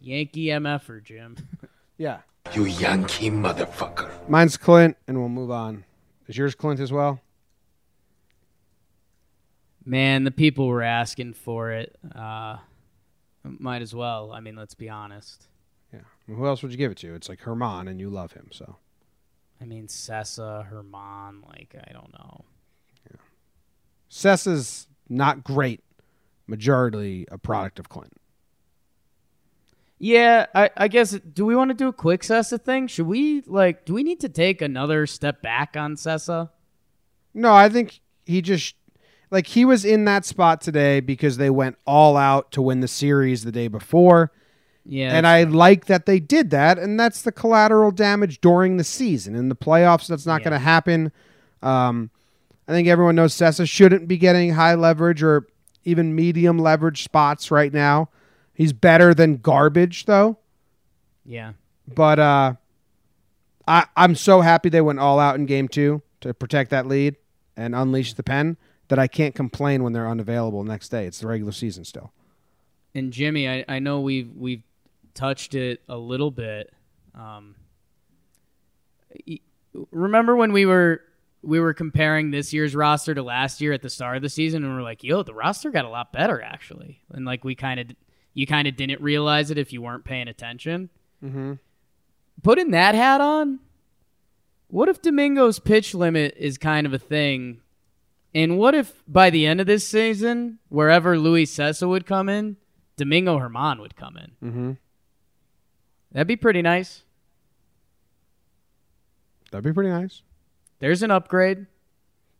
Yankee 0.05 0.45
MFer, 0.47 1.03
Jim. 1.03 1.35
Yeah. 1.97 2.19
You 2.53 2.65
Yankee 2.65 3.31
motherfucker. 3.31 4.11
Mine's 4.27 4.57
Clint, 4.57 4.97
and 5.07 5.17
we'll 5.17 5.29
move 5.29 5.49
on. 5.49 5.85
Is 6.27 6.37
yours 6.37 6.53
Clint 6.53 6.81
as 6.81 6.91
well? 6.91 7.21
Man, 9.85 10.25
the 10.25 10.31
people 10.31 10.67
were 10.67 10.81
asking 10.81 11.35
for 11.35 11.71
it. 11.71 11.95
Uh, 12.13 12.57
might 13.45 13.81
as 13.81 13.95
well. 13.95 14.33
I 14.33 14.41
mean, 14.41 14.57
let's 14.57 14.73
be 14.73 14.89
honest. 14.89 15.47
Yeah. 15.93 16.01
Well, 16.27 16.35
who 16.37 16.45
else 16.47 16.61
would 16.63 16.73
you 16.73 16.77
give 16.77 16.91
it 16.91 16.97
to? 16.97 17.15
It's 17.15 17.29
like 17.29 17.39
Germán, 17.39 17.89
and 17.89 17.97
you 18.01 18.09
love 18.09 18.33
him, 18.33 18.49
so. 18.51 18.75
I 19.61 19.63
mean, 19.63 19.87
Cessa, 19.87 20.69
Germán, 20.69 21.47
like 21.47 21.77
I 21.87 21.93
don't 21.93 22.11
know. 22.11 22.43
Yeah. 23.09 23.17
Cessa's 24.09 24.87
not 25.07 25.45
great. 25.45 25.81
Majority 26.45 27.25
a 27.31 27.37
product 27.37 27.79
of 27.79 27.87
Clint. 27.87 28.17
Yeah, 29.97 30.47
I, 30.53 30.69
I 30.75 30.87
guess. 30.89 31.11
Do 31.11 31.45
we 31.45 31.55
want 31.55 31.69
to 31.69 31.73
do 31.73 31.87
a 31.87 31.93
quick 31.93 32.21
Cessa 32.21 32.61
thing? 32.61 32.87
Should 32.87 33.07
we 33.07 33.41
like? 33.47 33.85
Do 33.85 33.93
we 33.93 34.03
need 34.03 34.19
to 34.21 34.29
take 34.29 34.61
another 34.61 35.07
step 35.07 35.41
back 35.41 35.77
on 35.77 35.95
Cessa? 35.95 36.49
No, 37.33 37.53
I 37.53 37.69
think 37.69 38.01
he 38.25 38.41
just 38.41 38.75
like 39.31 39.47
he 39.47 39.63
was 39.63 39.85
in 39.85 40.05
that 40.05 40.25
spot 40.25 40.59
today 40.61 40.99
because 40.99 41.37
they 41.37 41.49
went 41.49 41.77
all 41.87 42.17
out 42.17 42.51
to 42.53 42.61
win 42.61 42.81
the 42.81 42.87
series 42.87 43.43
the 43.43 43.51
day 43.51 43.67
before. 43.69 44.31
Yeah, 44.85 45.15
and 45.17 45.25
I 45.25 45.43
like 45.43 45.85
that 45.85 46.05
they 46.05 46.19
did 46.19 46.49
that, 46.51 46.77
and 46.77 46.99
that's 46.99 47.21
the 47.23 47.31
collateral 47.31 47.89
damage 47.91 48.41
during 48.41 48.77
the 48.77 48.83
season. 48.83 49.33
In 49.35 49.49
the 49.49 49.55
playoffs, 49.55 50.07
that's 50.07 50.25
not 50.25 50.41
Yeah. 50.41 50.49
going 50.49 50.59
to 50.59 50.59
happen. 50.65 51.11
Um, 51.63 52.11
I 52.67 52.71
think 52.73 52.87
everyone 52.87 53.15
knows 53.15 53.33
Cessa 53.33 53.67
shouldn't 53.67 54.07
be 54.07 54.17
getting 54.17 54.51
high 54.53 54.75
leverage 54.75 55.23
or 55.23 55.47
even 55.85 56.13
medium 56.15 56.59
leverage 56.59 57.03
spots 57.03 57.49
right 57.49 57.73
now. 57.73 58.09
He's 58.55 58.73
better 58.73 59.13
than 59.13 59.37
garbage, 59.37 60.05
though. 60.05 60.37
yeah. 61.25 61.53
But 61.87 62.17
uh, 62.17 62.53
I, 63.67 63.85
I'm 63.95 64.15
so 64.15 64.41
happy 64.41 64.69
they 64.69 64.81
went 64.81 64.97
all 64.97 65.19
out 65.19 65.35
in 65.35 65.45
game 65.45 65.67
two 65.67 66.01
to 66.21 66.33
protect 66.33 66.71
that 66.71 66.87
lead 66.87 67.15
and 67.55 67.75
unleash 67.75 68.13
the 68.13 68.23
pen 68.23 68.57
that 68.87 68.97
I 68.97 69.07
can't 69.07 69.35
complain 69.35 69.83
when 69.83 69.93
they're 69.93 70.07
unavailable 70.07 70.63
next 70.63 70.89
day. 70.89 71.05
It's 71.05 71.19
the 71.19 71.27
regular 71.27 71.51
season 71.51 71.85
still. 71.85 72.11
And 72.95 73.11
Jimmy, 73.11 73.47
I, 73.47 73.65
I 73.67 73.79
know 73.79 74.01
we've 74.01 74.31
we've 74.35 74.63
touched 75.13 75.53
it 75.53 75.81
a 75.87 75.97
little 75.97 76.31
bit. 76.31 76.73
Um, 77.13 77.55
remember 79.91 80.35
when 80.35 80.53
we 80.53 80.65
were 80.65 81.01
we 81.41 81.59
were 81.59 81.73
comparing 81.73 82.31
this 82.31 82.53
year's 82.53 82.75
roster 82.75 83.13
to 83.13 83.21
last 83.21 83.61
year 83.61 83.73
at 83.73 83.81
the 83.81 83.89
start 83.89 84.15
of 84.15 84.23
the 84.23 84.29
season, 84.29 84.63
and 84.63 84.73
we 84.73 84.79
are 84.79 84.83
like, 84.83 85.03
"Yo, 85.03 85.23
the 85.23 85.33
roster 85.33 85.71
got 85.71 85.85
a 85.85 85.89
lot 85.89 86.11
better 86.13 86.41
actually," 86.41 87.01
and 87.11 87.25
like 87.25 87.43
we 87.43 87.53
kind 87.53 87.79
of 87.79 87.87
you 88.35 88.45
kind 88.45 88.67
of 88.67 88.75
didn't 88.75 89.01
realize 89.01 89.49
it 89.49 89.57
if 89.57 89.73
you 89.73 89.81
weren't 89.81 90.03
paying 90.03 90.27
attention. 90.27 90.91
Mm-hmm. 91.23 91.53
Putting 92.43 92.71
that 92.71 92.93
hat 92.93 93.21
on, 93.21 93.59
what 94.67 94.89
if 94.89 95.01
Domingo's 95.01 95.57
pitch 95.57 95.95
limit 95.95 96.35
is 96.37 96.59
kind 96.59 96.85
of 96.85 96.93
a 96.93 96.99
thing? 96.99 97.61
And 98.35 98.57
what 98.57 98.75
if 98.75 99.01
by 99.07 99.29
the 99.29 99.47
end 99.47 99.61
of 99.61 99.67
this 99.67 99.87
season, 99.87 100.59
wherever 100.67 101.17
Luis 101.17 101.55
Cessa 101.55 101.87
would 101.87 102.05
come 102.05 102.27
in, 102.27 102.57
Domingo 102.97 103.39
Germán 103.39 103.79
would 103.79 103.95
come 103.95 104.17
in? 104.17 104.47
Mm-hmm. 104.47 104.71
That'd 106.11 106.27
be 106.27 106.35
pretty 106.35 106.61
nice. 106.61 107.03
That'd 109.51 109.63
be 109.63 109.71
pretty 109.71 109.89
nice. 109.89 110.21
There's 110.79 111.01
an 111.01 111.11
upgrade. 111.11 111.67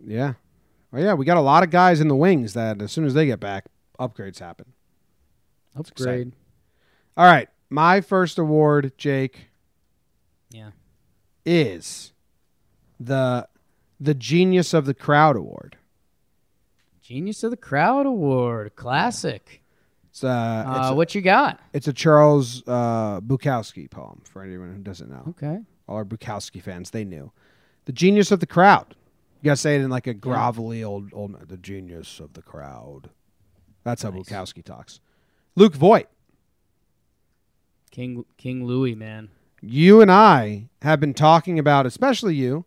Yeah. 0.05 0.33
Well, 0.91 1.01
yeah, 1.01 1.13
we 1.13 1.23
got 1.23 1.37
a 1.37 1.41
lot 1.41 1.63
of 1.63 1.69
guys 1.69 2.01
in 2.01 2.09
the 2.09 2.15
wings 2.15 2.53
that 2.53 2.81
as 2.81 2.91
soon 2.91 3.05
as 3.05 3.13
they 3.13 3.25
get 3.25 3.39
back, 3.39 3.65
upgrades 3.97 4.39
happen. 4.39 4.73
Upgrade. 5.75 6.33
All 7.17 7.25
right. 7.25 7.49
My 7.69 8.01
first 8.01 8.37
award, 8.37 8.93
Jake, 8.97 9.47
Yeah. 10.51 10.71
is 11.45 12.13
the 12.99 13.47
the 13.99 14.13
Genius 14.13 14.73
of 14.73 14.85
the 14.85 14.93
Crowd 14.93 15.35
Award. 15.37 15.77
Genius 17.01 17.43
of 17.43 17.51
the 17.51 17.57
Crowd 17.57 18.05
Award. 18.05 18.75
Classic. 18.75 19.61
It's, 20.09 20.23
uh, 20.23 20.63
it's, 20.67 20.91
Uh, 20.91 20.93
what 20.95 21.13
you 21.15 21.21
got? 21.21 21.59
it's 21.73 21.87
a 21.87 21.93
Charles 21.93 22.61
uh, 22.67 23.21
Bukowski 23.21 23.89
poem 23.89 24.21
for 24.25 24.41
anyone 24.41 24.73
who 24.73 24.81
doesn't 24.81 25.09
know. 25.09 25.23
Okay. 25.29 25.59
All 25.87 25.95
our 25.97 26.05
Bukowski 26.05 26.61
fans, 26.61 26.91
they 26.91 27.03
knew. 27.05 27.31
The 27.85 27.91
Genius 27.93 28.31
of 28.31 28.39
the 28.39 28.47
Crowd. 28.47 28.95
You 29.41 29.47
gotta 29.49 29.57
say 29.57 29.75
it 29.75 29.81
in 29.81 29.89
like 29.89 30.07
a 30.07 30.13
grovelly 30.13 30.83
old 30.83 31.13
old. 31.13 31.47
The 31.47 31.57
Genius 31.57 32.19
of 32.19 32.33
the 32.33 32.41
Crowd. 32.41 33.09
That's 33.83 34.01
how 34.01 34.09
Nice. 34.09 34.23
Bukowski 34.23 34.63
talks. 34.63 34.99
Luke 35.55 35.73
Voit. 35.75 36.07
King 37.91 38.25
King 38.37 38.65
Louis, 38.65 38.93
man. 38.95 39.29
you 39.61 40.01
and 40.01 40.11
I 40.11 40.67
have 40.81 40.99
been 40.99 41.13
talking 41.13 41.57
about, 41.57 41.85
especially 41.85 42.35
you, 42.35 42.65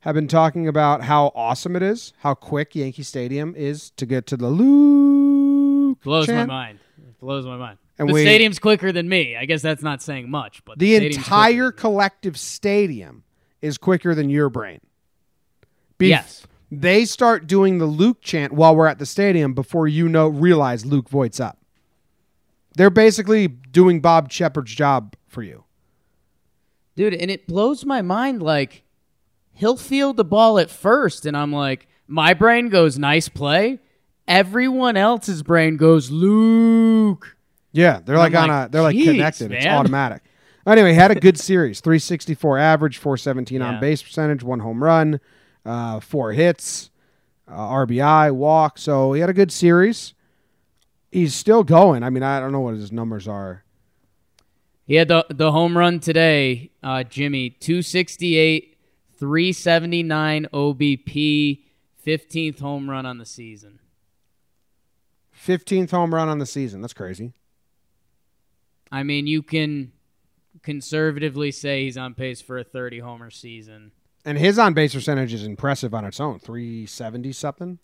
have 0.00 0.14
been 0.14 0.28
talking 0.28 0.66
about 0.66 1.02
how 1.02 1.32
awesome 1.34 1.76
it 1.76 1.82
is, 1.82 2.14
how 2.20 2.32
quick 2.34 2.74
Yankee 2.74 3.02
Stadium 3.02 3.54
is 3.56 3.90
to 3.92 4.06
get 4.06 4.26
to 4.28 4.36
the 4.38 4.48
Luke. 4.48 6.00
Blows 6.02 6.26
chant. 6.26 6.48
my 6.48 6.54
mind. 6.66 6.78
It 6.96 7.20
blows 7.20 7.44
my 7.44 7.56
mind. 7.58 7.76
And 7.98 8.08
the 8.08 8.14
we- 8.14 8.22
stadium's 8.22 8.58
quicker 8.58 8.90
than 8.92 9.06
me. 9.08 9.36
I 9.36 9.44
guess 9.44 9.60
that's 9.60 9.82
not 9.82 10.00
saying 10.00 10.30
much, 10.30 10.64
but 10.64 10.78
The 10.78 10.94
stadium's 10.94 11.16
entire 11.18 11.52
quicker 11.52 11.62
than 11.64 11.74
me. 11.76 11.80
collective 11.80 12.38
stadium 12.38 13.24
is 13.60 13.76
quicker 13.76 14.14
than 14.14 14.30
your 14.30 14.48
brain. 14.48 14.80
Bef- 15.98 16.08
Yes. 16.08 16.46
They 16.72 17.04
start 17.04 17.46
doing 17.46 17.76
the 17.78 17.84
Luke 17.84 18.22
chant 18.22 18.54
while 18.54 18.74
we're 18.74 18.86
at 18.86 18.98
the 18.98 19.04
stadium 19.04 19.52
before 19.52 19.86
you 19.88 20.08
know 20.08 20.28
realize 20.28 20.86
Luke 20.86 21.10
Voit's 21.10 21.40
up. 21.40 21.58
They're 22.76 22.90
basically 22.90 23.48
doing 23.48 24.00
Bob 24.00 24.30
Sheppard's 24.30 24.74
job 24.74 25.14
for 25.26 25.42
you. 25.42 25.64
dude 26.96 27.14
and 27.14 27.30
it 27.30 27.46
blows 27.46 27.84
my 27.84 28.02
mind 28.02 28.42
like 28.42 28.82
he'll 29.52 29.76
field 29.76 30.16
the 30.16 30.24
ball 30.24 30.58
at 30.58 30.68
first 30.70 31.24
and 31.26 31.36
i'm 31.36 31.52
like 31.52 31.86
my 32.08 32.34
brain 32.34 32.68
goes 32.68 32.98
nice 32.98 33.28
play 33.28 33.78
everyone 34.26 34.96
else's 34.96 35.42
brain 35.42 35.76
goes 35.76 36.10
luke 36.10 37.36
Yeah, 37.72 38.00
they're 38.04 38.16
I'm 38.16 38.32
like 38.32 38.34
on 38.34 38.50
a 38.50 38.68
they're 38.68 38.82
like 38.82 38.96
"Jeez, 38.96 39.04
connected. 39.04 39.52
It's 39.52 39.66
automatic. 39.66 40.22
Anyway, 40.66 40.92
had 40.92 41.10
a 41.12 41.14
good 41.14 41.38
series. 41.50 41.80
364 41.80 42.58
average, 42.58 42.98
417 42.98 43.62
on 43.62 43.80
base 43.80 44.02
percentage, 44.02 44.42
one 44.42 44.58
home 44.60 44.82
run, 44.82 45.20
uh, 45.64 46.00
four 46.00 46.32
hits, 46.32 46.90
uh, 47.48 47.52
RBI, 47.54 48.32
walk. 48.34 48.76
So 48.78 49.12
he 49.12 49.20
had 49.20 49.30
a 49.30 49.32
good 49.32 49.52
series. 49.52 50.14
He's 51.10 51.34
still 51.34 51.64
going. 51.64 52.02
I 52.02 52.10
mean, 52.10 52.22
I 52.22 52.38
don't 52.40 52.52
know 52.52 52.60
what 52.60 52.74
his 52.74 52.92
numbers 52.92 53.26
are. 53.26 53.64
he 54.86 54.94
had 54.94 55.08
the, 55.08 55.26
the 55.30 55.52
home 55.52 55.76
run 55.76 56.00
today 56.00 56.70
uh, 56.82 57.02
jimmy 57.04 57.50
268 57.50 58.76
379 59.18 60.46
obp 60.52 61.60
15th 62.06 62.60
home 62.60 62.88
run 62.90 63.04
on 63.06 63.18
the 63.18 63.26
season 63.26 63.78
15th 65.46 65.90
home 65.90 66.14
run 66.14 66.28
on 66.28 66.38
the 66.38 66.46
season. 66.46 66.80
That's 66.82 66.92
crazy. 66.92 67.32
i 68.92 69.02
mean 69.02 69.26
you 69.26 69.42
can 69.42 69.92
conservatively 70.62 71.50
say 71.50 71.84
he's 71.84 71.96
on 71.96 72.14
pace 72.14 72.40
for 72.40 72.58
a 72.58 72.64
30 72.64 72.98
homer 73.00 73.30
season 73.30 73.92
And 74.24 74.36
his 74.38 74.58
on 74.58 74.74
base 74.74 74.94
percentage 74.94 75.32
is 75.32 75.44
impressive 75.44 75.94
on 75.94 76.04
its 76.04 76.20
own. 76.20 76.38
370 76.38 77.32
something. 77.32 77.78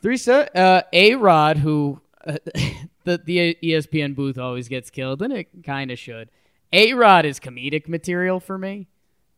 Three 0.00 0.18
uh, 0.28 0.82
A 0.92 1.14
Rod, 1.14 1.58
who 1.58 2.00
the 3.04 3.20
the 3.24 3.56
ESPN 3.62 4.16
booth 4.16 4.36
always 4.36 4.68
gets 4.68 4.90
killed, 4.90 5.22
and 5.22 5.32
it 5.32 5.48
kind 5.64 5.90
of 5.90 5.98
should. 5.98 6.28
A 6.72 6.92
Rod 6.94 7.24
is 7.24 7.38
comedic 7.38 7.88
material 7.88 8.40
for 8.40 8.58
me. 8.58 8.88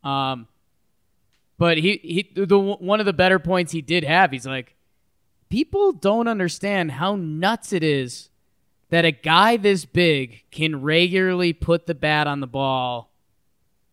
Um, 0.02 0.48
but 1.58 1.76
he 1.76 2.00
he 2.02 2.44
the 2.44 2.58
one 2.58 3.00
of 3.00 3.06
the 3.06 3.12
better 3.12 3.38
points 3.38 3.72
he 3.72 3.82
did 3.82 4.04
have. 4.04 4.30
He's 4.30 4.46
like, 4.46 4.74
people 5.50 5.92
don't 5.92 6.28
understand 6.28 6.92
how 6.92 7.16
nuts 7.16 7.72
it 7.72 7.82
is 7.82 8.30
that 8.90 9.04
a 9.04 9.10
guy 9.10 9.58
this 9.58 9.84
big 9.84 10.44
can 10.50 10.80
regularly 10.80 11.52
put 11.52 11.86
the 11.86 11.94
bat 11.94 12.26
on 12.26 12.40
the 12.40 12.46
ball 12.46 13.10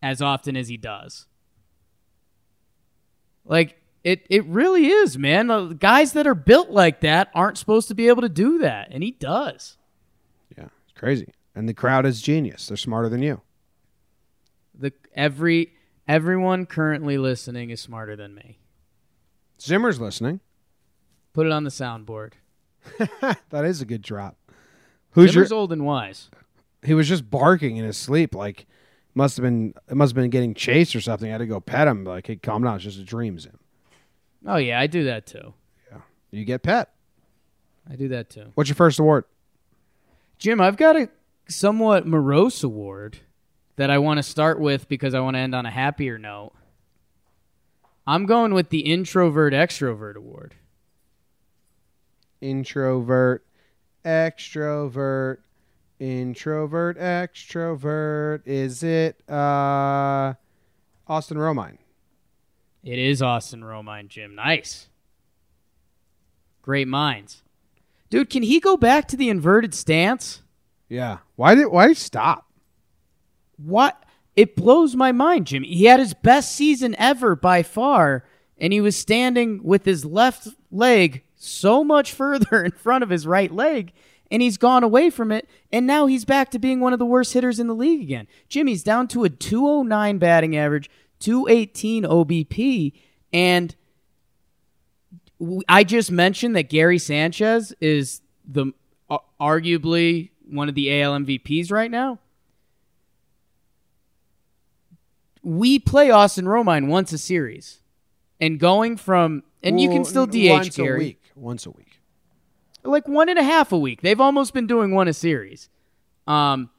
as 0.00 0.22
often 0.22 0.56
as 0.56 0.68
he 0.68 0.78
does. 0.78 1.26
Like 3.44 3.75
it 4.06 4.24
it 4.30 4.46
really 4.46 4.86
is, 4.86 5.18
man. 5.18 5.48
The 5.48 5.76
guys 5.76 6.12
that 6.12 6.28
are 6.28 6.34
built 6.36 6.70
like 6.70 7.00
that 7.00 7.28
aren't 7.34 7.58
supposed 7.58 7.88
to 7.88 7.94
be 7.94 8.06
able 8.06 8.22
to 8.22 8.28
do 8.28 8.58
that, 8.58 8.86
and 8.92 9.02
he 9.02 9.10
does. 9.10 9.78
Yeah, 10.56 10.68
it's 10.84 10.96
crazy. 10.96 11.34
And 11.56 11.68
the 11.68 11.74
crowd 11.74 12.06
is 12.06 12.22
genius. 12.22 12.68
They're 12.68 12.76
smarter 12.76 13.08
than 13.08 13.20
you. 13.20 13.40
The 14.78 14.92
every 15.16 15.72
everyone 16.06 16.66
currently 16.66 17.18
listening 17.18 17.70
is 17.70 17.80
smarter 17.80 18.14
than 18.14 18.32
me. 18.32 18.60
Zimmer's 19.60 20.00
listening. 20.00 20.38
Put 21.32 21.46
it 21.46 21.52
on 21.52 21.64
the 21.64 21.70
soundboard. 21.70 22.34
that 23.50 23.64
is 23.64 23.80
a 23.80 23.84
good 23.86 24.02
drop. 24.02 24.36
Who's 25.10 25.32
Zimmer's 25.32 25.50
your? 25.50 25.58
old 25.58 25.72
and 25.72 25.84
wise. 25.84 26.30
He 26.84 26.94
was 26.94 27.08
just 27.08 27.28
barking 27.28 27.76
in 27.76 27.84
his 27.84 27.96
sleep. 27.96 28.36
Like 28.36 28.66
must 29.16 29.36
have 29.36 29.42
been. 29.42 29.74
It 29.90 29.96
must 29.96 30.10
have 30.10 30.22
been 30.22 30.30
getting 30.30 30.54
chased 30.54 30.94
or 30.94 31.00
something. 31.00 31.28
I 31.28 31.32
had 31.32 31.38
to 31.38 31.46
go 31.46 31.58
pet 31.58 31.88
him. 31.88 32.04
Like, 32.04 32.28
hey, 32.28 32.36
calm 32.36 32.62
down. 32.62 32.76
It's 32.76 32.84
just 32.84 33.00
a 33.00 33.04
dream, 33.04 33.40
Zim. 33.40 33.58
Oh 34.46 34.56
yeah, 34.56 34.78
I 34.80 34.86
do 34.86 35.04
that 35.04 35.26
too. 35.26 35.54
Yeah, 35.90 35.98
You 36.30 36.44
get 36.44 36.62
pet. 36.62 36.90
I 37.90 37.96
do 37.96 38.08
that 38.08 38.30
too. 38.30 38.46
What's 38.54 38.68
your 38.68 38.76
first 38.76 38.98
award? 38.98 39.24
Jim, 40.38 40.60
I've 40.60 40.76
got 40.76 40.96
a 40.96 41.08
somewhat 41.48 42.06
morose 42.06 42.62
award 42.62 43.18
that 43.76 43.90
I 43.90 43.98
want 43.98 44.18
to 44.18 44.22
start 44.22 44.60
with 44.60 44.88
because 44.88 45.14
I 45.14 45.20
want 45.20 45.34
to 45.34 45.40
end 45.40 45.54
on 45.54 45.66
a 45.66 45.70
happier 45.70 46.18
note. 46.18 46.52
I'm 48.06 48.26
going 48.26 48.54
with 48.54 48.70
the 48.70 48.80
introvert 48.80 49.52
extrovert 49.52 50.14
award. 50.14 50.54
Introvert, 52.40 53.44
extrovert, 54.04 55.38
introvert, 55.98 56.98
extrovert. 56.98 58.42
Is 58.44 58.82
it 58.82 59.28
uh, 59.28 60.34
Austin 61.08 61.38
Romine? 61.38 61.78
It 62.86 63.00
is 63.00 63.20
Austin 63.20 63.62
Romine, 63.62 64.06
Jim. 64.06 64.36
Nice. 64.36 64.86
Great 66.62 66.86
minds. 66.86 67.42
Dude, 68.10 68.30
can 68.30 68.44
he 68.44 68.60
go 68.60 68.76
back 68.76 69.08
to 69.08 69.16
the 69.16 69.28
inverted 69.28 69.74
stance? 69.74 70.42
Yeah. 70.88 71.18
Why 71.34 71.56
did 71.56 71.66
why 71.66 71.92
stop? 71.94 72.46
What? 73.56 74.00
It 74.36 74.54
blows 74.54 74.94
my 74.94 75.10
mind, 75.10 75.48
Jimmy. 75.48 75.66
He 75.66 75.86
had 75.86 75.98
his 75.98 76.14
best 76.14 76.54
season 76.54 76.94
ever 76.96 77.34
by 77.34 77.64
far, 77.64 78.24
and 78.56 78.72
he 78.72 78.80
was 78.80 78.94
standing 78.94 79.64
with 79.64 79.84
his 79.84 80.04
left 80.04 80.46
leg 80.70 81.24
so 81.34 81.82
much 81.82 82.12
further 82.14 82.62
in 82.62 82.70
front 82.70 83.02
of 83.02 83.10
his 83.10 83.26
right 83.26 83.50
leg, 83.50 83.92
and 84.30 84.40
he's 84.40 84.58
gone 84.58 84.84
away 84.84 85.10
from 85.10 85.32
it, 85.32 85.48
and 85.72 85.88
now 85.88 86.06
he's 86.06 86.24
back 86.24 86.52
to 86.52 86.60
being 86.60 86.78
one 86.78 86.92
of 86.92 87.00
the 87.00 87.04
worst 87.04 87.32
hitters 87.32 87.58
in 87.58 87.66
the 87.66 87.74
league 87.74 88.02
again. 88.02 88.28
Jimmy's 88.48 88.84
down 88.84 89.08
to 89.08 89.24
a 89.24 89.28
209 89.28 90.18
batting 90.18 90.56
average, 90.56 90.88
218 91.20 92.04
OBP, 92.04 92.92
and 93.32 93.74
I 95.68 95.84
just 95.84 96.10
mentioned 96.10 96.56
that 96.56 96.68
Gary 96.68 96.98
Sanchez 96.98 97.72
is 97.80 98.22
the 98.46 98.72
uh, 99.10 99.18
arguably 99.40 100.30
one 100.48 100.68
of 100.68 100.74
the 100.74 101.02
AL 101.02 101.18
MVPs 101.18 101.70
right 101.70 101.90
now. 101.90 102.18
we 105.46 105.78
play 105.78 106.10
Austin 106.10 106.44
Romine 106.44 106.88
once 106.88 107.12
a 107.12 107.18
series, 107.18 107.80
and 108.40 108.58
going 108.58 108.96
from 108.96 109.44
and 109.62 109.80
you 109.80 109.88
can 109.88 110.04
still 110.04 110.26
DH 110.26 110.50
once 110.50 110.76
Gary 110.76 110.94
a 110.96 110.98
week. 110.98 111.22
Once 111.36 111.66
a 111.66 111.70
week. 111.70 112.00
like 112.82 113.06
one 113.06 113.28
and 113.28 113.38
a 113.38 113.44
half 113.44 113.70
a 113.70 113.78
week. 113.78 114.02
They've 114.02 114.20
almost 114.20 114.52
been 114.52 114.66
doing 114.66 114.90
one 114.90 115.06
a 115.06 115.12
series. 115.12 115.68
Um, 116.26 116.70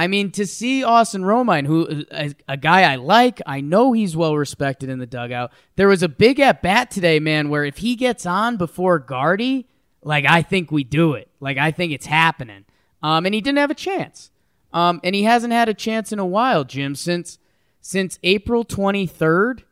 I 0.00 0.06
mean, 0.06 0.30
to 0.30 0.46
see 0.46 0.82
Austin 0.82 1.20
Romine, 1.20 1.66
who 1.66 2.06
a, 2.10 2.34
a 2.48 2.56
guy 2.56 2.90
I 2.90 2.96
like, 2.96 3.42
I 3.44 3.60
know 3.60 3.92
he's 3.92 4.16
well 4.16 4.34
respected 4.34 4.88
in 4.88 4.98
the 4.98 5.06
dugout. 5.06 5.52
There 5.76 5.88
was 5.88 6.02
a 6.02 6.08
big 6.08 6.40
at 6.40 6.62
bat 6.62 6.90
today, 6.90 7.20
man, 7.20 7.50
where 7.50 7.66
if 7.66 7.76
he 7.76 7.96
gets 7.96 8.24
on 8.24 8.56
before 8.56 8.98
Gardy, 8.98 9.68
like 10.02 10.24
I 10.24 10.40
think 10.40 10.72
we 10.72 10.84
do 10.84 11.12
it. 11.12 11.28
Like 11.38 11.58
I 11.58 11.70
think 11.70 11.92
it's 11.92 12.06
happening. 12.06 12.64
Um, 13.02 13.26
and 13.26 13.34
he 13.34 13.42
didn't 13.42 13.58
have 13.58 13.70
a 13.70 13.74
chance. 13.74 14.30
Um, 14.72 15.02
and 15.04 15.14
he 15.14 15.24
hasn't 15.24 15.52
had 15.52 15.68
a 15.68 15.74
chance 15.74 16.12
in 16.12 16.18
a 16.18 16.24
while, 16.24 16.64
Jim, 16.64 16.94
since 16.94 17.38
since 17.82 18.18
April 18.22 18.64
twenty 18.64 19.06
third. 19.06 19.64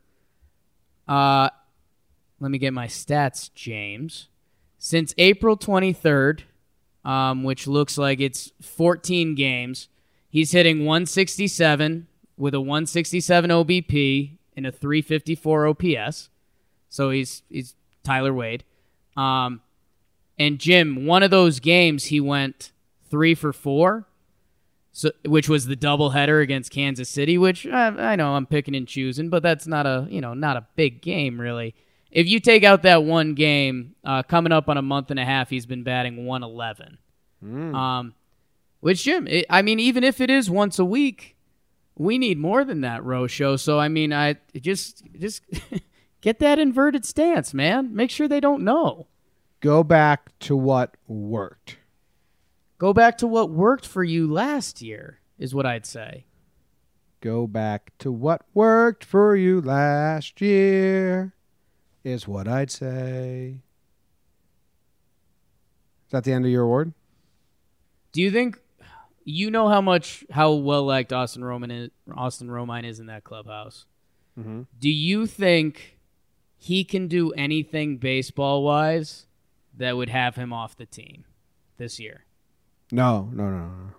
Uh, 1.09 1.49
let 2.39 2.51
me 2.51 2.59
get 2.59 2.75
my 2.75 2.87
stats, 2.87 3.49
James. 3.55 4.29
Since 4.77 5.15
April 5.17 5.57
23rd, 5.57 6.43
um, 7.03 7.45
which 7.45 7.67
looks 7.67 7.97
like 7.97 8.21
it's 8.21 8.53
14 8.61 9.35
games, 9.35 9.89
he's 10.29 10.53
hitting 10.53 10.81
167 10.81 12.07
with 12.37 12.55
a 12.55 12.61
167 12.61 13.51
OBP 13.51 14.39
and 14.57 14.67
a 14.67 14.73
354 14.73 15.67
OPS. 15.69 16.31
So 16.89 17.11
he's 17.11 17.43
he's 17.49 17.75
Tyler 18.03 18.33
Wade. 18.33 18.65
Um, 19.17 19.61
and 20.39 20.59
Jim, 20.59 21.07
one 21.07 21.23
of 21.23 21.31
those 21.31 21.61
games 21.61 22.07
he 22.07 22.21
went 22.21 22.73
three 23.11 23.35
for 23.35 23.53
four, 23.53 24.07
so 24.93 25.11
which 25.25 25.49
was 25.49 25.67
the 25.67 25.77
doubleheader 25.77 26.43
against 26.43 26.71
Kansas 26.71 27.09
City. 27.09 27.37
Which 27.37 27.67
I, 27.67 28.13
I 28.13 28.17
know 28.17 28.35
I'm 28.35 28.47
picking 28.47 28.75
and 28.75 28.87
choosing, 28.87 29.29
but 29.29 29.43
that's 29.43 29.67
not 29.67 29.87
a 29.87 30.07
you 30.11 30.21
know 30.21 30.35
not 30.35 30.57
a 30.57 30.67
big 30.77 31.03
game 31.03 31.41
really. 31.41 31.75
If 32.11 32.27
you 32.27 32.41
take 32.41 32.65
out 32.65 32.83
that 32.83 33.05
one 33.05 33.35
game, 33.35 33.95
uh, 34.03 34.23
coming 34.23 34.51
up 34.51 34.71
on 34.71 34.79
a 34.79 34.83
month 34.83 35.11
and 35.11 35.21
a 35.21 35.27
half, 35.27 35.51
he's 35.51 35.67
been 35.67 35.83
batting 35.83 36.25
111. 36.25 36.97
Um, 37.75 38.15
which 38.81 39.05
Jim, 39.05 39.27
it, 39.27 39.47
I 39.51 39.63
mean, 39.63 39.81
even 39.81 40.05
if 40.05 40.21
it 40.21 40.31
is 40.31 40.51
once 40.51 40.79
a 40.79 40.85
week, 40.85 41.37
we 41.97 42.17
need 42.17 42.39
more 42.39 42.65
than 42.65 42.81
that, 42.83 43.05
row 43.05 43.27
show. 43.27 43.57
So 43.57 43.79
I 43.79 43.89
mean, 43.89 44.13
I 44.13 44.37
just 44.57 45.03
just 45.19 45.43
get 46.21 46.39
that 46.39 46.59
inverted 46.59 47.05
stance, 47.05 47.53
man. 47.53 47.95
Make 47.95 48.11
sure 48.11 48.29
they 48.29 48.41
don't 48.41 48.63
know. 48.63 49.09
Go 49.61 49.83
back 49.83 50.39
to 50.41 50.57
what 50.57 50.97
worked. 51.09 51.79
Go 52.79 52.93
back 52.93 53.19
to 53.19 53.27
what 53.27 53.51
worked 53.51 53.85
for 53.85 54.05
you 54.05 54.33
last 54.33 54.81
year, 54.81 55.19
is 55.37 55.53
what 55.53 55.67
I'd 55.67 55.85
say. 55.85 56.27
Go 57.21 57.49
back 57.49 57.91
to 57.99 58.13
what 58.13 58.43
worked 58.55 59.05
for 59.05 59.35
you 59.35 59.61
last 59.61 60.41
year, 60.41 61.35
is 62.05 62.29
what 62.29 62.47
I'd 62.47 62.71
say. 62.71 63.59
Is 66.07 66.13
that 66.13 66.23
the 66.23 66.33
end 66.33 66.45
of 66.45 66.53
your 66.53 66.63
award? 66.63 66.93
Do 68.13 68.23
you 68.23 68.31
think 68.31 68.61
you 69.31 69.51
know 69.51 69.69
how 69.69 69.81
much 69.81 70.25
how 70.31 70.53
well 70.55 70.85
liked 70.85 71.13
Austin 71.13 71.45
Roman 71.45 71.71
is, 71.71 71.91
Austin 72.17 72.49
Romine 72.49 72.85
is 72.85 72.99
in 72.99 73.07
that 73.07 73.25
clubhouse? 73.25 73.85
Mhm. 74.39 74.67
Do 74.79 74.89
you 74.89 75.27
think 75.27 75.99
he 76.57 76.83
can 76.85 77.09
do 77.09 77.33
anything 77.33 77.99
baseball 77.99 78.63
wise 78.65 79.27
that 79.77 79.97
would 79.97 80.09
have 80.09 80.37
him 80.37 80.53
off 80.53 80.77
the 80.77 80.87
team 80.87 81.25
this 81.77 82.01
year? 82.01 82.25
No, 82.91 83.29
no, 83.33 83.51
no, 83.51 83.59
no. 83.67 83.91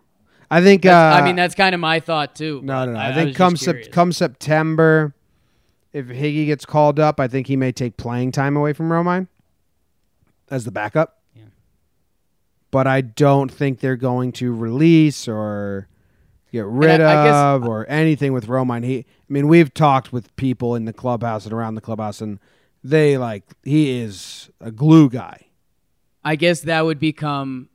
I 0.49 0.61
think. 0.61 0.85
Uh, 0.85 0.91
I 0.91 1.23
mean, 1.23 1.35
that's 1.35 1.53
kind 1.53 1.75
of 1.75 1.81
my 1.81 1.99
thought 1.99 2.35
too. 2.35 2.61
no, 2.63 2.85
no, 2.85 2.93
no. 2.93 2.99
I, 2.99 3.09
was 3.09 3.15
think 3.17 3.27
just 3.29 3.37
come 3.37 3.55
sep- 3.55 3.91
come 3.91 4.11
September, 4.11 5.13
if 5.93 6.07
Higgy 6.07 6.47
gets 6.47 6.65
called 6.65 6.99
up, 6.99 7.19
I 7.19 7.27
think 7.27 7.45
he 7.47 7.55
may 7.55 7.71
take 7.71 7.97
playing 7.97 8.31
time 8.31 8.57
away 8.57 8.73
from 8.73 8.89
Romine 8.89 9.27
as 10.49 10.65
the 10.65 10.71
backup. 10.71 11.18
But 12.71 12.85
I 12.87 13.01
don't 13.01 13.51
think 13.51 13.79
they're 13.79 13.95
going 13.95 14.31
to 14.33 14.53
release 14.53 15.27
or 15.27 15.87
get 16.51 16.65
rid 16.65 17.01
I- 17.01 17.23
I 17.23 17.25
guess- 17.27 17.35
of 17.35 17.67
or 17.67 17.89
anything 17.89 18.33
with 18.33 18.47
Romine. 18.47 18.83
He, 18.85 18.99
I 18.99 19.03
mean, 19.27 19.47
we've 19.47 19.73
talked 19.73 20.13
with 20.13 20.35
people 20.35 20.75
in 20.75 20.85
the 20.85 20.93
clubhouse 20.93 21.45
and 21.45 21.53
around 21.53 21.75
the 21.75 21.81
clubhouse, 21.81 22.21
and 22.21 22.39
they 22.83 23.17
like 23.17 23.43
he 23.63 23.99
is 23.99 24.49
a 24.61 24.71
glue 24.71 25.09
guy. 25.09 25.45
I 26.23 26.35
guess 26.35 26.61
that 26.61 26.85
would 26.85 26.99
become 26.99 27.69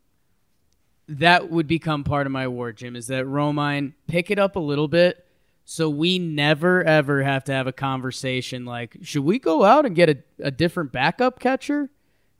that 1.08 1.50
would 1.50 1.66
become 1.66 2.02
part 2.04 2.26
of 2.26 2.32
my 2.32 2.44
award, 2.44 2.76
Jim. 2.78 2.96
Is 2.96 3.08
that 3.08 3.26
Romine 3.26 3.92
pick 4.06 4.30
it 4.30 4.38
up 4.38 4.56
a 4.56 4.60
little 4.60 4.88
bit, 4.88 5.26
so 5.64 5.90
we 5.90 6.18
never 6.18 6.82
ever 6.84 7.22
have 7.22 7.44
to 7.44 7.52
have 7.52 7.66
a 7.66 7.72
conversation 7.72 8.64
like, 8.64 8.96
should 9.02 9.24
we 9.24 9.38
go 9.38 9.64
out 9.64 9.84
and 9.86 9.94
get 9.94 10.08
a, 10.08 10.16
a 10.40 10.50
different 10.50 10.92
backup 10.92 11.40
catcher? 11.40 11.90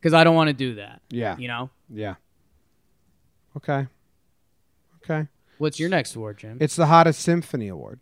Because 0.01 0.15
I 0.15 0.25
don't 0.25 0.35
want 0.35 0.49
to 0.49 0.55
do 0.55 0.75
that. 0.77 1.03
Yeah, 1.11 1.37
You 1.39 1.49
know, 1.49 1.71
yeah. 1.91 2.15
Okay, 3.57 3.87
okay. 5.05 5.29
what's 5.59 5.79
your 5.79 5.89
next 5.89 6.15
award, 6.17 6.39
Jim? 6.39 6.59
It's 6.61 6.77
the 6.77 6.87
hottest 6.87 7.21
symphony 7.21 7.69
award. 7.69 8.01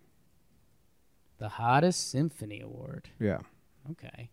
the 1.39 1.49
hottest 1.51 2.11
symphony 2.11 2.61
award. 2.61 3.09
Yeah. 3.21 3.39
Okay, 3.91 4.31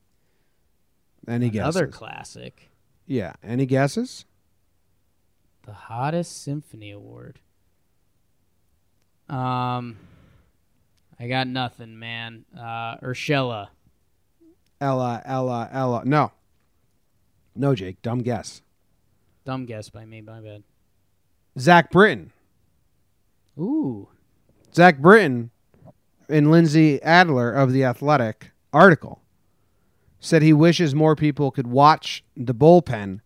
Any 1.27 1.47
another 1.49 1.87
guesses? 1.87 1.95
classic. 1.95 2.69
Yeah. 3.07 3.33
Any 3.43 3.65
guesses? 3.65 4.25
The 5.65 5.73
hottest 5.73 6.43
symphony 6.43 6.91
award. 6.91 7.39
Um, 9.27 9.97
I 11.19 11.27
got 11.27 11.47
nothing, 11.47 11.97
man. 11.99 12.45
Uh, 12.55 12.97
Urshela. 12.97 13.69
Ella, 14.79 15.21
Ella, 15.25 15.67
Ella. 15.71 16.03
No. 16.05 16.31
No, 17.55 17.75
Jake. 17.75 18.01
Dumb 18.01 18.19
guess. 18.19 18.61
Dumb 19.45 19.65
guess 19.65 19.89
by 19.89 20.05
me. 20.05 20.21
My 20.21 20.39
bad. 20.41 20.63
Zach 21.59 21.91
Britton. 21.91 22.31
Ooh. 23.57 24.07
Zach 24.73 24.99
Britton 24.99 25.51
in 26.29 26.51
Lindsay 26.51 27.01
Adler 27.03 27.51
of 27.51 27.73
The 27.73 27.83
Athletic 27.83 28.51
article 28.71 29.21
said 30.19 30.41
he 30.41 30.53
wishes 30.53 30.93
more 30.93 31.15
people 31.15 31.51
could 31.51 31.67
watch 31.67 32.23
the 32.35 32.53
bullpen 32.53 33.21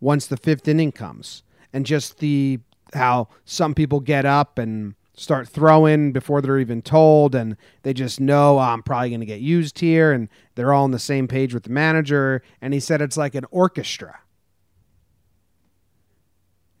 once 0.00 0.26
the 0.26 0.36
fifth 0.36 0.68
inning 0.68 0.92
comes 0.92 1.42
and 1.72 1.84
just 1.84 2.18
the 2.18 2.60
how 2.94 3.28
some 3.44 3.74
people 3.74 4.00
get 4.00 4.24
up 4.24 4.58
and 4.58 4.94
start 5.14 5.48
throwing 5.48 6.12
before 6.12 6.40
they're 6.40 6.58
even 6.58 6.82
told 6.82 7.34
and 7.34 7.56
they 7.82 7.92
just 7.92 8.20
know 8.20 8.56
"Oh, 8.58 8.62
I'm 8.62 8.82
probably 8.82 9.10
going 9.10 9.20
to 9.20 9.26
get 9.26 9.40
used 9.40 9.78
here 9.78 10.12
and 10.12 10.28
they're 10.54 10.72
all 10.72 10.84
on 10.84 10.90
the 10.92 10.98
same 10.98 11.28
page 11.28 11.52
with 11.52 11.64
the 11.64 11.70
manager 11.70 12.42
and 12.60 12.72
he 12.72 12.80
said 12.80 13.02
it's 13.02 13.16
like 13.16 13.34
an 13.34 13.44
orchestra. 13.50 14.20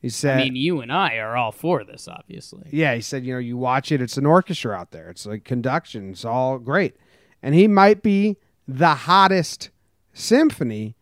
He 0.00 0.08
said 0.08 0.40
I 0.40 0.44
mean, 0.44 0.56
you 0.56 0.80
and 0.80 0.90
I 0.90 1.16
are 1.16 1.36
all 1.36 1.52
for 1.52 1.84
this, 1.84 2.08
obviously. 2.08 2.68
yeah, 2.70 2.94
he 2.94 3.02
said, 3.02 3.24
you 3.24 3.34
know, 3.34 3.38
you 3.38 3.56
watch 3.58 3.92
it, 3.92 4.00
it's 4.00 4.16
an 4.16 4.24
orchestra 4.24 4.74
out 4.74 4.92
there. 4.92 5.10
It's 5.10 5.26
like 5.26 5.44
conduction. 5.44 6.10
It's 6.12 6.24
all 6.24 6.58
great. 6.58 6.96
And 7.42 7.54
he 7.54 7.68
might 7.68 8.02
be 8.02 8.38
the 8.66 8.94
hottest 8.94 9.70
symphony 10.14 10.96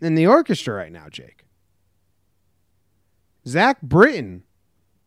in 0.00 0.16
the 0.16 0.26
orchestra 0.26 0.74
right 0.74 0.92
now, 0.92 1.08
Jake. 1.08 1.44
Zach 3.46 3.80
Britton 3.80 4.42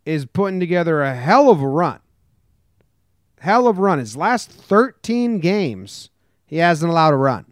is 0.05 0.25
putting 0.25 0.61
together 0.61 1.01
a 1.01 1.13
hell 1.13 1.49
of 1.49 1.61
a 1.61 1.67
run. 1.67 1.99
Hell 3.41 3.67
of 3.67 3.77
a 3.77 3.81
run. 3.81 3.99
His 3.99 4.15
last 4.15 4.49
13 4.49 5.39
games, 5.39 6.09
he 6.45 6.57
hasn't 6.57 6.89
allowed 6.89 7.13
a 7.13 7.17
run. 7.17 7.45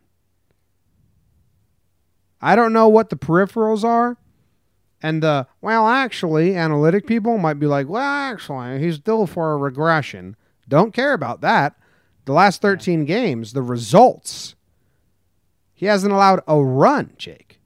I 2.42 2.56
don't 2.56 2.74
know 2.74 2.88
what 2.88 3.10
the 3.10 3.18
peripherals 3.18 3.84
are. 3.84 4.18
And 5.08 5.24
the 5.24 5.48
well, 5.62 5.88
actually, 5.88 6.54
analytic 6.54 7.08
people 7.08 7.38
might 7.38 7.62
be 7.62 7.66
like, 7.66 7.88
well, 7.88 8.02
actually, 8.02 8.80
he's 8.80 9.00
due 9.00 9.26
for 9.26 9.54
a 9.54 9.58
regression. 9.58 10.36
Don't 10.68 10.94
care 10.94 11.14
about 11.14 11.40
that. 11.40 11.78
The 12.26 12.34
last 12.34 12.62
13 12.62 13.06
games, 13.06 13.54
the 13.54 13.62
results, 13.62 14.56
he 15.74 15.86
hasn't 15.86 16.12
allowed 16.12 16.42
a 16.46 16.62
run, 16.62 17.14
Jake. 17.18 17.62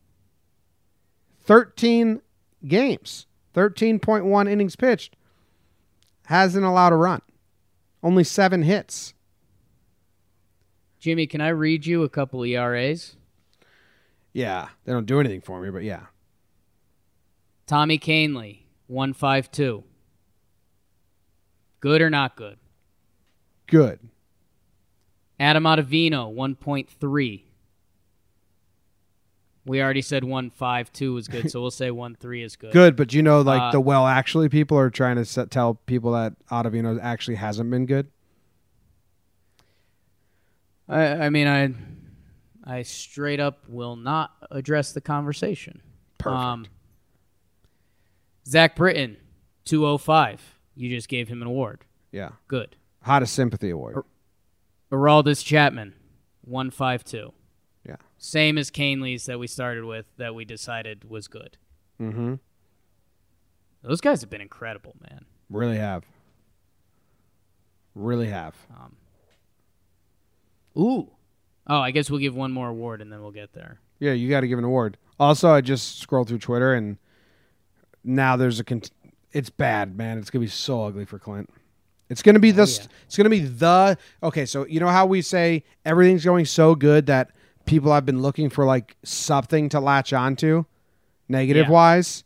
13 1.40 2.22
games, 2.68 3.26
13.1 3.56 4.48
innings 4.48 4.76
pitched. 4.76 5.16
Hasn't 6.28 6.64
allowed 6.64 6.94
a 6.94 6.98
run. 6.98 7.24
Only 8.04 8.24
seven 8.24 8.62
hits. 8.62 9.16
Jimmy, 11.00 11.26
can 11.26 11.42
I 11.42 11.50
read 11.50 11.88
you 11.88 12.04
a 12.04 12.10
couple 12.10 12.46
ERAs? 12.46 13.16
Yeah, 14.32 14.68
they 14.86 14.92
don't 14.92 15.08
do 15.08 15.20
anything 15.20 15.42
for 15.42 15.60
me, 15.60 15.72
but 15.72 15.82
yeah. 15.82 16.06
Tommy 17.72 17.98
Kahnle, 17.98 18.60
152. 18.88 19.86
Good 21.80 22.02
or 22.02 22.10
not 22.10 22.36
good? 22.36 22.58
Good. 23.66 24.10
Adam 25.40 25.64
Ottavino, 25.64 26.36
1.3. 26.36 27.44
We 29.66 29.82
already 29.82 30.02
said 30.02 30.26
152 30.26 31.14
was 31.14 31.30
good, 31.30 31.50
so 31.50 31.62
we'll 31.62 31.72
say 31.72 31.92
1.3 31.92 32.44
is 32.44 32.58
good. 32.58 32.74
Good, 32.74 32.98
but 32.98 33.14
you 33.14 33.24
know, 33.24 33.40
like 33.40 33.62
Uh, 33.62 33.72
the 33.72 33.80
well, 33.80 34.06
actually, 34.06 34.50
people 34.50 34.78
are 34.78 34.90
trying 34.90 35.16
to 35.16 35.24
set, 35.24 35.50
tell 35.50 35.76
people 35.76 36.12
that 36.12 36.34
Ottavino 36.50 37.00
actually 37.02 37.36
hasn't 37.36 37.72
been 37.72 37.86
good. 37.86 38.12
I, 40.90 41.04
I 41.06 41.30
mean, 41.30 41.48
I, 41.48 41.74
I 42.66 42.82
straight 42.82 43.40
up 43.40 43.64
will 43.70 43.96
not 43.96 44.32
address 44.52 44.92
the 44.92 45.00
conversation. 45.00 45.82
Perfect. 46.18 46.70
Zach 48.48 48.76
Britton, 48.76 49.18
205. 49.66 50.60
You 50.76 50.90
just 50.90 51.08
gave 51.10 51.28
him 51.28 51.42
an 51.42 51.48
award. 51.48 51.86
yeah, 52.12 52.30
Good. 52.48 52.76
hottest 53.04 53.34
sympathy 53.34 53.70
award. 53.70 53.98
Aroldis 54.92 55.44
Chapman, 55.46 55.94
152. 56.46 57.32
Yeah. 57.88 57.96
Same 58.18 58.58
as 58.58 58.70
Kahnle's 58.72 59.26
that 59.26 59.40
we 59.40 59.48
started 59.48 59.86
with 59.86 60.06
that 60.18 60.36
we 60.36 60.46
decided 60.46 61.10
was 61.10 61.28
good. 61.28 61.58
Mm-hmm. 62.00 62.36
Those 63.84 64.02
guys 64.02 64.22
have 64.22 64.30
been 64.30 64.42
incredible, 64.42 64.96
man. 65.10 65.26
Really 65.50 65.78
have. 65.78 66.04
Really 67.96 68.28
have. 68.28 68.56
Um, 68.70 68.96
ooh. 70.78 71.10
Oh, 71.68 71.80
I 71.80 71.92
guess 71.92 72.10
we'll 72.10 72.20
give 72.20 72.36
one 72.36 72.52
more 72.52 72.70
award 72.70 73.02
and 73.02 73.12
then 73.12 73.22
we'll 73.22 73.32
get 73.32 73.54
there. 73.54 73.80
Yeah, 74.00 74.14
you 74.14 74.30
got 74.30 74.42
to 74.42 74.48
give 74.48 74.58
an 74.60 74.66
award. 74.66 74.98
Also, 75.20 75.50
I 75.52 75.62
just 75.62 76.00
scrolled 76.00 76.28
through 76.28 76.40
Twitter 76.40 76.74
and 76.74 76.98
now 78.04 78.36
there's 78.36 78.60
a. 78.60 78.64
Con- 78.64 78.82
it's 79.32 79.50
bad, 79.50 79.96
man. 79.98 80.18
It's 80.18 80.30
gonna 80.30 80.44
be 80.44 80.50
so 80.50 80.84
ugly 80.86 81.06
for 81.06 81.18
Clint. 81.20 81.50
It's 82.10 82.22
gonna 82.22 82.40
be 82.40 82.52
the. 82.52 82.64
yeah. 82.66 82.88
It's 83.06 83.16
gonna 83.18 83.30
be 83.30 83.40
the. 83.40 83.98
Okay, 84.22 84.46
so 84.46 84.66
you 84.66 84.80
know 84.80 84.88
how 84.90 85.06
we 85.06 85.22
say 85.22 85.64
everything's 85.86 86.26
going 86.26 86.46
so 86.46 86.76
good 86.76 87.06
that 87.06 87.32
people 87.66 87.94
have 87.94 88.06
been 88.06 88.22
looking 88.22 88.50
for 88.50 88.66
like 88.66 88.98
something 89.04 89.70
to 89.70 89.80
latch 89.80 90.12
onto, 90.14 90.66
negative 91.30 91.68
Yeah. 91.68 91.72
wise. 91.72 92.24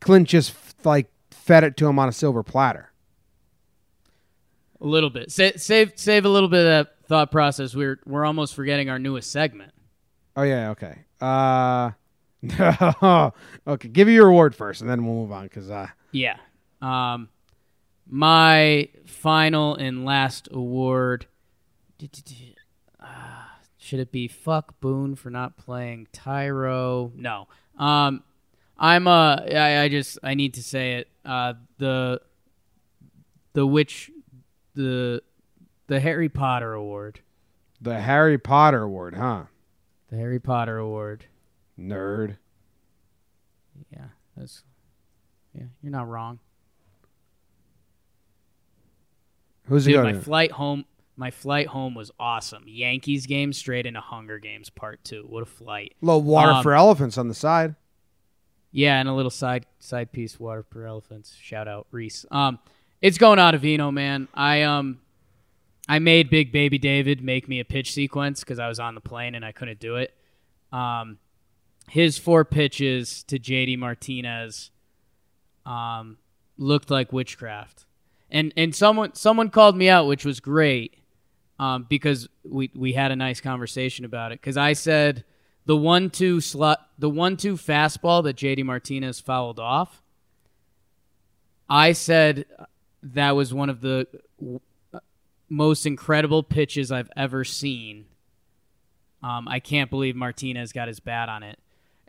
Clint 0.00 0.28
just 0.28 0.54
like 0.84 1.06
fed 1.30 1.64
it 1.64 1.76
to 1.78 1.86
him 1.88 1.98
on 1.98 2.08
a 2.08 2.12
silver 2.12 2.42
platter. 2.42 2.92
A 4.80 4.86
little 4.86 5.10
bit. 5.10 5.32
Sa- 5.32 5.50
save 5.56 5.92
save 5.96 6.24
a 6.24 6.28
little 6.28 6.48
bit 6.48 6.60
of 6.60 6.66
that 6.66 7.06
thought 7.08 7.30
process. 7.32 7.74
We're 7.74 7.98
we're 8.06 8.24
almost 8.24 8.54
forgetting 8.54 8.90
our 8.90 8.98
newest 8.98 9.32
segment. 9.32 9.72
Oh 10.36 10.42
yeah, 10.42 10.70
okay. 10.70 10.98
Uh, 11.20 11.92
okay. 13.66 13.88
Give 13.88 14.08
you 14.08 14.14
your 14.14 14.28
award 14.28 14.54
first, 14.54 14.80
and 14.80 14.88
then 14.88 15.04
we'll 15.04 15.14
move 15.14 15.32
on 15.32 15.44
because 15.44 15.70
uh, 15.70 15.88
Yeah. 16.12 16.36
Um, 16.80 17.28
my 18.06 18.88
final 19.06 19.74
and 19.74 20.04
last 20.04 20.48
award. 20.52 21.26
Uh, 23.00 23.06
should 23.76 23.98
it 24.00 24.12
be 24.12 24.28
fuck 24.28 24.80
Boone 24.80 25.16
for 25.16 25.30
not 25.30 25.56
playing 25.56 26.06
Thairo? 26.12 27.12
No. 27.14 27.48
Um, 27.76 28.22
I'm 28.78 29.08
uh, 29.08 29.36
I, 29.36 29.82
I 29.82 29.88
just 29.88 30.18
I 30.22 30.34
need 30.34 30.54
to 30.54 30.62
say 30.62 30.94
it. 30.94 31.08
Uh, 31.24 31.54
the 31.78 32.20
the 33.54 33.66
witch, 33.66 34.10
the 34.74 35.22
the 35.88 35.98
Harry 35.98 36.28
Potter 36.28 36.72
award, 36.74 37.20
the 37.80 38.00
Harry 38.00 38.38
Potter 38.38 38.82
award, 38.82 39.14
huh? 39.16 39.44
the 40.10 40.16
Harry 40.16 40.38
Potter 40.38 40.78
award. 40.78 41.24
Nerd. 41.78 42.36
Yeah, 43.92 44.06
that's 44.36 44.64
yeah. 45.54 45.66
You're 45.82 45.92
not 45.92 46.08
wrong. 46.08 46.40
Who's 49.64 49.84
he 49.84 49.92
Dude, 49.92 50.02
going 50.02 50.16
my 50.16 50.20
flight 50.20 50.52
home 50.52 50.84
my 51.16 51.30
flight 51.32 51.66
home 51.66 51.94
was 51.94 52.12
awesome. 52.18 52.64
Yankees 52.66 53.26
game 53.26 53.52
straight 53.52 53.86
into 53.86 54.00
Hunger 54.00 54.38
Games 54.38 54.70
part 54.70 55.02
2. 55.02 55.26
What 55.28 55.42
a 55.42 55.46
flight. 55.46 55.94
Little 56.00 56.22
water 56.22 56.52
um, 56.52 56.62
for 56.62 56.74
elephants 56.74 57.18
on 57.18 57.26
the 57.26 57.34
side. 57.34 57.74
Yeah, 58.70 59.00
and 59.00 59.08
a 59.08 59.12
little 59.12 59.30
side 59.30 59.66
side 59.80 60.12
piece 60.12 60.38
water 60.38 60.62
for 60.62 60.86
elephants. 60.86 61.34
Shout 61.40 61.68
out 61.68 61.86
Reese. 61.90 62.24
Um 62.30 62.58
it's 63.00 63.18
going 63.18 63.38
Ottavino, 63.38 63.92
man. 63.92 64.28
I 64.34 64.62
um 64.62 65.00
I 65.88 65.98
made 65.98 66.30
Big 66.30 66.52
Baby 66.52 66.78
David 66.78 67.22
make 67.22 67.48
me 67.48 67.60
a 67.60 67.64
pitch 67.64 67.92
sequence 67.92 68.44
cuz 68.44 68.58
I 68.58 68.68
was 68.68 68.78
on 68.78 68.94
the 68.94 69.00
plane 69.00 69.34
and 69.34 69.44
I 69.44 69.52
couldn't 69.52 69.80
do 69.80 69.96
it. 69.96 70.14
Um 70.72 71.18
his 71.90 72.18
four 72.18 72.44
pitches 72.44 73.22
to 73.24 73.38
JD 73.38 73.78
Martinez 73.78 74.70
um 75.66 76.18
looked 76.58 76.90
like 76.90 77.12
witchcraft. 77.12 77.86
And 78.30 78.52
and 78.56 78.74
someone 78.74 79.14
someone 79.14 79.48
called 79.50 79.76
me 79.76 79.88
out, 79.88 80.06
which 80.06 80.24
was 80.24 80.40
great. 80.40 80.94
Um, 81.58 81.86
because 81.88 82.28
we 82.44 82.70
we 82.74 82.92
had 82.92 83.10
a 83.10 83.16
nice 83.16 83.40
conversation 83.40 84.04
about 84.04 84.32
it. 84.32 84.40
Because 84.40 84.56
I 84.56 84.74
said 84.74 85.24
the 85.64 85.76
one 85.76 86.10
two 86.10 86.40
slot 86.40 86.88
the 86.98 87.08
one 87.10 87.36
two 87.36 87.54
fastball 87.54 88.22
that 88.24 88.36
JD 88.36 88.64
Martinez 88.64 89.20
fouled 89.20 89.58
off. 89.58 90.02
I 91.68 91.92
said 91.92 92.46
that 93.02 93.32
was 93.32 93.52
one 93.52 93.70
of 93.70 93.80
the 93.80 94.06
most 95.48 95.86
incredible 95.86 96.42
pitches 96.42 96.92
I've 96.92 97.10
ever 97.16 97.44
seen. 97.44 98.06
Um, 99.22 99.48
I 99.48 99.60
can't 99.60 99.90
believe 99.90 100.14
Martinez 100.14 100.72
got 100.72 100.88
his 100.88 101.00
bat 101.00 101.28
on 101.28 101.42
it. 101.42 101.58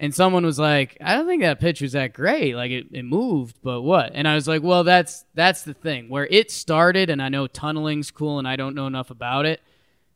And 0.02 0.16
someone 0.16 0.46
was 0.46 0.58
like, 0.58 0.98
I 1.02 1.14
don't 1.14 1.28
think 1.28 1.42
that 1.42 1.60
pitch 1.60 1.82
was 1.82 1.92
that 1.92 2.14
great. 2.14 2.56
Like 2.56 2.72
it, 2.72 2.88
it 2.92 3.04
moved, 3.04 3.58
but 3.62 3.82
what? 3.82 4.12
And 4.16 4.30
I 4.30 4.36
was 4.36 4.48
like, 4.48 4.64
well, 4.64 4.86
that's 4.86 5.26
that's 5.34 5.64
the 5.64 5.74
thing. 5.74 6.08
Where 6.08 6.26
it 6.28 6.52
started, 6.52 7.10
and 7.10 7.22
I 7.22 7.28
know 7.28 7.48
tunneling's 7.48 8.10
cool 8.10 8.40
and 8.40 8.48
I 8.48 8.56
don't 8.56 8.76
know 8.76 8.88
enough 8.88 9.12
about 9.12 9.46
it. 9.46 9.60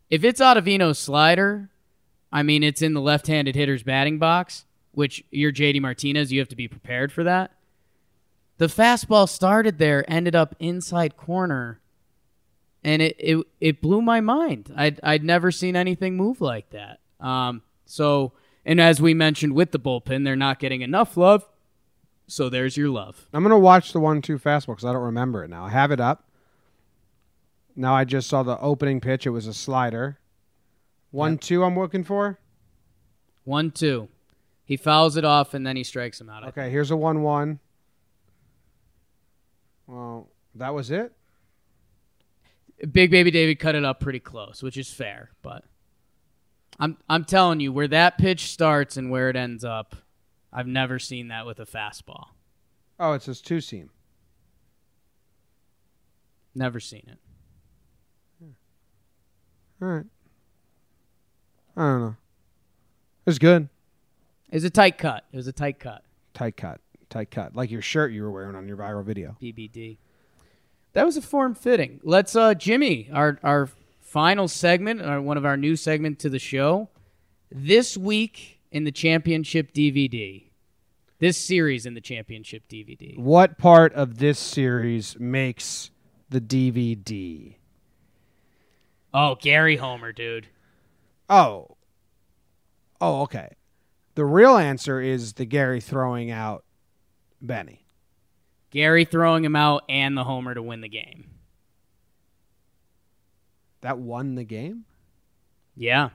If 0.10 0.24
it's 0.24 0.40
Ottavino's 0.40 1.00
slider, 1.00 1.70
I 2.32 2.44
mean 2.44 2.64
it's 2.64 2.82
in 2.82 2.94
the 2.94 3.02
left 3.02 3.28
handed 3.28 3.56
hitter's 3.56 3.84
batting 3.84 4.20
box, 4.20 4.64
which 4.94 5.22
you're 5.32 5.52
JD 5.52 5.82
Martinez, 5.82 6.32
you 6.32 6.40
have 6.40 6.50
to 6.50 6.56
be 6.56 6.70
prepared 6.70 7.12
for 7.12 7.26
that. 7.26 7.52
The 8.60 8.68
fastball 8.68 9.28
started 9.28 9.80
there, 9.80 10.10
ended 10.10 10.34
up 10.34 10.56
inside 10.60 11.18
corner, 11.18 11.82
and 12.86 13.02
it 13.02 13.18
it, 13.20 13.46
it 13.60 13.82
blew 13.82 14.02
my 14.02 14.22
mind. 14.22 14.74
I'd 14.78 15.02
I'd 15.04 15.26
never 15.26 15.52
seen 15.52 15.76
anything 15.76 16.16
move 16.16 16.40
like 16.40 16.70
that. 16.70 17.02
Um, 17.20 17.64
so 17.86 18.32
and 18.66 18.80
as 18.80 19.02
we 19.02 19.14
mentioned 19.14 19.54
with 19.54 19.72
the 19.72 19.80
bullpen, 19.80 20.24
they're 20.24 20.36
not 20.36 20.60
getting 20.60 20.82
enough 20.82 21.18
love. 21.18 21.48
So 22.28 22.50
there's 22.50 22.78
your 22.78 22.90
love. 22.90 23.28
I'm 23.34 23.44
gonna 23.44 23.60
watch 23.60 23.92
the 23.92 24.00
one 24.00 24.22
two 24.22 24.38
fastball 24.38 24.68
because 24.68 24.86
I 24.86 24.94
don't 24.94 25.04
remember 25.04 25.44
it 25.44 25.50
now. 25.50 25.66
I 25.66 25.70
have 25.70 25.92
it 25.92 26.00
up. 26.00 26.30
Now 27.76 27.94
I 27.96 28.06
just 28.06 28.30
saw 28.30 28.44
the 28.44 28.58
opening 28.60 29.02
pitch. 29.02 29.26
It 29.26 29.32
was 29.32 29.48
a 29.48 29.54
slider. 29.54 30.20
One 31.12 31.38
two. 31.38 31.64
I'm 31.64 31.78
looking 31.78 32.04
for. 32.04 32.40
One 33.44 33.72
two. 33.72 34.08
He 34.64 34.78
fouls 34.78 35.18
it 35.18 35.26
off 35.26 35.54
and 35.54 35.68
then 35.68 35.76
he 35.76 35.84
strikes 35.84 36.22
him 36.22 36.30
out. 36.30 36.46
Okay, 36.48 36.70
here's 36.70 36.92
a 36.92 36.96
one 36.96 37.22
one. 37.22 37.60
Well, 39.86 40.30
that 40.56 40.74
was 40.74 40.90
it. 40.92 41.12
Big 42.92 43.12
Baby 43.12 43.32
David 43.32 43.60
cut 43.60 43.76
it 43.76 43.86
up 43.86 44.00
pretty 44.00 44.20
close, 44.20 44.64
which 44.64 44.78
is 44.78 44.90
fair, 44.90 45.32
but 45.42 45.64
I'm 46.80 46.98
I'm 47.10 47.26
telling 47.26 47.60
you, 47.60 47.72
where 47.72 47.88
that 47.88 48.18
pitch 48.18 48.52
starts 48.52 48.98
and 48.98 49.10
where 49.12 49.30
it 49.30 49.36
ends 49.36 49.64
up, 49.64 49.96
I've 50.52 50.68
never 50.68 51.00
seen 51.00 51.30
that 51.30 51.46
with 51.46 51.60
a 51.60 51.66
fastball. 51.66 52.28
Oh, 53.00 53.14
it 53.14 53.22
says 53.22 53.42
two 53.42 53.62
seam. 53.62 53.90
Never 56.56 56.80
seen 56.80 57.04
it. 57.08 57.18
All 59.82 59.88
right. 59.88 60.06
I 61.76 61.82
don't 61.82 62.02
know. 62.02 62.16
It 63.26 63.26
was 63.26 63.40
good. 63.40 63.68
It 64.50 64.56
was 64.56 64.64
a 64.64 64.70
tight 64.70 64.98
cut. 64.98 65.26
It 65.34 65.38
was 65.38 65.48
a 65.48 65.52
tight 65.52 65.80
cut. 65.80 66.04
Tight 66.34 66.56
cut. 66.56 66.80
Tight 67.10 67.32
cut. 67.32 67.56
Like 67.56 67.72
your 67.72 67.82
shirt 67.82 68.12
you 68.12 68.24
were 68.24 68.32
wearing 68.32 68.56
on 68.56 68.68
your 68.68 68.78
viral 68.78 69.04
video. 69.04 69.36
BBD. 69.42 69.98
That 70.94 71.06
was 71.06 71.18
a 71.18 71.22
form 71.22 71.56
fitting. 71.56 72.00
Let's 72.04 72.36
uh 72.36 72.54
Jimmy, 72.54 73.10
our 73.12 73.40
our 73.44 73.70
final 74.14 74.48
segment, 74.48 75.02
our, 75.02 75.20
one 75.20 75.38
of 75.38 75.46
our 75.46 75.58
new 75.58 75.76
segment 75.76 76.20
to 76.20 76.30
the 76.30 76.38
show. 76.38 76.88
This 77.52 77.98
week 77.98 78.60
in 78.72 78.84
the 78.84 78.92
championship 78.92 79.74
DVD. 79.74 80.52
This 81.18 81.36
series 81.36 81.88
in 81.88 81.96
the 81.96 82.02
championship 82.02 82.68
DVD. 82.70 83.18
What 83.18 83.58
part 83.58 83.92
of 83.94 84.20
this 84.20 84.38
series 84.38 85.20
makes 85.20 85.90
the 86.30 86.40
DVD? 86.40 87.56
Oh, 89.16 89.36
Gary 89.42 89.78
Homer, 89.78 90.12
dude. 90.12 90.48
Oh. 91.28 91.78
Oh, 93.02 93.24
okay. 93.24 93.50
The 94.14 94.26
real 94.26 94.58
answer 94.58 95.02
is 95.02 95.34
the 95.34 95.46
Gary 95.46 95.82
throwing 95.82 96.30
out 96.30 96.66
Benny. 97.42 97.84
Gary 98.70 99.06
throwing 99.06 99.44
him 99.44 99.56
out 99.56 99.84
and 99.90 100.16
the 100.16 100.24
homer 100.24 100.54
to 100.54 100.62
win 100.62 100.82
the 100.82 100.90
game. 100.90 101.33
That 103.84 104.00
won 104.00 104.36
the 104.36 104.44
game. 104.44 104.86
Yeah. 105.76 106.10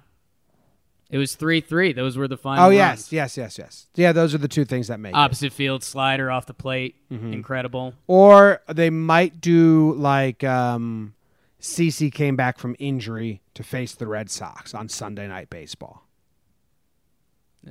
It 1.11 1.17
was 1.17 1.35
3 1.37 1.61
3. 1.63 1.93
Those 1.95 2.19
were 2.19 2.29
the 2.29 2.37
final. 2.37 2.65
Oh 2.65 2.67
runs. 2.69 2.77
yes, 2.77 3.13
yes, 3.13 3.37
yes, 3.37 3.59
yes. 3.59 3.87
Yeah, 3.95 4.13
those 4.13 4.35
are 4.35 4.39
the 4.39 4.49
two 4.49 4.65
things 4.65 4.89
that 4.89 5.01
make 5.01 5.13
it. 5.15 5.17
Opposite 5.17 5.53
field 5.53 5.83
slider 5.83 6.31
off 6.31 6.47
the 6.47 6.55
plate. 6.55 6.97
Mm-hmm. 7.11 7.33
Incredible. 7.33 7.95
Or 8.07 8.61
they 8.69 8.91
might 8.91 9.41
do 9.41 9.95
like 9.95 10.45
um, 10.45 11.15
CC 11.61 12.13
came 12.13 12.37
back 12.37 12.59
from 12.59 12.77
injury 12.79 13.41
to 13.55 13.63
face 13.63 13.95
the 13.95 14.07
Red 14.07 14.31
Sox 14.31 14.75
on 14.75 14.89
Sunday 14.89 15.27
Night 15.29 15.49
Baseball. 15.49 16.03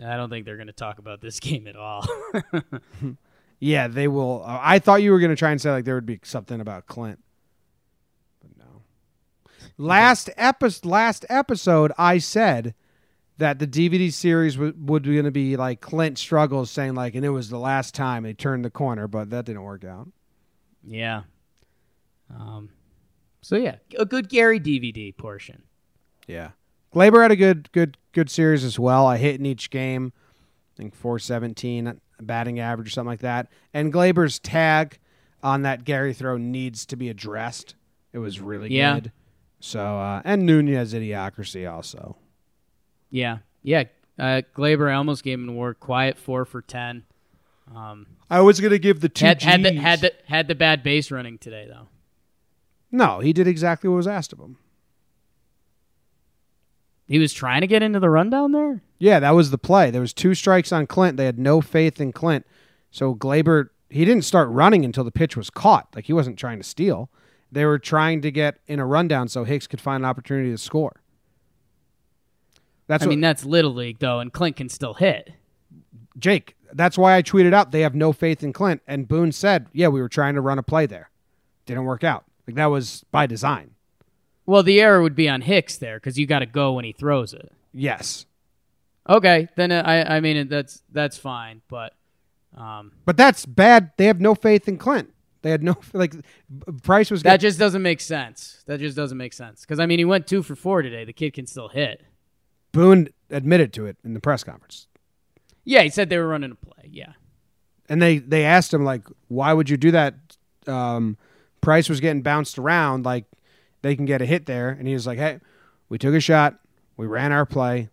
I 0.03 0.18
don't 0.18 0.30
think 0.30 0.45
they're 0.45 0.57
going 0.57 0.68
to 0.68 0.74
talk 0.74 0.98
about 0.98 1.22
this 1.22 1.40
game 1.41 1.68
at 1.68 1.76
all. 1.76 2.07
Yeah, 3.60 3.88
they 3.88 4.07
will. 4.07 4.44
Uh, 4.45 4.60
I 4.61 4.80
thought 4.80 5.02
you 5.02 5.11
were 5.11 5.19
going 5.19 5.32
to 5.32 5.36
try 5.36 5.52
and 5.52 5.60
say 5.60 5.72
like 5.72 5.86
there 5.86 5.95
would 5.95 6.06
be 6.06 6.19
something 6.24 6.61
about 6.61 6.86
Clint. 6.86 7.19
Last 9.78 10.30
episode, 10.38 10.86
last 10.90 11.26
episode, 11.30 11.91
I 11.98 12.18
said 12.18 12.74
that 13.38 13.60
the 13.60 13.68
DVD 13.68 14.12
series 14.12 14.56
w- 14.56 14.74
would 14.78 15.04
be 15.04 15.14
going 15.14 15.26
to 15.26 15.32
be 15.32 15.56
like 15.56 15.82
Clint 15.82 16.18
struggles, 16.18 16.72
saying 16.72 16.95
like, 16.95 17.14
and 17.14 17.24
it 17.24 17.30
was 17.30 17.49
the 17.49 17.60
last 17.60 17.94
time 17.94 18.24
they 18.24 18.34
turned 18.34 18.66
the 18.66 18.72
corner, 18.72 19.08
but 19.08 19.30
that 19.30 19.45
didn't 19.45 19.62
work 19.64 19.84
out. 19.84 20.10
yeah. 20.84 21.24
Um, 22.36 22.70
so, 23.41 23.56
yeah, 23.56 23.76
a 23.98 24.06
good 24.06 24.28
Gary 24.28 24.60
DVD 24.60 25.16
portion. 25.16 25.64
Yeah, 26.28 26.49
Gleyber 26.94 27.22
had 27.22 27.32
a 27.32 27.38
good, 27.38 27.72
good, 27.72 27.98
good 28.12 28.30
series 28.30 28.66
as 28.66 28.78
well. 28.78 29.06
I 29.08 29.16
hit 29.16 29.40
in 29.40 29.45
each 29.45 29.70
game. 29.70 30.12
I 30.18 30.76
think 30.76 30.94
four 30.94 31.20
seventeen 31.20 32.02
batting 32.20 32.60
average 32.60 32.88
or 32.88 32.91
something 32.91 33.08
like 33.12 33.22
that. 33.22 33.48
And 33.74 33.94
Gleyber's 33.94 34.40
tag 34.40 34.98
on 35.41 35.62
that 35.62 35.86
Gary 35.86 36.14
throw 36.14 36.36
needs 36.36 36.86
to 36.88 36.98
be 36.98 37.08
addressed. 37.08 37.76
It 38.12 38.18
was 38.20 38.41
really 38.41 38.74
Yeah. 38.76 38.95
good. 38.95 39.12
So 39.59 39.79
uh, 39.81 40.21
and 40.23 40.45
Nunez 40.45 40.93
idiocracy 40.93 41.71
also. 41.71 42.17
Yeah. 43.09 43.39
Yeah. 43.63 43.85
Uh, 44.19 44.41
Gleyber, 44.55 44.89
I 44.89 44.95
almost 44.95 45.23
gave 45.23 45.39
him 45.39 45.43
an 45.43 45.49
award. 45.49 45.79
Quiet, 45.79 46.17
four 46.17 46.45
for 46.45 46.61
10. 46.61 47.03
Um, 47.75 48.07
I 48.29 48.41
was 48.41 48.59
gonna 48.59 48.77
give 48.77 49.01
the 49.01 49.09
two 49.09 49.25
had, 49.25 49.41
had, 49.41 49.63
the, 49.63 49.73
had, 49.73 50.01
the, 50.01 50.13
had 50.27 50.47
the 50.47 50.55
bad 50.55 50.84
base 50.84 51.11
running 51.11 51.38
today, 51.38 51.67
though. 51.69 51.88
no, 52.91 53.19
he 53.19 53.34
did 53.34 53.47
exactly 53.47 53.89
what 53.89 53.97
was 53.97 54.07
asked 54.07 54.31
of 54.31 54.39
him. 54.39 54.57
He 57.07 57.19
was 57.19 57.34
trying 57.34 57.61
to 57.61 57.67
get 57.67 57.84
into 57.84 57.99
the 57.99 58.09
rundown 58.09 58.51
there? 58.51 58.81
Yeah, 58.99 59.19
that 59.19 59.31
was 59.31 59.51
the 59.51 59.57
play. 59.57 59.91
There 59.91 60.01
was 60.01 60.13
two 60.13 60.34
strikes 60.34 60.71
on 60.71 60.88
Clint. 60.88 61.17
They 61.17 61.25
had 61.25 61.39
no 61.39 61.61
faith 61.61 62.01
in 62.01 62.11
Clint. 62.11 62.45
So 62.91 63.15
Gleyber 63.15 63.69
he 63.89 64.05
didn't 64.05 64.25
start 64.25 64.49
running 64.49 64.84
until 64.85 65.03
the 65.03 65.11
pitch 65.11 65.38
was 65.38 65.49
caught. 65.49 65.88
Like 65.95 66.05
he 66.05 66.13
wasn't 66.13 66.38
trying 66.38 66.57
to 66.57 66.63
steal. 66.63 67.09
They 67.52 67.65
were 67.65 67.80
trying 67.80 68.22
to 68.22 68.32
get 68.32 68.60
in 68.68 68.80
a 68.80 68.86
rundown 68.86 69.28
so 69.28 69.44
Hicks 69.44 69.68
could 69.68 69.82
find 69.82 70.03
an 70.03 70.10
opportunity 70.10 70.52
to 70.52 70.57
score. 70.57 71.02
That's 72.88 73.03
I 73.03 73.06
what, 73.06 73.10
mean, 73.11 73.22
that's 73.22 73.45
Little 73.45 73.74
League, 73.74 73.99
though, 73.99 74.19
and 74.19 74.32
Clint 74.32 74.56
can 74.56 74.69
still 74.69 74.94
hit. 74.94 75.32
Jake. 76.18 76.56
That's 76.74 76.98
why 76.98 77.15
I 77.15 77.22
tweeted 77.22 77.53
out 77.53 77.72
they 77.72 77.82
have 77.82 77.95
no 77.95 78.11
faith 78.11 78.44
in 78.44 78.52
Clint. 78.52 78.82
And 78.86 79.07
Boone 79.07 79.32
said, 79.32 79.68
"Yeah, 79.72 79.88
we 79.88 80.02
were 80.02 80.10
trying 80.10 80.36
to 80.36 80.41
run 80.41 80.60
a 80.60 80.64
play 80.64 80.86
there, 80.86 81.10
didn't 81.65 81.86
work 81.86 82.03
out. 82.03 82.26
Like 82.45 82.57
that 82.57 82.65
was 82.65 83.06
by 83.10 83.26
design." 83.26 83.72
Well, 84.45 84.64
the 84.64 84.82
error 84.82 85.02
would 85.02 85.15
be 85.15 85.30
on 85.30 85.41
Hicks 85.41 85.78
there 85.78 85.95
because 85.98 86.19
you 86.19 86.26
got 86.26 86.40
to 86.40 86.45
go 86.45 86.74
when 86.74 86.84
he 86.84 86.91
throws 86.91 87.34
it. 87.34 87.53
Yes, 87.74 88.26
Okay, 89.10 89.48
then 89.56 89.72
uh, 89.72 89.84
I 89.86 90.18
I 90.18 90.19
mean 90.19 90.48
that's 90.48 90.84
that's 90.91 91.18
fine, 91.18 91.61
but 91.69 91.94
um, 92.56 92.91
but 93.06 93.15
that's 93.15 93.45
bad. 93.45 93.91
They 93.98 94.06
have 94.06 94.19
no 94.19 94.36
faith 94.36 94.68
in 94.68 94.78
Clint. 94.78 95.14
They 95.41 95.51
had 95.51 95.64
no 95.64 95.77
like 95.93 96.14
Price 96.84 97.11
was 97.11 97.23
that 97.23 97.31
getting, 97.31 97.41
just 97.47 97.59
doesn't 97.59 97.81
make 97.81 98.01
sense. 98.01 98.64
That 98.68 98.80
just 98.80 98.95
doesn't 98.95 99.18
make 99.18 99.34
sense 99.34 99.61
because 99.61 99.80
I 99.80 99.85
mean 99.85 99.99
he 99.99 100.05
went 100.05 100.27
two 100.27 100.43
for 100.43 100.55
four 100.55 100.81
today. 100.81 101.05
The 101.05 101.14
kid 101.14 101.34
can 101.34 101.45
still 101.47 101.69
hit. 101.69 102.03
Boone 102.72 103.09
admitted 103.30 103.73
to 103.73 103.85
it 103.85 103.97
in 104.03 104.14
the 104.14 104.19
press 104.19 104.43
conference. 104.43 104.88
Yeah, 105.64 105.81
he 105.81 105.89
said 105.89 106.09
they 106.09 106.18
were 106.18 106.27
running 106.27 106.51
a 106.51 106.55
play. 106.55 106.89
Yeah, 106.89 107.14
and 107.89 108.01
they 108.01 108.18
they 108.19 108.45
asked 108.45 108.73
him 108.73 108.84
like, 108.84 109.03
why 109.27 109.53
would 109.53 109.69
you 109.69 109.77
do 109.77 109.91
that? 109.91 110.15
Um, 110.65 111.18
Price 111.61 111.89
was 111.89 111.99
getting 111.99 112.22
bounced 112.22 112.57
around, 112.57 113.05
like 113.05 113.26
they 113.81 113.95
can 113.95 114.05
get 114.05 114.22
a 114.22 114.26
hit 114.26 114.45
there, 114.45 114.69
and 114.69 114.88
he 114.88 114.93
was 114.93 115.05
like, 115.07 115.18
hey, 115.18 115.39
we 115.89 115.97
took 115.97 116.14
a 116.14 116.19
shot, 116.19 116.59
we 116.97 117.05
ran 117.07 117.31
our 117.31 117.45
play, 117.45 117.89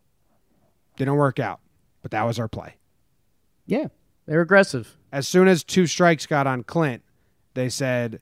didn't 0.96 1.16
work 1.16 1.38
out, 1.38 1.60
but 2.02 2.10
that 2.12 2.22
was 2.24 2.38
our 2.38 2.48
play. 2.48 2.76
yeah, 3.66 3.88
they're 4.26 4.40
aggressive. 4.40 4.96
As 5.12 5.28
soon 5.28 5.48
as 5.48 5.62
two 5.62 5.86
strikes 5.86 6.26
got 6.26 6.46
on 6.46 6.62
Clint, 6.64 7.02
they 7.54 7.68
said, 7.68 8.20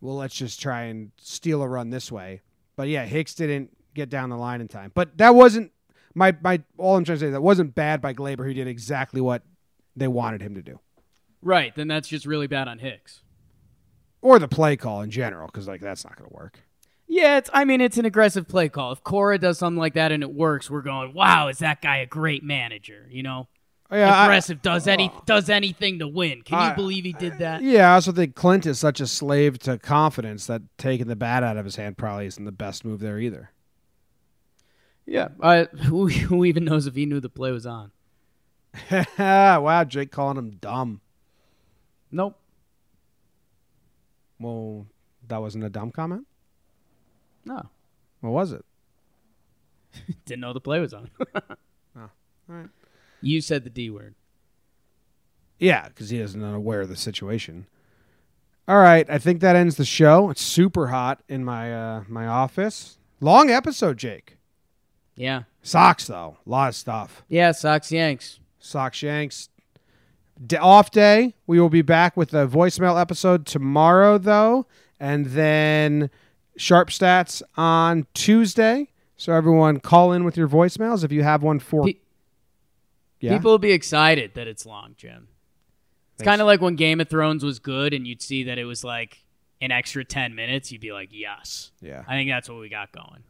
well, 0.00 0.16
let's 0.16 0.34
just 0.34 0.60
try 0.60 0.82
and 0.82 1.12
steal 1.18 1.62
a 1.62 1.68
run 1.68 1.90
this 1.90 2.10
way. 2.10 2.40
But 2.76 2.88
yeah, 2.88 3.04
Hicks 3.04 3.34
didn't 3.34 3.76
get 3.94 4.08
down 4.08 4.30
the 4.30 4.36
line 4.36 4.60
in 4.60 4.68
time. 4.68 4.90
But 4.94 5.18
that 5.18 5.34
wasn't 5.34 5.72
my 6.14 6.34
my. 6.42 6.62
All 6.78 6.96
I'm 6.96 7.04
trying 7.04 7.18
to 7.18 7.26
say 7.26 7.30
that 7.30 7.42
wasn't 7.42 7.74
bad 7.74 8.00
by 8.00 8.14
Gleyber. 8.14 8.48
He 8.48 8.54
did 8.54 8.66
exactly 8.66 9.20
what 9.20 9.42
they 9.94 10.08
wanted 10.08 10.42
him 10.42 10.54
to 10.54 10.62
do. 10.62 10.80
Right, 11.42 11.74
then 11.74 11.88
that's 11.88 12.08
just 12.08 12.24
really 12.24 12.46
bad 12.46 12.68
on 12.68 12.78
Hicks. 12.78 13.22
or 14.20 14.38
the 14.38 14.48
play 14.48 14.76
call 14.76 15.02
in 15.02 15.10
general, 15.10 15.46
because 15.46 15.66
like 15.68 15.80
that's 15.80 16.04
not 16.04 16.16
going 16.16 16.30
to 16.30 16.34
work. 16.34 16.60
Yeah, 17.08 17.36
it's. 17.38 17.50
I 17.52 17.64
mean, 17.64 17.80
it's 17.80 17.98
an 17.98 18.04
aggressive 18.06 18.48
play 18.48 18.68
call. 18.68 18.92
If 18.92 19.02
Cora 19.04 19.38
does 19.38 19.58
something 19.58 19.78
like 19.78 19.94
that 19.94 20.12
and 20.12 20.22
it 20.22 20.32
works, 20.32 20.70
we're 20.70 20.82
going, 20.82 21.12
"Wow, 21.12 21.48
is 21.48 21.58
that 21.58 21.82
guy 21.82 21.98
a 21.98 22.06
great 22.06 22.42
manager?" 22.42 23.06
You 23.10 23.22
know, 23.22 23.48
Yeah, 23.92 24.12
I- 24.14 24.24
aggressive 24.24 24.62
does 24.62 24.88
any 24.88 25.12
does 25.26 25.50
anything 25.50 25.98
to 25.98 26.08
win. 26.08 26.42
Can 26.42 26.58
you 26.58 26.64
I- 26.72 26.74
believe 26.74 27.04
he 27.04 27.12
did 27.12 27.38
that? 27.38 27.62
yeah. 27.62 27.90
I 27.90 27.94
also 27.94 28.12
think 28.12 28.34
Clint 28.34 28.64
is 28.66 28.78
such 28.78 29.00
a 29.00 29.06
slave 29.06 29.58
to 29.60 29.78
confidence 29.78 30.46
that 30.46 30.62
taking 30.78 31.08
the 31.08 31.16
bat 31.16 31.42
out 31.42 31.56
of 31.56 31.64
his 31.64 31.76
hand 31.76 31.98
probably 31.98 32.26
isn't 32.26 32.44
the 32.44 32.52
best 32.52 32.84
move 32.84 33.00
there 33.00 33.18
either. 33.18 33.50
Yeah. 35.04 35.28
Uh, 35.40 35.66
who 35.84 36.08
who 36.08 36.44
even 36.44 36.64
knows 36.64 36.86
if 36.86 36.94
he 36.94 37.04
knew 37.06 37.20
the 37.20 37.28
play 37.28 37.50
was 37.52 37.66
on? 37.66 37.90
wow, 39.18 39.84
Jake 39.84 40.10
calling 40.10 40.38
him 40.38 40.52
dumb. 40.52 41.00
Nope. 42.10 42.38
Well, 44.38 44.86
that 45.28 45.40
wasn't 45.40 45.64
a 45.64 45.70
dumb 45.70 45.90
comment. 45.90 46.26
No. 47.44 47.68
What 48.20 48.30
was 48.30 48.52
it? 48.52 48.64
Didn't 50.24 50.40
know 50.40 50.52
the 50.52 50.60
play 50.60 50.80
was 50.80 50.94
on. 50.94 51.10
oh, 51.34 51.40
all 51.96 52.10
right. 52.48 52.68
You 53.22 53.40
said 53.40 53.64
the 53.64 53.70
D 53.70 53.90
word. 53.90 54.14
Yeah, 55.58 55.88
because 55.88 56.10
he 56.10 56.18
isn't 56.18 56.42
unaware 56.42 56.80
of 56.80 56.88
the 56.88 56.96
situation. 56.96 57.66
All 58.68 58.78
right, 58.78 59.08
I 59.08 59.18
think 59.18 59.40
that 59.40 59.56
ends 59.56 59.76
the 59.76 59.84
show. 59.84 60.30
It's 60.30 60.42
super 60.42 60.88
hot 60.88 61.22
in 61.28 61.44
my 61.44 61.74
uh, 61.74 62.04
my 62.08 62.26
office. 62.26 62.98
Long 63.20 63.50
episode, 63.50 63.96
Jake. 63.96 64.36
Yeah. 65.14 65.42
Sox 65.62 66.06
though, 66.06 66.38
a 66.44 66.50
lot 66.50 66.68
of 66.68 66.74
stuff. 66.74 67.22
Yeah, 67.28 67.52
Sox 67.52 67.92
Yanks. 67.92 68.40
Sock 68.58 69.00
Yanks. 69.00 69.48
D- 70.44 70.56
off 70.56 70.90
day. 70.90 71.34
We 71.46 71.60
will 71.60 71.68
be 71.68 71.82
back 71.82 72.16
with 72.16 72.34
a 72.34 72.46
voicemail 72.46 73.00
episode 73.00 73.46
tomorrow, 73.46 74.18
though, 74.18 74.66
and 74.98 75.26
then 75.26 76.10
sharp 76.56 76.88
stats 76.90 77.42
on 77.56 78.06
Tuesday. 78.14 78.88
So 79.16 79.32
everyone, 79.32 79.78
call 79.78 80.12
in 80.12 80.24
with 80.24 80.36
your 80.36 80.48
voicemails 80.48 81.04
if 81.04 81.12
you 81.12 81.22
have 81.22 81.42
one 81.42 81.60
for. 81.60 81.86
Yeah. 83.22 83.36
People 83.36 83.52
will 83.52 83.58
be 83.58 83.72
excited 83.72 84.34
that 84.34 84.48
it's 84.48 84.66
long, 84.66 84.94
Jim. 84.96 85.28
It's 86.14 86.24
kind 86.24 86.40
of 86.40 86.46
like 86.46 86.60
when 86.60 86.76
Game 86.76 87.00
of 87.00 87.08
Thrones 87.08 87.44
was 87.44 87.58
good 87.58 87.94
and 87.94 88.06
you'd 88.06 88.20
see 88.20 88.44
that 88.44 88.58
it 88.58 88.64
was 88.64 88.84
like 88.84 89.18
an 89.60 89.70
extra 89.70 90.04
10 90.04 90.34
minutes, 90.34 90.72
you'd 90.72 90.80
be 90.80 90.92
like, 90.92 91.08
yes. 91.12 91.70
yeah. 91.80 92.02
I 92.06 92.14
think 92.14 92.28
that's 92.28 92.48
what 92.48 92.58
we 92.58 92.68
got 92.68 92.92
going. 92.92 93.22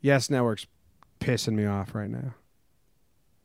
Yes, 0.00 0.30
network's 0.30 0.66
pissing 1.20 1.54
me 1.54 1.66
off 1.66 1.94
right 1.94 2.08
now. 2.08 2.34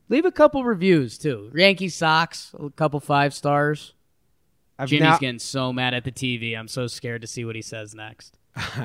Leave 0.09 0.25
a 0.25 0.31
couple 0.31 0.63
reviews, 0.63 1.17
too. 1.17 1.51
Yankee 1.55 1.89
Sox, 1.89 2.53
a 2.59 2.69
couple 2.69 2.99
five 2.99 3.33
stars. 3.33 3.93
I've 4.77 4.89
Jimmy's 4.89 5.03
now, 5.03 5.17
getting 5.17 5.39
so 5.39 5.73
mad 5.73 5.95
at 5.95 6.03
the 6.03 6.11
TV. 6.11 6.57
I'm 6.57 6.67
so 6.67 6.85
scared 6.85 7.21
to 7.21 7.27
see 7.27 7.45
what 7.45 7.55
he 7.55 7.61
says 7.63 7.95
next. 7.95 8.37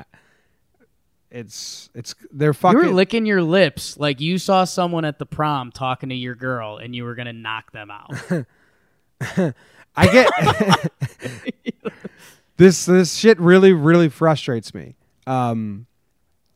it's 1.31 1.91
it's 1.95 2.15
they're 2.33 2.55
fucking. 2.55 2.79
You 2.79 2.87
were 2.87 2.93
licking 2.93 3.27
your 3.27 3.43
lips 3.43 3.99
like 3.99 4.21
you 4.21 4.39
saw 4.39 4.65
someone 4.65 5.05
at 5.05 5.19
the 5.19 5.27
prom 5.27 5.71
talking 5.73 6.09
to 6.09 6.15
your 6.15 6.35
girl 6.35 6.79
and 6.79 6.95
you 6.95 7.05
were 7.05 7.15
going 7.15 7.27
to 7.27 7.33
knock 7.33 7.73
them 7.73 7.91
out. 7.91 8.15
I 9.97 10.07
get 10.07 10.31
this. 12.57 12.87
This 12.87 13.15
shit 13.15 13.39
really, 13.41 13.73
really 13.73 14.09
frustrates 14.09 14.73
me. 14.73 14.97
Um, 15.27 15.87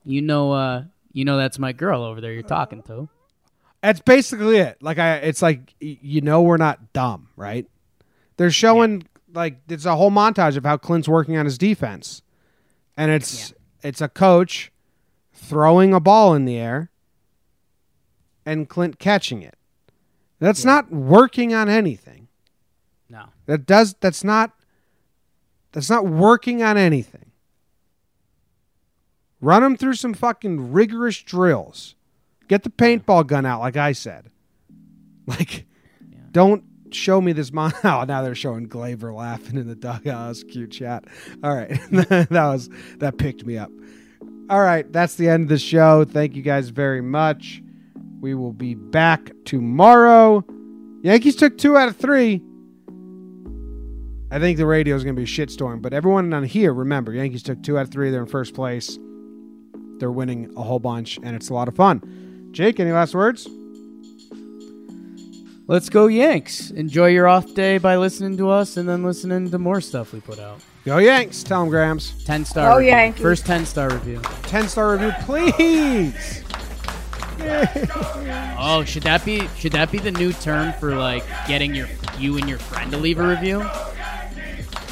you 0.04 0.22
know 0.22 0.52
uh 0.52 0.84
you 1.12 1.24
know 1.24 1.36
that's 1.36 1.58
my 1.58 1.72
girl 1.72 2.02
over 2.02 2.20
there 2.20 2.32
you're 2.32 2.42
talking 2.42 2.82
to. 2.82 3.08
That's 3.82 4.00
basically 4.00 4.58
it. 4.58 4.78
Like 4.80 4.98
I, 4.98 5.16
it's 5.16 5.42
like 5.42 5.74
you 5.80 6.20
know 6.20 6.42
we're 6.42 6.56
not 6.56 6.92
dumb, 6.92 7.28
right? 7.36 7.66
They're 8.36 8.50
showing 8.50 9.04
like 9.34 9.58
it's 9.68 9.84
a 9.84 9.96
whole 9.96 10.10
montage 10.10 10.56
of 10.56 10.64
how 10.64 10.76
Clint's 10.76 11.08
working 11.08 11.36
on 11.36 11.44
his 11.44 11.58
defense, 11.58 12.22
and 12.96 13.10
it's 13.10 13.52
it's 13.82 14.00
a 14.00 14.08
coach 14.08 14.72
throwing 15.32 15.92
a 15.92 16.00
ball 16.00 16.34
in 16.34 16.44
the 16.44 16.56
air, 16.56 16.90
and 18.44 18.68
Clint 18.68 18.98
catching 18.98 19.42
it. 19.42 19.56
That's 20.38 20.64
not 20.64 20.90
working 20.90 21.54
on 21.54 21.68
anything. 21.68 22.28
No. 23.08 23.26
That 23.46 23.66
does 23.66 23.94
that's 24.00 24.24
not 24.24 24.52
that's 25.72 25.88
not 25.88 26.06
working 26.06 26.62
on 26.62 26.76
anything. 26.76 27.30
Run 29.40 29.62
them 29.62 29.76
through 29.76 29.94
some 29.94 30.14
fucking 30.14 30.72
rigorous 30.72 31.18
drills. 31.18 31.94
Get 32.48 32.62
the 32.62 32.70
paintball 32.70 33.26
gun 33.26 33.46
out, 33.46 33.60
like 33.60 33.76
I 33.76 33.92
said. 33.92 34.30
Like, 35.24 35.66
don't 36.32 36.64
show 36.94 37.20
me 37.20 37.32
this 37.32 37.52
mon. 37.52 37.72
Oh, 37.84 38.04
now 38.04 38.22
they're 38.22 38.34
showing 38.34 38.68
Gleyber 38.68 39.14
laughing 39.14 39.56
in 39.56 39.66
the 39.66 39.74
dugout. 39.74 40.04
That 40.04 40.28
was 40.28 40.42
a 40.42 40.46
cute 40.46 40.70
chat. 40.70 41.04
All 41.42 41.54
right, 41.54 41.78
that 41.90 42.30
was 42.30 42.70
that 42.98 43.18
picked 43.18 43.44
me 43.44 43.58
up. 43.58 43.70
All 44.50 44.60
right, 44.60 44.90
that's 44.92 45.14
the 45.16 45.28
end 45.28 45.44
of 45.44 45.48
the 45.48 45.58
show. 45.58 46.04
Thank 46.04 46.34
you 46.34 46.42
guys 46.42 46.68
very 46.68 47.00
much. 47.00 47.62
We 48.20 48.34
will 48.34 48.52
be 48.52 48.74
back 48.74 49.32
tomorrow. 49.44 50.44
Yankees 51.02 51.36
took 51.36 51.58
two 51.58 51.76
out 51.76 51.88
of 51.88 51.96
three. 51.96 52.42
I 54.30 54.38
think 54.38 54.56
the 54.56 54.66
radio 54.66 54.96
is 54.96 55.04
going 55.04 55.14
to 55.14 55.20
be 55.20 55.24
a 55.24 55.26
shitstorm, 55.26 55.82
but 55.82 55.92
everyone 55.92 56.32
on 56.32 56.44
here, 56.44 56.72
remember, 56.72 57.12
Yankees 57.12 57.42
took 57.42 57.62
two 57.62 57.76
out 57.76 57.82
of 57.82 57.90
three. 57.90 58.10
They're 58.10 58.22
in 58.22 58.26
first 58.26 58.54
place. 58.54 58.98
They're 59.98 60.10
winning 60.10 60.52
a 60.56 60.62
whole 60.62 60.78
bunch, 60.78 61.18
and 61.22 61.36
it's 61.36 61.50
a 61.50 61.54
lot 61.54 61.68
of 61.68 61.76
fun. 61.76 62.48
Jake, 62.52 62.80
any 62.80 62.92
last 62.92 63.14
words? 63.14 63.46
Let's 65.68 65.88
go 65.88 66.06
Yanks. 66.08 66.70
Enjoy 66.70 67.06
your 67.08 67.28
off 67.28 67.54
day 67.54 67.78
by 67.78 67.96
listening 67.96 68.36
to 68.38 68.50
us 68.50 68.76
and 68.76 68.88
then 68.88 69.02
listening 69.04 69.50
to 69.50 69.58
more 69.58 69.80
stuff 69.80 70.12
we 70.12 70.20
put 70.20 70.38
out. 70.38 70.60
Go 70.84 70.98
Yanks. 70.98 71.42
Tell 71.42 71.60
them, 71.60 71.70
Grams. 71.70 72.22
10 72.24 72.44
star 72.44 72.72
Go 72.72 72.78
review. 72.78 72.90
Yankees. 72.90 73.22
First 73.22 73.46
10 73.46 73.64
star 73.66 73.88
review. 73.90 74.20
10 74.42 74.68
star 74.68 74.92
review, 74.92 75.12
please. 75.20 76.42
Oh, 78.64 78.84
should 78.84 79.02
that 79.02 79.24
be 79.24 79.48
should 79.56 79.72
that 79.72 79.90
be 79.90 79.98
the 79.98 80.12
new 80.12 80.32
term 80.32 80.72
for 80.74 80.94
like 80.94 81.24
getting 81.48 81.74
your 81.74 81.88
you 82.16 82.36
and 82.36 82.48
your 82.48 82.58
friend 82.58 82.88
to 82.92 82.96
leave 82.96 83.18
a 83.18 83.26
review? 83.26 83.58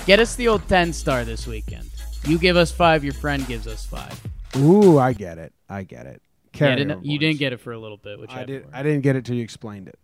Get 0.04 0.18
us 0.18 0.34
the 0.34 0.48
old 0.48 0.66
10 0.66 0.92
star 0.92 1.24
this 1.24 1.46
weekend. 1.46 1.88
You 2.26 2.38
give 2.38 2.56
us 2.56 2.72
5, 2.72 3.04
your 3.04 3.12
friend 3.14 3.46
gives 3.46 3.68
us 3.68 3.86
5. 3.86 4.20
Ooh, 4.56 4.98
I 4.98 5.12
get 5.12 5.38
it. 5.38 5.52
I 5.68 5.84
get 5.84 6.06
it. 6.06 6.22
Yeah, 6.54 6.58
Carry 6.58 6.76
didn't- 6.76 7.04
you 7.04 7.20
didn't 7.20 7.38
get 7.38 7.52
it 7.52 7.60
for 7.60 7.70
a 7.70 7.78
little 7.78 7.98
bit, 7.98 8.18
which 8.18 8.32
I 8.32 8.40
I 8.40 8.44
did. 8.44 8.66
I 8.72 8.82
didn't 8.82 9.02
get 9.02 9.14
it 9.14 9.24
till 9.24 9.36
you 9.36 9.44
explained 9.44 9.86
it. 9.86 9.96